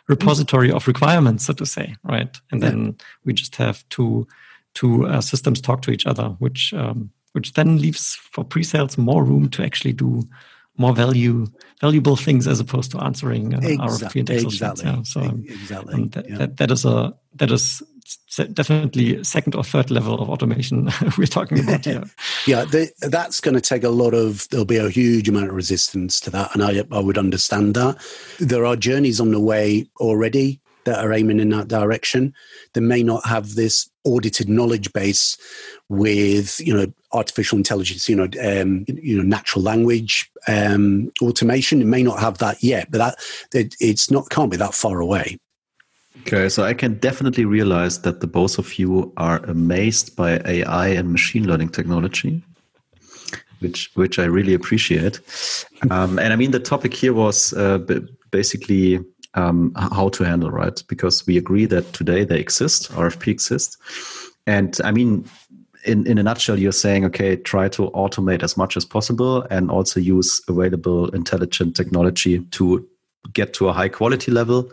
repository 0.08 0.70
of 0.70 0.86
requirements 0.86 1.46
so 1.46 1.52
to 1.52 1.66
say 1.66 1.96
right 2.04 2.40
and 2.50 2.62
then 2.62 2.84
yeah. 2.84 2.92
we 3.24 3.32
just 3.32 3.56
have 3.56 3.88
two 3.88 4.26
two 4.74 5.06
uh, 5.06 5.20
systems 5.20 5.60
talk 5.60 5.82
to 5.82 5.90
each 5.90 6.06
other 6.06 6.28
which 6.38 6.72
um, 6.74 7.10
which 7.32 7.54
then 7.54 7.78
leaves 7.78 8.14
for 8.14 8.44
pre-sales 8.44 8.98
more 8.98 9.24
room 9.24 9.48
to 9.48 9.64
actually 9.64 9.92
do 9.92 10.22
more 10.78 10.94
value 10.94 11.46
valuable 11.80 12.16
things 12.16 12.46
as 12.46 12.60
opposed 12.60 12.90
to 12.90 12.98
answering 12.98 13.54
uh, 13.54 13.58
RFP 13.58 14.20
and 14.20 14.30
Excel 14.30 14.48
exactly. 14.48 14.84
Yeah, 14.84 15.02
so 15.02 15.20
um, 15.20 15.44
exactly. 15.46 15.94
Um, 15.94 16.08
that, 16.08 16.28
yeah. 16.28 16.38
that, 16.38 16.56
that 16.56 16.70
is 16.70 16.84
a 16.84 17.14
that 17.34 17.50
is 17.50 17.82
definitely 18.54 19.22
second 19.24 19.54
or 19.54 19.64
third 19.64 19.90
level 19.90 20.20
of 20.20 20.30
automation 20.30 20.90
we're 21.18 21.26
talking 21.26 21.60
about 21.60 21.84
here. 21.84 22.04
yeah, 22.46 22.64
the, 22.64 22.90
that's 23.00 23.40
going 23.40 23.54
to 23.54 23.60
take 23.60 23.84
a 23.84 23.88
lot 23.88 24.14
of. 24.14 24.48
There'll 24.50 24.64
be 24.64 24.76
a 24.76 24.90
huge 24.90 25.28
amount 25.28 25.48
of 25.48 25.54
resistance 25.54 26.20
to 26.20 26.30
that, 26.30 26.54
and 26.54 26.62
I 26.62 26.82
I 26.90 27.00
would 27.00 27.18
understand 27.18 27.74
that. 27.74 27.98
There 28.38 28.66
are 28.66 28.76
journeys 28.76 29.20
on 29.20 29.30
the 29.30 29.40
way 29.40 29.86
already 30.00 30.60
that 30.84 31.04
are 31.04 31.12
aiming 31.12 31.40
in 31.40 31.50
that 31.50 31.68
direction. 31.68 32.34
They 32.72 32.80
may 32.80 33.02
not 33.02 33.24
have 33.26 33.54
this 33.54 33.88
audited 34.04 34.48
knowledge 34.48 34.92
base 34.92 35.36
with 35.88 36.60
you 36.60 36.74
know 36.74 36.86
artificial 37.12 37.58
intelligence, 37.58 38.08
you 38.08 38.16
know, 38.16 38.28
um, 38.42 38.84
you 38.88 39.16
know, 39.16 39.22
natural 39.22 39.62
language 39.62 40.30
um, 40.48 41.12
automation. 41.20 41.82
It 41.82 41.86
may 41.86 42.02
not 42.02 42.18
have 42.18 42.38
that 42.38 42.62
yet, 42.62 42.90
but 42.90 42.98
that 42.98 43.16
it, 43.54 43.74
it's 43.80 44.10
not 44.10 44.30
can't 44.30 44.50
be 44.50 44.56
that 44.56 44.74
far 44.74 45.00
away. 45.00 45.38
Okay, 46.20 46.48
so 46.48 46.62
I 46.62 46.74
can 46.74 46.94
definitely 46.94 47.44
realize 47.44 48.02
that 48.02 48.20
the 48.20 48.26
both 48.26 48.58
of 48.58 48.78
you 48.78 49.12
are 49.16 49.38
amazed 49.44 50.14
by 50.14 50.40
AI 50.44 50.88
and 50.88 51.10
machine 51.10 51.46
learning 51.46 51.70
technology, 51.70 52.42
which 53.60 53.90
which 53.94 54.18
I 54.18 54.24
really 54.24 54.54
appreciate. 54.54 55.20
Um, 55.90 56.18
and 56.18 56.32
I 56.32 56.36
mean, 56.36 56.50
the 56.50 56.60
topic 56.60 56.94
here 56.94 57.14
was 57.14 57.52
uh, 57.54 57.78
basically 58.30 59.00
um, 59.34 59.72
how 59.76 60.10
to 60.10 60.24
handle, 60.24 60.50
right? 60.50 60.82
Because 60.86 61.26
we 61.26 61.38
agree 61.38 61.64
that 61.66 61.92
today 61.92 62.24
they 62.24 62.38
exist, 62.38 62.92
RFP 62.92 63.28
exists, 63.28 63.78
and 64.46 64.78
I 64.84 64.92
mean, 64.92 65.24
in 65.86 66.06
in 66.06 66.18
a 66.18 66.22
nutshell, 66.22 66.58
you're 66.58 66.72
saying, 66.72 67.06
okay, 67.06 67.36
try 67.36 67.68
to 67.70 67.90
automate 67.92 68.42
as 68.42 68.56
much 68.56 68.76
as 68.76 68.84
possible, 68.84 69.46
and 69.50 69.70
also 69.70 69.98
use 69.98 70.42
available 70.46 71.08
intelligent 71.08 71.74
technology 71.74 72.40
to 72.52 72.86
get 73.32 73.54
to 73.54 73.68
a 73.68 73.72
high 73.72 73.88
quality 73.88 74.30
level 74.30 74.70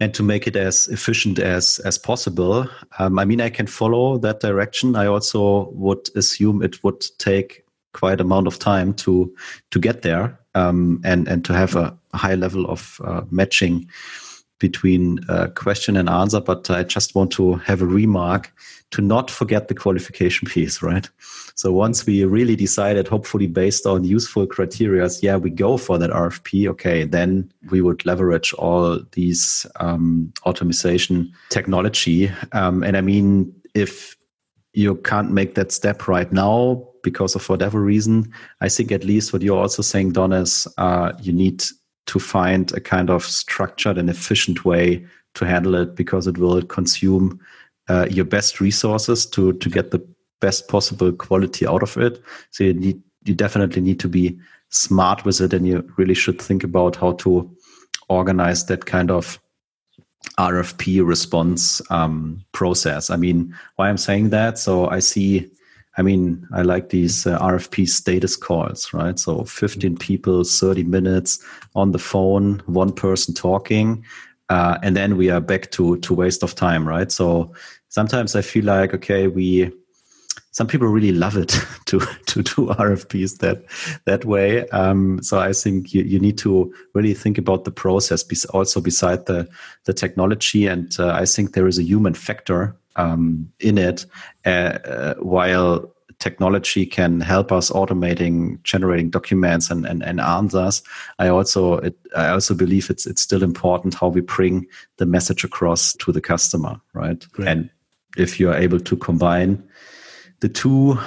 and 0.00 0.14
to 0.14 0.22
make 0.22 0.46
it 0.46 0.56
as 0.56 0.88
efficient 0.88 1.38
as 1.38 1.78
as 1.84 1.98
possible. 1.98 2.66
Um, 2.98 3.18
I 3.18 3.24
mean, 3.24 3.40
I 3.40 3.50
can 3.50 3.66
follow 3.66 4.18
that 4.18 4.40
direction. 4.40 4.96
I 4.96 5.06
also 5.06 5.70
would 5.72 6.08
assume 6.16 6.62
it 6.62 6.82
would 6.82 7.06
take 7.18 7.64
quite 7.92 8.20
amount 8.20 8.46
of 8.46 8.58
time 8.58 8.94
to 8.94 9.32
to 9.70 9.78
get 9.78 10.02
there 10.02 10.38
um, 10.54 11.00
and 11.04 11.28
and 11.28 11.44
to 11.44 11.52
have 11.52 11.76
a 11.76 11.96
high 12.14 12.34
level 12.34 12.66
of 12.66 13.00
uh, 13.04 13.22
matching 13.30 13.88
between 14.58 15.18
uh, 15.28 15.48
question 15.54 15.96
and 15.96 16.08
answer, 16.08 16.40
but 16.40 16.70
I 16.70 16.82
just 16.82 17.14
want 17.14 17.32
to 17.32 17.54
have 17.54 17.82
a 17.82 17.86
remark 17.86 18.52
to 18.90 19.00
not 19.00 19.30
forget 19.30 19.68
the 19.68 19.74
qualification 19.74 20.48
piece, 20.50 20.82
right? 20.82 21.08
So 21.54 21.72
once 21.72 22.06
we 22.06 22.24
really 22.24 22.56
decided, 22.56 23.08
hopefully 23.08 23.46
based 23.46 23.86
on 23.86 24.04
useful 24.04 24.46
criteria, 24.46 25.08
yeah, 25.22 25.36
we 25.36 25.50
go 25.50 25.76
for 25.76 25.98
that 25.98 26.10
RFP. 26.10 26.68
Okay, 26.68 27.04
then 27.04 27.52
we 27.70 27.80
would 27.80 28.04
leverage 28.06 28.52
all 28.54 29.00
these 29.12 29.66
um, 29.78 30.32
automation 30.44 31.32
technology. 31.50 32.30
Um, 32.52 32.82
and 32.82 32.96
I 32.96 33.00
mean, 33.00 33.52
if 33.74 34.16
you 34.72 34.96
can't 34.96 35.32
make 35.32 35.54
that 35.56 35.72
step 35.72 36.08
right 36.08 36.32
now 36.32 36.86
because 37.02 37.34
of 37.34 37.48
whatever 37.48 37.80
reason, 37.80 38.32
I 38.60 38.68
think 38.68 38.92
at 38.92 39.04
least 39.04 39.32
what 39.32 39.42
you're 39.42 39.60
also 39.60 39.82
saying, 39.82 40.12
Don, 40.12 40.32
is 40.32 40.66
uh, 40.78 41.12
you 41.20 41.32
need 41.32 41.64
to 42.06 42.18
find 42.18 42.72
a 42.72 42.80
kind 42.80 43.10
of 43.10 43.24
structured 43.24 43.98
and 43.98 44.10
efficient 44.10 44.64
way 44.64 45.06
to 45.34 45.46
handle 45.46 45.74
it 45.74 45.94
because 45.94 46.26
it 46.26 46.38
will 46.38 46.62
consume 46.62 47.40
uh, 47.90 48.06
your 48.08 48.24
best 48.24 48.60
resources 48.60 49.26
to 49.26 49.52
to 49.54 49.68
get 49.68 49.90
the 49.90 50.00
best 50.40 50.68
possible 50.68 51.12
quality 51.12 51.66
out 51.66 51.82
of 51.82 51.96
it. 51.96 52.22
So 52.50 52.64
you 52.64 52.74
need 52.74 53.02
you 53.24 53.34
definitely 53.34 53.82
need 53.82 53.98
to 54.00 54.08
be 54.08 54.38
smart 54.68 55.24
with 55.24 55.40
it, 55.40 55.52
and 55.52 55.66
you 55.66 55.82
really 55.96 56.14
should 56.14 56.40
think 56.40 56.62
about 56.62 56.96
how 56.96 57.12
to 57.24 57.50
organize 58.08 58.66
that 58.66 58.86
kind 58.86 59.10
of 59.10 59.40
RFP 60.38 61.04
response 61.04 61.82
um, 61.90 62.44
process. 62.52 63.10
I 63.10 63.16
mean, 63.16 63.54
why 63.76 63.88
I'm 63.88 63.98
saying 63.98 64.30
that? 64.30 64.58
So 64.58 64.88
I 64.88 65.00
see 65.00 65.50
I 65.98 66.02
mean, 66.02 66.46
I 66.52 66.62
like 66.62 66.90
these 66.90 67.26
uh, 67.26 67.38
RFP 67.40 67.88
status 67.88 68.36
calls, 68.36 68.92
right? 68.94 69.18
So 69.18 69.44
15 69.44 69.96
people, 69.96 70.44
30 70.44 70.84
minutes 70.84 71.44
on 71.74 71.90
the 71.92 71.98
phone, 71.98 72.62
one 72.66 72.92
person 72.92 73.34
talking, 73.34 74.04
uh, 74.50 74.78
and 74.82 74.96
then 74.96 75.16
we 75.16 75.30
are 75.30 75.40
back 75.40 75.70
to 75.70 75.96
to 75.98 76.14
waste 76.14 76.42
of 76.42 76.54
time, 76.54 76.86
right? 76.86 77.10
So 77.10 77.52
sometimes 77.88 78.36
I 78.36 78.42
feel 78.42 78.64
like 78.64 78.92
okay, 78.92 79.28
we 79.28 79.70
some 80.52 80.66
people 80.66 80.88
really 80.88 81.12
love 81.12 81.36
it 81.36 81.56
to 81.86 82.00
to 82.00 82.42
do 82.42 82.66
RFPs 82.78 83.38
that 83.38 83.62
that 84.04 84.24
way. 84.24 84.68
Um, 84.70 85.22
so 85.22 85.38
I 85.38 85.52
think 85.52 85.94
you, 85.94 86.02
you 86.02 86.18
need 86.18 86.36
to 86.38 86.74
really 86.94 87.14
think 87.14 87.38
about 87.38 87.64
the 87.64 87.70
process, 87.70 88.44
also 88.46 88.80
beside 88.80 89.26
the 89.26 89.48
the 89.84 89.94
technology, 89.94 90.66
and 90.66 90.94
uh, 90.98 91.12
I 91.12 91.24
think 91.26 91.54
there 91.54 91.68
is 91.68 91.78
a 91.78 91.84
human 91.84 92.14
factor 92.14 92.76
um, 92.96 93.50
in 93.60 93.78
it, 93.78 94.04
uh, 94.44 94.78
uh, 94.84 95.14
while 95.14 95.94
technology 96.20 96.86
can 96.86 97.20
help 97.20 97.50
us 97.50 97.70
automating 97.70 98.62
generating 98.62 99.10
documents 99.10 99.70
and, 99.70 99.84
and, 99.86 100.02
and 100.04 100.20
answers. 100.20 100.82
I 101.18 101.28
also 101.28 101.78
it, 101.78 101.96
i 102.16 102.28
also 102.28 102.54
believe 102.54 102.90
it's 102.90 103.06
it's 103.06 103.22
still 103.22 103.42
important 103.42 103.94
how 103.94 104.08
we 104.08 104.20
bring 104.20 104.66
the 104.98 105.06
message 105.06 105.44
across 105.44 105.94
to 105.94 106.12
the 106.12 106.20
customer 106.20 106.80
right? 106.92 107.26
Great. 107.32 107.48
and 107.48 107.70
if 108.16 108.38
you 108.38 108.50
are 108.50 108.56
able 108.56 108.80
to 108.80 108.96
combine 108.96 109.62
the 110.40 110.48
two 110.48 110.98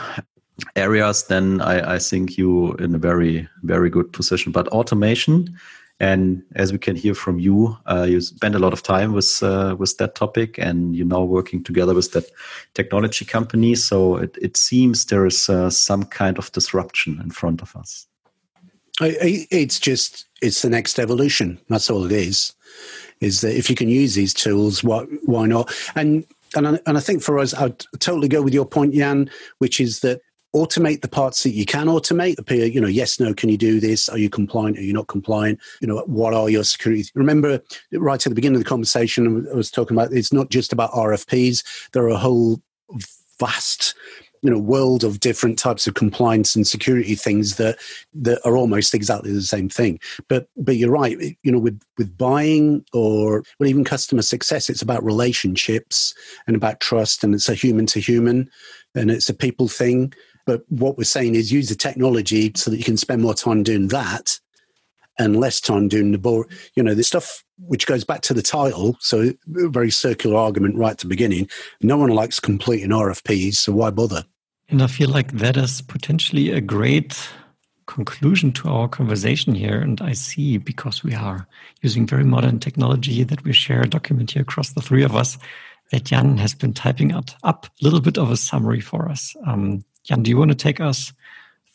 areas 0.76 1.24
then 1.28 1.62
I, 1.62 1.96
I 1.96 2.00
think 2.00 2.38
you 2.38 2.74
in 2.74 2.96
a 2.96 3.00
very 3.00 3.48
very 3.64 3.90
good 3.90 4.12
position. 4.14 4.52
But 4.52 4.68
automation 4.70 5.58
and 6.00 6.44
as 6.56 6.72
we 6.72 6.80
can 6.80 6.96
hear 6.96 7.14
from 7.14 7.40
you, 7.40 7.78
uh, 7.86 8.06
you 8.10 8.20
spend 8.20 8.56
a 8.56 8.60
lot 8.60 8.74
of 8.74 8.84
time 8.84 9.14
with 9.14 9.42
uh, 9.44 9.76
with 9.78 9.98
that 9.98 10.16
topic, 10.16 10.58
and 10.58 10.96
you're 10.96 11.06
now 11.06 11.24
working 11.24 11.64
together 11.64 11.94
with 11.94 12.12
that 12.12 12.26
technology 12.74 13.26
company. 13.26 13.76
So 13.76 14.18
it, 14.18 14.38
it 14.42 14.58
seems 14.58 15.06
there 15.06 15.26
is 15.26 15.50
uh, 15.50 15.70
some 15.70 16.04
kind 16.04 16.38
of 16.38 16.52
disruption 16.52 17.22
in 17.22 17.30
front 17.30 17.62
of 17.62 17.76
us. 17.76 18.08
It's 19.02 19.80
just 19.80 20.26
it's 20.42 20.62
the 20.62 20.70
next 20.70 21.00
evolution. 21.00 21.60
That's 21.70 21.90
all 21.90 22.06
it 22.06 22.12
is. 22.12 22.54
Is 23.20 23.42
that 23.42 23.58
if 23.58 23.70
you 23.70 23.76
can 23.76 23.88
use 23.88 24.16
these 24.16 24.34
tools, 24.34 24.84
why 24.84 25.04
why 25.26 25.46
not? 25.46 25.74
And 25.96 26.26
and 26.56 26.68
I, 26.68 26.80
and 26.86 26.98
I 26.98 27.02
think 27.02 27.22
for 27.22 27.40
us, 27.40 27.54
I'd 27.54 27.80
totally 28.00 28.28
go 28.28 28.42
with 28.42 28.54
your 28.54 28.66
point, 28.66 28.94
Jan, 28.94 29.30
which 29.60 29.80
is 29.80 30.02
that 30.02 30.22
automate 30.56 31.02
the 31.02 31.08
parts 31.08 31.44
that 31.44 31.52
you 31.52 31.66
can 31.66 31.88
automate 31.88 32.38
appear 32.38 32.66
you 32.66 32.80
know 32.80 32.88
yes 32.88 33.20
no 33.20 33.34
can 33.34 33.50
you 33.50 33.58
do 33.58 33.80
this? 33.80 34.10
Are 34.10 34.18
you 34.18 34.30
compliant? 34.30 34.78
Are 34.78 34.84
you 34.84 34.94
not 34.94 35.08
compliant? 35.08 35.60
You 35.82 35.88
know 35.88 36.04
what 36.06 36.34
are 36.34 36.50
your 36.50 36.64
security 36.64 37.10
remember 37.16 37.62
right 37.92 38.26
at 38.26 38.30
the 38.30 38.36
beginning 38.36 38.58
of 38.58 38.64
the 38.64 38.70
conversation 38.70 39.48
i 39.52 39.56
was 39.56 39.72
talking 39.72 39.96
about 39.96 40.12
it's 40.14 40.34
not 40.34 40.50
just 40.50 40.74
about 40.74 40.92
rfps 40.92 41.64
there 41.92 42.04
are 42.04 42.10
a 42.10 42.18
whole 42.18 42.62
vast 43.40 43.96
you 44.44 44.50
know 44.50 44.60
world 44.60 45.04
of 45.04 45.20
different 45.20 45.58
types 45.58 45.88
of 45.88 45.96
compliance 45.96 46.56
and 46.56 46.68
security 46.68 47.16
things 47.16 47.56
that 47.56 47.78
that 48.14 48.46
are 48.46 48.58
almost 48.58 48.94
exactly 48.94 49.32
the 49.32 49.42
same 49.42 49.70
thing. 49.70 50.00
But 50.28 50.48
but 50.58 50.76
you're 50.76 50.92
right 50.92 51.18
you 51.44 51.52
know 51.52 51.60
with 51.60 51.82
with 51.98 52.16
buying 52.18 52.86
or 52.94 53.44
well, 53.60 53.70
even 53.70 53.86
customer 53.86 54.22
success 54.22 54.70
it's 54.70 54.82
about 54.82 55.04
relationships 55.04 56.14
and 56.46 56.56
about 56.56 56.82
trust 56.82 57.24
and 57.24 57.34
it's 57.34 57.50
a 57.50 57.56
human 57.56 57.86
to 57.88 58.00
human 58.00 58.50
and 58.96 59.10
it's 59.10 59.30
a 59.30 59.34
people 59.34 59.68
thing 59.68 60.14
but 60.46 60.64
what 60.70 60.98
we're 60.98 61.04
saying 61.04 61.36
is 61.36 61.52
use 61.52 61.70
the 61.70 61.76
technology 61.76 62.52
so 62.56 62.72
that 62.72 62.78
you 62.78 62.84
can 62.84 62.98
spend 62.98 63.22
more 63.22 63.34
time 63.34 63.64
doing 63.64 63.88
that 63.90 64.40
and 65.20 65.40
less 65.40 65.62
time 65.62 65.88
doing 65.88 66.12
the 66.12 66.18
bore. 66.18 66.48
You 66.76 66.84
know, 66.84 66.96
the 66.96 67.04
stuff 67.04 67.44
which 67.58 67.86
goes 67.86 68.04
back 68.04 68.22
to 68.22 68.34
the 68.34 68.42
title. 68.42 68.98
So, 69.00 69.34
very 69.48 69.92
circular 69.92 70.38
argument 70.38 70.76
right 70.76 70.92
at 70.92 71.00
the 71.00 71.08
beginning. 71.08 71.50
No 71.82 71.98
one 71.98 72.10
likes 72.10 72.40
completing 72.40 72.90
RFPs, 72.90 73.56
so 73.56 73.74
why 73.74 73.92
bother? 73.92 74.26
And 74.70 74.82
I 74.82 74.88
feel 74.88 75.10
like 75.10 75.34
that 75.34 75.58
is 75.58 75.82
potentially 75.82 76.52
a 76.52 76.62
great 76.62 77.30
conclusion 77.86 78.52
to 78.54 78.70
our 78.70 78.88
conversation 78.88 79.54
here. 79.54 79.80
And 79.80 80.02
I 80.02 80.14
see 80.14 80.58
because 80.58 81.04
we 81.04 81.14
are 81.14 81.48
using 81.82 82.08
very 82.08 82.24
modern 82.24 82.60
technology 82.60 83.24
that 83.24 83.44
we 83.44 83.54
share 83.54 83.82
a 83.82 83.90
document 83.90 84.32
here 84.32 84.42
across 84.42 84.72
the 84.72 84.82
three 84.82 85.04
of 85.04 85.16
us 85.16 85.38
that 85.92 86.06
Jan 86.06 86.38
has 86.38 86.56
been 86.56 86.74
typing 86.74 87.12
up, 87.12 87.30
up 87.44 87.66
a 87.66 87.84
little 87.84 88.02
bit 88.02 88.18
of 88.18 88.32
a 88.32 88.38
summary 88.38 88.80
for 88.80 89.10
us. 89.10 89.36
Um, 89.46 89.84
Jan, 90.04 90.24
do 90.24 90.30
you 90.30 90.38
want 90.38 90.52
to 90.52 90.56
take 90.56 90.80
us 90.80 91.14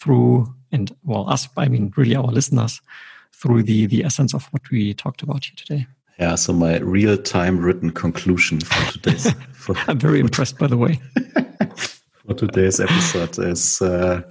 through, 0.01 0.55
and 0.71 0.95
well, 1.05 1.29
us, 1.29 1.49
I 1.57 1.69
mean, 1.69 1.93
really 1.97 2.15
our 2.15 2.25
listeners, 2.25 2.81
through 3.33 3.63
the, 3.63 3.87
the 3.87 4.05
essence 4.05 4.35
of 4.35 4.47
what 4.53 4.63
we 4.71 4.95
talked 4.95 5.23
about 5.23 5.45
here 5.45 5.55
today? 5.57 5.87
Yeah, 6.19 6.35
so 6.35 6.53
my 6.53 6.79
real 6.79 7.17
time 7.17 7.59
written 7.59 7.91
conclusion 7.91 8.61
for 8.61 8.93
today's. 8.93 9.33
For, 9.53 9.77
I'm 9.87 9.99
very 9.99 10.21
impressed, 10.21 10.59
by 10.59 10.67
the 10.67 10.77
way. 10.77 11.01
for 12.27 12.35
today's 12.35 12.81
episode 12.81 13.39
is 13.39 13.81
uh, 13.81 14.23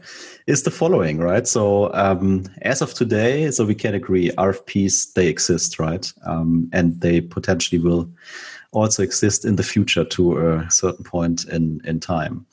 is 0.48 0.64
the 0.64 0.72
following, 0.72 1.18
right? 1.18 1.48
So 1.48 1.92
um, 1.94 2.44
as 2.62 2.82
of 2.82 2.94
today, 2.94 3.50
so 3.52 3.66
we 3.66 3.74
can 3.74 3.96
agree 3.96 4.32
RFPs 4.32 5.14
they 5.14 5.28
exist, 5.28 5.80
right? 5.80 6.12
Um, 6.26 6.70
and 6.74 7.00
they 7.02 7.22
potentially 7.22 7.80
will 7.80 8.10
also 8.72 9.04
exist 9.04 9.46
in 9.46 9.56
the 9.56 9.64
future 9.64 10.04
to 10.04 10.38
a 10.38 10.70
certain 10.70 11.04
point 11.04 11.46
in, 11.46 11.82
in 11.84 12.00
time. 12.00 12.46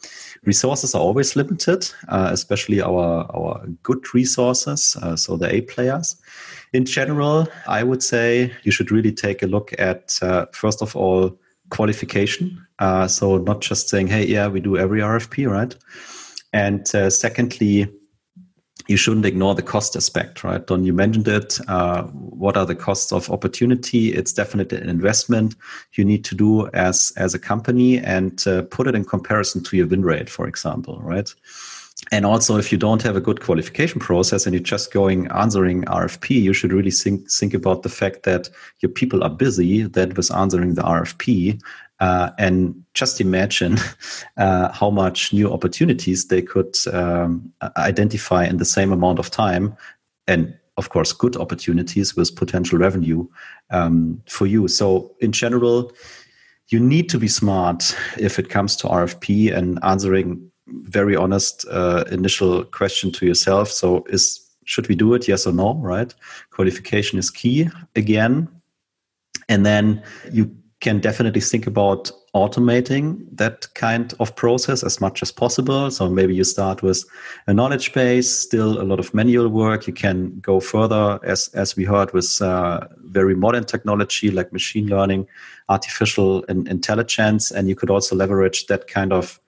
Resources 0.44 0.94
are 0.94 1.00
always 1.00 1.36
limited, 1.36 1.90
uh, 2.08 2.28
especially 2.32 2.80
our, 2.80 3.26
our 3.34 3.66
good 3.82 4.14
resources, 4.14 4.96
uh, 5.02 5.16
so 5.16 5.36
the 5.36 5.52
A 5.52 5.62
players. 5.62 6.16
In 6.72 6.84
general, 6.84 7.48
I 7.66 7.82
would 7.82 8.02
say 8.02 8.52
you 8.62 8.72
should 8.72 8.90
really 8.90 9.12
take 9.12 9.42
a 9.42 9.46
look 9.46 9.72
at, 9.78 10.18
uh, 10.22 10.46
first 10.52 10.82
of 10.82 10.96
all, 10.96 11.38
qualification. 11.70 12.64
Uh, 12.78 13.08
so 13.08 13.38
not 13.38 13.60
just 13.60 13.88
saying, 13.88 14.08
hey, 14.08 14.26
yeah, 14.26 14.48
we 14.48 14.60
do 14.60 14.76
every 14.76 15.00
RFP, 15.00 15.50
right? 15.50 15.74
And 16.52 16.92
uh, 16.94 17.10
secondly, 17.10 17.88
you 18.87 18.97
shouldn't 18.97 19.26
ignore 19.26 19.55
the 19.55 19.62
cost 19.62 19.97
aspect, 19.97 20.45
right? 20.45 20.66
Don, 20.66 20.85
you 20.85 20.93
mentioned 20.93 21.28
it. 21.28 21.59
Uh, 21.68 22.03
what 22.05 22.57
are 22.57 22.66
the 22.66 22.74
costs 22.74 23.12
of 23.12 23.30
opportunity? 23.30 24.12
It's 24.12 24.32
definitely 24.32 24.78
an 24.78 24.89
investment 24.89 25.57
you 25.95 26.05
need 26.05 26.24
to 26.26 26.35
do 26.35 26.68
as 26.68 27.12
as 27.16 27.35
a 27.35 27.39
company 27.39 27.99
and 27.99 28.47
uh, 28.47 28.62
put 28.62 28.87
it 28.87 28.95
in 28.95 29.05
comparison 29.05 29.62
to 29.64 29.76
your 29.76 29.87
win 29.87 30.03
rate, 30.03 30.28
for 30.28 30.47
example, 30.47 31.01
right? 31.03 31.32
And 32.12 32.26
also, 32.26 32.59
if 32.59 32.70
you 32.70 32.76
don't 32.76 33.03
have 33.03 33.16
a 33.16 33.20
good 33.20 33.41
qualification 33.41 34.01
process 34.01 34.45
and 34.45 34.55
you're 34.55 34.62
just 34.62 34.93
going 34.93 35.26
answering 35.28 35.85
RFP, 35.85 36.30
you 36.30 36.53
should 36.53 36.72
really 36.72 36.91
think 36.91 37.30
think 37.30 37.55
about 37.55 37.82
the 37.82 37.89
fact 37.89 38.24
that 38.24 38.51
your 38.80 38.91
people 38.91 39.22
are 39.24 39.30
busy. 39.30 39.85
That 39.85 40.16
was 40.16 40.30
answering 40.30 40.74
the 40.74 40.82
RFP, 40.82 41.62
uh, 42.01 42.30
and 42.38 42.84
just 42.95 43.20
imagine 43.20 43.78
uh, 44.36 44.72
how 44.72 44.90
much 44.90 45.32
new 45.32 45.53
opportunities 45.53 46.28
they 46.28 46.42
could 46.42 46.76
um, 46.92 47.53
identify 47.76 48.45
in 48.45 48.57
the 48.57 48.64
same 48.64 48.92
amount 48.92 49.18
of 49.18 49.30
time. 49.30 49.76
And 50.26 50.55
of 50.76 50.88
course, 50.88 51.12
good 51.12 51.36
opportunities 51.36 52.16
with 52.16 52.34
potential 52.34 52.78
revenue 52.78 53.26
um, 53.70 54.22
for 54.28 54.47
you. 54.47 54.66
So, 54.66 55.14
in 55.20 55.32
general, 55.32 55.92
you 56.68 56.80
need 56.80 57.09
to 57.11 57.18
be 57.18 57.28
smart 57.28 57.97
if 58.18 58.38
it 58.38 58.49
comes 58.49 58.76
to 58.76 58.88
RFP 58.88 59.55
and 59.55 59.78
answering 59.82 60.51
very 60.66 61.14
honest 61.14 61.66
uh, 61.70 62.05
initial 62.11 62.64
question 62.64 63.12
to 63.12 63.26
yourself. 63.26 63.70
So, 63.70 64.05
is 64.09 64.40
should 64.64 64.88
we 64.88 64.95
do 64.95 65.14
it? 65.14 65.28
Yes 65.28 65.47
or 65.47 65.53
no? 65.53 65.74
Right? 65.74 66.12
Qualification 66.51 67.18
is 67.18 67.30
key 67.30 67.68
again, 67.95 68.49
and 69.49 69.64
then 69.64 70.03
you 70.32 70.57
can 70.85 71.01
definitely 71.01 71.41
think 71.41 71.66
about 71.66 72.12
automating 72.35 73.24
that 73.32 73.66
kind 73.74 74.12
of 74.20 74.37
process 74.37 74.85
as 74.85 75.01
much 75.01 75.22
as 75.22 75.32
possible. 75.32 75.91
So 75.91 76.11
maybe 76.11 76.35
you 76.35 76.45
start 76.45 76.82
with 76.82 77.03
a 77.47 77.55
knowledge 77.55 77.95
base, 77.95 78.30
still 78.30 78.80
a 78.80 78.85
lot 78.85 79.01
of 79.01 79.14
manual 79.14 79.49
work. 79.49 79.87
You 79.87 79.95
can 79.95 80.39
go 80.41 80.61
further, 80.61 81.18
as 81.24 81.49
as 81.55 81.74
we 81.74 81.85
heard, 81.85 82.12
with 82.12 82.30
uh, 82.43 82.80
very 83.07 83.35
modern 83.35 83.64
technology 83.64 84.30
like 84.30 84.53
machine 84.53 84.87
learning, 84.89 85.26
artificial 85.70 86.43
in, 86.51 86.68
intelligence, 86.68 87.51
and 87.51 87.66
you 87.66 87.74
could 87.74 87.91
also 87.91 88.14
leverage 88.14 88.66
that 88.66 88.87
kind 88.87 89.12
of 89.12 89.41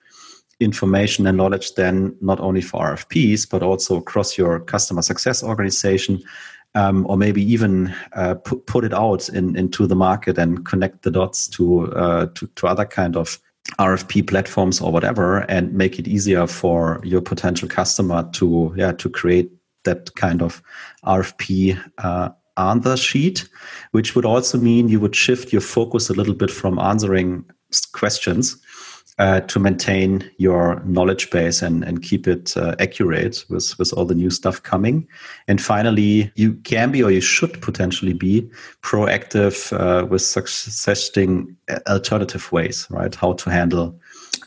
information 0.59 1.27
and 1.27 1.37
knowledge 1.37 1.75
then 1.75 2.15
not 2.19 2.39
only 2.39 2.61
for 2.61 2.81
RFPs 2.81 3.47
but 3.47 3.61
also 3.61 3.97
across 3.97 4.39
your 4.39 4.59
customer 4.59 5.03
success 5.03 5.43
organization 5.43 6.19
um, 6.75 7.05
or 7.07 7.17
maybe 7.17 7.41
even 7.41 7.93
uh, 8.13 8.35
put, 8.35 8.65
put 8.67 8.83
it 8.83 8.93
out 8.93 9.29
in, 9.29 9.55
into 9.55 9.87
the 9.87 9.95
market 9.95 10.37
and 10.37 10.65
connect 10.65 11.03
the 11.03 11.11
dots 11.11 11.47
to, 11.47 11.91
uh, 11.93 12.27
to, 12.35 12.47
to 12.55 12.67
other 12.67 12.85
kind 12.85 13.15
of 13.15 13.39
RFP 13.79 14.27
platforms 14.27 14.79
or 14.79 14.91
whatever, 14.91 15.39
and 15.49 15.73
make 15.73 15.99
it 15.99 16.07
easier 16.07 16.47
for 16.47 17.01
your 17.03 17.21
potential 17.21 17.67
customer 17.67 18.27
to 18.33 18.73
yeah 18.77 18.93
to 18.93 19.09
create 19.09 19.51
that 19.83 20.15
kind 20.15 20.41
of 20.41 20.61
RFP 21.05 21.77
uh, 21.97 22.29
answer 22.57 22.97
sheet, 22.97 23.47
which 23.91 24.15
would 24.15 24.25
also 24.25 24.57
mean 24.57 24.87
you 24.87 24.99
would 24.99 25.15
shift 25.15 25.51
your 25.51 25.61
focus 25.61 26.09
a 26.09 26.13
little 26.13 26.33
bit 26.33 26.49
from 26.49 26.79
answering 26.79 27.45
questions 27.91 28.57
uh, 29.19 29.41
to 29.41 29.59
maintain 29.59 30.29
your 30.37 30.81
knowledge 30.85 31.29
base 31.31 31.61
and, 31.61 31.83
and 31.83 32.03
keep 32.03 32.27
it 32.27 32.55
uh, 32.55 32.75
accurate 32.79 33.43
with, 33.49 33.77
with 33.79 33.91
all 33.93 34.05
the 34.05 34.13
new 34.13 34.29
stuff 34.29 34.61
coming. 34.61 35.07
And 35.47 35.61
finally, 35.61 36.31
you 36.35 36.53
can 36.63 36.91
be 36.91 37.01
or 37.01 37.11
you 37.11 37.21
should 37.21 37.59
potentially 37.61 38.13
be 38.13 38.49
proactive 38.83 39.73
uh, 39.77 40.05
with 40.05 40.21
suggesting 40.21 41.55
alternative 41.87 42.51
ways, 42.51 42.87
right? 42.89 43.13
How 43.13 43.33
to 43.33 43.49
handle 43.49 43.99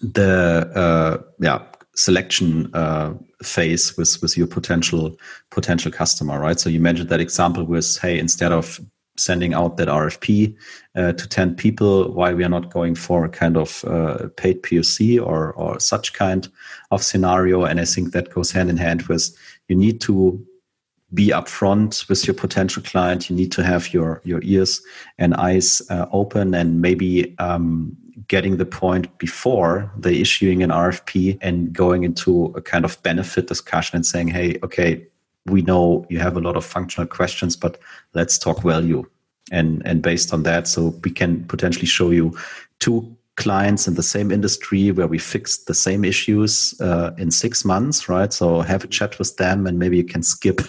the 0.03 0.71
uh, 0.75 1.23
yeah 1.41 1.63
selection 1.95 2.71
uh, 2.75 3.13
phase 3.43 3.97
with 3.97 4.21
with 4.23 4.37
your 4.37 4.47
potential 4.47 5.17
potential 5.51 5.91
customer, 5.91 6.39
right? 6.39 6.59
So 6.59 6.71
you 6.71 6.81
mentioned 6.81 7.09
that 7.11 7.21
example 7.21 7.65
with 7.65 7.99
hey, 7.99 8.19
instead 8.19 8.53
of 8.53 8.81
sending 9.21 9.55
out 9.55 9.77
that 9.77 9.89
RFP 9.89 10.57
uh, 10.95 11.13
to 11.13 11.29
10 11.29 11.55
people, 11.57 12.13
why 12.13 12.33
we 12.33 12.45
are 12.45 12.49
not 12.49 12.71
going 12.71 12.95
for 12.95 13.25
a 13.25 13.29
kind 13.29 13.57
of 13.57 13.85
uh, 13.85 14.29
paid 14.37 14.63
POC 14.63 15.21
or, 15.25 15.53
or 15.53 15.79
such 15.79 16.13
kind 16.13 16.49
of 16.91 17.03
scenario. 17.03 17.65
And 17.65 17.81
I 17.81 17.85
think 17.85 18.13
that 18.13 18.31
goes 18.31 18.51
hand 18.51 18.71
in 18.71 18.77
hand 18.77 19.03
with 19.03 19.37
you 19.69 19.77
need 19.77 20.01
to 20.03 20.45
be 21.13 21.29
upfront 21.29 22.09
with 22.09 22.27
your 22.27 22.35
potential 22.35 22.83
client. 22.83 23.29
You 23.29 23.37
need 23.37 23.53
to 23.53 23.65
have 23.65 23.93
your, 23.93 24.21
your 24.25 24.41
ears 24.43 24.81
and 25.19 25.35
eyes 25.35 25.83
uh, 25.91 26.07
open 26.13 26.55
and 26.55 26.81
maybe 26.81 27.37
um, 27.39 27.97
getting 28.29 28.59
the 28.59 28.67
point 28.67 29.19
before 29.19 29.93
the 29.99 30.21
issuing 30.21 30.63
an 30.63 30.71
RFP 30.71 31.39
and 31.41 31.73
going 31.73 32.05
into 32.05 32.47
a 32.57 32.61
kind 32.61 32.85
of 32.85 33.03
benefit 33.03 33.49
discussion 33.49 33.97
and 33.97 34.07
saying, 34.07 34.29
hey, 34.29 34.57
okay, 34.63 35.07
we 35.47 35.63
know 35.63 36.07
you 36.09 36.19
have 36.19 36.37
a 36.37 36.41
lot 36.41 36.57
of 36.57 36.65
functional 36.65 37.07
questions, 37.07 37.57
but 37.57 37.79
let's 38.15 38.39
talk 38.39 38.63
value. 38.63 39.05
And, 39.53 39.83
and 39.85 40.03
based 40.03 40.33
on 40.33 40.45
that, 40.45 40.69
so 40.69 40.95
we 41.03 41.11
can 41.11 41.45
potentially 41.45 41.87
show 41.87 42.11
you 42.11 42.37
two 42.79 43.17
clients 43.41 43.89
in 43.89 43.95
the 43.95 44.03
same 44.03 44.31
industry 44.31 44.91
where 44.93 45.07
we 45.07 45.19
fixed 45.19 45.67
the 45.67 45.75
same 45.75 46.05
issues 46.05 46.79
uh, 46.81 47.13
in 47.17 47.31
six 47.31 47.65
months, 47.65 48.09
right? 48.09 48.33
So 48.33 48.61
have 48.61 48.85
a 48.85 48.87
chat 48.87 49.19
with 49.19 49.37
them, 49.39 49.67
and 49.67 49.79
maybe 49.79 49.97
you 49.97 50.05
can 50.05 50.23
skip 50.23 50.61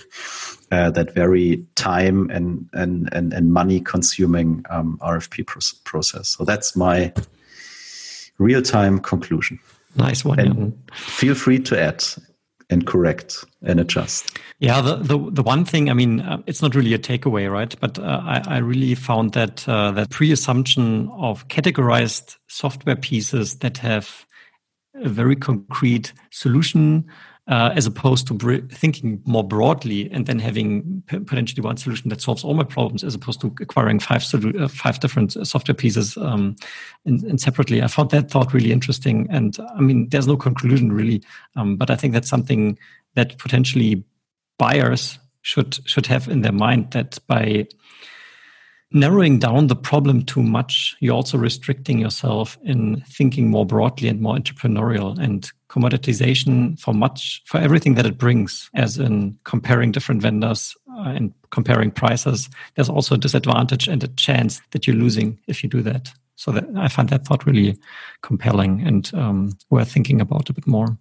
uh, 0.72 0.90
that 0.92 1.14
very 1.14 1.66
time 1.76 2.30
and 2.30 2.70
and 2.74 3.10
and, 3.12 3.34
and 3.34 3.52
money 3.52 3.82
consuming 3.82 4.66
um, 4.70 4.98
RFP 5.02 5.46
process. 5.84 6.30
So 6.30 6.46
that's 6.46 6.76
my 6.76 7.14
real 8.38 8.62
time 8.62 9.00
conclusion. 9.00 9.60
Nice 9.98 10.24
one. 10.24 10.40
Feel 10.94 11.36
free 11.36 11.60
to 11.60 11.80
add 11.80 12.04
and 12.72 12.88
correct 12.88 13.46
and 13.62 13.80
adjust. 13.80 14.40
Yeah, 14.60 14.82
the 14.82 14.96
the, 14.96 15.32
the 15.32 15.44
one 15.44 15.66
thing, 15.66 15.90
I 15.90 15.94
mean, 15.94 16.22
uh, 16.22 16.42
it's 16.48 16.62
not 16.62 16.74
really 16.74 16.94
a 16.94 17.00
takeaway, 17.00 17.52
right? 17.52 17.76
But 17.80 18.00
uh, 18.00 18.22
I, 18.24 18.42
I 18.48 18.58
really 18.58 18.96
found 18.96 19.34
that 19.34 19.68
uh, 19.68 19.92
that 19.92 20.10
pre-assumption 20.10 21.10
of 21.10 21.48
categorized 21.50 22.38
software 22.48 22.96
pieces 22.96 23.58
that 23.58 23.78
have 23.80 24.26
a 24.96 25.10
very 25.10 25.36
concrete 25.36 26.14
solution 26.32 27.06
uh, 27.48 27.72
as 27.76 27.86
opposed 27.86 28.28
to 28.28 28.34
br- 28.34 28.68
thinking 28.72 29.22
more 29.26 29.44
broadly 29.44 30.10
and 30.12 30.28
then 30.28 30.40
having 30.40 31.04
p- 31.08 31.20
potentially 31.20 31.62
one 31.62 31.78
solution 31.78 32.10
that 32.10 32.22
solves 32.22 32.44
all 32.44 32.54
my 32.54 32.64
problems 32.64 33.04
as 33.04 33.16
opposed 33.16 33.42
to 33.42 33.54
acquiring 33.60 34.00
five 34.00 34.22
solu- 34.22 34.60
uh, 34.62 34.68
five 34.68 35.00
different 35.00 35.36
uh, 35.36 35.44
software 35.44 35.76
pieces 35.76 36.18
um, 36.18 36.56
and, 37.06 37.24
and, 37.24 37.42
separately. 37.42 37.82
I 37.82 37.88
found 37.88 38.12
that 38.12 38.30
thought 38.30 38.54
really 38.54 38.72
interesting. 38.72 39.28
And 39.30 39.58
I 39.76 39.82
mean, 39.82 40.10
there's 40.10 40.28
no 40.28 40.38
conclusion 40.38 40.92
really, 40.92 41.24
um, 41.56 41.78
but 41.78 41.90
I 41.90 41.96
think 41.96 42.14
that's 42.14 42.30
something 42.30 42.78
that 43.16 43.38
potentially 43.40 44.04
buyers 44.58 45.18
should 45.42 45.80
should 45.86 46.06
have 46.06 46.28
in 46.28 46.42
their 46.42 46.52
mind 46.52 46.92
that 46.92 47.18
by 47.28 47.68
narrowing 48.94 49.40
down 49.40 49.68
the 49.68 49.76
problem 49.76 50.24
too 50.24 50.44
much, 50.44 50.96
you're 51.00 51.16
also 51.16 51.38
restricting 51.38 52.00
yourself 52.00 52.58
in 52.64 53.02
thinking 53.08 53.50
more 53.50 53.66
broadly 53.66 54.08
and 54.10 54.22
more 54.22 54.36
entrepreneurial 54.36 55.18
and 55.18 55.50
commoditization 55.70 56.80
for 56.80 56.94
much, 56.94 57.42
for 57.46 57.58
everything 57.58 57.96
that 57.96 58.06
it 58.06 58.18
brings, 58.18 58.70
as 58.74 58.98
in 58.98 59.38
comparing 59.46 59.92
different 59.92 60.22
vendors 60.22 60.76
uh, 60.98 61.10
and 61.10 61.34
comparing 61.50 61.92
prices. 61.92 62.50
There's 62.76 62.90
also 62.90 63.16
a 63.16 63.20
disadvantage 63.20 63.88
and 63.88 64.04
a 64.04 64.10
chance 64.10 64.62
that 64.72 64.86
you're 64.86 64.96
losing 64.96 65.40
if 65.48 65.64
you 65.64 65.70
do 65.70 65.82
that. 65.84 66.12
So 66.36 66.52
that 66.52 66.66
I 66.76 66.88
find 66.88 67.08
that 67.10 67.26
thought 67.26 67.46
really 67.46 67.78
compelling 68.24 68.82
and 68.82 69.12
um, 69.14 69.52
worth 69.70 69.92
thinking 69.92 70.20
about 70.20 70.50
a 70.50 70.54
bit 70.54 70.66
more. 70.66 70.98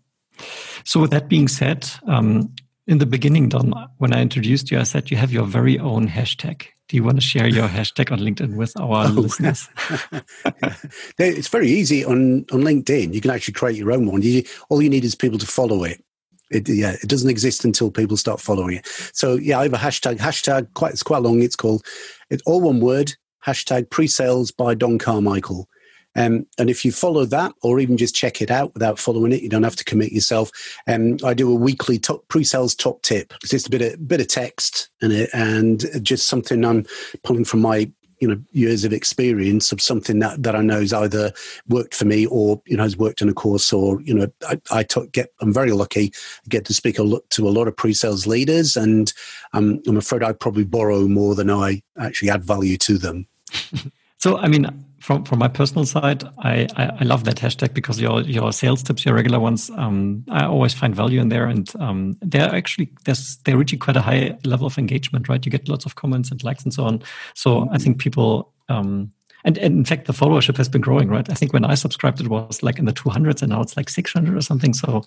So 0.84 1.00
with 1.00 1.10
that 1.10 1.28
being 1.28 1.48
said, 1.48 1.88
um, 2.06 2.54
in 2.86 2.98
the 2.98 3.06
beginning, 3.06 3.48
Don, 3.48 3.72
when 3.98 4.12
I 4.12 4.20
introduced 4.20 4.70
you, 4.70 4.78
I 4.78 4.82
said 4.82 5.10
you 5.10 5.16
have 5.16 5.32
your 5.32 5.44
very 5.44 5.78
own 5.78 6.08
hashtag. 6.08 6.66
Do 6.90 6.96
you 6.96 7.04
want 7.04 7.18
to 7.18 7.20
share 7.20 7.46
your 7.46 7.68
hashtag 7.68 8.10
on 8.10 8.18
LinkedIn 8.18 8.56
with 8.56 8.76
our 8.76 9.06
oh. 9.06 9.10
listeners? 9.10 9.68
it's 11.20 11.46
very 11.46 11.68
easy 11.68 12.04
on, 12.04 12.44
on 12.50 12.62
LinkedIn. 12.62 13.14
You 13.14 13.20
can 13.20 13.30
actually 13.30 13.54
create 13.54 13.76
your 13.76 13.92
own 13.92 14.06
one. 14.06 14.22
You, 14.22 14.42
all 14.70 14.82
you 14.82 14.90
need 14.90 15.04
is 15.04 15.14
people 15.14 15.38
to 15.38 15.46
follow 15.46 15.84
it. 15.84 16.02
It, 16.50 16.68
yeah, 16.68 16.96
it 17.00 17.08
doesn't 17.08 17.30
exist 17.30 17.64
until 17.64 17.92
people 17.92 18.16
start 18.16 18.40
following 18.40 18.78
it. 18.78 18.88
So 19.12 19.34
yeah, 19.34 19.60
I 19.60 19.62
have 19.62 19.72
a 19.72 19.76
hashtag. 19.76 20.16
Hashtag 20.16 20.74
quite 20.74 20.90
it's 20.90 21.04
quite 21.04 21.22
long. 21.22 21.44
It's 21.44 21.54
called 21.54 21.86
it's 22.28 22.42
all 22.44 22.60
one 22.60 22.80
word. 22.80 23.12
Hashtag 23.46 23.88
pre-sales 23.90 24.50
by 24.50 24.74
Don 24.74 24.98
Carmichael. 24.98 25.68
Um, 26.16 26.46
and 26.58 26.68
if 26.68 26.84
you 26.84 26.92
follow 26.92 27.24
that 27.26 27.52
or 27.62 27.80
even 27.80 27.96
just 27.96 28.14
check 28.14 28.42
it 28.42 28.50
out 28.50 28.74
without 28.74 28.98
following 28.98 29.32
it, 29.32 29.42
you 29.42 29.48
don't 29.48 29.62
have 29.62 29.76
to 29.76 29.84
commit 29.84 30.12
yourself. 30.12 30.50
Um, 30.86 31.18
I 31.24 31.34
do 31.34 31.50
a 31.50 31.54
weekly 31.54 31.98
top, 31.98 32.26
pre-sales 32.28 32.74
top 32.74 33.02
tip. 33.02 33.32
It's 33.42 33.50
just 33.50 33.68
a 33.68 33.70
bit 33.70 33.82
of, 33.82 34.08
bit 34.08 34.20
of 34.20 34.28
text 34.28 34.90
it 35.02 35.30
and 35.32 35.84
just 36.04 36.28
something 36.28 36.64
I'm 36.64 36.84
pulling 37.22 37.44
from 37.44 37.60
my 37.60 37.90
you 38.20 38.28
know 38.28 38.38
years 38.52 38.84
of 38.84 38.92
experience 38.92 39.72
of 39.72 39.80
something 39.80 40.18
that, 40.18 40.42
that 40.42 40.54
I 40.54 40.60
know 40.60 40.80
has 40.80 40.92
either 40.92 41.32
worked 41.68 41.94
for 41.94 42.04
me 42.04 42.26
or 42.26 42.60
you 42.66 42.76
know 42.76 42.82
has 42.82 42.96
worked 42.96 43.22
in 43.22 43.28
a 43.28 43.32
course 43.32 43.72
or 43.72 44.00
you 44.02 44.14
know 44.14 44.26
I, 44.46 44.60
I 44.70 44.82
t- 44.82 45.06
get 45.12 45.32
I'm 45.40 45.54
very 45.54 45.72
lucky 45.72 46.12
I 46.44 46.48
get 46.48 46.66
to 46.66 46.74
speak 46.74 46.98
a 46.98 47.02
lot 47.02 47.28
to 47.30 47.48
a 47.48 47.50
lot 47.50 47.66
of 47.66 47.76
pre-sales 47.76 48.26
leaders 48.26 48.76
and 48.76 49.12
um, 49.54 49.80
I'm 49.86 49.96
afraid 49.96 50.22
I 50.22 50.32
probably 50.32 50.64
borrow 50.64 51.08
more 51.08 51.34
than 51.34 51.50
I 51.50 51.82
actually 51.98 52.30
add 52.30 52.44
value 52.44 52.76
to 52.76 52.98
them. 52.98 53.26
so 54.18 54.36
I 54.36 54.48
mean 54.48 54.66
from 55.00 55.24
from 55.24 55.38
my 55.38 55.48
personal 55.48 55.86
side, 55.86 56.24
I, 56.38 56.68
I, 56.76 56.90
I, 57.00 57.04
love 57.04 57.24
that 57.24 57.36
hashtag 57.36 57.72
because 57.72 58.00
your 58.00 58.20
your 58.20 58.52
sales 58.52 58.82
tips, 58.82 59.04
your 59.04 59.14
regular 59.14 59.40
ones, 59.40 59.70
um, 59.70 60.24
I 60.30 60.44
always 60.44 60.74
find 60.74 60.94
value 60.94 61.20
in 61.20 61.30
there, 61.30 61.46
and 61.46 61.68
um, 61.80 62.16
they're 62.20 62.54
actually 62.54 62.90
there's 63.06 63.38
they're 63.44 63.56
reaching 63.56 63.78
quite 63.78 63.96
a 63.96 64.02
high 64.02 64.38
level 64.44 64.66
of 64.66 64.76
engagement, 64.78 65.28
right? 65.28 65.44
You 65.44 65.50
get 65.50 65.68
lots 65.68 65.86
of 65.86 65.94
comments 65.94 66.30
and 66.30 66.44
likes 66.44 66.64
and 66.64 66.72
so 66.72 66.84
on. 66.84 67.02
So 67.34 67.68
I 67.72 67.78
think 67.78 67.98
people. 67.98 68.52
Um, 68.68 69.12
and, 69.42 69.56
and 69.56 69.78
in 69.78 69.84
fact, 69.86 70.04
the 70.04 70.12
followership 70.12 70.58
has 70.58 70.68
been 70.68 70.82
growing, 70.82 71.08
right? 71.08 71.26
I 71.30 71.32
think 71.32 71.54
when 71.54 71.64
I 71.64 71.74
subscribed, 71.74 72.20
it 72.20 72.28
was 72.28 72.62
like 72.62 72.78
in 72.78 72.84
the 72.84 72.92
200s, 72.92 73.40
and 73.40 73.50
now 73.50 73.62
it's 73.62 73.74
like 73.74 73.88
600 73.88 74.36
or 74.36 74.42
something. 74.42 74.74
So 74.74 75.02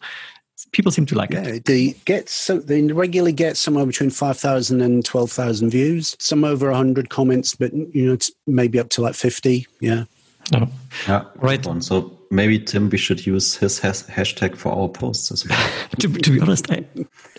people 0.72 0.92
seem 0.92 1.06
to 1.08 1.16
like 1.16 1.32
yeah, 1.32 1.44
it. 1.44 1.66
They 1.66 1.92
get 2.06 2.30
so 2.30 2.60
they 2.60 2.82
regularly 2.84 3.34
get 3.34 3.58
somewhere 3.58 3.86
between 3.86 4.10
5,000 4.10 4.82
and 4.82 5.06
12,000 5.06 5.70
views, 5.70 6.16
some 6.20 6.44
over 6.44 6.68
100 6.68 7.10
comments, 7.10 7.56
but 7.56 7.74
you 7.74 8.06
know, 8.06 8.14
it's 8.14 8.32
maybe 8.48 8.80
up 8.80 8.90
to 8.90 9.02
like 9.02 9.16
50. 9.16 9.68
Yeah. 9.80 10.06
Oh. 10.54 10.68
Yeah. 11.08 11.24
Right. 11.36 11.66
So 11.84 12.18
maybe 12.30 12.60
Tim, 12.60 12.90
we 12.90 12.98
should 12.98 13.26
use 13.26 13.56
his 13.56 13.80
has- 13.80 14.08
hashtag 14.08 14.58
for 14.58 14.74
our 14.74 14.90
posts 14.90 15.32
as 15.32 15.48
well. 15.48 15.70
to, 16.00 16.10
to, 16.10 16.32
be 16.32 16.42
honest, 16.42 16.70
I, 16.70 16.86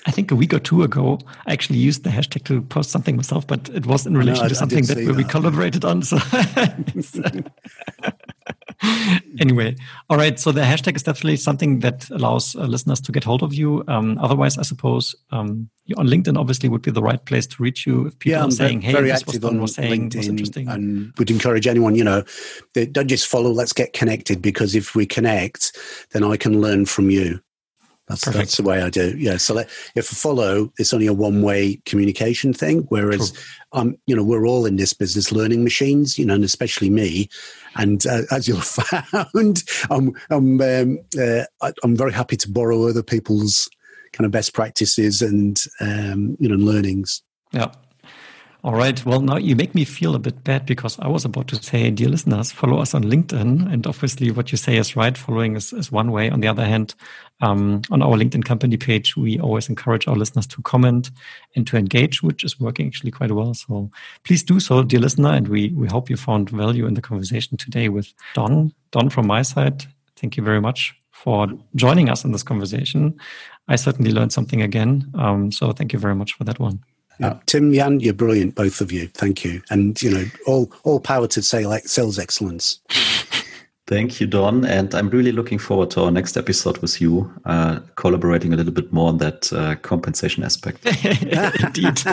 I 0.07 0.11
think 0.11 0.31
a 0.31 0.37
week 0.37 0.55
or 0.55 0.59
two 0.59 0.83
ago, 0.83 1.19
I 1.47 1.53
actually 1.53 1.79
used 1.79 2.05
the 2.05 2.11
hashtag 2.11 2.45
to 2.45 2.63
post 2.63 2.91
something 2.91 3.17
myself, 3.17 3.47
but 3.47 3.69
it 3.71 3.87
was 3.87 4.07
in 4.07 4.17
relation 4.17 4.43
no, 4.43 4.47
I, 4.47 4.49
to 4.49 4.55
something 4.55 4.85
that, 4.85 4.97
that, 4.97 5.17
we 5.17 5.25
collaborated 5.25 5.85
on. 5.85 6.03
So 6.03 6.17
anyway, 9.41 9.77
all 10.09 10.17
right. 10.17 10.39
So 10.39 10.53
the 10.53 10.63
hashtag 10.63 10.97
is 10.97 11.03
definitely 11.03 11.37
something 11.37 11.81
that 11.81 12.09
allows 12.11 12.55
uh, 12.57 12.65
listeners 12.65 13.01
to 13.03 13.13
get 13.13 13.25
hold 13.25 13.43
of 13.43 13.55
you. 13.55 13.85
Um, 13.89 14.19
otherwise, 14.19 14.59
I 14.59 14.63
suppose 14.63 15.15
um, 15.31 15.69
on 15.97 16.07
LinkedIn 16.07 16.39
obviously 16.39 16.69
would 16.69 16.83
be 16.83 16.91
the 16.91 17.03
right 17.03 17.25
place 17.25 17.47
to 17.49 17.63
reach 17.63 17.87
you 17.87 18.07
if 18.07 18.19
people 18.19 18.39
yeah, 18.39 18.47
are 18.47 18.51
saying, 18.51 18.83
"Hey, 18.83 18.93
very 18.93 19.11
this 19.11 19.23
active 19.23 19.43
was 19.43 19.53
on 19.53 19.61
was 19.61 19.75
saying 19.75 20.11
LinkedIn, 20.11 20.17
was 20.17 20.29
interesting," 20.29 20.69
and 20.69 21.13
would 21.19 21.31
encourage 21.31 21.67
anyone, 21.67 21.95
you 21.95 22.05
know, 22.05 22.25
don't 22.73 23.09
just 23.09 23.27
follow. 23.27 23.51
Let's 23.51 23.73
get 23.73 23.93
connected 23.93 24.43
because 24.43 24.75
if 24.75 24.95
we 24.95 25.07
connect, 25.07 25.77
then 26.13 26.25
I 26.25 26.37
can 26.37 26.61
learn 26.61 26.87
from 26.87 27.11
you. 27.11 27.41
That's, 28.07 28.25
that's 28.27 28.57
the 28.59 28.63
way 28.63 28.83
I 28.83 28.91
do. 28.91 29.17
Yeah. 29.17 29.39
So 29.39 29.55
let, 29.55 29.71
if 29.95 30.13
I 30.13 30.15
follow, 30.15 30.71
it's 30.79 30.93
only 30.93 31.07
a 31.07 31.13
one 31.13 31.41
way 31.41 31.81
communication 31.87 32.53
thing. 32.53 32.81
Whereas, 32.91 33.33
um, 33.73 33.97
you 34.07 34.15
know, 34.15 34.23
we're 34.23 34.47
all 34.47 34.67
in 34.67 34.77
this 34.77 34.93
business 34.93 35.33
learning 35.33 35.65
machines, 35.65 36.19
you 36.19 36.27
know, 36.27 36.35
and 36.35 36.45
especially 36.45 36.91
me. 36.91 37.31
And 37.77 38.07
uh, 38.07 38.23
as 38.31 38.47
you'll 38.47 38.61
found, 38.61 39.63
I'm, 39.91 40.13
I'm, 40.31 40.61
um, 40.61 40.99
uh, 41.19 41.45
I'm 41.83 41.97
very 41.97 42.13
happy 42.13 42.37
to 42.37 42.51
borrow 42.51 42.87
other 42.87 43.03
people's 43.03 43.71
kind 44.13 44.27
of 44.27 44.33
best 44.33 44.53
practices 44.53 45.23
and, 45.23 45.59
um, 45.81 46.37
you 46.39 46.49
know, 46.49 46.57
learnings. 46.57 47.23
Yeah. 47.53 47.73
All 48.65 48.73
right. 48.73 49.05
Well, 49.05 49.21
now 49.21 49.37
you 49.37 49.55
make 49.57 49.75
me 49.75 49.85
feel 49.85 50.15
a 50.15 50.19
bit 50.19 50.43
bad 50.43 50.65
because 50.65 50.99
I 50.99 51.07
was 51.07 51.27
about 51.27 51.49
to 51.49 51.63
say, 51.63 51.91
dear 51.91 52.09
listeners, 52.09 52.51
follow 52.51 52.79
us 52.79 52.95
on 52.95 53.05
LinkedIn. 53.05 53.71
And 53.71 53.87
obviously, 53.87 54.31
what 54.31 54.53
you 54.53 54.57
say 54.57 54.79
is 54.79 54.97
right. 54.97 55.19
Following 55.19 55.55
is, 55.55 55.75
is 55.75 55.93
one 55.93 56.11
way. 56.13 56.31
On 56.31 56.41
the 56.41 56.49
other 56.49 56.65
hand, 56.65 56.95
um, 57.43 57.83
on 57.91 58.01
our 58.01 58.17
LinkedIn 58.17 58.47
company 58.47 58.79
page, 58.79 59.19
we 59.19 59.39
always 59.39 59.69
encourage 59.69 60.09
our 60.09 60.17
listeners 60.17 60.47
to 60.47 60.63
comment 60.63 61.11
and 61.55 61.67
to 61.67 61.77
engage, 61.77 62.23
which 62.23 62.43
is 62.43 62.59
working 62.59 62.87
actually 62.87 63.11
quite 63.11 63.33
well. 63.33 63.53
So 63.53 63.91
please 64.25 64.43
do 64.43 64.59
so, 64.59 64.83
dear 64.83 65.01
listener. 65.01 65.33
And 65.35 65.49
we, 65.49 65.69
we 65.77 65.87
hope 65.87 66.09
you 66.09 66.17
found 66.17 66.49
value 66.49 66.87
in 66.87 66.95
the 66.95 67.03
conversation 67.03 67.59
today 67.59 67.91
with 67.91 68.15
Don. 68.33 68.73
Don, 68.93 69.11
from 69.11 69.27
my 69.27 69.43
side, 69.43 69.85
thank 70.17 70.39
you 70.39 70.43
very 70.43 70.63
much 70.63 70.95
for 71.11 71.49
joining 71.75 72.09
us 72.09 72.25
in 72.25 72.33
this 72.33 72.43
conversation. 72.43 73.21
I 73.69 73.77
certainly 73.77 74.11
learned 74.11 74.33
something 74.33 74.63
again. 74.63 75.13
Um, 75.17 75.53
so 75.53 75.73
thank 75.73 75.93
you 75.93 75.99
very 75.99 76.15
much 76.15 76.33
for 76.33 76.45
that 76.45 76.59
one. 76.59 76.83
Yeah. 77.19 77.39
Tim, 77.47 77.73
Jan, 77.73 78.01
you're 78.01 78.15
brilliant, 78.15 78.55
both 78.55 78.81
of 78.81 78.91
you. 78.91 79.09
Thank 79.09 79.45
you. 79.45 79.63
And, 79.71 80.01
you 80.03 80.11
know, 80.11 80.25
all, 80.47 80.73
all 80.83 81.01
power 81.01 81.27
to 81.29 81.43
say 81.43 81.67
like 81.67 81.87
sales 81.87 82.19
excellence. 82.19 82.81
Thank 83.87 84.19
you, 84.19 84.27
Don. 84.27 84.65
And 84.65 84.95
I'm 84.95 85.11
really 85.11 85.31
looking 85.31 85.59
forward 85.59 85.91
to 85.91 86.05
our 86.05 86.11
next 86.11 86.39
episode 86.39 86.79
with 86.79 87.03
you, 87.03 87.31
uh, 87.45 87.81
collaborating 87.97 88.55
a 88.55 88.57
little 88.57 88.73
bit 88.73 88.91
more 88.95 89.09
on 89.09 89.19
that 89.19 89.53
uh, 89.53 89.75
compensation 89.77 90.43
aspect. 90.43 90.87
Indeed. 90.87 92.03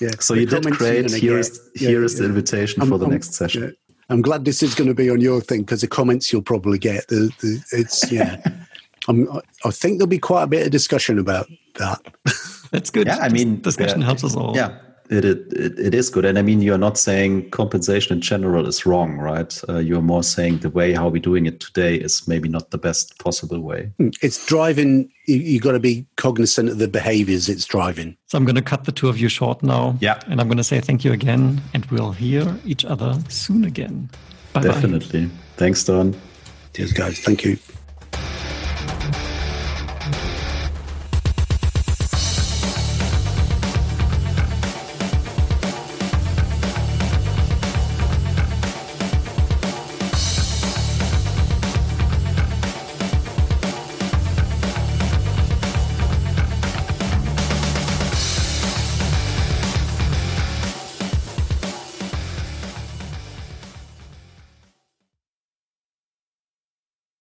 yeah. 0.00 0.12
So 0.20 0.34
you 0.34 0.46
did 0.46 0.64
great. 0.70 1.10
Here 1.10 1.38
is, 1.38 1.60
yeah, 1.74 1.88
here 1.88 2.04
is 2.04 2.14
yeah. 2.14 2.20
the 2.20 2.26
invitation 2.26 2.82
I'm, 2.82 2.88
for 2.88 2.98
the 2.98 3.06
I'm, 3.06 3.10
next 3.10 3.34
session. 3.34 3.64
Yeah. 3.64 3.70
I'm 4.10 4.22
glad 4.22 4.44
this 4.44 4.62
is 4.62 4.76
going 4.76 4.88
to 4.88 4.94
be 4.94 5.10
on 5.10 5.20
your 5.20 5.40
thing 5.40 5.62
because 5.62 5.80
the 5.80 5.88
comments 5.88 6.32
you'll 6.32 6.42
probably 6.42 6.78
get, 6.78 7.08
the, 7.08 7.32
the, 7.40 7.60
it's, 7.72 8.12
yeah. 8.12 8.40
I'm, 9.08 9.28
I 9.64 9.70
think 9.70 9.98
there'll 9.98 10.06
be 10.06 10.20
quite 10.20 10.44
a 10.44 10.46
bit 10.46 10.66
of 10.66 10.70
discussion 10.70 11.18
about 11.18 11.48
that. 11.74 12.00
That's 12.70 12.90
good. 12.90 13.06
Yeah, 13.06 13.18
I 13.18 13.28
mean, 13.28 13.56
this 13.62 13.76
discussion 13.76 14.02
helps 14.02 14.24
us 14.24 14.36
all. 14.36 14.54
Yeah, 14.56 14.78
it, 15.10 15.24
it, 15.24 15.78
it 15.78 15.94
is 15.94 16.10
good. 16.10 16.24
And 16.24 16.38
I 16.38 16.42
mean, 16.42 16.60
you're 16.60 16.78
not 16.78 16.98
saying 16.98 17.50
compensation 17.50 18.16
in 18.16 18.20
general 18.20 18.66
is 18.66 18.84
wrong, 18.84 19.18
right? 19.18 19.58
Uh, 19.68 19.78
you're 19.78 20.02
more 20.02 20.22
saying 20.22 20.58
the 20.58 20.70
way 20.70 20.92
how 20.92 21.08
we're 21.08 21.22
doing 21.22 21.46
it 21.46 21.60
today 21.60 21.96
is 21.96 22.26
maybe 22.28 22.48
not 22.48 22.70
the 22.70 22.78
best 22.78 23.18
possible 23.18 23.60
way. 23.60 23.90
It's 23.98 24.44
driving, 24.46 25.10
you, 25.26 25.36
you 25.36 25.60
got 25.60 25.72
to 25.72 25.80
be 25.80 26.06
cognizant 26.16 26.68
of 26.68 26.78
the 26.78 26.88
behaviors 26.88 27.48
it's 27.48 27.64
driving. 27.64 28.16
So 28.26 28.38
I'm 28.38 28.44
going 28.44 28.56
to 28.56 28.62
cut 28.62 28.84
the 28.84 28.92
two 28.92 29.08
of 29.08 29.18
you 29.18 29.28
short 29.28 29.62
now. 29.62 29.96
Yeah. 30.00 30.20
And 30.26 30.40
I'm 30.40 30.48
going 30.48 30.58
to 30.58 30.64
say 30.64 30.80
thank 30.80 31.04
you 31.04 31.12
again. 31.12 31.62
And 31.72 31.86
we'll 31.86 32.12
hear 32.12 32.58
each 32.64 32.84
other 32.84 33.18
soon 33.28 33.64
again. 33.64 34.10
Bye 34.52 34.62
Definitely. 34.62 35.30
Thanks, 35.56 35.84
Don. 35.84 36.14
Cheers, 36.74 36.92
guys. 36.92 37.18
Thank 37.20 37.44
you. 37.44 37.58